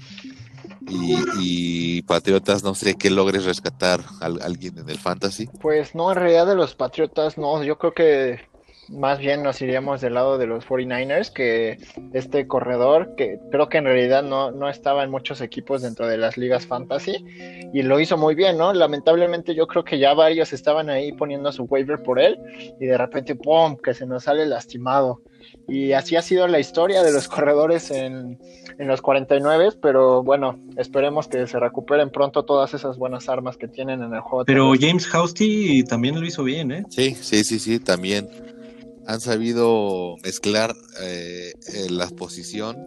Y, 0.89 1.15
y, 1.39 2.01
Patriotas, 2.01 2.63
no 2.63 2.73
sé 2.73 2.95
qué 2.95 3.11
logres 3.11 3.45
rescatar 3.45 4.01
a, 4.19 4.25
alguien 4.25 4.79
en 4.79 4.89
el 4.89 4.97
fantasy. 4.97 5.47
Pues 5.61 5.93
no, 5.93 6.11
en 6.11 6.17
realidad 6.17 6.47
de 6.47 6.55
los 6.55 6.73
Patriotas, 6.73 7.37
no, 7.37 7.63
yo 7.63 7.77
creo 7.77 7.93
que 7.93 8.50
más 8.91 9.19
bien 9.19 9.41
nos 9.41 9.61
iríamos 9.61 10.01
del 10.01 10.15
lado 10.15 10.37
de 10.37 10.47
los 10.47 10.65
49ers, 10.65 11.31
que 11.31 11.79
este 12.13 12.47
corredor, 12.47 13.15
que 13.15 13.39
creo 13.51 13.69
que 13.69 13.77
en 13.77 13.85
realidad 13.85 14.21
no, 14.23 14.51
no 14.51 14.69
estaba 14.69 15.03
en 15.03 15.09
muchos 15.09 15.41
equipos 15.41 15.81
dentro 15.81 16.07
de 16.07 16.17
las 16.17 16.37
ligas 16.37 16.67
fantasy, 16.67 17.25
y 17.73 17.81
lo 17.83 17.99
hizo 17.99 18.17
muy 18.17 18.35
bien, 18.35 18.57
¿no? 18.57 18.73
Lamentablemente 18.73 19.55
yo 19.55 19.67
creo 19.67 19.83
que 19.83 19.97
ya 19.97 20.13
varios 20.13 20.53
estaban 20.53 20.89
ahí 20.89 21.13
poniendo 21.13 21.51
su 21.51 21.63
waiver 21.63 22.03
por 22.03 22.19
él, 22.19 22.37
y 22.79 22.85
de 22.85 22.97
repente, 22.97 23.35
¡pum!, 23.35 23.77
que 23.77 23.93
se 23.93 24.05
nos 24.05 24.23
sale 24.23 24.45
lastimado. 24.45 25.21
Y 25.67 25.93
así 25.93 26.15
ha 26.15 26.21
sido 26.21 26.47
la 26.47 26.59
historia 26.59 27.01
de 27.01 27.11
los 27.11 27.27
corredores 27.27 27.91
en, 27.91 28.39
en 28.77 28.87
los 28.87 29.01
49, 29.01 29.69
pero 29.81 30.21
bueno, 30.21 30.59
esperemos 30.75 31.27
que 31.27 31.47
se 31.47 31.59
recuperen 31.59 32.09
pronto 32.11 32.43
todas 32.43 32.73
esas 32.73 32.97
buenas 32.97 33.29
armas 33.29 33.57
que 33.57 33.67
tienen 33.67 34.03
en 34.03 34.13
el 34.13 34.21
juego. 34.21 34.45
Pero 34.45 34.73
James 34.79 35.07
Housty 35.07 35.83
también 35.83 36.19
lo 36.19 36.25
hizo 36.25 36.43
bien, 36.43 36.71
¿eh? 36.71 36.83
Sí, 36.89 37.15
sí, 37.15 37.43
sí, 37.43 37.57
sí, 37.59 37.79
también 37.79 38.29
han 39.07 39.21
sabido 39.21 40.15
mezclar 40.23 40.75
eh, 41.01 41.53
la 41.89 42.07
posición 42.09 42.77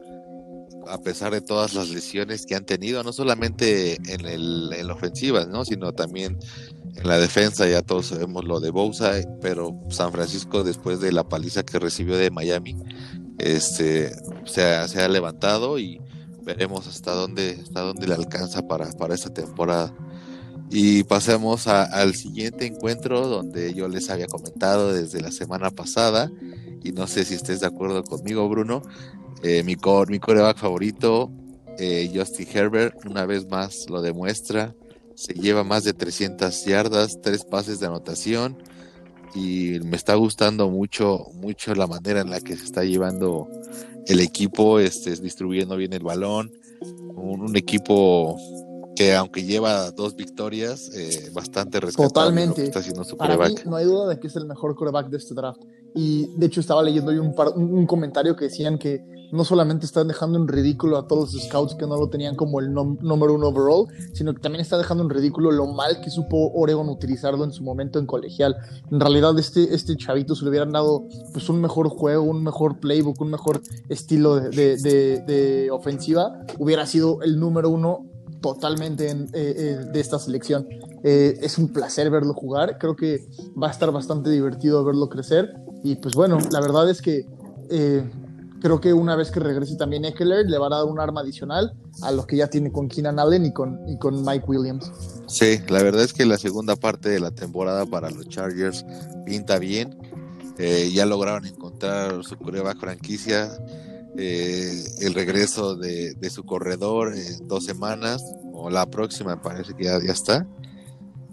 a 0.87 0.99
pesar 0.99 1.33
de 1.33 1.41
todas 1.41 1.75
las 1.75 1.89
lesiones 1.89 2.47
que 2.47 2.55
han 2.55 2.65
tenido, 2.65 3.03
no 3.03 3.13
solamente 3.13 3.97
en, 4.13 4.27
el, 4.27 4.73
en 4.73 4.87
la 4.87 4.95
ofensiva, 4.95 5.47
¿no? 5.47 5.65
sino 5.65 5.93
también 5.93 6.39
en 6.97 7.09
la 7.09 7.19
defensa, 7.19 7.67
ya 7.67 7.83
todos 7.83 8.07
sabemos 8.07 8.45
lo 8.45 8.61
de 8.61 8.71
Bousa, 8.71 9.15
pero 9.41 9.81
San 9.91 10.13
Francisco 10.13 10.63
después 10.63 11.01
de 11.01 11.13
la 11.13 11.29
paliza 11.29 11.65
que 11.65 11.79
recibió 11.79 12.17
de 12.17 12.31
Miami, 12.31 12.77
este, 13.39 14.15
se, 14.45 14.63
ha, 14.63 14.87
se 14.89 15.01
ha 15.01 15.09
levantado 15.09 15.79
y 15.79 16.01
veremos 16.43 16.87
hasta 16.87 17.13
dónde, 17.13 17.59
hasta 17.63 17.81
dónde 17.81 18.07
le 18.07 18.15
alcanza 18.15 18.67
para, 18.67 18.91
para 18.93 19.15
esta 19.15 19.33
temporada. 19.33 19.95
Y 20.71 21.05
pasemos 21.05 21.67
al 21.67 22.15
siguiente 22.15 22.67
encuentro 22.67 23.29
donde 23.29 23.75
yo 23.75 23.89
les 23.89 24.11
había 24.11 24.27
comentado 24.27 24.93
desde 24.93 25.21
la 25.21 25.31
semana 25.31 25.71
pasada, 25.71 26.31
y 26.83 26.93
no 26.93 27.07
sé 27.07 27.25
si 27.25 27.35
estés 27.35 27.61
de 27.61 27.67
acuerdo 27.67 28.03
conmigo, 28.03 28.49
Bruno, 28.49 28.83
eh, 29.43 29.63
mi, 29.63 29.77
mi 30.09 30.19
coreback 30.19 30.59
favorito, 30.59 31.31
eh, 31.79 32.11
Justin 32.15 32.49
Herbert, 32.53 33.05
una 33.07 33.27
vez 33.27 33.49
más 33.49 33.87
lo 33.89 34.03
demuestra, 34.03 34.75
se 35.15 35.35
lleva 35.35 35.65
más 35.65 35.85
de 35.85 35.93
300 35.93 36.65
yardas, 36.65 37.21
tres 37.23 37.45
pases 37.45 37.79
de 37.79 37.87
anotación, 37.87 38.57
y 39.35 39.81
me 39.85 39.97
está 39.97 40.15
gustando 40.15 40.71
mucho, 40.71 41.27
mucho 41.35 41.75
la 41.75 41.87
manera 41.87 42.21
en 42.21 42.31
la 42.31 42.41
que 42.41 42.57
se 42.57 42.65
está 42.65 42.85
llevando 42.85 43.49
el 44.07 44.21
equipo, 44.21 44.79
este, 44.79 45.15
distribuyendo 45.17 45.77
bien 45.77 45.93
el 45.93 46.03
balón, 46.03 46.53
un 47.17 47.57
equipo 47.57 48.37
que 48.95 49.15
aunque 49.15 49.43
lleva 49.43 49.91
dos 49.91 50.17
victorias, 50.17 50.91
eh, 50.95 51.31
bastante 51.33 51.81
rescatable 51.81 52.09
Totalmente. 52.09 52.65
está 52.65 52.79
haciendo 52.81 53.05
su 53.05 53.17
Para 53.17 53.37
mí, 53.37 53.55
no 53.67 53.77
hay 53.77 53.85
duda 53.85 54.09
de 54.09 54.21
que 54.21 54.29
es 54.29 54.37
el 54.37 54.47
mejor 54.47 54.75
coreback 54.75 55.09
de 55.09 55.17
este 55.17 55.35
draft. 55.35 55.61
Y 55.95 56.37
de 56.37 56.47
hecho 56.47 56.61
estaba 56.61 56.83
leyendo 56.83 57.11
hoy 57.11 57.19
un, 57.19 57.35
un, 57.57 57.87
comentario 57.87 58.35
que 58.35 58.47
decían 58.47 58.79
que 58.79 59.05
no 59.31 59.45
solamente 59.45 59.87
están 59.87 60.09
dejando 60.09 60.39
en 60.39 60.49
ridículo 60.49 60.97
a 60.97 61.07
todos 61.07 61.33
los 61.35 61.45
scouts 61.45 61.75
que 61.75 61.87
no 61.87 61.97
lo 61.97 62.09
tenían 62.09 62.37
como 62.37 62.61
el 62.61 62.73
número 62.73 63.35
uno 63.35 63.49
overall, 63.49 63.87
sino 64.13 64.33
que 64.35 64.41
también 64.41 64.61
está 64.61 64.79
dejando 64.79 65.03
en 65.05 65.11
ridículo 65.11 65.51
lo 65.51 65.67
mal 65.67 66.01
que 66.01 66.11
supo 66.11 66.53
Oregon 66.55 66.89
utilizarlo 66.89 67.45
en 67.45 67.53
su 67.53 67.63
momento 67.63 67.99
en 67.99 68.07
colegial. 68.07 68.57
En 68.91 69.01
realidad 69.01 69.37
este, 69.39 69.75
este 69.75 69.97
chavito 69.97 70.35
se 70.35 70.45
le 70.45 70.51
hubieran 70.51 70.73
dado 70.73 71.05
pues 71.33 71.49
un 71.49 71.61
mejor 71.61 71.89
juego, 71.89 72.25
un 72.25 72.43
mejor 72.43 72.79
playbook, 72.79 73.21
un 73.21 73.31
mejor 73.31 73.61
estilo 73.89 74.37
de, 74.37 74.77
de, 74.77 75.21
de 75.27 75.71
ofensiva, 75.71 76.45
hubiera 76.59 76.87
sido 76.87 77.23
el 77.23 77.39
número 77.39 77.71
uno 77.71 78.14
totalmente 78.45 79.11
eh, 79.11 79.27
eh, 79.33 79.79
de 79.91 80.01
esta 80.01 80.19
selección. 80.19 80.69
Eh, 81.03 81.39
es 81.41 81.57
un 81.57 81.73
placer 81.73 82.11
verlo 82.11 82.35
jugar, 82.35 82.77
creo 82.79 82.95
que 82.95 83.27
va 83.61 83.69
a 83.69 83.71
estar 83.71 83.91
bastante 83.91 84.29
divertido 84.29 84.85
verlo 84.85 85.09
crecer 85.09 85.55
y 85.83 85.97
pues 85.97 86.15
bueno, 86.15 86.37
la 86.51 86.61
verdad 86.61 86.91
es 86.91 87.01
que 87.01 87.27
creo 88.61 88.81
que 88.83 88.93
una 88.93 89.17
vez 89.17 89.31
que 89.31 89.41
regrese 89.41 89.77
también 89.77 90.05
Eckler 90.05 90.45
le 90.47 90.59
va 90.59 90.67
a 90.67 90.71
dar 90.71 90.85
un 90.85 91.01
arma 91.01 91.23
adicional 91.23 91.73
a 92.03 92.13
lo 92.13 92.27
que 92.27 92.37
ya 92.37 92.49
tiene 92.49 92.71
con 92.71 92.89
Keenan 92.89 93.19
Allen 93.19 93.47
y 93.47 93.53
con, 93.55 93.81
y 93.89 93.97
con 93.97 94.23
Mike 94.23 94.45
Williams. 94.47 94.93
Sí, 95.27 95.61
la 95.69 95.83
verdad 95.83 96.03
es 96.03 96.13
que 96.13 96.27
la 96.27 96.37
segunda 96.37 96.77
parte 96.77 97.09
de 97.09 97.21
la 97.21 97.31
temporada 97.31 97.87
para 97.87 98.11
los 98.11 98.29
Chargers 98.29 98.85
pinta 99.25 99.59
bien. 99.59 99.97
ya 100.59 101.07
lograron 101.07 101.47
encontrar 101.47 102.23
su 102.25 102.37
prueba 102.37 102.75
franquicia 102.75 103.51
eh, 104.17 104.85
el 105.01 105.15
regreso 105.15 105.77
de, 105.77 106.17
su 106.31 106.45
corredor 106.45 107.15
en 107.17 107.49
dos 107.49 107.65
semanas, 107.65 108.23
o 108.53 108.71
la 108.71 108.87
próxima, 108.87 109.43
parece 109.43 109.75
que 109.75 109.85
ya, 109.85 109.99
ya 110.05 110.13
está. 110.13 110.47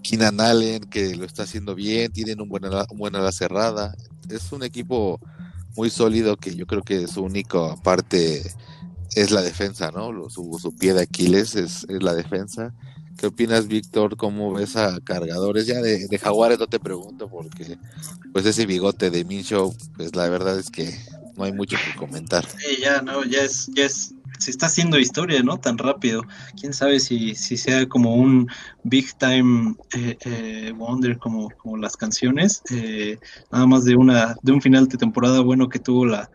Keenan 0.01 0.41
Allen, 0.41 0.83
que 0.85 1.15
lo 1.15 1.25
está 1.25 1.43
haciendo 1.43 1.75
bien, 1.75 2.11
tienen 2.11 2.41
un 2.41 2.49
buena, 2.49 2.85
buena 2.95 3.19
ala 3.19 3.31
cerrada. 3.31 3.95
Es 4.29 4.51
un 4.51 4.63
equipo 4.63 5.19
muy 5.75 5.89
sólido 5.89 6.37
que 6.37 6.55
yo 6.55 6.65
creo 6.65 6.81
que 6.81 7.07
su 7.07 7.23
único 7.23 7.79
parte 7.83 8.41
es 9.15 9.31
la 9.31 9.41
defensa, 9.41 9.91
¿no? 9.91 10.29
Su, 10.29 10.57
su 10.59 10.75
pie 10.75 10.93
de 10.93 11.03
Aquiles 11.03 11.55
es, 11.55 11.85
la 11.89 12.15
defensa. 12.15 12.73
¿Qué 13.17 13.27
opinas, 13.27 13.67
Víctor? 13.67 14.17
¿Cómo 14.17 14.53
ves 14.53 14.75
a 14.75 14.99
cargadores? 15.01 15.67
Ya 15.67 15.81
de, 15.81 16.07
de, 16.07 16.17
Jaguares 16.17 16.59
no 16.59 16.67
te 16.67 16.79
pregunto 16.79 17.29
porque 17.29 17.77
pues 18.33 18.45
ese 18.45 18.65
bigote 18.65 19.11
de 19.11 19.25
Mincho, 19.25 19.73
pues 19.95 20.15
la 20.15 20.27
verdad 20.29 20.57
es 20.57 20.71
que 20.71 20.97
no 21.35 21.43
hay 21.43 21.53
mucho 21.53 21.77
que 21.77 21.97
comentar. 21.97 22.45
Sí, 22.57 22.77
ya 22.81 23.01
no, 23.01 23.23
ya 23.23 23.41
es, 23.43 23.69
ya 23.73 23.85
es 23.85 24.13
se 24.41 24.49
está 24.49 24.65
haciendo 24.65 24.99
historia, 24.99 25.43
¿no? 25.43 25.57
Tan 25.59 25.77
rápido. 25.77 26.23
Quién 26.59 26.73
sabe 26.73 26.99
si, 26.99 27.35
si 27.35 27.57
sea 27.57 27.87
como 27.87 28.15
un 28.15 28.47
big 28.83 29.13
time 29.19 29.75
eh, 29.95 30.17
eh, 30.25 30.73
wonder 30.75 31.17
como, 31.19 31.49
como 31.51 31.77
las 31.77 31.95
canciones, 31.95 32.63
eh, 32.71 33.19
nada 33.51 33.67
más 33.67 33.85
de 33.85 33.95
una 33.95 34.35
de 34.41 34.51
un 34.51 34.61
final 34.61 34.87
de 34.87 34.97
temporada 34.97 35.41
bueno 35.41 35.69
que 35.69 35.77
tuvo 35.77 36.05
la, 36.05 36.31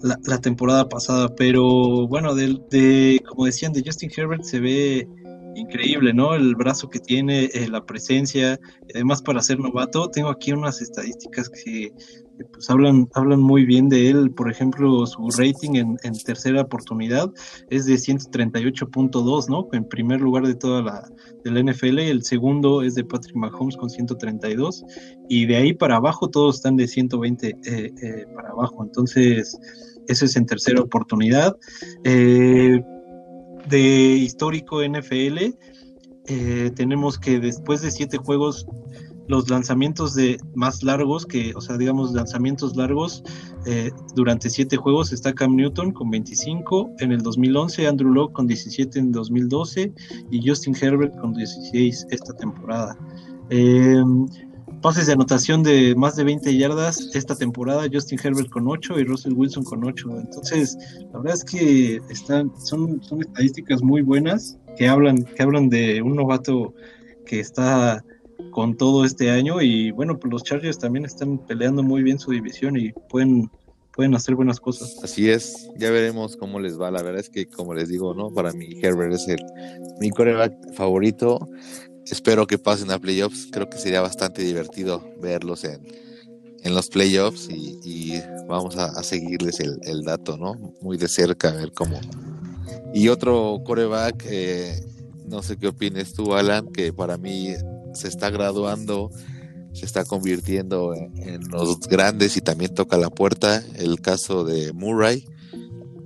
la, 0.00 0.40
temporada 0.40 0.88
pasada, 0.88 1.34
pero 1.36 2.08
bueno, 2.08 2.34
de, 2.34 2.58
de, 2.70 3.22
como 3.28 3.44
decían, 3.44 3.74
de 3.74 3.82
Justin 3.84 4.10
Herbert 4.16 4.44
se 4.44 4.60
ve 4.60 5.08
increíble, 5.54 6.14
¿no? 6.14 6.34
El 6.34 6.54
brazo 6.56 6.88
que 6.88 6.98
tiene, 6.98 7.50
la 7.68 7.84
presencia, 7.84 8.58
además 8.94 9.20
para 9.20 9.42
ser 9.42 9.60
novato, 9.60 10.10
tengo 10.10 10.30
aquí 10.30 10.52
unas 10.52 10.80
estadísticas 10.80 11.50
que 11.50 11.92
pues 12.52 12.68
hablan, 12.68 13.08
hablan 13.14 13.40
muy 13.40 13.64
bien 13.64 13.88
de 13.88 14.10
él. 14.10 14.30
Por 14.30 14.50
ejemplo, 14.50 15.06
su 15.06 15.28
rating 15.38 15.74
en, 15.74 16.14
tercera 16.24 16.62
oportunidad 16.62 17.30
es 17.70 17.86
de 17.86 17.94
138.2, 17.94 19.48
¿no? 19.48 19.68
En 19.72 19.84
primer 19.84 20.20
lugar 20.20 20.46
de 20.46 20.54
toda 20.54 20.82
la 20.82 21.08
del 21.44 21.64
NFL. 21.64 21.98
El 22.00 22.24
segundo 22.24 22.82
es 22.82 22.94
de 22.94 23.04
Patrick 23.04 23.36
Mahomes 23.36 23.76
con 23.76 23.90
132. 23.90 24.84
Y 25.28 25.46
de 25.46 25.56
ahí 25.56 25.72
para 25.72 25.96
abajo 25.96 26.28
todos 26.28 26.56
están 26.56 26.76
de 26.76 26.88
120 26.88 27.48
eh, 27.48 27.56
eh, 28.02 28.24
para 28.34 28.50
abajo. 28.50 28.82
Entonces, 28.82 29.58
eso 30.08 30.24
es 30.24 30.36
en 30.36 30.46
tercera 30.46 30.80
oportunidad. 30.80 31.56
Eh, 32.02 32.80
de 33.68 33.80
histórico 33.80 34.82
NFL, 34.82 35.54
tenemos 36.74 37.18
que 37.18 37.38
después 37.38 37.80
de 37.80 37.90
siete 37.90 38.18
juegos 38.18 38.66
los 39.28 39.48
lanzamientos 39.48 40.14
de 40.14 40.38
más 40.54 40.82
largos, 40.82 41.26
que, 41.26 41.52
o 41.54 41.60
sea, 41.60 41.76
digamos, 41.76 42.12
lanzamientos 42.12 42.76
largos 42.76 43.22
eh, 43.66 43.90
durante 44.14 44.50
siete 44.50 44.76
juegos 44.76 45.12
está 45.12 45.32
Cam 45.32 45.56
Newton 45.56 45.92
con 45.92 46.10
25 46.10 46.92
en 46.98 47.12
el 47.12 47.22
2011, 47.22 47.86
Andrew 47.86 48.12
Locke 48.12 48.34
con 48.34 48.46
17 48.46 48.98
en 48.98 49.12
2012 49.12 49.92
y 50.30 50.48
Justin 50.48 50.76
Herbert 50.80 51.16
con 51.18 51.32
16 51.32 52.06
esta 52.10 52.32
temporada. 52.34 52.98
Em, 53.50 54.26
pases 54.82 55.06
de 55.06 55.14
anotación 55.14 55.62
de 55.62 55.94
más 55.96 56.16
de 56.16 56.24
20 56.24 56.56
yardas 56.58 57.10
esta 57.14 57.34
temporada, 57.34 57.86
Justin 57.90 58.18
Herbert 58.22 58.50
con 58.50 58.68
8 58.68 58.98
y 59.00 59.04
Russell 59.04 59.32
Wilson 59.32 59.64
con 59.64 59.84
8. 59.84 60.20
Entonces, 60.20 60.76
la 61.12 61.18
verdad 61.20 61.34
es 61.34 61.44
que 61.44 62.00
están, 62.10 62.52
son, 62.60 63.02
son 63.02 63.22
estadísticas 63.22 63.82
muy 63.82 64.02
buenas 64.02 64.58
que 64.76 64.86
hablan, 64.86 65.22
que 65.22 65.42
hablan 65.42 65.70
de 65.70 66.02
un 66.02 66.16
novato 66.16 66.74
que 67.24 67.40
está 67.40 68.04
con 68.50 68.76
todo 68.76 69.04
este 69.04 69.30
año 69.30 69.60
y 69.60 69.90
bueno, 69.90 70.18
pues 70.18 70.32
los 70.32 70.42
Chargers 70.42 70.78
también 70.78 71.04
están 71.04 71.38
peleando 71.38 71.82
muy 71.82 72.02
bien 72.02 72.18
su 72.18 72.30
división 72.30 72.76
y 72.76 72.92
pueden 73.08 73.50
pueden 73.94 74.14
hacer 74.14 74.34
buenas 74.34 74.60
cosas. 74.60 74.96
Así 75.02 75.30
es, 75.30 75.70
ya 75.76 75.90
veremos 75.90 76.36
cómo 76.36 76.60
les 76.60 76.80
va. 76.80 76.90
La 76.90 77.02
verdad 77.02 77.20
es 77.20 77.30
que, 77.30 77.46
como 77.46 77.74
les 77.74 77.88
digo, 77.88 78.14
¿no? 78.14 78.30
Para 78.32 78.52
mí, 78.52 78.78
Herbert 78.82 79.14
es 79.14 79.28
el, 79.28 79.40
mi 80.00 80.10
coreback 80.10 80.74
favorito. 80.74 81.48
Espero 82.06 82.46
que 82.46 82.58
pasen 82.58 82.90
a 82.90 82.98
playoffs. 82.98 83.48
Creo 83.50 83.68
que 83.68 83.78
sería 83.78 84.00
bastante 84.00 84.42
divertido 84.42 85.02
verlos 85.20 85.64
en, 85.64 85.86
en 86.62 86.74
los 86.74 86.88
playoffs 86.88 87.48
y, 87.50 88.20
vamos 88.48 88.76
a, 88.76 89.02
seguirles 89.02 89.60
el, 89.60 89.78
el, 89.82 90.02
dato, 90.02 90.36
¿no? 90.36 90.54
Muy 90.80 90.96
de 90.96 91.08
cerca, 91.08 91.48
a 91.48 91.52
ver 91.52 91.72
cómo. 91.72 91.98
Y 92.92 93.08
otro 93.08 93.60
coreback, 93.64 94.24
eh, 94.28 94.80
no 95.26 95.42
sé 95.42 95.56
qué 95.56 95.68
opines 95.68 96.12
tú, 96.12 96.34
Alan, 96.34 96.70
que 96.72 96.92
para 96.92 97.16
mí 97.16 97.54
se 97.94 98.08
está 98.08 98.30
graduando, 98.30 99.10
se 99.72 99.86
está 99.86 100.04
convirtiendo 100.04 100.94
en, 100.94 101.48
los 101.48 101.80
grandes 101.80 102.36
y 102.36 102.40
también 102.40 102.74
toca 102.74 102.96
la 102.96 103.10
puerta. 103.10 103.62
El 103.76 104.00
caso 104.00 104.44
de 104.44 104.72
Murray, 104.72 105.26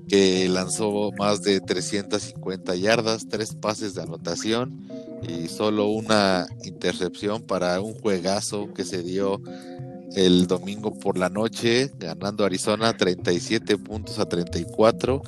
que 0.09 0.49
lanzó 0.49 1.11
más 1.19 1.43
de 1.43 1.61
350 1.61 2.75
yardas, 2.77 3.29
tres 3.29 3.55
pases 3.55 3.95
de 3.95 4.03
anotación 4.03 4.89
y 5.23 5.49
solo 5.49 5.89
una 5.89 6.47
intercepción 6.65 7.43
para 7.43 7.81
un 7.81 7.95
juegazo 7.95 8.73
que 8.73 8.85
se 8.85 9.03
dio 9.03 9.41
el 10.15 10.47
domingo 10.47 10.99
por 10.99 11.19
la 11.19 11.29
noche, 11.29 11.93
ganando 11.99 12.45
Arizona 12.45 12.97
37 12.97 13.79
puntos 13.79 14.19
a 14.19 14.27
34. 14.27 15.23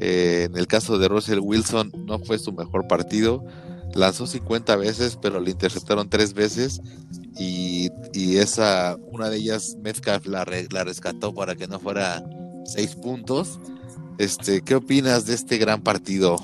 Eh, 0.00 0.48
en 0.50 0.58
el 0.58 0.66
caso 0.66 0.98
de 0.98 1.08
Russell 1.08 1.38
Wilson 1.40 1.92
no 2.04 2.18
fue 2.18 2.38
su 2.38 2.52
mejor 2.52 2.86
partido, 2.86 3.44
lanzó 3.94 4.26
50 4.26 4.76
veces, 4.76 5.18
pero 5.20 5.40
le 5.40 5.50
interceptaron 5.50 6.08
tres 6.08 6.34
veces 6.34 6.80
y, 7.38 7.90
esa, 8.38 8.96
una 9.12 9.28
de 9.28 9.36
ellas 9.36 9.76
Metcalf 9.82 10.26
la, 10.26 10.46
la 10.70 10.84
rescató 10.84 11.34
para 11.34 11.54
que 11.54 11.66
no 11.66 11.78
fuera 11.78 12.22
seis 12.64 12.94
puntos. 12.94 13.58
Este, 14.18 14.62
¿qué 14.62 14.74
opinas 14.74 15.26
de 15.26 15.34
este 15.34 15.58
gran 15.58 15.82
partido, 15.82 16.36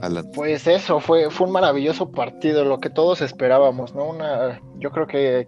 Alan? 0.00 0.30
Pues 0.34 0.66
eso, 0.66 1.00
fue, 1.00 1.30
fue 1.30 1.46
un 1.46 1.52
maravilloso 1.52 2.10
partido, 2.10 2.64
lo 2.64 2.80
que 2.80 2.90
todos 2.90 3.20
esperábamos, 3.20 3.94
¿no? 3.94 4.08
Una, 4.08 4.60
yo 4.78 4.90
creo 4.90 5.06
que 5.06 5.46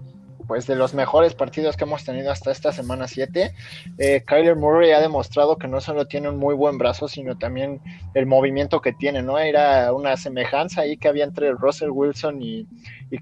pues 0.50 0.66
de 0.66 0.74
los 0.74 0.94
mejores 0.94 1.34
partidos 1.34 1.76
que 1.76 1.84
hemos 1.84 2.04
tenido 2.04 2.32
hasta 2.32 2.50
esta 2.50 2.72
semana 2.72 3.06
7. 3.06 3.54
Eh, 3.98 4.24
Kyler 4.26 4.56
Murray 4.56 4.90
ha 4.90 5.00
demostrado 5.00 5.56
que 5.56 5.68
no 5.68 5.80
solo 5.80 6.08
tiene 6.08 6.28
un 6.28 6.38
muy 6.38 6.56
buen 6.56 6.76
brazo, 6.76 7.06
sino 7.06 7.38
también 7.38 7.80
el 8.14 8.26
movimiento 8.26 8.80
que 8.80 8.92
tiene, 8.92 9.22
¿no? 9.22 9.38
Era 9.38 9.92
una 9.92 10.16
semejanza 10.16 10.80
ahí 10.80 10.96
que 10.96 11.06
había 11.06 11.22
entre 11.22 11.52
Russell 11.52 11.90
Wilson 11.90 12.42
y, 12.42 12.66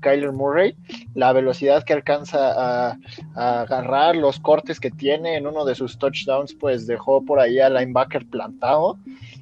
Kyler 0.00 0.32
Murray, 0.32 0.74
la 1.14 1.34
velocidad 1.34 1.84
que 1.84 1.92
alcanza 1.92 2.88
a, 2.88 2.96
agarrar, 3.34 4.16
los 4.16 4.40
cortes 4.40 4.80
que 4.80 4.90
tiene 4.90 5.36
en 5.36 5.46
uno 5.46 5.66
de 5.66 5.74
sus 5.74 5.98
touchdowns, 5.98 6.54
pues 6.54 6.86
dejó 6.86 7.22
por 7.26 7.40
ahí 7.40 7.60
al 7.60 7.74
linebacker 7.74 8.26
plantado 8.26 8.98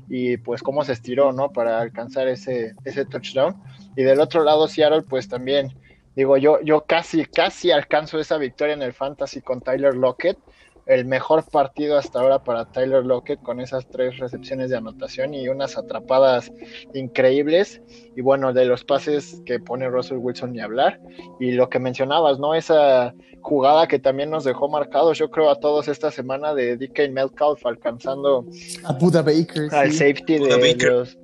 y 0.08 0.38
pues 0.38 0.60
cómo 0.60 0.82
se 0.82 0.92
estiró, 0.92 1.30
¿no? 1.32 1.52
Para 1.52 1.80
alcanzar 1.80 2.26
ese, 2.26 2.74
ese 2.84 3.04
touchdown. 3.04 3.54
Y 3.94 4.02
del 4.02 4.18
otro 4.18 4.42
lado, 4.42 4.66
Seattle, 4.66 5.02
pues 5.02 5.28
también 5.28 5.72
Digo, 6.16 6.38
yo, 6.38 6.60
yo 6.62 6.84
casi, 6.86 7.26
casi 7.26 7.70
alcanzo 7.70 8.18
esa 8.18 8.38
victoria 8.38 8.74
en 8.74 8.82
el 8.82 8.94
Fantasy 8.94 9.42
con 9.42 9.60
Tyler 9.60 9.94
Lockett. 9.94 10.38
El 10.86 11.04
mejor 11.04 11.44
partido 11.44 11.98
hasta 11.98 12.20
ahora 12.20 12.42
para 12.42 12.64
Tyler 12.70 13.04
Lockett 13.04 13.42
con 13.42 13.60
esas 13.60 13.86
tres 13.88 14.18
recepciones 14.18 14.70
de 14.70 14.76
anotación 14.76 15.34
y 15.34 15.48
unas 15.48 15.76
atrapadas 15.76 16.50
increíbles. 16.94 17.82
Y 18.16 18.22
bueno, 18.22 18.54
de 18.54 18.64
los 18.64 18.84
pases 18.84 19.42
que 19.44 19.58
pone 19.58 19.88
Russell 19.88 20.18
Wilson 20.18 20.52
ni 20.52 20.60
hablar. 20.60 21.00
Y 21.38 21.52
lo 21.52 21.68
que 21.68 21.80
mencionabas, 21.80 22.38
¿no? 22.38 22.54
Esa 22.54 23.12
jugada 23.42 23.86
que 23.86 23.98
también 23.98 24.30
nos 24.30 24.44
dejó 24.44 24.68
marcados, 24.68 25.18
yo 25.18 25.30
creo, 25.30 25.50
a 25.50 25.60
todos 25.60 25.86
esta 25.88 26.10
semana 26.10 26.54
de 26.54 26.78
DK 26.78 27.10
Metcalf 27.10 27.66
alcanzando 27.66 28.46
a 28.84 28.92
Buda 28.94 29.22
Baker, 29.22 29.72
al 29.72 29.92
safety 29.92 30.38
de, 30.38 30.76
Los, 30.76 31.18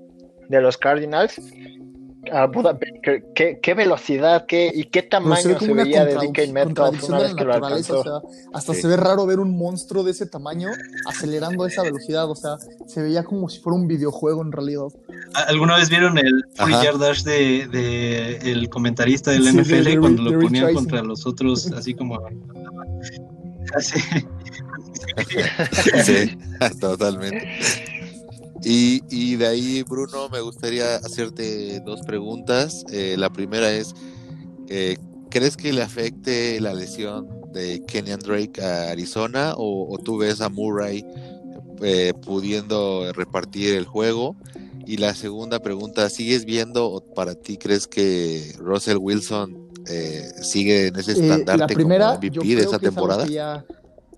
de 0.48 0.60
los 0.60 0.76
Cardinals 0.76 1.40
a 2.30 2.46
Buda 2.46 2.78
qué, 3.34 3.58
qué, 3.60 3.74
velocidad 3.74 4.46
qué, 4.46 4.70
y 4.72 4.84
qué 4.84 5.02
tamaño 5.02 5.58
se, 5.58 5.72
veía 5.72 6.04
de 6.04 6.14
DK 6.14 6.52
Metcalf 6.52 7.02
una 7.04 7.18
vez 7.18 7.34
que 7.34 7.44
lo 7.44 7.54
alcanzó. 7.54 8.22
hasta 8.52 8.74
se 8.74 8.86
ve 8.86 8.96
raro 8.96 9.26
ver 9.26 9.40
un 9.40 9.56
monstruo 9.56 10.04
de 10.04 10.12
ese 10.12 10.26
tamaño 10.26 10.68
acelerando 11.06 11.64
a 11.64 11.68
esa 11.68 11.82
velocidad, 11.82 12.30
o 12.30 12.36
sea, 12.36 12.58
se 12.86 13.02
veía 13.02 13.24
como 13.24 13.48
si 13.48 13.58
fuera 13.60 13.76
un 13.78 13.88
videojuego 13.88 14.42
en 14.42 14.52
realidad. 14.52 14.88
¿Alguna 15.48 15.76
vez 15.76 15.88
vieron 15.90 16.16
el 16.18 16.44
free 16.54 16.74
dash 16.98 17.22
de, 17.24 17.66
de, 17.66 18.36
el 18.52 18.68
comentarista 18.68 19.32
del 19.32 19.42
NFL 19.42 19.98
cuando 19.98 20.22
lo 20.22 20.38
ponían 20.38 20.74
contra 20.74 21.02
los 21.02 21.26
otros, 21.26 21.72
así 21.76 21.94
como 21.94 22.20
así? 23.74 24.00
sí, 26.04 26.38
totalmente. 26.80 28.01
Y, 28.64 29.36
de 29.36 29.46
ahí, 29.46 29.82
Bruno, 29.82 30.28
me 30.28 30.40
gustaría 30.40 30.96
hacerte 30.96 31.80
dos 31.80 32.02
preguntas. 32.02 32.84
Eh, 32.92 33.16
la 33.18 33.30
primera 33.30 33.72
es, 33.72 33.94
eh, 34.68 34.96
¿crees 35.30 35.56
que 35.56 35.72
le 35.72 35.82
afecte 35.82 36.60
la 36.60 36.72
lesión 36.74 37.28
de 37.52 37.82
Kenyan 37.86 38.20
Drake 38.20 38.62
a 38.62 38.90
Arizona 38.90 39.54
o, 39.56 39.98
tú 40.02 40.18
ves 40.18 40.40
a 40.40 40.48
Murray 40.48 41.04
eh, 41.82 42.12
pudiendo 42.24 43.12
repartir 43.12 43.74
el 43.74 43.84
juego? 43.84 44.36
Y 44.86 44.96
la 44.96 45.14
segunda 45.14 45.60
pregunta, 45.60 46.08
¿sigues 46.10 46.44
viendo 46.44 46.86
o 46.86 47.00
para 47.14 47.34
ti 47.34 47.56
crees 47.56 47.86
que 47.86 48.54
Russell 48.58 48.98
Wilson 48.98 49.70
sigue 50.42 50.88
en 50.88 50.96
ese 50.96 51.12
estandarte 51.12 51.74
como 51.74 51.88
MVP 51.88 52.54
de 52.54 52.62
esa 52.62 52.78
temporada? 52.78 53.26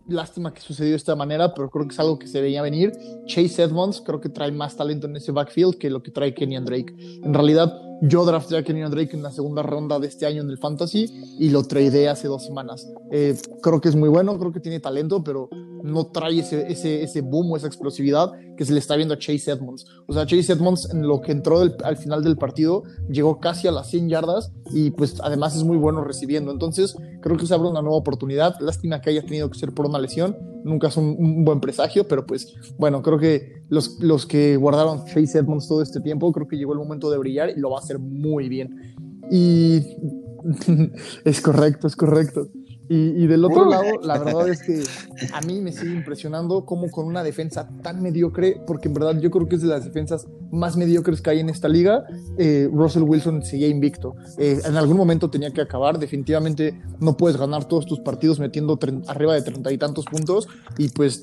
Lástima 0.06 0.52
que 0.52 0.60
sucedió 0.60 0.90
de 0.90 0.96
esta 0.96 1.16
manera, 1.16 1.54
pero 1.54 1.70
creo 1.70 1.86
que 1.86 1.94
es 1.94 2.00
algo 2.00 2.18
que 2.18 2.26
se 2.26 2.40
veía 2.40 2.62
venir. 2.62 2.92
Chase 3.26 3.62
Edmonds 3.62 4.02
creo 4.04 4.20
que 4.20 4.28
trae 4.28 4.52
más 4.52 4.76
talento 4.76 5.06
en 5.06 5.16
ese 5.16 5.32
backfield 5.32 5.76
que 5.76 5.90
lo 5.90 6.02
que 6.02 6.10
trae 6.10 6.34
Kenyan 6.34 6.64
Drake. 6.64 6.94
En 7.22 7.32
realidad, 7.34 7.80
yo 8.02 8.24
drafté 8.24 8.56
a 8.56 8.62
Kenyan 8.62 8.90
Drake 8.90 9.16
en 9.16 9.22
la 9.22 9.30
segunda 9.30 9.62
ronda 9.62 9.98
de 9.98 10.06
este 10.06 10.26
año 10.26 10.42
en 10.42 10.50
el 10.50 10.58
Fantasy 10.58 11.36
y 11.38 11.48
lo 11.50 11.62
tradeé 11.64 12.08
hace 12.08 12.28
dos 12.28 12.44
semanas. 12.44 12.88
Eh, 13.10 13.36
creo 13.62 13.80
que 13.80 13.88
es 13.88 13.96
muy 13.96 14.08
bueno, 14.08 14.38
creo 14.38 14.52
que 14.52 14.60
tiene 14.60 14.80
talento, 14.80 15.22
pero 15.22 15.48
no 15.84 16.06
trae 16.06 16.38
ese, 16.38 16.72
ese, 16.72 17.02
ese 17.02 17.20
boom 17.20 17.52
o 17.52 17.56
esa 17.58 17.66
explosividad 17.66 18.32
que 18.56 18.64
se 18.64 18.72
le 18.72 18.78
está 18.78 18.96
viendo 18.96 19.12
a 19.12 19.18
Chase 19.18 19.50
Edmonds. 19.50 19.84
O 20.06 20.14
sea, 20.14 20.24
Chase 20.24 20.54
Edmonds 20.54 20.88
en 20.90 21.06
lo 21.06 21.20
que 21.20 21.30
entró 21.30 21.60
al 21.60 21.96
final 21.98 22.24
del 22.24 22.38
partido 22.38 22.84
llegó 23.10 23.38
casi 23.38 23.68
a 23.68 23.70
las 23.70 23.90
100 23.90 24.08
yardas 24.08 24.50
y 24.72 24.92
pues 24.92 25.20
además 25.22 25.54
es 25.54 25.62
muy 25.62 25.76
bueno 25.76 26.02
recibiendo. 26.02 26.50
Entonces 26.50 26.96
creo 27.20 27.36
que 27.36 27.46
se 27.46 27.52
abre 27.52 27.68
una 27.68 27.82
nueva 27.82 27.98
oportunidad. 27.98 28.58
Lástima 28.60 29.02
que 29.02 29.10
haya 29.10 29.26
tenido 29.26 29.50
que 29.50 29.58
ser 29.58 29.74
por 29.74 29.84
una 29.84 29.98
lesión. 29.98 30.34
Nunca 30.64 30.88
es 30.88 30.96
un, 30.96 31.44
buen 31.44 31.60
presagio, 31.60 32.08
pero 32.08 32.24
pues 32.24 32.54
bueno, 32.78 33.02
creo 33.02 33.18
que 33.18 33.64
los, 33.68 34.00
los 34.00 34.24
que 34.24 34.56
guardaron 34.56 35.04
Chase 35.04 35.40
Edmonds 35.40 35.68
todo 35.68 35.82
este 35.82 36.00
tiempo, 36.00 36.32
creo 36.32 36.48
que 36.48 36.56
llegó 36.56 36.72
el 36.72 36.78
momento 36.78 37.10
de 37.10 37.18
brillar 37.18 37.50
y 37.50 37.60
lo 37.60 37.68
va 37.68 37.76
a 37.76 37.80
hacer 37.80 37.98
muy 37.98 38.48
bien. 38.48 38.94
Y 39.30 39.82
es 41.26 41.42
correcto, 41.42 41.86
es 41.86 41.94
correcto. 41.94 42.48
Y, 42.88 43.26
del 43.26 43.44
otro 43.44 43.68
lado, 43.68 44.00
la 44.02 44.18
verdad 44.18 44.48
es 44.48 44.62
que 44.62 44.82
a 45.32 45.40
mí 45.40 45.60
me 45.60 45.72
sigue 45.72 45.94
impresionando 45.94 46.66
cómo 46.66 46.90
con 46.90 47.06
una 47.06 47.22
defensa 47.22 47.68
tan 47.82 48.02
mediocre, 48.02 48.60
porque 48.66 48.88
en 48.88 48.94
verdad 48.94 49.18
yo 49.20 49.30
creo 49.30 49.48
que 49.48 49.56
es 49.56 49.62
de 49.62 49.68
las 49.68 49.84
defensas 49.84 50.26
más 50.52 50.76
mediocres 50.76 51.22
que 51.22 51.30
hay 51.30 51.40
en 51.40 51.48
esta 51.48 51.68
liga, 51.68 52.04
eh, 52.38 52.68
Russell 52.70 53.02
Wilson 53.02 53.42
seguía 53.42 53.68
invicto. 53.68 54.14
Eh, 54.38 54.60
en 54.64 54.76
algún 54.76 54.96
momento 54.96 55.30
tenía 55.30 55.50
que 55.50 55.62
acabar, 55.62 55.98
definitivamente 55.98 56.80
no 57.00 57.16
puedes 57.16 57.38
ganar 57.38 57.64
todos 57.64 57.86
tus 57.86 58.00
partidos 58.00 58.38
metiendo 58.38 58.78
arriba 59.06 59.34
de 59.34 59.42
treinta 59.42 59.72
y 59.72 59.78
tantos 59.78 60.04
puntos. 60.04 60.46
Y 60.76 60.88
pues 60.90 61.22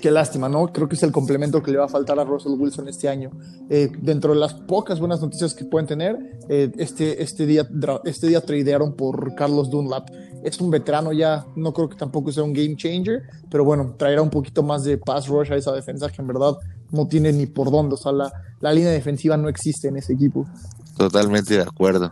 qué 0.00 0.10
lástima, 0.10 0.48
¿no? 0.48 0.72
Creo 0.72 0.88
que 0.88 0.96
es 0.96 1.02
el 1.02 1.12
complemento 1.12 1.62
que 1.62 1.70
le 1.70 1.78
va 1.78 1.84
a 1.84 1.88
faltar 1.88 2.18
a 2.18 2.24
Russell 2.24 2.52
Wilson 2.52 2.88
este 2.88 3.08
año. 3.08 3.30
Eh, 3.68 3.90
dentro 4.00 4.32
de 4.34 4.40
las 4.40 4.54
pocas 4.54 5.00
buenas 5.00 5.20
noticias 5.20 5.54
que 5.54 5.64
pueden 5.64 5.86
tener, 5.86 6.40
eh, 6.48 6.70
este, 6.78 7.22
este, 7.22 7.46
día, 7.46 7.68
este 8.04 8.26
día 8.26 8.40
tradearon 8.40 8.94
por 8.94 9.34
Carlos 9.34 9.70
Dunlap. 9.70 10.08
Es 10.42 10.60
un 10.60 10.70
veterano 10.70 11.12
ya, 11.12 11.46
no 11.56 11.72
creo 11.72 11.88
que 11.88 11.96
tampoco 11.96 12.32
sea 12.32 12.42
un 12.42 12.52
game 12.52 12.76
changer, 12.76 13.22
pero 13.50 13.64
bueno, 13.64 13.94
traerá 13.98 14.22
un 14.22 14.30
poquito 14.30 14.62
más 14.62 14.84
de 14.84 14.98
pass 14.98 15.28
rush 15.28 15.52
a 15.52 15.56
esa 15.56 15.72
defensa 15.72 16.08
que 16.08 16.22
en 16.22 16.28
verdad 16.28 16.56
no 16.90 17.06
tiene 17.06 17.32
ni 17.32 17.46
por 17.46 17.70
dónde. 17.70 17.94
O 17.94 17.98
sea, 17.98 18.12
la, 18.12 18.32
la 18.60 18.72
línea 18.72 18.90
defensiva 18.90 19.36
no 19.36 19.48
existe 19.48 19.88
en 19.88 19.96
ese 19.96 20.14
equipo. 20.14 20.46
Totalmente 20.96 21.54
de 21.54 21.62
acuerdo. 21.62 22.10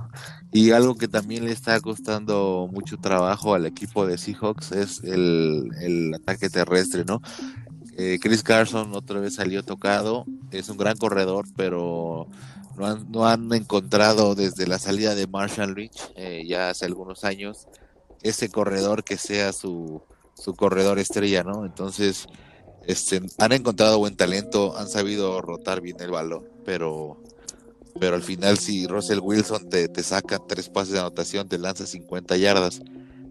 Y 0.50 0.70
algo 0.70 0.94
que 0.94 1.08
también 1.08 1.44
le 1.44 1.52
está 1.52 1.78
costando 1.80 2.70
mucho 2.72 2.96
trabajo 2.96 3.54
al 3.54 3.66
equipo 3.66 4.06
de 4.06 4.16
Seahawks 4.16 4.72
es 4.72 5.04
el, 5.04 5.68
el 5.82 6.14
ataque 6.14 6.48
terrestre, 6.48 7.04
¿no? 7.04 7.20
Eh, 8.00 8.20
Chris 8.22 8.44
Carson 8.44 8.94
otra 8.94 9.18
vez 9.18 9.34
salió 9.34 9.64
tocado, 9.64 10.24
es 10.52 10.68
un 10.68 10.76
gran 10.76 10.96
corredor, 10.96 11.46
pero 11.56 12.28
no 13.08 13.26
han, 13.26 13.52
encontrado 13.52 14.36
desde 14.36 14.68
la 14.68 14.78
salida 14.78 15.16
de 15.16 15.26
Marshall 15.26 15.74
Rich 15.74 16.12
eh, 16.14 16.44
ya 16.46 16.70
hace 16.70 16.84
algunos 16.84 17.24
años 17.24 17.66
ese 18.22 18.50
corredor 18.50 19.02
que 19.02 19.16
sea 19.16 19.52
su, 19.52 20.00
su 20.34 20.54
corredor 20.54 21.00
estrella, 21.00 21.42
¿no? 21.42 21.64
Entonces, 21.64 22.26
este, 22.86 23.20
han 23.36 23.52
encontrado 23.52 23.98
buen 23.98 24.16
talento, 24.16 24.78
han 24.78 24.88
sabido 24.88 25.40
rotar 25.42 25.80
bien 25.80 25.96
el 25.98 26.12
balón, 26.12 26.44
pero, 26.64 27.20
pero 27.98 28.14
al 28.14 28.22
final 28.22 28.58
si 28.58 28.86
Russell 28.86 29.18
Wilson 29.20 29.68
te, 29.68 29.88
te 29.88 30.04
saca 30.04 30.38
tres 30.38 30.68
pases 30.68 30.92
de 30.92 31.00
anotación, 31.00 31.48
te 31.48 31.58
lanza 31.58 31.84
50 31.84 32.36
yardas, 32.36 32.80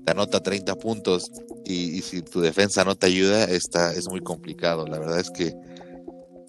te 0.08 0.12
anota 0.12 0.42
30 0.42 0.74
puntos 0.76 1.30
y, 1.66 2.02
si 2.02 2.22
tu 2.22 2.40
defensa 2.40 2.86
no 2.86 2.96
te 2.96 3.08
ayuda, 3.08 3.44
está, 3.44 3.92
es 3.92 4.08
muy 4.08 4.22
complicado. 4.22 4.88
La 4.88 5.00
verdad 5.00 5.20
es 5.20 5.30
que 5.30 5.54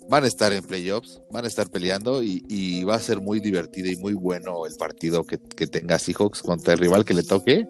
van 0.09 0.23
a 0.23 0.29
estar 0.29 0.53
en 0.53 0.63
playoffs, 0.63 1.21
van 1.33 1.45
a 1.45 1.49
estar 1.49 1.69
peleando 1.69 2.23
y, 2.23 2.85
va 2.85 2.95
a 2.95 3.01
ser 3.01 3.21
muy 3.21 3.41
divertido 3.41 3.91
y 3.91 3.97
muy 3.97 4.13
bueno 4.13 4.65
el 4.65 4.77
partido 4.77 5.25
que, 5.25 5.39
que 5.39 5.67
tenga 5.67 5.99
Seahawks 5.99 6.41
contra 6.41 6.75
el 6.75 6.79
rival 6.79 7.05
que 7.05 7.15
le 7.15 7.25
toque. 7.25 7.67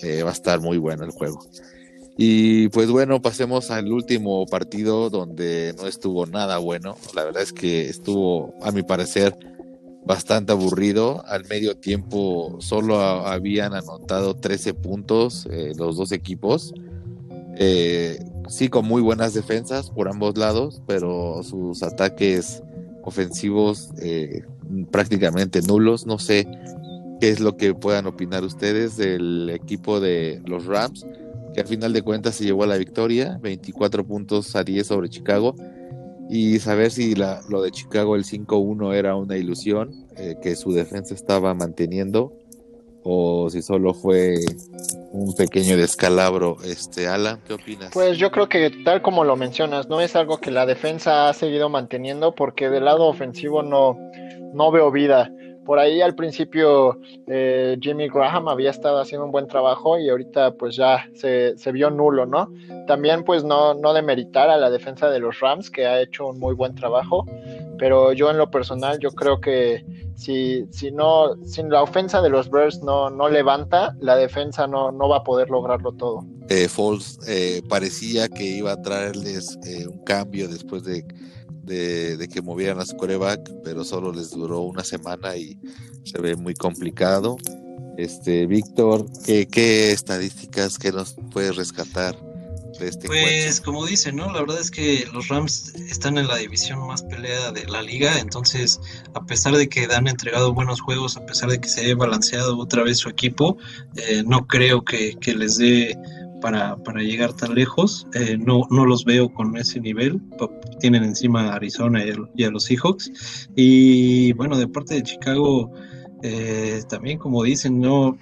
Eh, 0.00 0.24
va 0.24 0.30
a 0.30 0.32
estar 0.32 0.60
muy 0.60 0.78
bueno 0.78 1.04
el 1.04 1.12
juego. 1.12 1.38
Y 2.16 2.68
pues 2.70 2.90
bueno, 2.90 3.22
pasemos 3.22 3.70
al 3.70 3.92
último 3.92 4.46
partido 4.46 5.10
donde 5.10 5.76
no 5.78 5.86
estuvo 5.86 6.26
nada 6.26 6.58
bueno. 6.58 6.96
La 7.14 7.22
verdad 7.22 7.44
es 7.44 7.52
que 7.52 7.88
estuvo, 7.88 8.52
a 8.62 8.72
mi 8.72 8.82
parecer, 8.82 9.36
bastante 10.10 10.50
aburrido. 10.50 11.22
Al 11.28 11.46
medio 11.46 11.76
tiempo 11.76 12.56
solo 12.58 12.98
habían 12.98 13.74
anotado 13.74 14.34
13 14.34 14.74
puntos 14.74 15.46
eh, 15.52 15.72
los 15.78 15.96
dos 15.96 16.10
equipos. 16.10 16.74
Eh, 17.56 18.18
sí, 18.48 18.68
con 18.68 18.86
muy 18.86 19.02
buenas 19.02 19.34
defensas 19.34 19.88
por 19.90 20.08
ambos 20.08 20.36
lados, 20.36 20.82
pero 20.88 21.44
sus 21.44 21.84
ataques 21.84 22.60
ofensivos 23.04 23.90
eh, 24.02 24.42
prácticamente 24.90 25.62
nulos. 25.62 26.06
No 26.06 26.18
sé 26.18 26.44
qué 27.20 27.30
es 27.30 27.38
lo 27.38 27.56
que 27.56 27.72
puedan 27.72 28.06
opinar 28.06 28.42
ustedes 28.42 28.96
del 28.96 29.48
equipo 29.50 30.00
de 30.00 30.42
los 30.44 30.66
Rams, 30.66 31.06
que 31.54 31.60
al 31.60 31.68
final 31.68 31.92
de 31.92 32.02
cuentas 32.02 32.34
se 32.34 32.42
llevó 32.42 32.64
a 32.64 32.66
la 32.66 32.78
victoria, 32.78 33.38
24 33.40 34.04
puntos 34.04 34.56
a 34.56 34.64
10 34.64 34.84
sobre 34.84 35.08
Chicago 35.08 35.54
y 36.30 36.60
saber 36.60 36.92
si 36.92 37.16
la, 37.16 37.40
lo 37.48 37.60
de 37.60 37.72
Chicago 37.72 38.14
el 38.14 38.24
5-1 38.24 38.94
era 38.94 39.16
una 39.16 39.36
ilusión 39.36 40.06
eh, 40.16 40.36
que 40.40 40.54
su 40.54 40.72
defensa 40.72 41.12
estaba 41.12 41.54
manteniendo 41.54 42.32
o 43.02 43.50
si 43.50 43.62
solo 43.62 43.94
fue 43.94 44.36
un 45.10 45.34
pequeño 45.34 45.76
descalabro. 45.76 46.58
Este, 46.64 47.08
Alan, 47.08 47.40
¿qué 47.46 47.54
opinas? 47.54 47.90
Pues 47.92 48.16
yo 48.16 48.30
creo 48.30 48.48
que 48.48 48.70
tal 48.84 49.02
como 49.02 49.24
lo 49.24 49.34
mencionas, 49.36 49.88
no 49.88 50.00
es 50.00 50.14
algo 50.14 50.38
que 50.38 50.52
la 50.52 50.66
defensa 50.66 51.28
ha 51.28 51.32
seguido 51.32 51.68
manteniendo 51.68 52.34
porque 52.34 52.68
del 52.68 52.84
lado 52.84 53.06
ofensivo 53.06 53.62
no, 53.64 53.98
no 54.54 54.70
veo 54.70 54.92
vida. 54.92 55.32
Por 55.70 55.78
ahí 55.78 56.00
al 56.00 56.16
principio 56.16 56.98
eh, 57.28 57.78
Jimmy 57.80 58.08
Graham 58.08 58.48
había 58.48 58.70
estado 58.70 58.98
haciendo 58.98 59.26
un 59.26 59.30
buen 59.30 59.46
trabajo 59.46 60.00
y 60.00 60.08
ahorita 60.08 60.54
pues 60.54 60.74
ya 60.74 61.08
se, 61.14 61.54
vio 61.70 61.90
nulo, 61.90 62.26
¿no? 62.26 62.52
También 62.88 63.22
pues 63.22 63.44
no, 63.44 63.74
no 63.74 63.94
demeritar 63.94 64.50
a 64.50 64.56
la 64.56 64.68
defensa 64.68 65.08
de 65.10 65.20
los 65.20 65.38
Rams 65.38 65.70
que 65.70 65.86
ha 65.86 66.00
hecho 66.00 66.26
un 66.26 66.40
muy 66.40 66.56
buen 66.56 66.74
trabajo, 66.74 67.24
pero 67.78 68.12
yo 68.12 68.32
en 68.32 68.38
lo 68.38 68.50
personal 68.50 68.98
yo 68.98 69.12
creo 69.12 69.40
que 69.40 69.84
si, 70.16 70.66
si 70.72 70.90
no, 70.90 71.36
si 71.46 71.62
la 71.62 71.84
ofensa 71.84 72.20
de 72.20 72.30
los 72.30 72.50
Bears 72.50 72.82
no, 72.82 73.08
no 73.08 73.28
levanta, 73.28 73.94
la 74.00 74.16
defensa 74.16 74.66
no, 74.66 74.90
no 74.90 75.08
va 75.08 75.18
a 75.18 75.22
poder 75.22 75.50
lograrlo 75.50 75.92
todo. 75.92 76.24
Eh, 76.48 76.66
Foles 76.66 77.20
eh, 77.28 77.62
parecía 77.68 78.28
que 78.28 78.42
iba 78.42 78.72
a 78.72 78.82
traerles 78.82 79.56
eh, 79.64 79.86
un 79.86 80.02
cambio 80.02 80.48
después 80.48 80.82
de 80.82 81.04
de, 81.70 82.28
que 82.28 82.42
movieran 82.42 82.80
a 82.80 82.86
su 82.86 82.96
coreback, 82.96 83.50
pero 83.62 83.84
solo 83.84 84.12
les 84.12 84.30
duró 84.30 84.62
una 84.62 84.84
semana 84.84 85.36
y 85.36 85.58
se 86.04 86.20
ve 86.20 86.36
muy 86.36 86.54
complicado. 86.54 87.36
Este, 87.96 88.46
Víctor, 88.46 89.06
¿qué, 89.24 89.92
estadísticas 89.92 90.78
que 90.78 90.90
nos 90.90 91.16
puedes 91.32 91.56
rescatar 91.56 92.16
de 92.78 92.88
este 92.88 93.06
Pues 93.08 93.60
como 93.60 93.84
dicen, 93.84 94.16
¿no? 94.16 94.32
La 94.32 94.40
verdad 94.40 94.60
es 94.60 94.70
que 94.70 95.06
los 95.12 95.28
Rams 95.28 95.74
están 95.74 96.16
en 96.18 96.26
la 96.26 96.36
división 96.36 96.86
más 96.86 97.02
peleada 97.02 97.52
de 97.52 97.66
la 97.66 97.82
liga, 97.82 98.18
entonces 98.18 98.80
a 99.14 99.24
pesar 99.26 99.54
de 99.56 99.68
que 99.68 99.84
han 99.84 100.08
entregado 100.08 100.54
buenos 100.54 100.80
juegos, 100.80 101.16
a 101.16 101.26
pesar 101.26 101.50
de 101.50 101.60
que 101.60 101.68
se 101.68 101.82
haya 101.82 101.94
balanceado 101.94 102.58
otra 102.58 102.82
vez 102.82 102.98
su 102.98 103.08
equipo, 103.08 103.58
eh, 103.96 104.22
no 104.26 104.46
creo 104.46 104.82
que, 104.82 105.16
que 105.20 105.34
les 105.34 105.58
dé 105.58 105.96
para, 106.40 106.76
para 106.76 107.00
llegar 107.02 107.32
tan 107.32 107.54
lejos. 107.54 108.06
Eh, 108.14 108.38
no, 108.38 108.62
no 108.70 108.86
los 108.86 109.04
veo 109.04 109.32
con 109.32 109.56
ese 109.56 109.80
nivel. 109.80 110.20
Tienen 110.80 111.04
encima 111.04 111.50
a 111.50 111.54
Arizona 111.56 112.02
y 112.34 112.44
a, 112.44 112.50
los 112.50 112.64
Seahawks. 112.64 113.48
Y 113.56 114.32
bueno, 114.32 114.56
de 114.58 114.68
parte 114.68 114.94
de 114.94 115.02
Chicago, 115.02 115.72
eh, 116.22 116.82
también 116.88 117.18
como 117.18 117.42
dicen, 117.42 117.80
no 117.80 118.16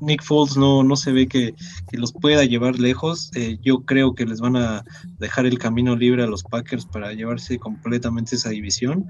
Nick 0.00 0.22
Foles 0.22 0.56
no, 0.56 0.82
no 0.82 0.96
se 0.96 1.12
ve 1.12 1.28
que, 1.28 1.54
los 1.92 2.12
pueda 2.12 2.44
llevar 2.44 2.78
lejos. 2.78 3.30
Eh, 3.34 3.58
yo 3.62 3.84
creo 3.84 4.14
que 4.14 4.26
les 4.26 4.40
van 4.40 4.56
a 4.56 4.84
dejar 5.18 5.46
el 5.46 5.58
camino 5.58 5.96
libre 5.96 6.22
a 6.22 6.26
los 6.26 6.42
Packers 6.42 6.86
para 6.86 7.12
llevarse 7.12 7.58
completamente 7.58 8.36
esa 8.36 8.50
división. 8.50 9.06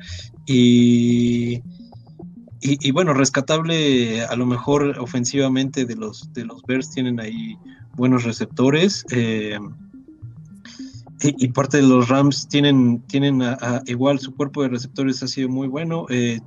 Y, 0.46 1.62
y, 2.60 2.88
y, 2.88 2.90
bueno, 2.90 3.14
rescatable 3.14 4.22
a 4.22 4.36
lo 4.36 4.46
mejor 4.46 4.98
ofensivamente 4.98 5.84
de 5.84 5.96
los, 5.96 6.32
de 6.32 6.44
los 6.44 6.62
Bears 6.62 6.90
tienen 6.90 7.20
ahí 7.20 7.56
buenos 7.96 8.24
receptores. 8.24 9.04
Eh, 9.10 9.58
y, 11.22 11.48
parte 11.48 11.78
de 11.78 11.82
los 11.82 12.08
Rams 12.08 12.46
tienen, 12.46 13.00
tienen 13.08 13.42
igual 13.86 14.20
su 14.20 14.34
cuerpo 14.34 14.62
de 14.62 14.68
receptores 14.68 15.22
ha 15.22 15.28
sido 15.28 15.48
muy 15.48 15.66
bueno. 15.66 16.06
Eh, 16.10 16.40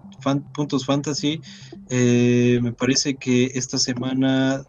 puntos 0.53 0.85
fantasy. 0.85 1.41
Eh, 1.89 2.59
me 2.61 2.71
parece 2.71 3.15
que 3.15 3.45
esta 3.55 3.77
semana 3.77 4.63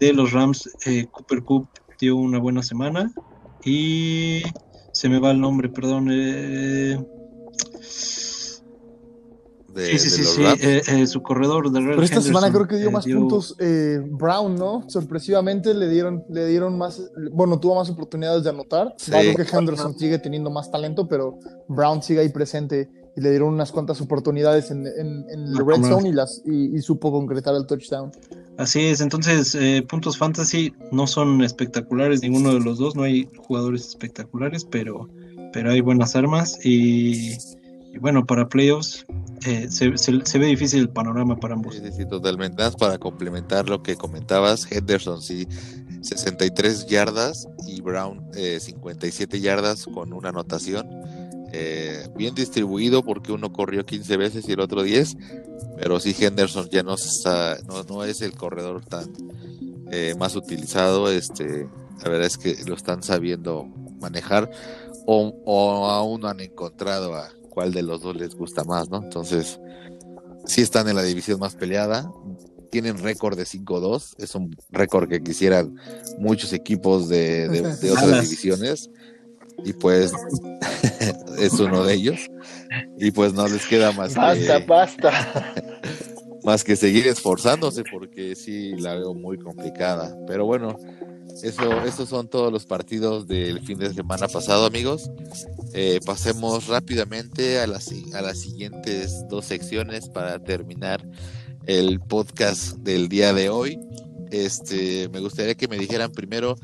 de 0.00 0.12
los 0.12 0.32
Rams, 0.32 0.70
Cooper 1.10 1.42
Cup 1.42 1.68
dio 2.00 2.16
una 2.16 2.38
buena 2.38 2.62
semana. 2.62 3.12
Y 3.64 4.42
se 4.92 5.08
me 5.08 5.18
va 5.18 5.30
el 5.30 5.40
nombre, 5.40 5.68
perdón 5.68 6.08
sí, 9.78 9.98
sí, 9.98 10.24
sí, 10.24 10.42
eh, 10.60 10.82
eh, 10.86 11.06
su 11.06 11.22
corredor 11.22 11.70
de 11.70 11.80
Pero 11.80 12.02
esta 12.02 12.20
semana 12.20 12.50
creo 12.50 12.66
que 12.66 12.76
dio 12.76 12.90
más 12.90 13.06
puntos 13.06 13.54
eh, 13.58 14.00
Brown, 14.04 14.54
¿no? 14.56 14.84
Sorpresivamente 14.88 15.74
le 15.74 15.88
dieron, 15.88 16.24
le 16.28 16.46
dieron 16.46 16.76
más, 16.76 17.10
bueno, 17.32 17.58
tuvo 17.60 17.76
más 17.76 17.90
oportunidades 17.90 18.44
de 18.44 18.50
anotar. 18.50 18.94
Creo 19.04 19.34
que 19.34 19.46
Henderson 19.50 19.98
sigue 19.98 20.18
teniendo 20.18 20.50
más 20.50 20.70
talento, 20.70 21.08
pero 21.08 21.38
Brown 21.68 22.02
sigue 22.02 22.20
ahí 22.20 22.28
presente 22.28 22.88
y 23.18 23.20
le 23.20 23.30
dieron 23.30 23.52
unas 23.52 23.72
cuantas 23.72 24.00
oportunidades 24.00 24.70
en, 24.70 24.86
en, 24.86 25.26
el 25.28 25.66
red 25.66 25.82
zone 25.82 26.10
y, 26.10 26.12
las, 26.12 26.40
y, 26.46 26.80
supo 26.80 27.10
concretar 27.10 27.54
el 27.56 27.66
touchdown. 27.66 28.12
Así 28.56 28.86
es, 28.86 29.00
entonces 29.00 29.56
eh, 29.56 29.84
puntos 29.88 30.16
fantasy 30.16 30.72
no 30.92 31.06
son 31.08 31.42
espectaculares 31.42 32.22
ninguno 32.22 32.54
de 32.54 32.60
los 32.60 32.78
dos, 32.78 32.94
no 32.94 33.02
hay 33.02 33.28
jugadores 33.36 33.88
espectaculares, 33.88 34.64
pero, 34.64 35.08
pero 35.52 35.72
hay 35.72 35.80
buenas 35.80 36.14
armas 36.14 36.64
y, 36.64 37.36
bueno, 38.00 38.26
para 38.26 38.48
playoffs 38.48 39.06
eh, 39.46 39.68
se, 39.70 40.38
ve 40.38 40.46
difícil 40.46 40.80
el 40.80 40.88
panorama 40.88 41.36
para 41.36 41.54
ambos. 41.54 41.74
Sí, 41.74 41.82
sí, 41.96 42.06
totalmente. 42.06 42.62
Para 42.78 42.98
complementar 42.98 43.68
lo 43.68 43.82
que 43.82 43.96
comentabas, 43.96 44.70
Henderson 44.70 45.22
sí, 45.22 45.46
63 46.02 46.86
yardas 46.86 47.48
y 47.66 47.80
Brown 47.80 48.30
57 48.32 49.36
eh, 49.36 49.40
yardas 49.40 49.86
con 49.86 50.12
una 50.12 50.30
anotación. 50.30 50.86
bien 52.16 52.34
distribuido 52.34 53.02
porque 53.02 53.32
uno 53.32 53.52
corrió 53.52 53.86
15 53.86 54.16
veces 54.16 54.48
y 54.48 54.52
el 54.52 54.60
otro 54.60 54.82
10, 54.82 55.16
pero 55.78 56.00
sí 56.00 56.14
Henderson 56.18 56.68
ya 56.70 56.82
no 56.82 56.94
está, 56.94 57.56
no, 57.88 58.04
es 58.04 58.20
el 58.20 58.32
corredor 58.32 58.84
tan 58.84 59.12
eh, 59.90 60.14
más 60.18 60.36
utilizado, 60.36 61.10
este, 61.10 61.68
la 62.02 62.10
verdad 62.10 62.26
es 62.26 62.36
que 62.36 62.56
lo 62.66 62.74
están 62.74 63.02
sabiendo 63.02 63.64
manejar 64.00 64.50
o, 65.06 65.88
aún 65.88 66.20
no 66.20 66.28
han 66.28 66.40
encontrado 66.40 67.14
a 67.14 67.30
cuál 67.58 67.72
de 67.72 67.82
los 67.82 68.02
dos 68.02 68.14
les 68.14 68.36
gusta 68.36 68.62
más, 68.62 68.88
¿no? 68.88 69.02
Entonces, 69.02 69.58
sí 70.46 70.62
están 70.62 70.88
en 70.88 70.94
la 70.94 71.02
división 71.02 71.40
más 71.40 71.56
peleada, 71.56 72.08
tienen 72.70 72.98
récord 72.98 73.36
de 73.36 73.42
5-2, 73.42 74.14
es 74.18 74.36
un 74.36 74.56
récord 74.70 75.08
que 75.08 75.20
quisieran 75.20 75.74
muchos 76.20 76.52
equipos 76.52 77.08
de, 77.08 77.48
de 77.48 77.90
otras 77.90 78.22
divisiones 78.22 78.90
y 79.64 79.72
pues 79.72 80.12
es 81.40 81.52
uno 81.54 81.82
de 81.82 81.94
ellos 81.94 82.30
y 82.96 83.10
pues 83.10 83.32
no 83.32 83.48
les 83.48 83.66
queda 83.66 83.90
más 83.90 84.14
basta, 84.14 84.60
que 84.60 84.64
basta. 84.64 85.54
más 86.44 86.62
que 86.62 86.76
seguir 86.76 87.08
esforzándose 87.08 87.82
porque 87.90 88.36
sí 88.36 88.76
la 88.76 88.94
veo 88.94 89.14
muy 89.14 89.36
complicada 89.36 90.16
pero 90.28 90.46
bueno 90.46 90.78
eso 91.42 91.84
esos 91.84 92.08
son 92.08 92.28
todos 92.28 92.52
los 92.52 92.66
partidos 92.66 93.26
del 93.26 93.60
fin 93.60 93.78
de 93.78 93.92
semana 93.92 94.28
pasado 94.28 94.66
amigos. 94.66 95.10
Eh, 95.72 96.00
pasemos 96.04 96.66
rápidamente 96.66 97.60
a 97.60 97.66
las 97.66 97.90
a 98.14 98.22
las 98.22 98.40
siguientes 98.40 99.24
dos 99.28 99.44
secciones 99.44 100.08
para 100.08 100.38
terminar 100.38 101.06
el 101.66 102.00
podcast 102.00 102.78
del 102.78 103.08
día 103.08 103.32
de 103.32 103.50
hoy. 103.50 103.78
Este, 104.30 105.08
me 105.08 105.20
gustaría 105.20 105.54
que 105.54 105.68
me 105.68 105.78
dijeran 105.78 106.12
primero 106.12 106.56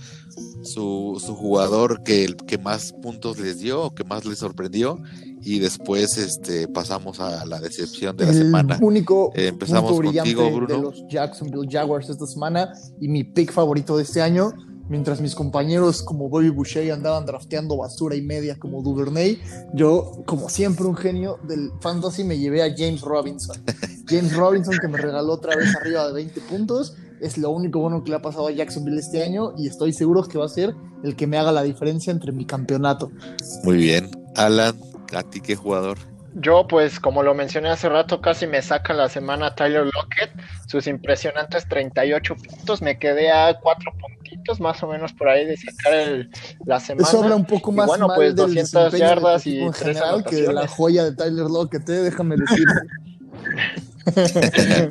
su, 0.62 1.22
su 1.24 1.34
jugador 1.34 2.02
que, 2.02 2.34
que 2.46 2.58
más 2.58 2.92
puntos 2.92 3.38
les 3.38 3.60
dio 3.60 3.82
o 3.84 3.94
que 3.94 4.04
más 4.04 4.24
les 4.24 4.38
sorprendió 4.38 5.00
y 5.44 5.58
después 5.58 6.16
este, 6.18 6.68
pasamos 6.68 7.20
a 7.20 7.44
la 7.44 7.60
decepción 7.60 8.16
de 8.16 8.24
la 8.24 8.30
el 8.30 8.38
semana. 8.38 8.78
único 8.80 9.32
eh, 9.34 9.48
empezamos 9.48 9.92
contigo, 9.92 10.50
Bruno. 10.50 10.66
de 10.66 10.80
los 10.80 11.04
Jacksonville 11.08 11.68
Jaguars 11.70 12.08
esta 12.08 12.26
semana 12.26 12.72
y 13.00 13.08
mi 13.08 13.24
pick 13.24 13.52
favorito 13.52 13.96
de 13.96 14.04
este 14.04 14.22
año. 14.22 14.52
Mientras 14.86 15.22
mis 15.22 15.34
compañeros 15.34 16.02
como 16.02 16.28
Bobby 16.28 16.50
Boucher 16.50 16.92
andaban 16.92 17.24
drafteando 17.24 17.78
basura 17.78 18.16
y 18.16 18.20
media 18.22 18.58
como 18.58 18.82
Duvernay, 18.82 19.40
yo, 19.72 20.22
como 20.26 20.50
siempre 20.50 20.84
un 20.84 20.94
genio 20.94 21.38
del 21.48 21.70
fantasy, 21.80 22.22
me 22.22 22.36
llevé 22.38 22.62
a 22.62 22.74
James 22.76 23.00
Robinson. 23.00 23.56
James 24.06 24.36
Robinson 24.36 24.76
que 24.78 24.88
me 24.88 24.98
regaló 24.98 25.32
otra 25.32 25.56
vez 25.56 25.74
arriba 25.74 26.06
de 26.06 26.12
20 26.12 26.38
puntos 26.42 26.96
es 27.20 27.38
lo 27.38 27.50
único 27.50 27.80
bueno 27.80 28.04
que 28.04 28.10
le 28.10 28.16
ha 28.16 28.22
pasado 28.22 28.48
a 28.48 28.52
Jacksonville 28.52 28.98
este 29.00 29.22
año 29.22 29.54
y 29.56 29.66
estoy 29.66 29.94
seguro 29.94 30.24
que 30.24 30.36
va 30.36 30.44
a 30.44 30.48
ser 30.48 30.74
el 31.02 31.16
que 31.16 31.26
me 31.26 31.38
haga 31.38 31.52
la 31.52 31.62
diferencia 31.62 32.10
entre 32.10 32.32
mi 32.32 32.44
campeonato. 32.44 33.10
Muy 33.62 33.78
bien. 33.78 34.10
Alan, 34.36 34.76
¿a 35.16 35.22
ti 35.22 35.40
qué 35.40 35.56
jugador? 35.56 35.98
Yo, 36.36 36.66
pues, 36.66 36.98
como 36.98 37.22
lo 37.22 37.32
mencioné 37.32 37.68
hace 37.68 37.88
rato, 37.88 38.20
casi 38.20 38.48
me 38.48 38.60
saca 38.60 38.92
la 38.92 39.08
semana 39.08 39.54
Tyler 39.54 39.84
Lockett, 39.84 40.32
sus 40.66 40.88
impresionantes 40.88 41.68
38 41.68 42.34
puntos, 42.34 42.82
me 42.82 42.98
quedé 42.98 43.30
a 43.30 43.56
cuatro 43.60 43.92
puntitos 44.00 44.60
más 44.60 44.82
o 44.82 44.88
menos 44.88 45.12
por 45.12 45.28
ahí 45.28 45.46
de 45.46 45.56
sacar 45.56 45.94
el, 45.94 46.30
la 46.66 46.80
semana. 46.80 47.06
Eso 47.06 47.22
habla 47.22 47.36
un 47.36 47.44
poco 47.44 47.70
más 47.70 47.86
bueno, 47.86 48.08
mal 48.08 48.16
pues 48.16 48.34
del 48.34 48.46
200 48.46 48.98
yardas 48.98 49.46
y 49.46 49.60
en 49.60 49.70
tres 49.70 49.96
general 49.96 50.24
que 50.24 50.42
la 50.52 50.66
joya 50.66 51.04
de 51.04 51.14
Tyler 51.14 51.46
Lockett, 51.46 51.88
¿eh? 51.88 52.02
déjame 52.02 52.36
decirte. 52.36 52.80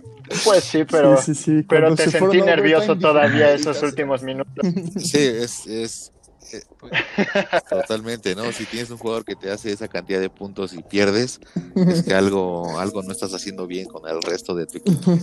Pues 0.45 0.63
sí, 0.63 0.83
pero, 0.89 1.19
pero 1.67 1.95
te 1.95 2.09
sentí 2.09 2.41
nervioso 2.41 2.97
todavía 2.97 3.53
esos 3.53 3.83
últimos 3.83 4.23
minutos. 4.23 4.65
Sí, 4.97 5.19
es, 5.19 5.67
es 5.67 6.12
eh, 6.53 6.63
totalmente, 7.69 8.35
¿no? 8.35 8.51
Si 8.51 8.65
tienes 8.65 8.89
un 8.89 8.97
jugador 8.97 9.25
que 9.25 9.35
te 9.35 9.51
hace 9.51 9.71
esa 9.71 9.87
cantidad 9.87 10.19
de 10.19 10.29
puntos 10.29 10.73
y 10.73 10.83
pierdes, 10.83 11.39
es 11.75 12.03
que 12.03 12.13
algo, 12.13 12.79
algo 12.79 13.01
no 13.03 13.11
estás 13.11 13.33
haciendo 13.33 13.67
bien 13.67 13.87
con 13.87 14.07
el 14.09 14.21
resto 14.21 14.55
de 14.55 14.65
tu 14.65 14.77
equipo. 14.77 15.17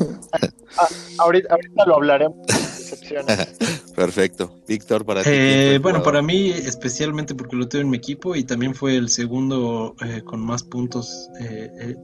Ah, 0.76 0.88
ahorita, 1.18 1.56
lo 1.86 1.96
hablaremos. 1.96 2.46
Perfecto. 3.96 4.60
Víctor, 4.66 5.04
para 5.04 5.22
ti. 5.22 5.30
Eh, 5.32 5.78
bueno, 5.82 6.02
para 6.02 6.22
mí, 6.22 6.50
especialmente 6.50 7.34
porque 7.34 7.56
lo 7.56 7.68
tengo 7.68 7.82
en 7.82 7.90
mi 7.90 7.96
equipo 7.96 8.34
y 8.36 8.44
también 8.44 8.74
fue 8.74 8.96
el 8.96 9.08
segundo 9.08 9.94
eh, 10.04 10.22
con 10.22 10.40
más 10.40 10.62
puntos 10.62 11.28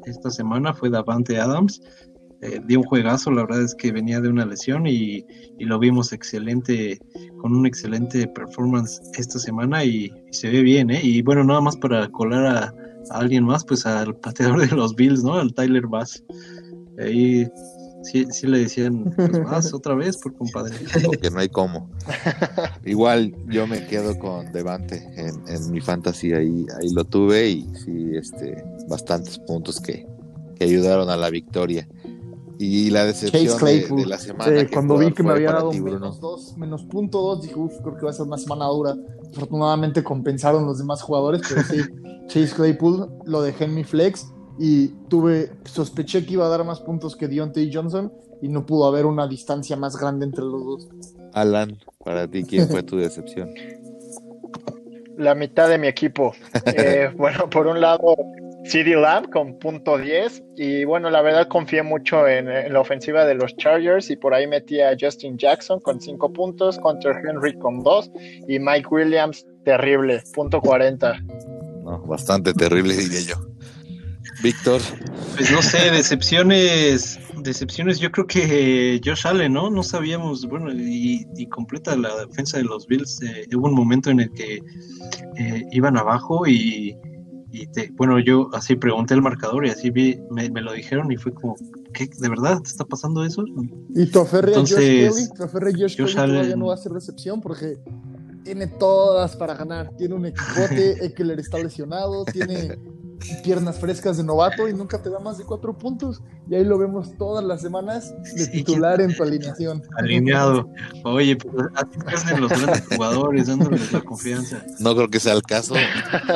esta 0.05 0.31
semana, 0.31 0.75
fue 0.75 0.91
Davante 0.91 1.39
Adams 1.39 1.81
eh, 2.43 2.61
dio 2.67 2.81
un 2.81 2.87
juegazo, 2.87 3.31
la 3.31 3.43
verdad 3.43 3.63
es 3.63 3.75
que 3.75 3.93
venía 3.93 4.21
de 4.21 4.29
una 4.29 4.45
lesión 4.45 4.87
y, 4.87 5.25
lo 5.59 5.79
vimos 5.79 6.13
excelente, 6.13 7.01
con 7.41 7.55
un 7.55 7.67
excelente 7.67 8.29
performance 8.29 9.01
esta 9.19 9.39
semana 9.39 9.85
y, 9.85 10.13
se 10.31 10.51
ve 10.51 10.63
bien, 10.63 10.91
¿eh? 10.91 11.01
Y 11.03 11.23
bueno, 11.23 11.45
nada 11.45 11.61
más 11.61 11.77
para 11.77 12.09
colar 12.09 12.47
a, 12.47 12.75
alguien 13.11 13.45
más, 13.45 13.65
pues 13.65 13.87
al 13.87 14.17
pateador 14.17 14.69
de 14.69 14.77
los 14.77 14.95
Bills, 14.95 15.23
¿no? 15.23 15.35
Al 15.35 15.55
Tyler 15.55 15.87
Bass. 15.87 16.23
Ahí 16.99 17.49
sí, 18.03 18.27
sí 18.31 18.47
le 18.47 18.59
decían, 18.59 19.15
pues 19.17 19.73
otra 19.73 19.95
vez, 19.95 20.17
por 20.19 20.35
compadre. 20.35 20.77
Porque 21.05 21.31
no 21.31 21.39
hay 21.39 21.49
cómo. 21.49 21.89
Igual 22.85 23.35
yo 23.49 23.67
me 23.67 23.87
quedo 23.87 24.19
con 24.19 24.53
Devante 24.53 25.07
en, 25.17 25.71
mi 25.71 25.81
fantasy, 25.81 26.33
ahí, 26.33 26.67
ahí 26.81 26.93
lo 26.93 27.05
tuve 27.05 27.49
y 27.49 27.67
sí, 27.85 28.11
este, 28.15 28.63
bastantes 28.89 29.39
puntos 29.39 29.81
que, 29.81 30.07
que 30.57 30.65
ayudaron 30.65 31.09
a 31.11 31.17
la 31.17 31.31
victoria. 31.31 31.89
Y 32.59 32.91
la 32.91 33.05
decepción 33.05 33.97
de, 33.97 34.07
la 34.07 34.19
semana. 34.19 34.67
cuando 34.73 34.97
vi 34.97 35.13
que 35.13 35.23
me 35.23 35.33
había 35.33 35.53
dado 35.53 35.73
menos, 35.73 36.21
dos, 36.21 36.57
menos 36.57 36.85
punto 36.85 37.21
dos, 37.21 37.43
dije, 37.43 37.55
uff, 37.55 37.75
creo 37.83 37.97
que 37.97 38.05
va 38.05 38.11
a 38.11 38.15
ser 38.15 38.27
una 38.27 38.39
semana 38.39 38.67
dura. 38.67 38.97
Afortunadamente 39.31 40.03
compensaron 40.03 40.65
los 40.65 40.79
demás 40.79 41.03
jugadores, 41.03 41.43
pero 41.49 41.63
sí, 41.63 41.83
Chase 42.29 42.55
Claypool 42.55 43.11
lo 43.25 43.43
dejé 43.43 43.65
en 43.65 43.75
mi 43.75 43.85
flex 43.85 44.33
y 44.59 44.89
tuve, 45.09 45.53
sospeché 45.65 46.25
que 46.25 46.35
iba 46.35 46.47
a 46.47 46.49
dar 46.49 46.65
más 46.65 46.81
puntos 46.81 47.15
que 47.15 47.29
Deontay 47.29 47.71
Johnson 47.73 48.13
y 48.41 48.49
no 48.49 48.65
pudo 48.65 48.87
haber 48.87 49.07
una 49.07 49.27
distancia 49.27 49.77
más 49.77 49.97
grande 49.97 50.25
entre 50.25 50.45
los 50.45 50.65
dos. 50.65 50.89
Alan, 51.33 51.79
para 52.05 52.27
ti, 52.29 52.45
¿quién 52.45 52.69
fue 52.69 52.83
tu 52.83 52.97
decepción? 52.97 53.51
La 55.17 55.35
mitad 55.35 55.69
de 55.69 55.79
mi 55.79 55.87
equipo. 55.87 56.33
Eh, 56.67 57.11
bueno, 57.17 57.49
por 57.49 57.67
un 57.67 57.81
lado, 57.81 58.17
CD 58.69 58.97
Lamb 58.97 59.31
con 59.31 59.59
punto 59.59 59.97
10 59.97 60.43
y 60.57 60.85
bueno, 60.85 61.09
la 61.11 61.23
verdad 61.23 61.47
confié 61.49 61.83
mucho 61.83 62.27
en, 62.27 62.47
la 62.73 62.81
ofensiva 62.81 63.25
de 63.25 63.35
los 63.35 63.57
Chargers 63.57 64.11
y 64.11 64.17
por 64.17 64.35
ahí 64.35 64.47
metí 64.47 64.81
a 64.81 64.97
Justin 64.99 65.39
Jackson 65.39 65.81
con 65.81 66.01
5 66.01 66.33
puntos, 66.33 66.79
Hunter 66.83 67.17
Henry 67.29 67.57
con 67.59 67.83
2 67.83 68.11
y 68.49 68.59
Mike 68.59 68.89
Williams 68.91 69.47
terrible, 69.65 70.23
punto 70.35 70.61
40. 70.61 71.21
No, 71.85 72.01
bastante 72.07 72.53
terrible 72.55 72.95
diría 72.95 73.21
yo. 73.21 73.37
Víctor. 74.43 74.81
Pues 75.37 75.51
no 75.51 75.63
sé, 75.63 75.91
decepciones, 75.91 77.19
decepciones 77.43 78.01
yo 78.01 78.11
creo 78.11 78.27
que 78.27 79.01
Josh 79.05 79.27
Allen, 79.27 79.53
¿no? 79.53 79.71
No 79.71 79.83
sabíamos, 79.83 80.47
bueno, 80.47 80.71
y, 80.73 81.47
completa 81.49 81.97
la 81.97 82.27
defensa 82.27 82.59
de 82.59 82.65
los 82.65 82.87
Bills, 82.87 83.23
eh, 83.23 83.47
hubo 83.55 83.69
un 83.69 83.75
momento 83.75 84.11
en 84.11 84.21
el 84.21 84.33
que 84.33 84.61
eh, 85.37 85.63
iban 85.71 85.97
abajo 85.97 86.47
y 86.47 86.97
y 87.63 87.91
bueno, 87.93 88.19
yo 88.19 88.51
así 88.53 88.77
pregunté 88.77 89.15
el 89.15 89.23
marcador 89.23 89.67
y 89.67 89.71
así 89.71 89.91
vi, 89.91 90.21
me, 90.31 90.49
lo 90.49 90.73
dijeron 90.73 91.11
y 91.11 91.17
fue 91.17 91.33
como, 91.33 91.57
¿qué? 91.93 92.09
¿De 92.19 92.29
verdad 92.29 92.61
te 92.61 92.69
está 92.69 92.85
pasando 92.85 93.25
eso? 93.25 93.45
Y 93.95 94.19
aferre 94.19 94.55
a 94.55 94.59
Josh 94.59 95.29
aferre 95.41 95.71
a 95.71 95.79
Josh, 95.79 95.97
Kelly 95.97 96.15
todavía 96.15 96.57
no 96.57 96.67
va 96.67 96.75
a 96.75 96.79
ser 96.79 96.93
recepción 96.93 97.41
porque 97.41 97.79
tiene 98.47 98.67
todas 98.69 99.35
para 99.37 99.55
ganar. 99.55 99.91
Tiene 99.97 100.15
un 100.15 100.27
equipote, 100.27 100.93
Eckler 101.05 101.41
está 101.41 101.59
lesionado, 101.59 102.25
tiene 102.27 102.79
piernas 103.43 103.79
frescas 103.79 104.17
de 104.17 104.25
novato 104.25 104.69
y 104.69 104.75
nunca 104.75 105.01
te 105.03 105.11
da 105.11 105.19
más 105.19 105.39
de 105.39 105.45
cuatro 105.45 105.77
puntos. 105.77 106.23
Y 106.49 106.55
ahí 106.55 106.65
lo 106.65 106.79
vemos 106.79 107.17
todas 107.17 107.45
las 107.45 107.61
semanas 107.61 108.15
de 108.35 108.47
titular 108.47 109.01
en 109.01 109.15
tu 109.15 109.23
alineación. 109.23 109.83
Alineado. 109.97 110.69
Oye, 111.05 111.37
pues 111.37 111.69
así 111.75 111.99
hacen 112.07 112.41
los 112.41 112.51
grandes 112.51 112.87
jugadores, 112.89 113.47
dándoles 113.47 113.93
la 113.93 114.01
confianza. 114.01 114.63
No 114.81 114.95
creo 114.95 115.09
que 115.09 115.21
sea 115.21 115.35
el 115.35 115.43
caso, 115.43 115.75
no 115.75 115.81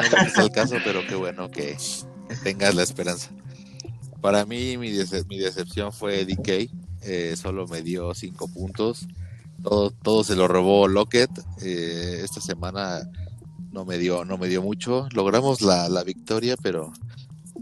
creo 0.09 0.24
que 0.24 0.31
sea 0.31 0.45
el 0.45 0.51
caso, 0.51 0.76
pero 0.85 1.01
qué 1.09 1.14
bueno 1.14 1.51
que 1.51 1.76
tengas 2.43 2.74
la 2.74 2.83
esperanza. 2.83 3.31
Para 4.20 4.45
mí, 4.45 4.76
mi, 4.76 4.91
mi 4.91 5.39
decepción 5.39 5.93
fue 5.93 6.24
DK. 6.24 6.70
Eh, 7.03 7.35
solo 7.37 7.66
me 7.66 7.83
dio 7.83 8.14
cinco 8.14 8.49
puntos. 8.49 9.07
Todo, 9.62 9.91
todo 9.91 10.24
se 10.24 10.37
lo 10.37 10.49
robó 10.49 10.89
Lockett. 10.89 11.31
Eh, 11.62 12.20
esta 12.22 12.41
semana 12.41 13.01
no 13.73 13.85
me 13.85 13.99
dio, 13.99 14.25
no 14.25 14.39
me 14.39 14.49
dio 14.49 14.62
mucho. 14.62 15.09
Logramos 15.12 15.62
la, 15.62 16.03
victoria, 16.05 16.57
pero 16.62 16.93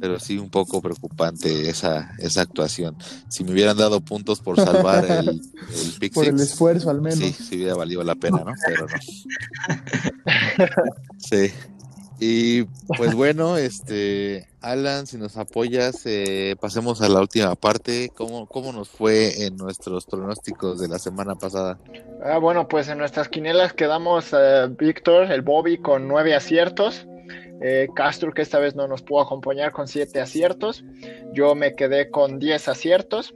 pero 0.00 0.20
sí 0.20 0.38
un 0.38 0.48
poco 0.48 0.80
preocupante 0.80 1.68
esa, 1.68 2.14
esa 2.18 2.42
actuación. 2.42 2.96
Si 3.28 3.42
me 3.42 3.50
hubieran 3.50 3.76
dado 3.76 4.00
puntos 4.00 4.40
por 4.40 4.54
salvar 4.56 5.04
el, 5.04 5.28
el 5.28 5.40
pick 5.98 6.14
Por 6.14 6.26
el 6.26 6.38
esfuerzo, 6.38 6.90
al 6.90 7.00
menos. 7.00 7.18
Sí, 7.18 7.32
sí 7.32 7.56
hubiera 7.56 7.74
valido 7.74 8.04
la 8.04 8.14
pena, 8.14 8.44
¿no? 8.44 8.52
Pero 8.64 8.86
no. 8.86 8.94
Sí. 11.18 11.50
Y 12.20 12.64
pues 12.96 13.14
bueno, 13.14 13.56
este, 13.56 14.48
Alan, 14.60 15.06
si 15.06 15.16
nos 15.18 15.36
apoyas, 15.36 16.02
eh, 16.04 16.56
pasemos 16.60 17.00
a 17.00 17.08
la 17.08 17.20
última 17.20 17.54
parte. 17.54 18.10
¿Cómo, 18.14 18.46
¿Cómo 18.46 18.72
nos 18.72 18.88
fue 18.88 19.44
en 19.44 19.56
nuestros 19.56 20.06
pronósticos 20.06 20.80
de 20.80 20.88
la 20.88 20.98
semana 20.98 21.36
pasada? 21.36 21.78
Ah, 22.24 22.38
bueno, 22.38 22.66
pues 22.66 22.88
en 22.88 22.98
nuestras 22.98 23.28
quinielas 23.28 23.72
quedamos 23.72 24.32
eh, 24.32 24.68
Víctor, 24.76 25.30
el 25.30 25.42
Bobby, 25.42 25.78
con 25.78 26.08
nueve 26.08 26.34
aciertos. 26.34 27.06
Eh, 27.61 27.88
Castro, 27.94 28.32
que 28.32 28.42
esta 28.42 28.59
vez 28.59 28.76
no 28.76 28.86
nos 28.86 29.02
pudo 29.02 29.22
acompañar, 29.22 29.72
con 29.72 29.88
siete 29.88 30.20
aciertos. 30.20 30.84
Yo 31.32 31.54
me 31.54 31.74
quedé 31.74 32.11
con 32.11 32.38
10 32.38 32.68
aciertos. 32.68 33.34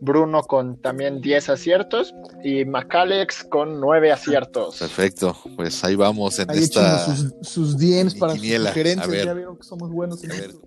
Bruno 0.00 0.42
con 0.42 0.76
también 0.80 1.20
10 1.20 1.48
aciertos. 1.48 2.14
Y 2.42 2.64
Macalex 2.64 3.44
con 3.44 3.80
nueve 3.80 4.12
aciertos. 4.12 4.78
Perfecto, 4.78 5.36
pues 5.56 5.82
ahí 5.84 5.94
vamos 5.96 6.38
en 6.38 6.50
Ahí 6.50 6.58
esta. 6.58 7.06
sus, 7.06 7.34
sus 7.42 7.76
para 8.18 8.34
sus 8.34 8.42
sugerencias. 8.42 9.24
Ya 9.24 9.34
vieron 9.34 9.56
que 9.56 9.62
somos 9.62 9.90
buenos 9.90 10.22
en 10.24 10.32
esto. 10.32 10.60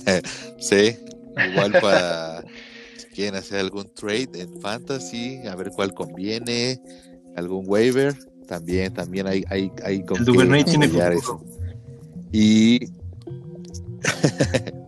sí, 0.58 0.96
igual 1.52 1.72
para 1.80 2.42
quieren 3.14 3.34
hacer 3.34 3.60
algún 3.60 3.92
trade 3.92 4.30
en 4.34 4.60
fantasy, 4.60 5.46
a 5.46 5.54
ver 5.54 5.70
cuál 5.70 5.92
conviene, 5.92 6.80
algún 7.36 7.64
waiver, 7.68 8.14
también, 8.46 8.94
también 8.94 9.26
hay, 9.26 9.44
hay, 9.48 9.70
hay 9.84 10.02
con 10.04 10.18
El 10.18 10.24
qué 10.24 10.64
tiene 10.64 10.88
futuro. 10.88 11.12
eso. 11.12 11.40
Y 12.32 12.86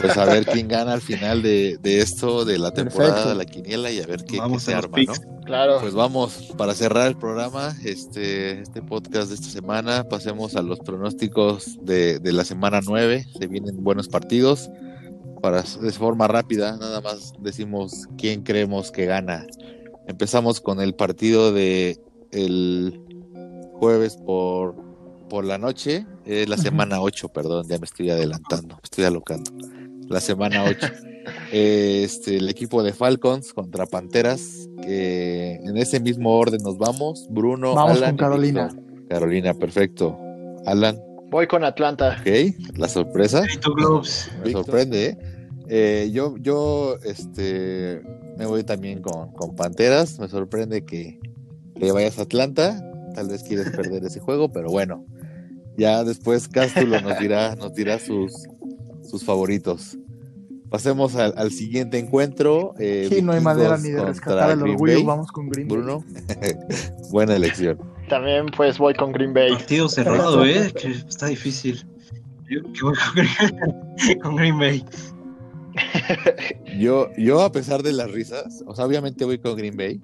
pues 0.00 0.16
a 0.16 0.24
ver 0.24 0.46
quién 0.46 0.68
gana 0.68 0.92
al 0.92 1.00
final 1.00 1.42
de, 1.42 1.78
de 1.82 2.00
esto, 2.00 2.44
de 2.44 2.58
la 2.58 2.72
temporada 2.72 3.14
Perfecto. 3.14 3.30
de 3.30 3.36
la 3.36 3.44
quiniela 3.44 3.90
y 3.90 4.00
a 4.00 4.06
ver 4.06 4.24
qué, 4.24 4.38
se 4.58 4.74
arma, 4.74 4.98
¿no? 5.06 5.12
Claro. 5.44 5.78
Pues 5.80 5.94
vamos, 5.94 6.52
para 6.56 6.74
cerrar 6.74 7.08
el 7.08 7.16
programa, 7.16 7.74
este, 7.84 8.60
este 8.60 8.82
podcast 8.82 9.30
de 9.30 9.34
esta 9.34 9.48
semana, 9.48 10.04
pasemos 10.08 10.54
a 10.54 10.62
los 10.62 10.78
pronósticos 10.80 11.78
de, 11.82 12.20
de 12.20 12.32
la 12.32 12.44
semana 12.44 12.80
9. 12.84 13.26
Se 13.38 13.46
vienen 13.46 13.82
buenos 13.82 14.08
partidos. 14.08 14.70
Para, 15.42 15.62
de 15.62 15.92
forma 15.92 16.28
rápida, 16.28 16.76
nada 16.76 17.00
más 17.00 17.32
decimos 17.40 18.06
quién 18.18 18.42
creemos 18.42 18.92
que 18.92 19.06
gana. 19.06 19.46
Empezamos 20.06 20.60
con 20.60 20.80
el 20.80 20.94
partido 20.94 21.52
de 21.52 21.98
el 22.30 23.00
jueves 23.72 24.18
por, 24.18 24.89
por 25.30 25.46
la 25.46 25.56
noche, 25.56 26.04
eh, 26.26 26.44
la 26.46 26.58
semana 26.58 27.00
8, 27.00 27.28
perdón, 27.28 27.66
ya 27.68 27.78
me 27.78 27.84
estoy 27.86 28.10
adelantando, 28.10 28.74
me 28.74 28.80
estoy 28.84 29.04
alocando. 29.04 29.50
La 30.08 30.20
semana 30.20 30.64
8. 30.64 30.86
Eh, 31.52 32.02
este, 32.04 32.36
el 32.36 32.48
equipo 32.50 32.82
de 32.82 32.92
Falcons 32.92 33.54
contra 33.54 33.86
Panteras. 33.86 34.68
que 34.82 35.54
en 35.62 35.76
ese 35.76 36.00
mismo 36.00 36.36
orden 36.36 36.60
nos 36.62 36.76
vamos. 36.76 37.26
Bruno, 37.30 37.74
Vamos 37.74 37.96
Alan 37.96 38.10
con 38.10 38.18
Carolina. 38.18 38.68
Carolina, 39.08 39.54
perfecto. 39.54 40.18
Alan, 40.66 41.00
Voy 41.30 41.46
con 41.46 41.62
Atlanta. 41.62 42.18
ok. 42.20 42.76
La 42.76 42.88
sorpresa. 42.88 43.42
Me 44.44 44.50
sorprende, 44.50 45.06
¿eh? 45.06 45.18
Eh, 45.68 46.10
yo, 46.12 46.36
yo, 46.38 46.96
este, 47.04 48.02
me 48.36 48.46
voy 48.46 48.64
también 48.64 49.00
con, 49.00 49.30
con 49.32 49.54
Panteras. 49.54 50.18
Me 50.18 50.28
sorprende 50.28 50.84
que, 50.84 51.20
que 51.76 51.92
vayas 51.92 52.18
a 52.18 52.22
Atlanta. 52.22 52.84
Tal 53.14 53.28
vez 53.28 53.44
quieres 53.44 53.70
perder 53.70 54.04
ese 54.04 54.18
juego, 54.18 54.50
pero 54.50 54.70
bueno. 54.70 55.06
Ya 55.76 56.04
después 56.04 56.48
Cástulo 56.48 57.00
nos 57.00 57.18
dirá, 57.18 57.54
nos 57.58 57.74
dirá 57.74 57.98
sus, 57.98 58.32
sus 59.02 59.24
favoritos. 59.24 59.96
Pasemos 60.68 61.16
al, 61.16 61.34
al 61.36 61.50
siguiente 61.50 61.98
encuentro. 61.98 62.74
eh, 62.78 63.08
Sí, 63.10 63.22
no 63.22 63.32
hay 63.32 63.40
manera 63.40 63.76
ni 63.76 63.90
de 63.90 64.04
rescatar 64.04 64.50
el 64.52 64.58
Green 64.60 64.72
orgullo. 64.74 64.94
Bay. 64.94 65.02
Vamos 65.04 65.32
con 65.32 65.48
Green 65.48 65.66
Bay. 65.68 65.78
Bruno, 65.78 66.04
buena 67.10 67.34
elección. 67.34 67.78
También 68.08 68.46
pues 68.56 68.78
voy 68.78 68.94
con 68.94 69.10
Green 69.12 69.32
Bay. 69.34 69.50
Partido 69.52 69.88
cerrado, 69.88 70.44
¿eh? 70.44 70.72
Que 70.80 70.90
está 70.90 71.26
difícil. 71.26 71.84
Yo 72.48 72.62
que 72.72 72.82
voy 72.82 72.94
con 72.94 73.14
Green, 73.14 74.18
con 74.22 74.36
Green 74.36 74.58
Bay. 74.58 74.84
Yo, 76.78 77.08
yo 77.16 77.42
a 77.42 77.52
pesar 77.52 77.82
de 77.82 77.92
las 77.92 78.10
risas, 78.10 78.62
o 78.66 78.74
sea, 78.74 78.84
obviamente 78.86 79.24
voy 79.24 79.38
con 79.38 79.56
Green 79.56 79.76
Bay, 79.76 80.00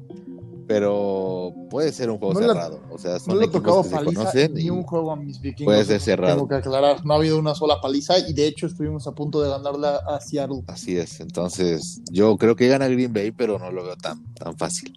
pero 0.66 1.52
puede 1.70 1.92
ser 1.92 2.10
un 2.10 2.18
juego 2.18 2.34
No 2.34 2.40
cerrado. 2.40 2.80
O 2.90 2.98
sea, 2.98 3.16
No 3.26 3.34
le 3.36 3.46
he 3.46 3.48
tocado 3.48 3.82
que 3.82 3.88
se 3.90 3.94
paliza 3.94 4.20
conocen 4.20 4.54
ni 4.54 4.70
un 4.70 4.82
juego 4.82 5.12
a 5.12 5.16
mis 5.16 5.40
vikingos. 5.40 5.72
puede 5.74 5.84
ser 5.84 6.00
cerrado. 6.00 6.34
Tengo 6.34 6.48
que 6.48 6.54
aclarar, 6.56 7.04
no 7.04 7.14
ha 7.14 7.16
habido 7.16 7.38
una 7.38 7.54
sola 7.54 7.80
paliza 7.80 8.18
y 8.18 8.32
de 8.32 8.46
hecho 8.46 8.66
estuvimos 8.66 9.06
a 9.06 9.12
punto 9.12 9.42
de 9.42 9.48
ganarla 9.50 9.96
a 9.96 10.20
Seattle. 10.20 10.62
así 10.66 10.96
es. 10.96 11.20
Entonces, 11.20 12.00
yo 12.10 12.36
creo 12.36 12.56
que 12.56 12.68
gana 12.68 12.88
Green 12.88 13.12
Bay, 13.12 13.30
pero 13.30 13.58
no 13.58 13.70
lo 13.70 13.84
veo 13.84 13.96
tan, 13.96 14.24
tan 14.34 14.56
fácil. 14.56 14.92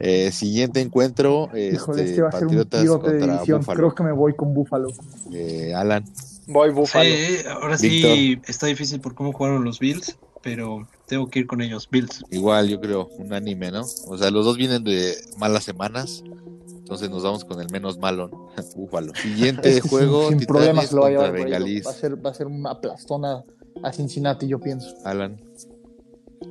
Eh, 0.00 0.30
siguiente 0.30 0.80
encuentro, 0.80 1.48
Híjole, 1.56 2.02
este, 2.02 2.10
este 2.10 2.22
va 2.22 2.28
a 2.28 2.32
ser 2.32 2.42
un 2.42 2.46
Patriotas 2.48 2.80
tirote 2.82 3.06
de 3.10 3.18
contra 3.18 3.32
división. 3.34 3.58
Buffalo. 3.60 3.76
Creo 3.78 3.94
que 3.94 4.02
me 4.04 4.12
voy 4.12 4.34
con 4.34 4.54
Buffalo. 4.54 4.88
Eh, 5.32 5.74
Alan, 5.74 6.04
Voy 6.46 6.68
Sí, 6.70 6.74
Buffalo. 6.74 7.04
eh, 7.10 7.44
ahora 7.50 7.76
sí 7.76 8.40
está 8.46 8.66
difícil 8.68 9.00
por 9.00 9.14
cómo 9.14 9.32
jugaron 9.32 9.64
los 9.64 9.78
Bills, 9.80 10.16
pero 10.42 10.86
tengo 11.08 11.28
que 11.28 11.40
ir 11.40 11.46
con 11.46 11.60
ellos. 11.62 11.88
Bills. 11.90 12.22
igual 12.30 12.68
yo 12.68 12.80
creo, 12.80 13.08
un 13.18 13.32
anime, 13.32 13.70
¿no? 13.72 13.82
O 14.06 14.16
sea, 14.18 14.30
los 14.30 14.44
dos 14.44 14.56
vienen 14.56 14.84
de 14.84 15.14
malas 15.38 15.64
semanas, 15.64 16.22
entonces 16.70 17.10
nos 17.10 17.22
vamos 17.22 17.44
con 17.44 17.60
el 17.60 17.68
menos 17.72 17.98
malo. 17.98 18.30
Búfalo. 18.76 19.12
Siguiente 19.22 19.72
sin- 19.80 19.90
juego, 19.90 20.28
sin, 20.28 20.40
problemas 20.40 20.92
lo 20.92 21.00
va 21.02 21.06
a 21.08 21.10
llevar. 21.10 21.34
Va 21.34 21.90
a 21.90 21.94
ser, 21.94 22.24
va 22.24 22.30
a 22.30 22.34
ser 22.34 22.46
una 22.46 22.80
plastona 22.80 23.42
a 23.82 23.92
Cincinnati, 23.92 24.46
yo 24.46 24.58
pienso. 24.60 24.88
Alan, 25.04 25.40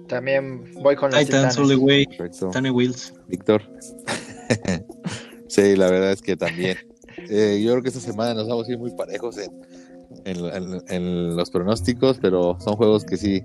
También 0.08 0.64
voy 0.82 0.96
con 0.96 1.12
los 1.12 1.20
Titans. 1.20 1.56
Tane 2.52 2.72
Wills. 2.72 3.14
Víctor. 3.28 3.62
sí, 5.48 5.76
la 5.76 5.90
verdad 5.90 6.12
es 6.12 6.22
que 6.22 6.36
también. 6.38 6.78
Eh, 7.30 7.62
yo 7.64 7.72
creo 7.72 7.82
que 7.84 7.90
esta 7.90 8.00
semana 8.00 8.34
nos 8.34 8.48
vamos 8.48 8.68
a 8.68 8.72
ir 8.72 8.78
muy 8.80 8.92
parejos 8.92 9.38
en, 9.38 9.52
en- 10.26 10.46
en- 10.46 10.84
en 10.88 11.36
los 11.36 11.50
pronósticos, 11.50 12.18
pero 12.22 12.58
son 12.60 12.76
juegos 12.76 13.04
que 13.04 13.18
sí, 13.18 13.44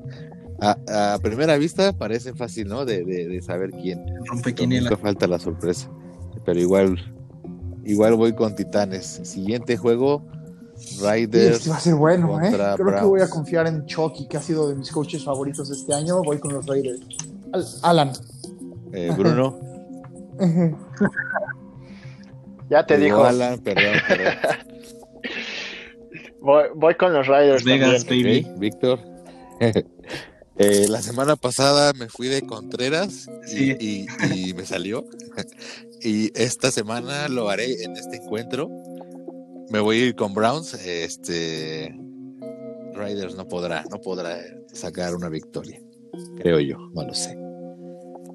a, 0.63 1.15
a 1.15 1.19
primera 1.19 1.57
vista 1.59 1.93
parecen 1.93 2.37
fácil, 2.37 2.69
¿no? 2.69 2.85
De, 2.85 3.05
de- 3.05 3.27
de 3.29 3.43
saber 3.43 3.71
quién. 3.71 4.05
Rompe 4.27 4.55
nunca 4.67 4.97
falta 4.97 5.27
la 5.27 5.39
sorpresa. 5.39 5.91
Pero 6.45 6.59
igual, 6.61 6.97
igual 7.85 8.15
voy 8.15 8.35
con 8.35 8.55
Titanes. 8.55 9.21
Siguiente 9.25 9.77
juego, 9.77 10.25
Sí, 10.75 11.03
Raiders. 11.05 11.59
este 11.59 11.71
va 11.71 11.77
a 11.77 11.81
ser 11.81 11.95
bueno, 11.95 12.41
¿eh? 12.41 12.51
Creo 12.51 12.77
que 12.99 13.05
voy 13.05 13.21
a 13.21 13.29
confiar 13.29 13.67
en 13.67 13.85
Chucky, 13.87 14.27
que 14.27 14.37
ha 14.37 14.43
sido 14.43 14.69
de 14.69 14.75
mis 14.77 14.91
coaches 14.91 15.23
favoritos 15.25 15.71
este 15.71 15.95
año. 15.95 16.23
Voy 16.23 16.39
con 16.39 16.53
los 16.53 16.67
Raiders. 16.67 17.01
Al- 17.53 17.67
Alan. 17.83 18.13
Eh, 18.93 19.11
Bruno. 19.17 19.59
Ya 22.71 22.87
te 22.87 22.97
Digo 22.97 23.19
dijo. 23.19 23.27
Alan, 23.29 23.59
perdón, 23.61 23.93
perdón. 24.09 24.35
Voy, 26.41 26.65
voy 26.75 26.95
con 26.95 27.13
los 27.13 27.27
Riders 27.27 27.53
Las 27.53 27.65
Vegas, 27.65 28.05
también. 28.07 28.45
baby. 28.45 28.59
Víctor. 28.59 28.99
Eh, 30.59 30.87
la 30.89 31.01
semana 31.03 31.37
pasada 31.37 31.93
me 31.95 32.09
fui 32.09 32.29
de 32.29 32.43
Contreras 32.43 33.27
y, 33.51 33.73
Sí. 33.73 33.77
y- 33.81 34.51
y 34.51 34.55
me 34.55 34.65
salió. 34.67 35.05
y 36.03 36.31
esta 36.41 36.71
semana 36.71 37.29
lo 37.29 37.49
haré 37.49 37.83
en 37.85 37.97
este 37.97 38.17
encuentro. 38.17 38.69
Me 39.71 39.81
voy 39.81 39.97
a 40.01 40.05
ir 40.07 40.15
con 40.15 40.35
Browns. 40.35 40.75
Este 40.75 41.95
Riders 42.95 43.35
no 43.35 43.49
podrá, 43.49 43.85
no 43.91 43.99
podrá 44.01 44.39
sacar 44.73 45.15
una 45.17 45.29
victoria. 45.31 45.81
Creo 46.37 46.61
yo, 46.61 46.77
no 46.95 47.03
lo 47.07 47.15
sé. 47.15 47.39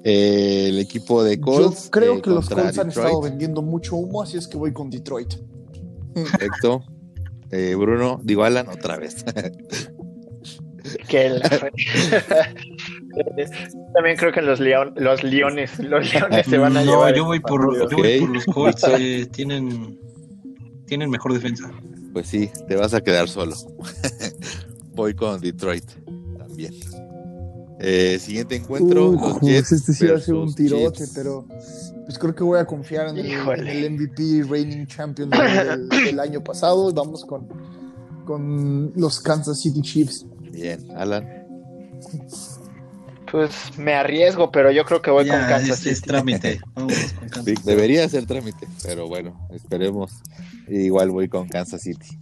Eh, 0.04 0.66
el 0.70 0.78
equipo 0.80 1.22
de 1.22 1.36
Yo 1.36 1.42
Colts. 1.42 1.88
creo 1.90 2.16
eh, 2.16 2.22
que 2.22 2.30
los 2.30 2.48
Colts 2.48 2.78
han 2.78 2.88
Detroit. 2.88 2.96
estado 3.06 3.20
vendiendo 3.22 3.62
mucho 3.62 3.94
humo, 3.96 4.22
así 4.22 4.36
es 4.36 4.48
que 4.48 4.56
voy 4.56 4.72
con 4.72 4.90
Detroit. 4.90 5.34
Perfecto. 6.14 6.82
Eh, 7.50 7.74
Bruno, 7.76 8.20
digo 8.24 8.42
Alan 8.44 8.68
otra 8.68 8.96
vez. 8.98 9.24
Que 11.08 11.30
la- 11.30 11.48
También 13.94 14.16
creo 14.16 14.32
que 14.32 14.42
los, 14.42 14.60
leon- 14.60 14.94
los 14.96 15.22
leones, 15.24 15.78
los 15.78 16.12
leones 16.12 16.46
se 16.46 16.58
van 16.58 16.76
a 16.76 16.84
no, 16.84 16.90
llevar. 16.92 17.14
yo 17.14 17.24
voy 17.24 17.40
por, 17.40 17.66
voy 17.66 18.20
por 18.20 18.28
los 18.30 18.44
Colts. 18.46 18.84
eh, 18.98 19.26
tienen, 19.32 19.98
tienen 20.86 21.10
mejor 21.10 21.32
defensa. 21.32 21.70
Pues 22.12 22.26
sí, 22.28 22.50
te 22.68 22.76
vas 22.76 22.94
a 22.94 23.00
quedar 23.02 23.28
solo. 23.28 23.54
Voy 24.94 25.14
con 25.14 25.40
Detroit 25.40 25.84
también. 26.38 26.74
Eh, 27.78 28.18
siguiente 28.20 28.56
encuentro, 28.56 29.12
los 29.12 29.40
Jets. 29.40 29.70
este 29.70 29.92
sí 29.92 30.06
va 30.06 30.16
a 30.16 30.20
ser 30.20 30.34
un 30.34 30.52
tirote, 30.52 31.04
pero 31.14 31.46
pues 32.04 32.18
creo 32.18 32.34
que 32.34 32.42
voy 32.42 32.58
a 32.58 32.64
confiar 32.64 33.08
en 33.10 33.18
el, 33.18 33.26
Híjole. 33.30 33.70
en 33.70 33.84
el 33.84 33.90
MVP 33.92 34.42
reigning 34.50 34.88
champion 34.88 35.30
del, 35.30 35.88
del 35.88 36.18
año 36.18 36.42
pasado. 36.42 36.92
Vamos 36.92 37.24
con, 37.24 37.46
con 38.24 38.92
los 38.96 39.20
Kansas 39.20 39.60
City 39.60 39.82
Chiefs. 39.82 40.26
Bien, 40.60 40.86
Alan. 40.96 41.26
Pues 43.30 43.52
me 43.76 43.92
arriesgo, 43.94 44.50
pero 44.50 44.70
yo 44.70 44.84
creo 44.86 45.02
que 45.02 45.10
voy 45.10 45.28
con 45.28 45.38
Kansas 45.40 45.80
es, 45.80 45.86
es 45.86 45.98
City. 45.98 46.08
trámite. 46.08 46.60
Con 46.74 46.88
Kansas. 46.88 47.64
Debería 47.64 48.08
ser 48.08 48.24
trámite, 48.24 48.66
pero 48.82 49.06
bueno, 49.06 49.38
esperemos. 49.52 50.12
Igual 50.66 51.10
voy 51.10 51.28
con 51.28 51.46
Kansas 51.48 51.82
City. 51.82 52.18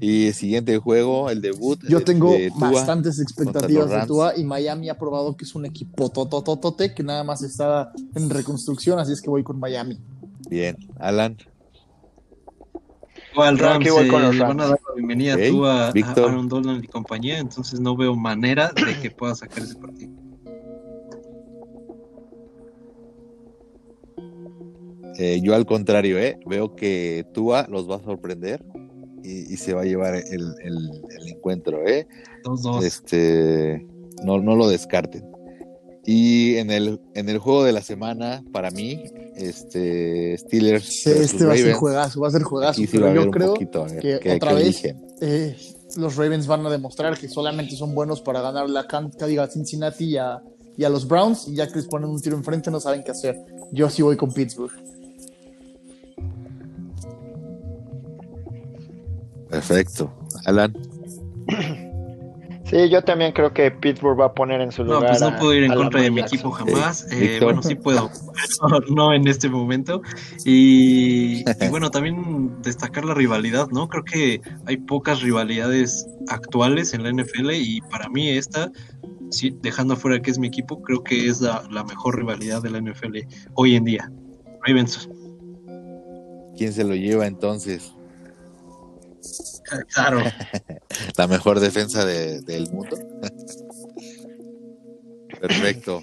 Y 0.00 0.28
el 0.28 0.34
siguiente 0.34 0.76
juego, 0.78 1.30
el 1.30 1.40
debut. 1.42 1.80
Yo 1.88 1.98
de- 2.00 2.04
tengo 2.04 2.32
de 2.32 2.50
Tua. 2.50 2.72
bastantes 2.72 3.20
expectativas 3.20 3.88
de. 3.90 4.06
Tua 4.06 4.36
y 4.36 4.42
Miami 4.44 4.88
ha 4.88 4.98
probado 4.98 5.36
que 5.36 5.44
es 5.44 5.54
un 5.54 5.64
equipo 5.64 6.08
totototote 6.08 6.92
que 6.94 7.02
nada 7.04 7.22
más 7.24 7.42
está 7.42 7.92
en 8.16 8.28
reconstrucción, 8.30 8.98
así 8.98 9.12
es 9.12 9.20
que 9.20 9.30
voy 9.30 9.44
con 9.44 9.58
Miami. 9.60 9.98
Bien, 10.50 10.76
Alan. 10.98 11.36
Igual 13.38 13.56
Yo 13.56 13.64
Rams 13.66 13.88
con 14.10 14.22
los 14.22 14.34
le 14.34 14.42
van 14.42 14.60
a 14.60 14.66
dar 14.66 14.80
la 14.88 14.94
bienvenida 14.96 15.34
Ok, 15.36 15.40
tú 15.50 15.64
a, 15.64 15.92
a. 15.92 16.24
Aaron 16.26 16.48
Donald 16.48 16.82
y 16.82 16.88
compañía, 16.88 17.38
entonces 17.38 17.78
no 17.78 17.96
veo 17.96 18.16
manera 18.16 18.72
de 18.74 19.00
que 19.00 19.12
pueda 19.12 19.36
sacar 19.36 19.62
ese 19.62 19.76
partido. 19.76 20.10
Eh, 25.18 25.40
yo 25.42 25.54
al 25.54 25.66
contrario, 25.66 26.18
¿eh? 26.18 26.38
veo 26.46 26.74
que 26.74 27.24
Tua 27.32 27.66
los 27.68 27.88
va 27.90 27.96
a 27.96 28.02
sorprender 28.02 28.64
y, 29.24 29.52
y 29.52 29.56
se 29.56 29.74
va 29.74 29.82
a 29.82 29.84
llevar 29.84 30.14
el, 30.14 30.24
el- 30.62 31.02
el 31.18 31.28
encuentro. 31.28 31.86
¿eh? 31.86 32.06
2-2. 32.44 32.82
Este, 32.84 33.86
no, 34.24 34.38
no 34.38 34.54
lo 34.54 34.68
descarten. 34.68 35.24
Y 36.10 36.56
en 36.56 36.70
el, 36.70 36.98
en 37.12 37.28
el 37.28 37.36
juego 37.36 37.64
de 37.64 37.72
la 37.72 37.82
semana, 37.82 38.42
para 38.50 38.70
mí, 38.70 39.04
este, 39.36 40.38
Steelers. 40.38 40.86
Sí, 40.86 41.10
este 41.10 41.44
va 41.44 41.52
a 41.52 41.56
ser 41.58 41.74
juegazo, 41.74 42.20
va 42.22 42.28
a 42.28 42.30
ser 42.30 42.42
juegazo, 42.44 42.80
sí 42.80 42.86
pero 42.90 43.12
yo 43.14 43.30
creo 43.30 43.52
poquito, 43.52 43.84
ver, 43.84 44.00
que 44.00 44.18
qué- 44.18 44.32
otra 44.32 44.54
vez 44.54 44.82
eh, 45.20 45.54
los 45.96 46.16
Ravens 46.16 46.46
van 46.46 46.64
a 46.64 46.70
demostrar 46.70 47.18
que 47.18 47.28
solamente 47.28 47.76
son 47.76 47.94
buenos 47.94 48.22
para 48.22 48.40
ganar 48.40 48.70
la 48.70 48.86
diga, 49.26 49.42
a 49.42 49.48
Cincinnati 49.48 50.04
y 50.06 50.16
a, 50.16 50.40
y 50.78 50.84
a 50.84 50.88
los 50.88 51.06
Browns, 51.06 51.46
y 51.46 51.56
ya 51.56 51.66
que 51.68 51.74
les 51.76 51.86
ponen 51.88 52.08
un 52.08 52.22
tiro 52.22 52.38
enfrente 52.38 52.70
no 52.70 52.80
saben 52.80 53.02
qué 53.04 53.10
hacer. 53.10 53.36
Yo 53.72 53.90
sí 53.90 54.00
voy 54.00 54.16
con 54.16 54.32
Pittsburgh. 54.32 54.72
Perfecto. 59.50 60.10
Alan, 60.46 60.72
Sí, 62.70 62.90
yo 62.90 63.02
también 63.02 63.32
creo 63.32 63.52
que 63.52 63.70
Pittsburgh 63.70 64.20
va 64.20 64.26
a 64.26 64.34
poner 64.34 64.60
en 64.60 64.70
su 64.70 64.84
No, 64.84 64.94
lugar. 64.94 65.10
pues 65.10 65.22
no 65.22 65.36
puedo 65.38 65.54
ir 65.54 65.64
en 65.64 65.74
contra 65.74 66.02
de 66.02 66.10
mi 66.10 66.20
equipo 66.20 66.50
jamás. 66.50 67.06
Eh, 67.10 67.40
bueno, 67.42 67.62
sí 67.62 67.74
puedo, 67.74 68.10
no 68.90 69.14
en 69.14 69.26
este 69.26 69.48
momento. 69.48 70.02
Y, 70.44 71.38
y 71.40 71.44
bueno, 71.70 71.90
también 71.90 72.60
destacar 72.62 73.04
la 73.06 73.14
rivalidad, 73.14 73.68
¿no? 73.70 73.88
Creo 73.88 74.04
que 74.04 74.40
hay 74.66 74.76
pocas 74.76 75.22
rivalidades 75.22 76.06
actuales 76.28 76.92
en 76.92 77.04
la 77.04 77.10
NFL 77.12 77.52
y 77.52 77.80
para 77.90 78.08
mí 78.10 78.28
esta, 78.28 78.70
sí, 79.30 79.56
dejando 79.62 79.94
afuera 79.94 80.20
que 80.20 80.30
es 80.30 80.38
mi 80.38 80.48
equipo, 80.48 80.82
creo 80.82 81.02
que 81.02 81.26
es 81.26 81.40
la, 81.40 81.62
la 81.70 81.84
mejor 81.84 82.16
rivalidad 82.18 82.62
de 82.62 82.70
la 82.70 82.80
NFL 82.82 83.16
hoy 83.54 83.76
en 83.76 83.84
día. 83.84 84.12
Ravens, 84.66 85.08
¿quién 86.56 86.72
se 86.72 86.84
lo 86.84 86.94
lleva 86.94 87.26
entonces? 87.26 87.94
Claro. 89.92 90.20
La 91.16 91.26
mejor 91.26 91.60
defensa 91.60 92.04
de- 92.04 92.40
del 92.42 92.70
mundo. 92.72 92.96
Perfecto. 95.40 96.02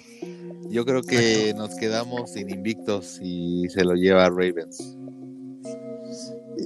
Yo 0.69 0.85
creo 0.85 1.01
que 1.01 1.53
nos 1.55 1.75
quedamos 1.75 2.31
sin 2.31 2.49
invictos 2.49 3.19
y 3.21 3.67
se 3.69 3.83
lo 3.83 3.93
lleva 3.93 4.29
Ravens. 4.29 4.97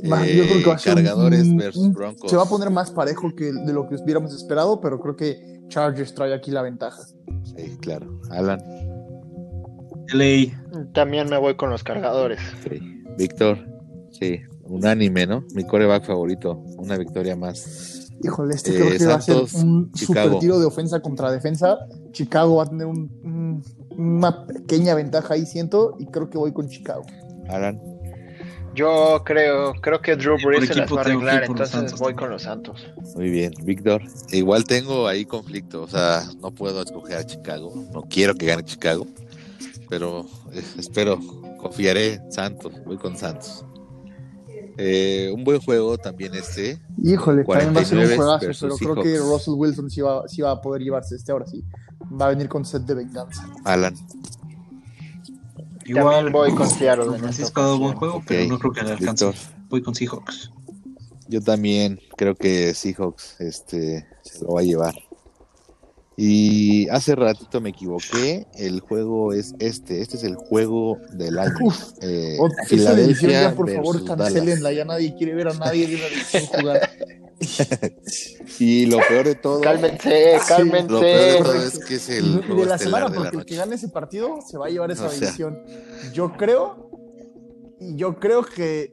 Ma- 0.03 0.25
Eh, 0.27 0.37
yo 0.37 0.43
creo 0.45 0.59
que 0.59 0.65
va 0.69 0.75
a 0.75 0.79
ser 0.79 0.93
un- 0.95 1.03
Cargadores 1.03 1.41
un- 1.43 1.57
versus 1.57 1.93
Broncos. 1.93 2.29
Se 2.29 2.37
va 2.37 2.43
a 2.43 2.49
poner 2.49 2.69
más 2.69 2.91
parejo 2.91 3.33
que 3.35 3.51
de 3.51 3.73
lo 3.73 3.87
que 3.87 3.95
hubiéramos 3.95 4.33
esperado, 4.35 4.79
pero 4.81 4.99
creo 4.99 5.15
que 5.15 5.61
Chargers 5.67 6.13
trae 6.13 6.33
aquí 6.33 6.51
la 6.51 6.61
ventaja. 6.61 7.01
Sí, 7.43 7.77
claro. 7.81 8.19
Alan, 8.29 8.59
LA, 10.13 10.53
También 10.93 11.29
me 11.29 11.37
voy 11.37 11.55
con 11.55 11.69
los 11.69 11.83
cargadores. 11.83 12.39
sí. 12.63 12.79
Víctor, 13.17 13.57
sí. 14.11 14.39
Unánime, 14.69 15.25
¿no? 15.27 15.43
Mi 15.53 15.63
coreback 15.65 16.05
favorito. 16.05 16.63
Una 16.77 16.97
victoria 16.97 17.35
más. 17.35 18.11
Híjole, 18.23 18.53
este 18.55 18.71
Eh, 18.71 18.75
creo 18.75 18.97
que 18.97 19.05
va 19.05 19.15
a 19.15 19.21
ser 19.21 19.37
un 19.63 19.91
Chicago. 19.93 20.27
super 20.27 20.39
tiro 20.39 20.59
de 20.59 20.65
ofensa 20.65 21.01
contra 21.01 21.31
defensa. 21.31 21.77
Chicago 22.11 22.57
va 22.57 22.63
a 22.63 22.69
tener 22.69 22.85
un- 22.85 23.09
un- 23.23 23.63
una 23.97 24.45
pequeña 24.45 24.93
ventaja 24.95 25.33
ahí, 25.33 25.45
siento, 25.45 25.95
y 25.99 26.05
creo 26.07 26.29
que 26.29 26.37
voy 26.37 26.51
con 26.53 26.67
Chicago. 26.69 27.03
Alan, 27.49 27.81
Yo 28.75 29.23
creo, 29.25 29.73
creo 29.81 29.99
que 29.99 30.15
Drew 30.15 30.37
Brees 30.45 30.67
se 30.67 30.75
las 30.75 30.77
equipo 30.77 30.95
va 30.95 31.01
a 31.01 31.05
arreglar, 31.05 31.43
entonces 31.43 31.69
Santos 31.71 31.99
voy 31.99 32.13
con 32.13 32.29
los 32.29 32.43
Santos. 32.43 32.85
muy 33.15 33.29
bien. 33.29 33.51
Víctor, 33.63 34.03
igual 34.31 34.63
tengo 34.63 35.07
ahí 35.07 35.25
conflicto. 35.25 35.81
O 35.81 35.87
sea, 35.87 36.21
no 36.39 36.51
puedo 36.51 36.81
escoger 36.83 37.17
a 37.17 37.25
Chicago. 37.25 37.73
No 37.91 38.03
quiero 38.03 38.35
que 38.35 38.45
gane 38.45 38.63
Chicago. 38.63 39.07
Pero 39.89 40.25
eh, 40.53 40.61
espero, 40.77 41.19
confiaré 41.57 42.13
en 42.15 42.31
Santos. 42.31 42.73
Voy 42.85 42.97
con 42.97 43.17
Santos. 43.17 43.65
Eh, 44.81 45.29
un 45.33 45.43
buen 45.43 45.59
juego 45.59 45.97
también 45.97 46.33
este. 46.35 46.79
Híjole, 47.03 47.43
también 47.43 47.75
va 47.75 47.81
a 47.81 47.85
ser 47.85 47.97
un 47.97 48.05
49 48.05 48.15
juegazo, 48.15 48.67
pero 48.79 48.93
creo 48.93 49.03
que. 49.03 49.17
Russell 49.19 49.53
Wilson 49.55 49.89
sí 49.89 50.01
va, 50.01 50.27
sí 50.27 50.41
va 50.41 50.51
a 50.51 50.61
poder 50.61 50.81
llevarse 50.81 51.15
este 51.15 51.31
ahora 51.33 51.45
sí. 51.45 51.63
Va 52.19 52.27
a 52.27 52.29
venir 52.29 52.47
con 52.47 52.63
set 52.65 52.83
de 52.83 52.93
venganza. 52.95 53.45
Alan, 53.65 53.93
igual. 55.85 56.15
También 56.15 56.31
voy 56.33 56.51
con 56.53 56.69
Seattle 56.69 57.17
Francisco 57.19 57.59
ha 57.61 57.63
dado 57.65 57.79
buen 57.79 57.95
juego, 57.95 58.23
pero 58.25 58.43
Ok. 58.43 58.49
no 58.49 58.59
creo 58.59 58.71
que 58.71 58.81
le 58.83 58.91
alcance. 58.91 59.25
Víctor. 59.25 59.41
Voy 59.69 59.81
con 59.81 59.95
Seahawks. 59.95 60.51
Yo 61.27 61.41
también 61.41 61.99
creo 62.17 62.35
que 62.35 62.73
Seahawks 62.73 63.39
este, 63.39 64.07
se 64.23 64.43
lo 64.45 64.53
va 64.53 64.61
a 64.61 64.63
llevar. 64.63 64.95
Y 66.21 66.89
hace 66.89 67.15
ratito 67.15 67.61
me 67.61 67.69
equivoqué. 67.69 68.45
El 68.57 68.81
juego 68.81 69.31
es 69.31 69.53
este. 69.59 70.01
Este 70.01 70.17
es 70.17 70.23
el 70.25 70.35
juego 70.35 70.97
del 71.13 71.39
año. 71.39 71.53
Uf, 71.61 71.93
Eh, 72.01 72.37
esa 72.71 72.93
división 72.93 73.31
ya, 73.31 73.55
por 73.55 73.71
favor, 73.73 74.03
cancelenla. 74.03 74.73
Ya 74.73 74.83
nadie 74.83 75.15
quiere 75.15 75.33
ver 75.33 75.47
a 75.47 75.53
nadie 75.53 75.87
de 75.87 75.95
esa 75.95 76.09
división 76.09 76.45
jugar. 76.61 76.89
Y 78.59 78.85
lo 78.87 78.97
peor 79.07 79.25
de 79.25 79.35
todo, 79.35 79.61
Cálmense, 79.61 80.37
Sí, 80.41 80.45
cálmense. 80.49 80.91
lo 80.91 80.99
peor 80.99 81.37
de 81.37 81.43
todo 81.43 81.63
es 81.63 81.79
que 81.79 81.95
es 81.95 82.09
el 82.09 82.35
de 82.41 82.43
juego 82.47 82.65
la 82.65 82.77
semana, 82.77 83.05
de 83.07 83.15
la 83.15 83.21
porque 83.23 83.37
el 83.37 83.45
que 83.45 83.55
gane 83.55 83.75
ese 83.75 83.87
partido 83.87 84.39
se 84.45 84.57
va 84.57 84.65
a 84.65 84.69
llevar 84.69 84.91
esa 84.91 85.05
O 85.05 85.09
sea. 85.09 85.19
división. 85.21 85.57
Yo 86.13 86.33
creo. 86.33 86.91
Y 87.79 87.95
yo 87.95 88.19
creo 88.19 88.43
que. 88.43 88.91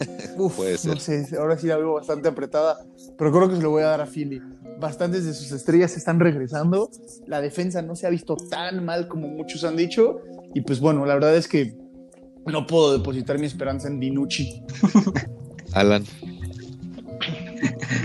Uf, 0.36 0.56
Puede 0.56 0.76
ser. 0.76 0.92
no 0.92 1.00
sé, 1.00 1.26
ahora 1.38 1.56
sí 1.56 1.66
la 1.66 1.78
veo 1.78 1.94
bastante 1.94 2.28
apretada, 2.28 2.78
pero 3.16 3.32
creo 3.32 3.48
que 3.48 3.56
se 3.56 3.62
lo 3.62 3.70
voy 3.70 3.82
a 3.84 3.86
dar 3.86 4.02
a 4.02 4.06
Philly. 4.06 4.42
Bastantes 4.80 5.26
de 5.26 5.34
sus 5.34 5.52
estrellas 5.52 5.96
están 5.96 6.18
regresando. 6.20 6.90
La 7.26 7.40
defensa 7.40 7.82
no 7.82 7.94
se 7.96 8.06
ha 8.06 8.10
visto 8.10 8.36
tan 8.36 8.84
mal 8.84 9.08
como 9.08 9.28
muchos 9.28 9.62
han 9.64 9.76
dicho. 9.76 10.20
Y 10.54 10.62
pues 10.62 10.80
bueno, 10.80 11.04
la 11.04 11.14
verdad 11.14 11.36
es 11.36 11.46
que 11.46 11.76
no 12.46 12.66
puedo 12.66 12.96
depositar 12.96 13.38
mi 13.38 13.46
esperanza 13.46 13.88
en 13.88 14.00
Dinucci. 14.00 14.62
Alan, 15.72 16.04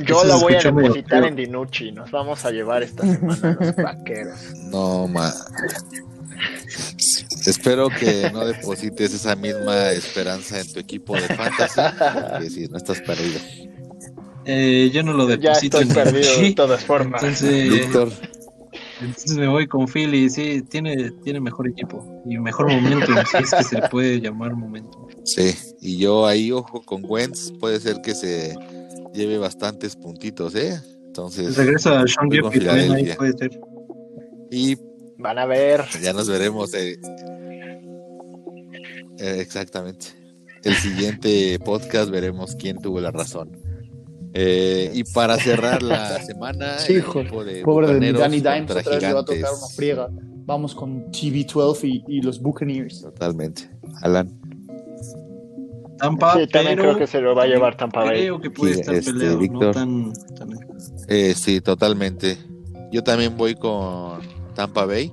Yo 0.06 0.23
la 0.26 0.35
voy 0.35 0.56
a 0.56 0.60
depositar 0.60 1.23
en 1.23 1.35
Dinucci. 1.35 1.91
Nos 1.93 2.11
vamos 2.11 2.43
a 2.45 2.52
llevar 2.52 2.84
esta 2.84 3.03
semana 3.03 3.57
los 3.60 3.76
vaqueros. 3.77 4.39
no 4.69 5.07
ma. 5.07 5.34
Espero 7.45 7.89
que 7.89 8.30
no 8.34 8.45
deposites 8.45 9.14
esa 9.14 9.35
misma 9.35 9.91
esperanza 9.91 10.60
en 10.60 10.72
tu 10.72 10.80
equipo 10.80 11.15
de 11.15 11.22
fantasy, 11.22 11.81
porque 12.31 12.49
si 12.49 12.68
no 12.68 12.77
estás 12.77 13.02
perdido. 13.02 13.39
Eh, 14.45 14.89
yo 14.93 15.03
no 15.03 15.13
lo 15.13 15.27
Ya 15.30 15.35
deposito 15.38 15.80
estoy 15.80 15.89
en 16.05 16.11
perdido 16.11 16.41
de 16.41 16.51
todas 16.55 16.84
formas. 16.85 17.23
Entonces, 17.23 17.69
Víctor, 17.72 18.11
entonces 19.01 19.38
me 19.38 19.47
voy 19.47 19.67
con 19.67 19.88
Philly. 19.88 20.30
Sí, 20.30 20.61
tiene, 20.69 21.11
tiene 21.23 21.39
mejor 21.39 21.67
equipo 21.67 22.22
y 22.26 22.38
mejor 22.38 22.72
momento, 22.72 23.07
si 23.31 23.38
es 23.38 23.51
que 23.51 23.63
se 23.63 23.81
le 23.81 23.89
puede 23.89 24.22
llamar 24.22 24.55
momento. 24.55 25.07
sí, 25.23 25.53
y 25.81 25.97
yo 25.97 26.26
ahí, 26.27 26.51
ojo, 26.51 26.81
con 26.84 27.03
Wentz, 27.05 27.51
puede 27.59 27.80
ser 27.80 28.01
que 28.01 28.13
se 28.15 28.55
lleve 29.13 29.38
bastantes 29.38 29.95
puntitos, 29.95 30.53
¿eh? 30.55 30.80
Entonces, 31.07 31.55
regreso 31.55 31.93
a 31.95 32.05
Sean 32.07 32.30
ahí 32.31 32.51
Filadelfia. 32.51 33.15
puede 33.15 33.34
ser. 33.38 33.59
y 34.51 34.76
Van 35.17 35.39
a 35.39 35.45
ver. 35.45 35.85
ya 36.03 36.11
nos 36.13 36.27
veremos. 36.30 36.73
eh. 36.73 36.97
Eh, 39.19 39.38
exactamente. 39.39 40.07
El 40.63 40.76
siguiente 40.76 41.57
podcast 41.59 42.09
veremos 42.09 42.55
quién 42.57 42.77
tuvo 42.80 42.99
la 42.99 43.11
razón. 43.11 43.51
Eh, 44.38 44.91
y 44.94 45.03
para 45.06 45.38
cerrar 45.38 45.82
la 45.82 46.20
semana, 46.26 46.78
Sí, 46.78 46.94
el 46.94 46.99
hijo, 46.99 47.24
de 47.45 47.62
Pobre 47.64 47.88
de 47.98 48.12
Danny 48.12 48.41
Dimes, 48.41 48.70
otra 48.72 48.91
vez 48.91 49.02
le 49.02 49.14
va 49.14 49.20
a 49.22 49.26
tocar 49.26 49.49
una 49.57 49.68
friega. 49.74 50.10
Vamos 50.45 50.76
con 50.76 51.06
TV12 51.12 51.84
y, 51.88 52.03
y 52.18 52.22
los 52.22 52.41
Buccaneers. 52.41 53.02
Totalmente. 53.02 53.70
Alan, 54.02 54.30
Tampa, 55.98 56.34
Sí, 56.38 56.48
también 56.48 56.76
pero 56.76 56.90
creo 56.90 56.98
que 56.98 57.07
se 57.07 57.22
lo 57.22 57.34
va 57.34 57.44
a 57.44 57.48
llevar 57.48 57.78
Tampa 57.78 58.03
Bay. 58.03 58.20
Creo 58.24 58.41
que 58.41 58.52
puede 58.52 58.74
Sí, 58.76 58.80
estar 58.82 58.95
este, 58.95 59.14
peleado, 59.14 59.38
Víctor. 59.40 59.64
no 59.64 59.72
tan, 59.72 60.14
tan- 60.38 60.60
eh, 61.07 61.34
sí, 61.36 61.62
totalmente. 61.62 62.38
Yo 62.91 63.02
también 63.03 63.38
voy 63.38 63.56
con 63.56 64.20
Tampa 64.53 64.86
Bay. 64.86 65.12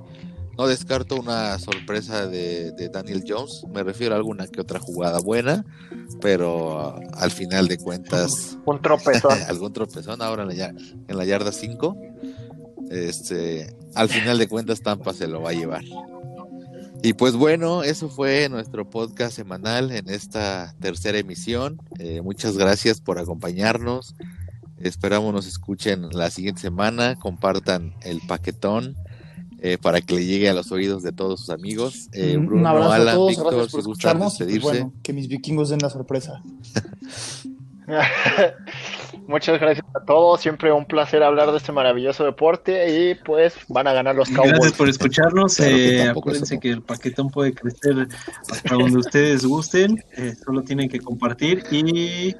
No 0.57 0.67
descarto 0.67 1.15
una 1.15 1.57
sorpresa 1.57 2.27
de, 2.27 2.71
de 2.73 2.89
Daniel 2.89 3.23
Jones. 3.27 3.63
Me 3.73 3.83
refiero 3.83 4.13
a 4.13 4.17
alguna 4.17 4.47
que 4.47 4.61
otra 4.61 4.79
jugada 4.79 5.19
buena, 5.19 5.65
pero 6.21 6.99
al 7.13 7.31
final 7.31 7.67
de 7.67 7.77
cuentas 7.77 8.57
Un 8.65 8.81
tropezón. 8.81 9.39
algún 9.47 9.73
tropezón 9.73 10.21
ahora 10.21 10.43
en 10.43 10.57
la, 10.57 10.67
en 10.67 11.17
la 11.17 11.25
yarda 11.25 11.51
5. 11.51 11.97
Este, 12.91 13.75
al 13.95 14.09
final 14.09 14.37
de 14.37 14.47
cuentas 14.47 14.81
Tampa 14.81 15.13
se 15.13 15.27
lo 15.27 15.41
va 15.41 15.49
a 15.49 15.53
llevar. 15.53 15.83
Y 17.01 17.13
pues 17.13 17.35
bueno, 17.35 17.83
eso 17.83 18.07
fue 18.07 18.47
nuestro 18.47 18.89
podcast 18.89 19.35
semanal 19.35 19.91
en 19.91 20.09
esta 20.09 20.73
tercera 20.79 21.17
emisión. 21.17 21.81
Eh, 21.99 22.21
muchas 22.21 22.57
gracias 22.57 23.01
por 23.01 23.19
acompañarnos. 23.19 24.15
Esperamos 24.77 25.33
nos 25.33 25.47
escuchen 25.47 26.09
la 26.11 26.29
siguiente 26.29 26.61
semana, 26.61 27.15
compartan 27.15 27.93
el 28.03 28.21
paquetón 28.27 28.95
eh, 29.65 29.77
para 29.81 30.01
que 30.01 30.13
le 30.15 30.25
llegue 30.25 30.49
a 30.49 30.53
los 30.53 30.71
oídos 30.73 31.03
de 31.03 31.13
todos 31.13 31.39
sus 31.39 31.49
amigos. 31.49 32.09
Eh, 32.11 32.35
Un- 32.37 32.45
Bruno, 32.47 32.61
un 32.61 32.67
abrazo 32.67 32.91
Alan, 32.91 33.07
a 33.07 33.13
todos, 33.13 33.29
Víctor, 33.29 33.45
gracias 33.53 33.71
por 33.71 33.81
si 33.81 33.89
escucharnos. 33.89 34.41
y, 34.41 34.43
pues, 34.45 34.61
bueno, 34.61 34.93
que 35.01 35.13
mis 35.13 35.27
vikingos 35.29 35.69
den 35.69 35.79
la 35.81 35.89
sorpresa. 35.89 36.41
Muchas 39.27 39.59
gracias 39.59 39.85
a 39.95 40.03
todos, 40.05 40.41
siempre 40.41 40.71
un 40.73 40.85
placer 40.85 41.23
hablar 41.23 41.51
de 41.51 41.57
este 41.57 41.71
maravilloso 41.71 42.25
deporte 42.25 43.11
y 43.11 43.15
pues 43.15 43.53
van 43.69 43.87
a 43.87 43.93
ganar 43.93 44.15
los 44.15 44.27
Cowboys. 44.29 44.51
Gracias 44.51 44.73
por 44.73 44.89
escucharnos. 44.89 45.55
Claro 45.55 45.71
eh, 45.77 46.09
acuérdense 46.09 46.59
que 46.59 46.69
el 46.71 46.81
paquetón 46.81 47.29
puede 47.29 47.53
crecer 47.53 48.07
hasta 48.49 48.75
donde 48.75 48.97
ustedes 48.97 49.45
gusten. 49.45 50.03
eh, 50.17 50.35
solo 50.45 50.63
tienen 50.63 50.89
que 50.89 50.99
compartir 50.99 51.63
y 51.71 52.35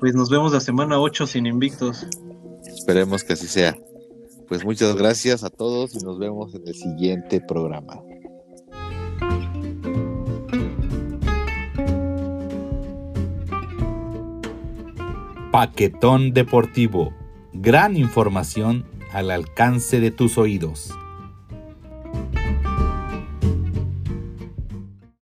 pues 0.00 0.14
nos 0.14 0.28
vemos 0.28 0.52
la 0.52 0.60
semana 0.60 1.00
8 1.00 1.26
sin 1.26 1.46
invictos. 1.46 2.06
Esperemos 2.66 3.24
que 3.24 3.32
así 3.34 3.46
sea. 3.46 3.76
Pues 4.48 4.64
muchas 4.64 4.94
gracias 4.96 5.44
a 5.44 5.50
todos 5.50 5.94
y 5.94 6.04
nos 6.04 6.18
vemos 6.18 6.54
en 6.54 6.66
el 6.66 6.74
siguiente 6.74 7.40
programa. 7.40 8.02
Paquetón 15.52 16.32
Deportivo. 16.32 17.12
Gran 17.52 17.96
información 17.96 18.86
al 19.12 19.30
alcance 19.30 20.00
de 20.00 20.10
tus 20.10 20.38
oídos. 20.38 20.92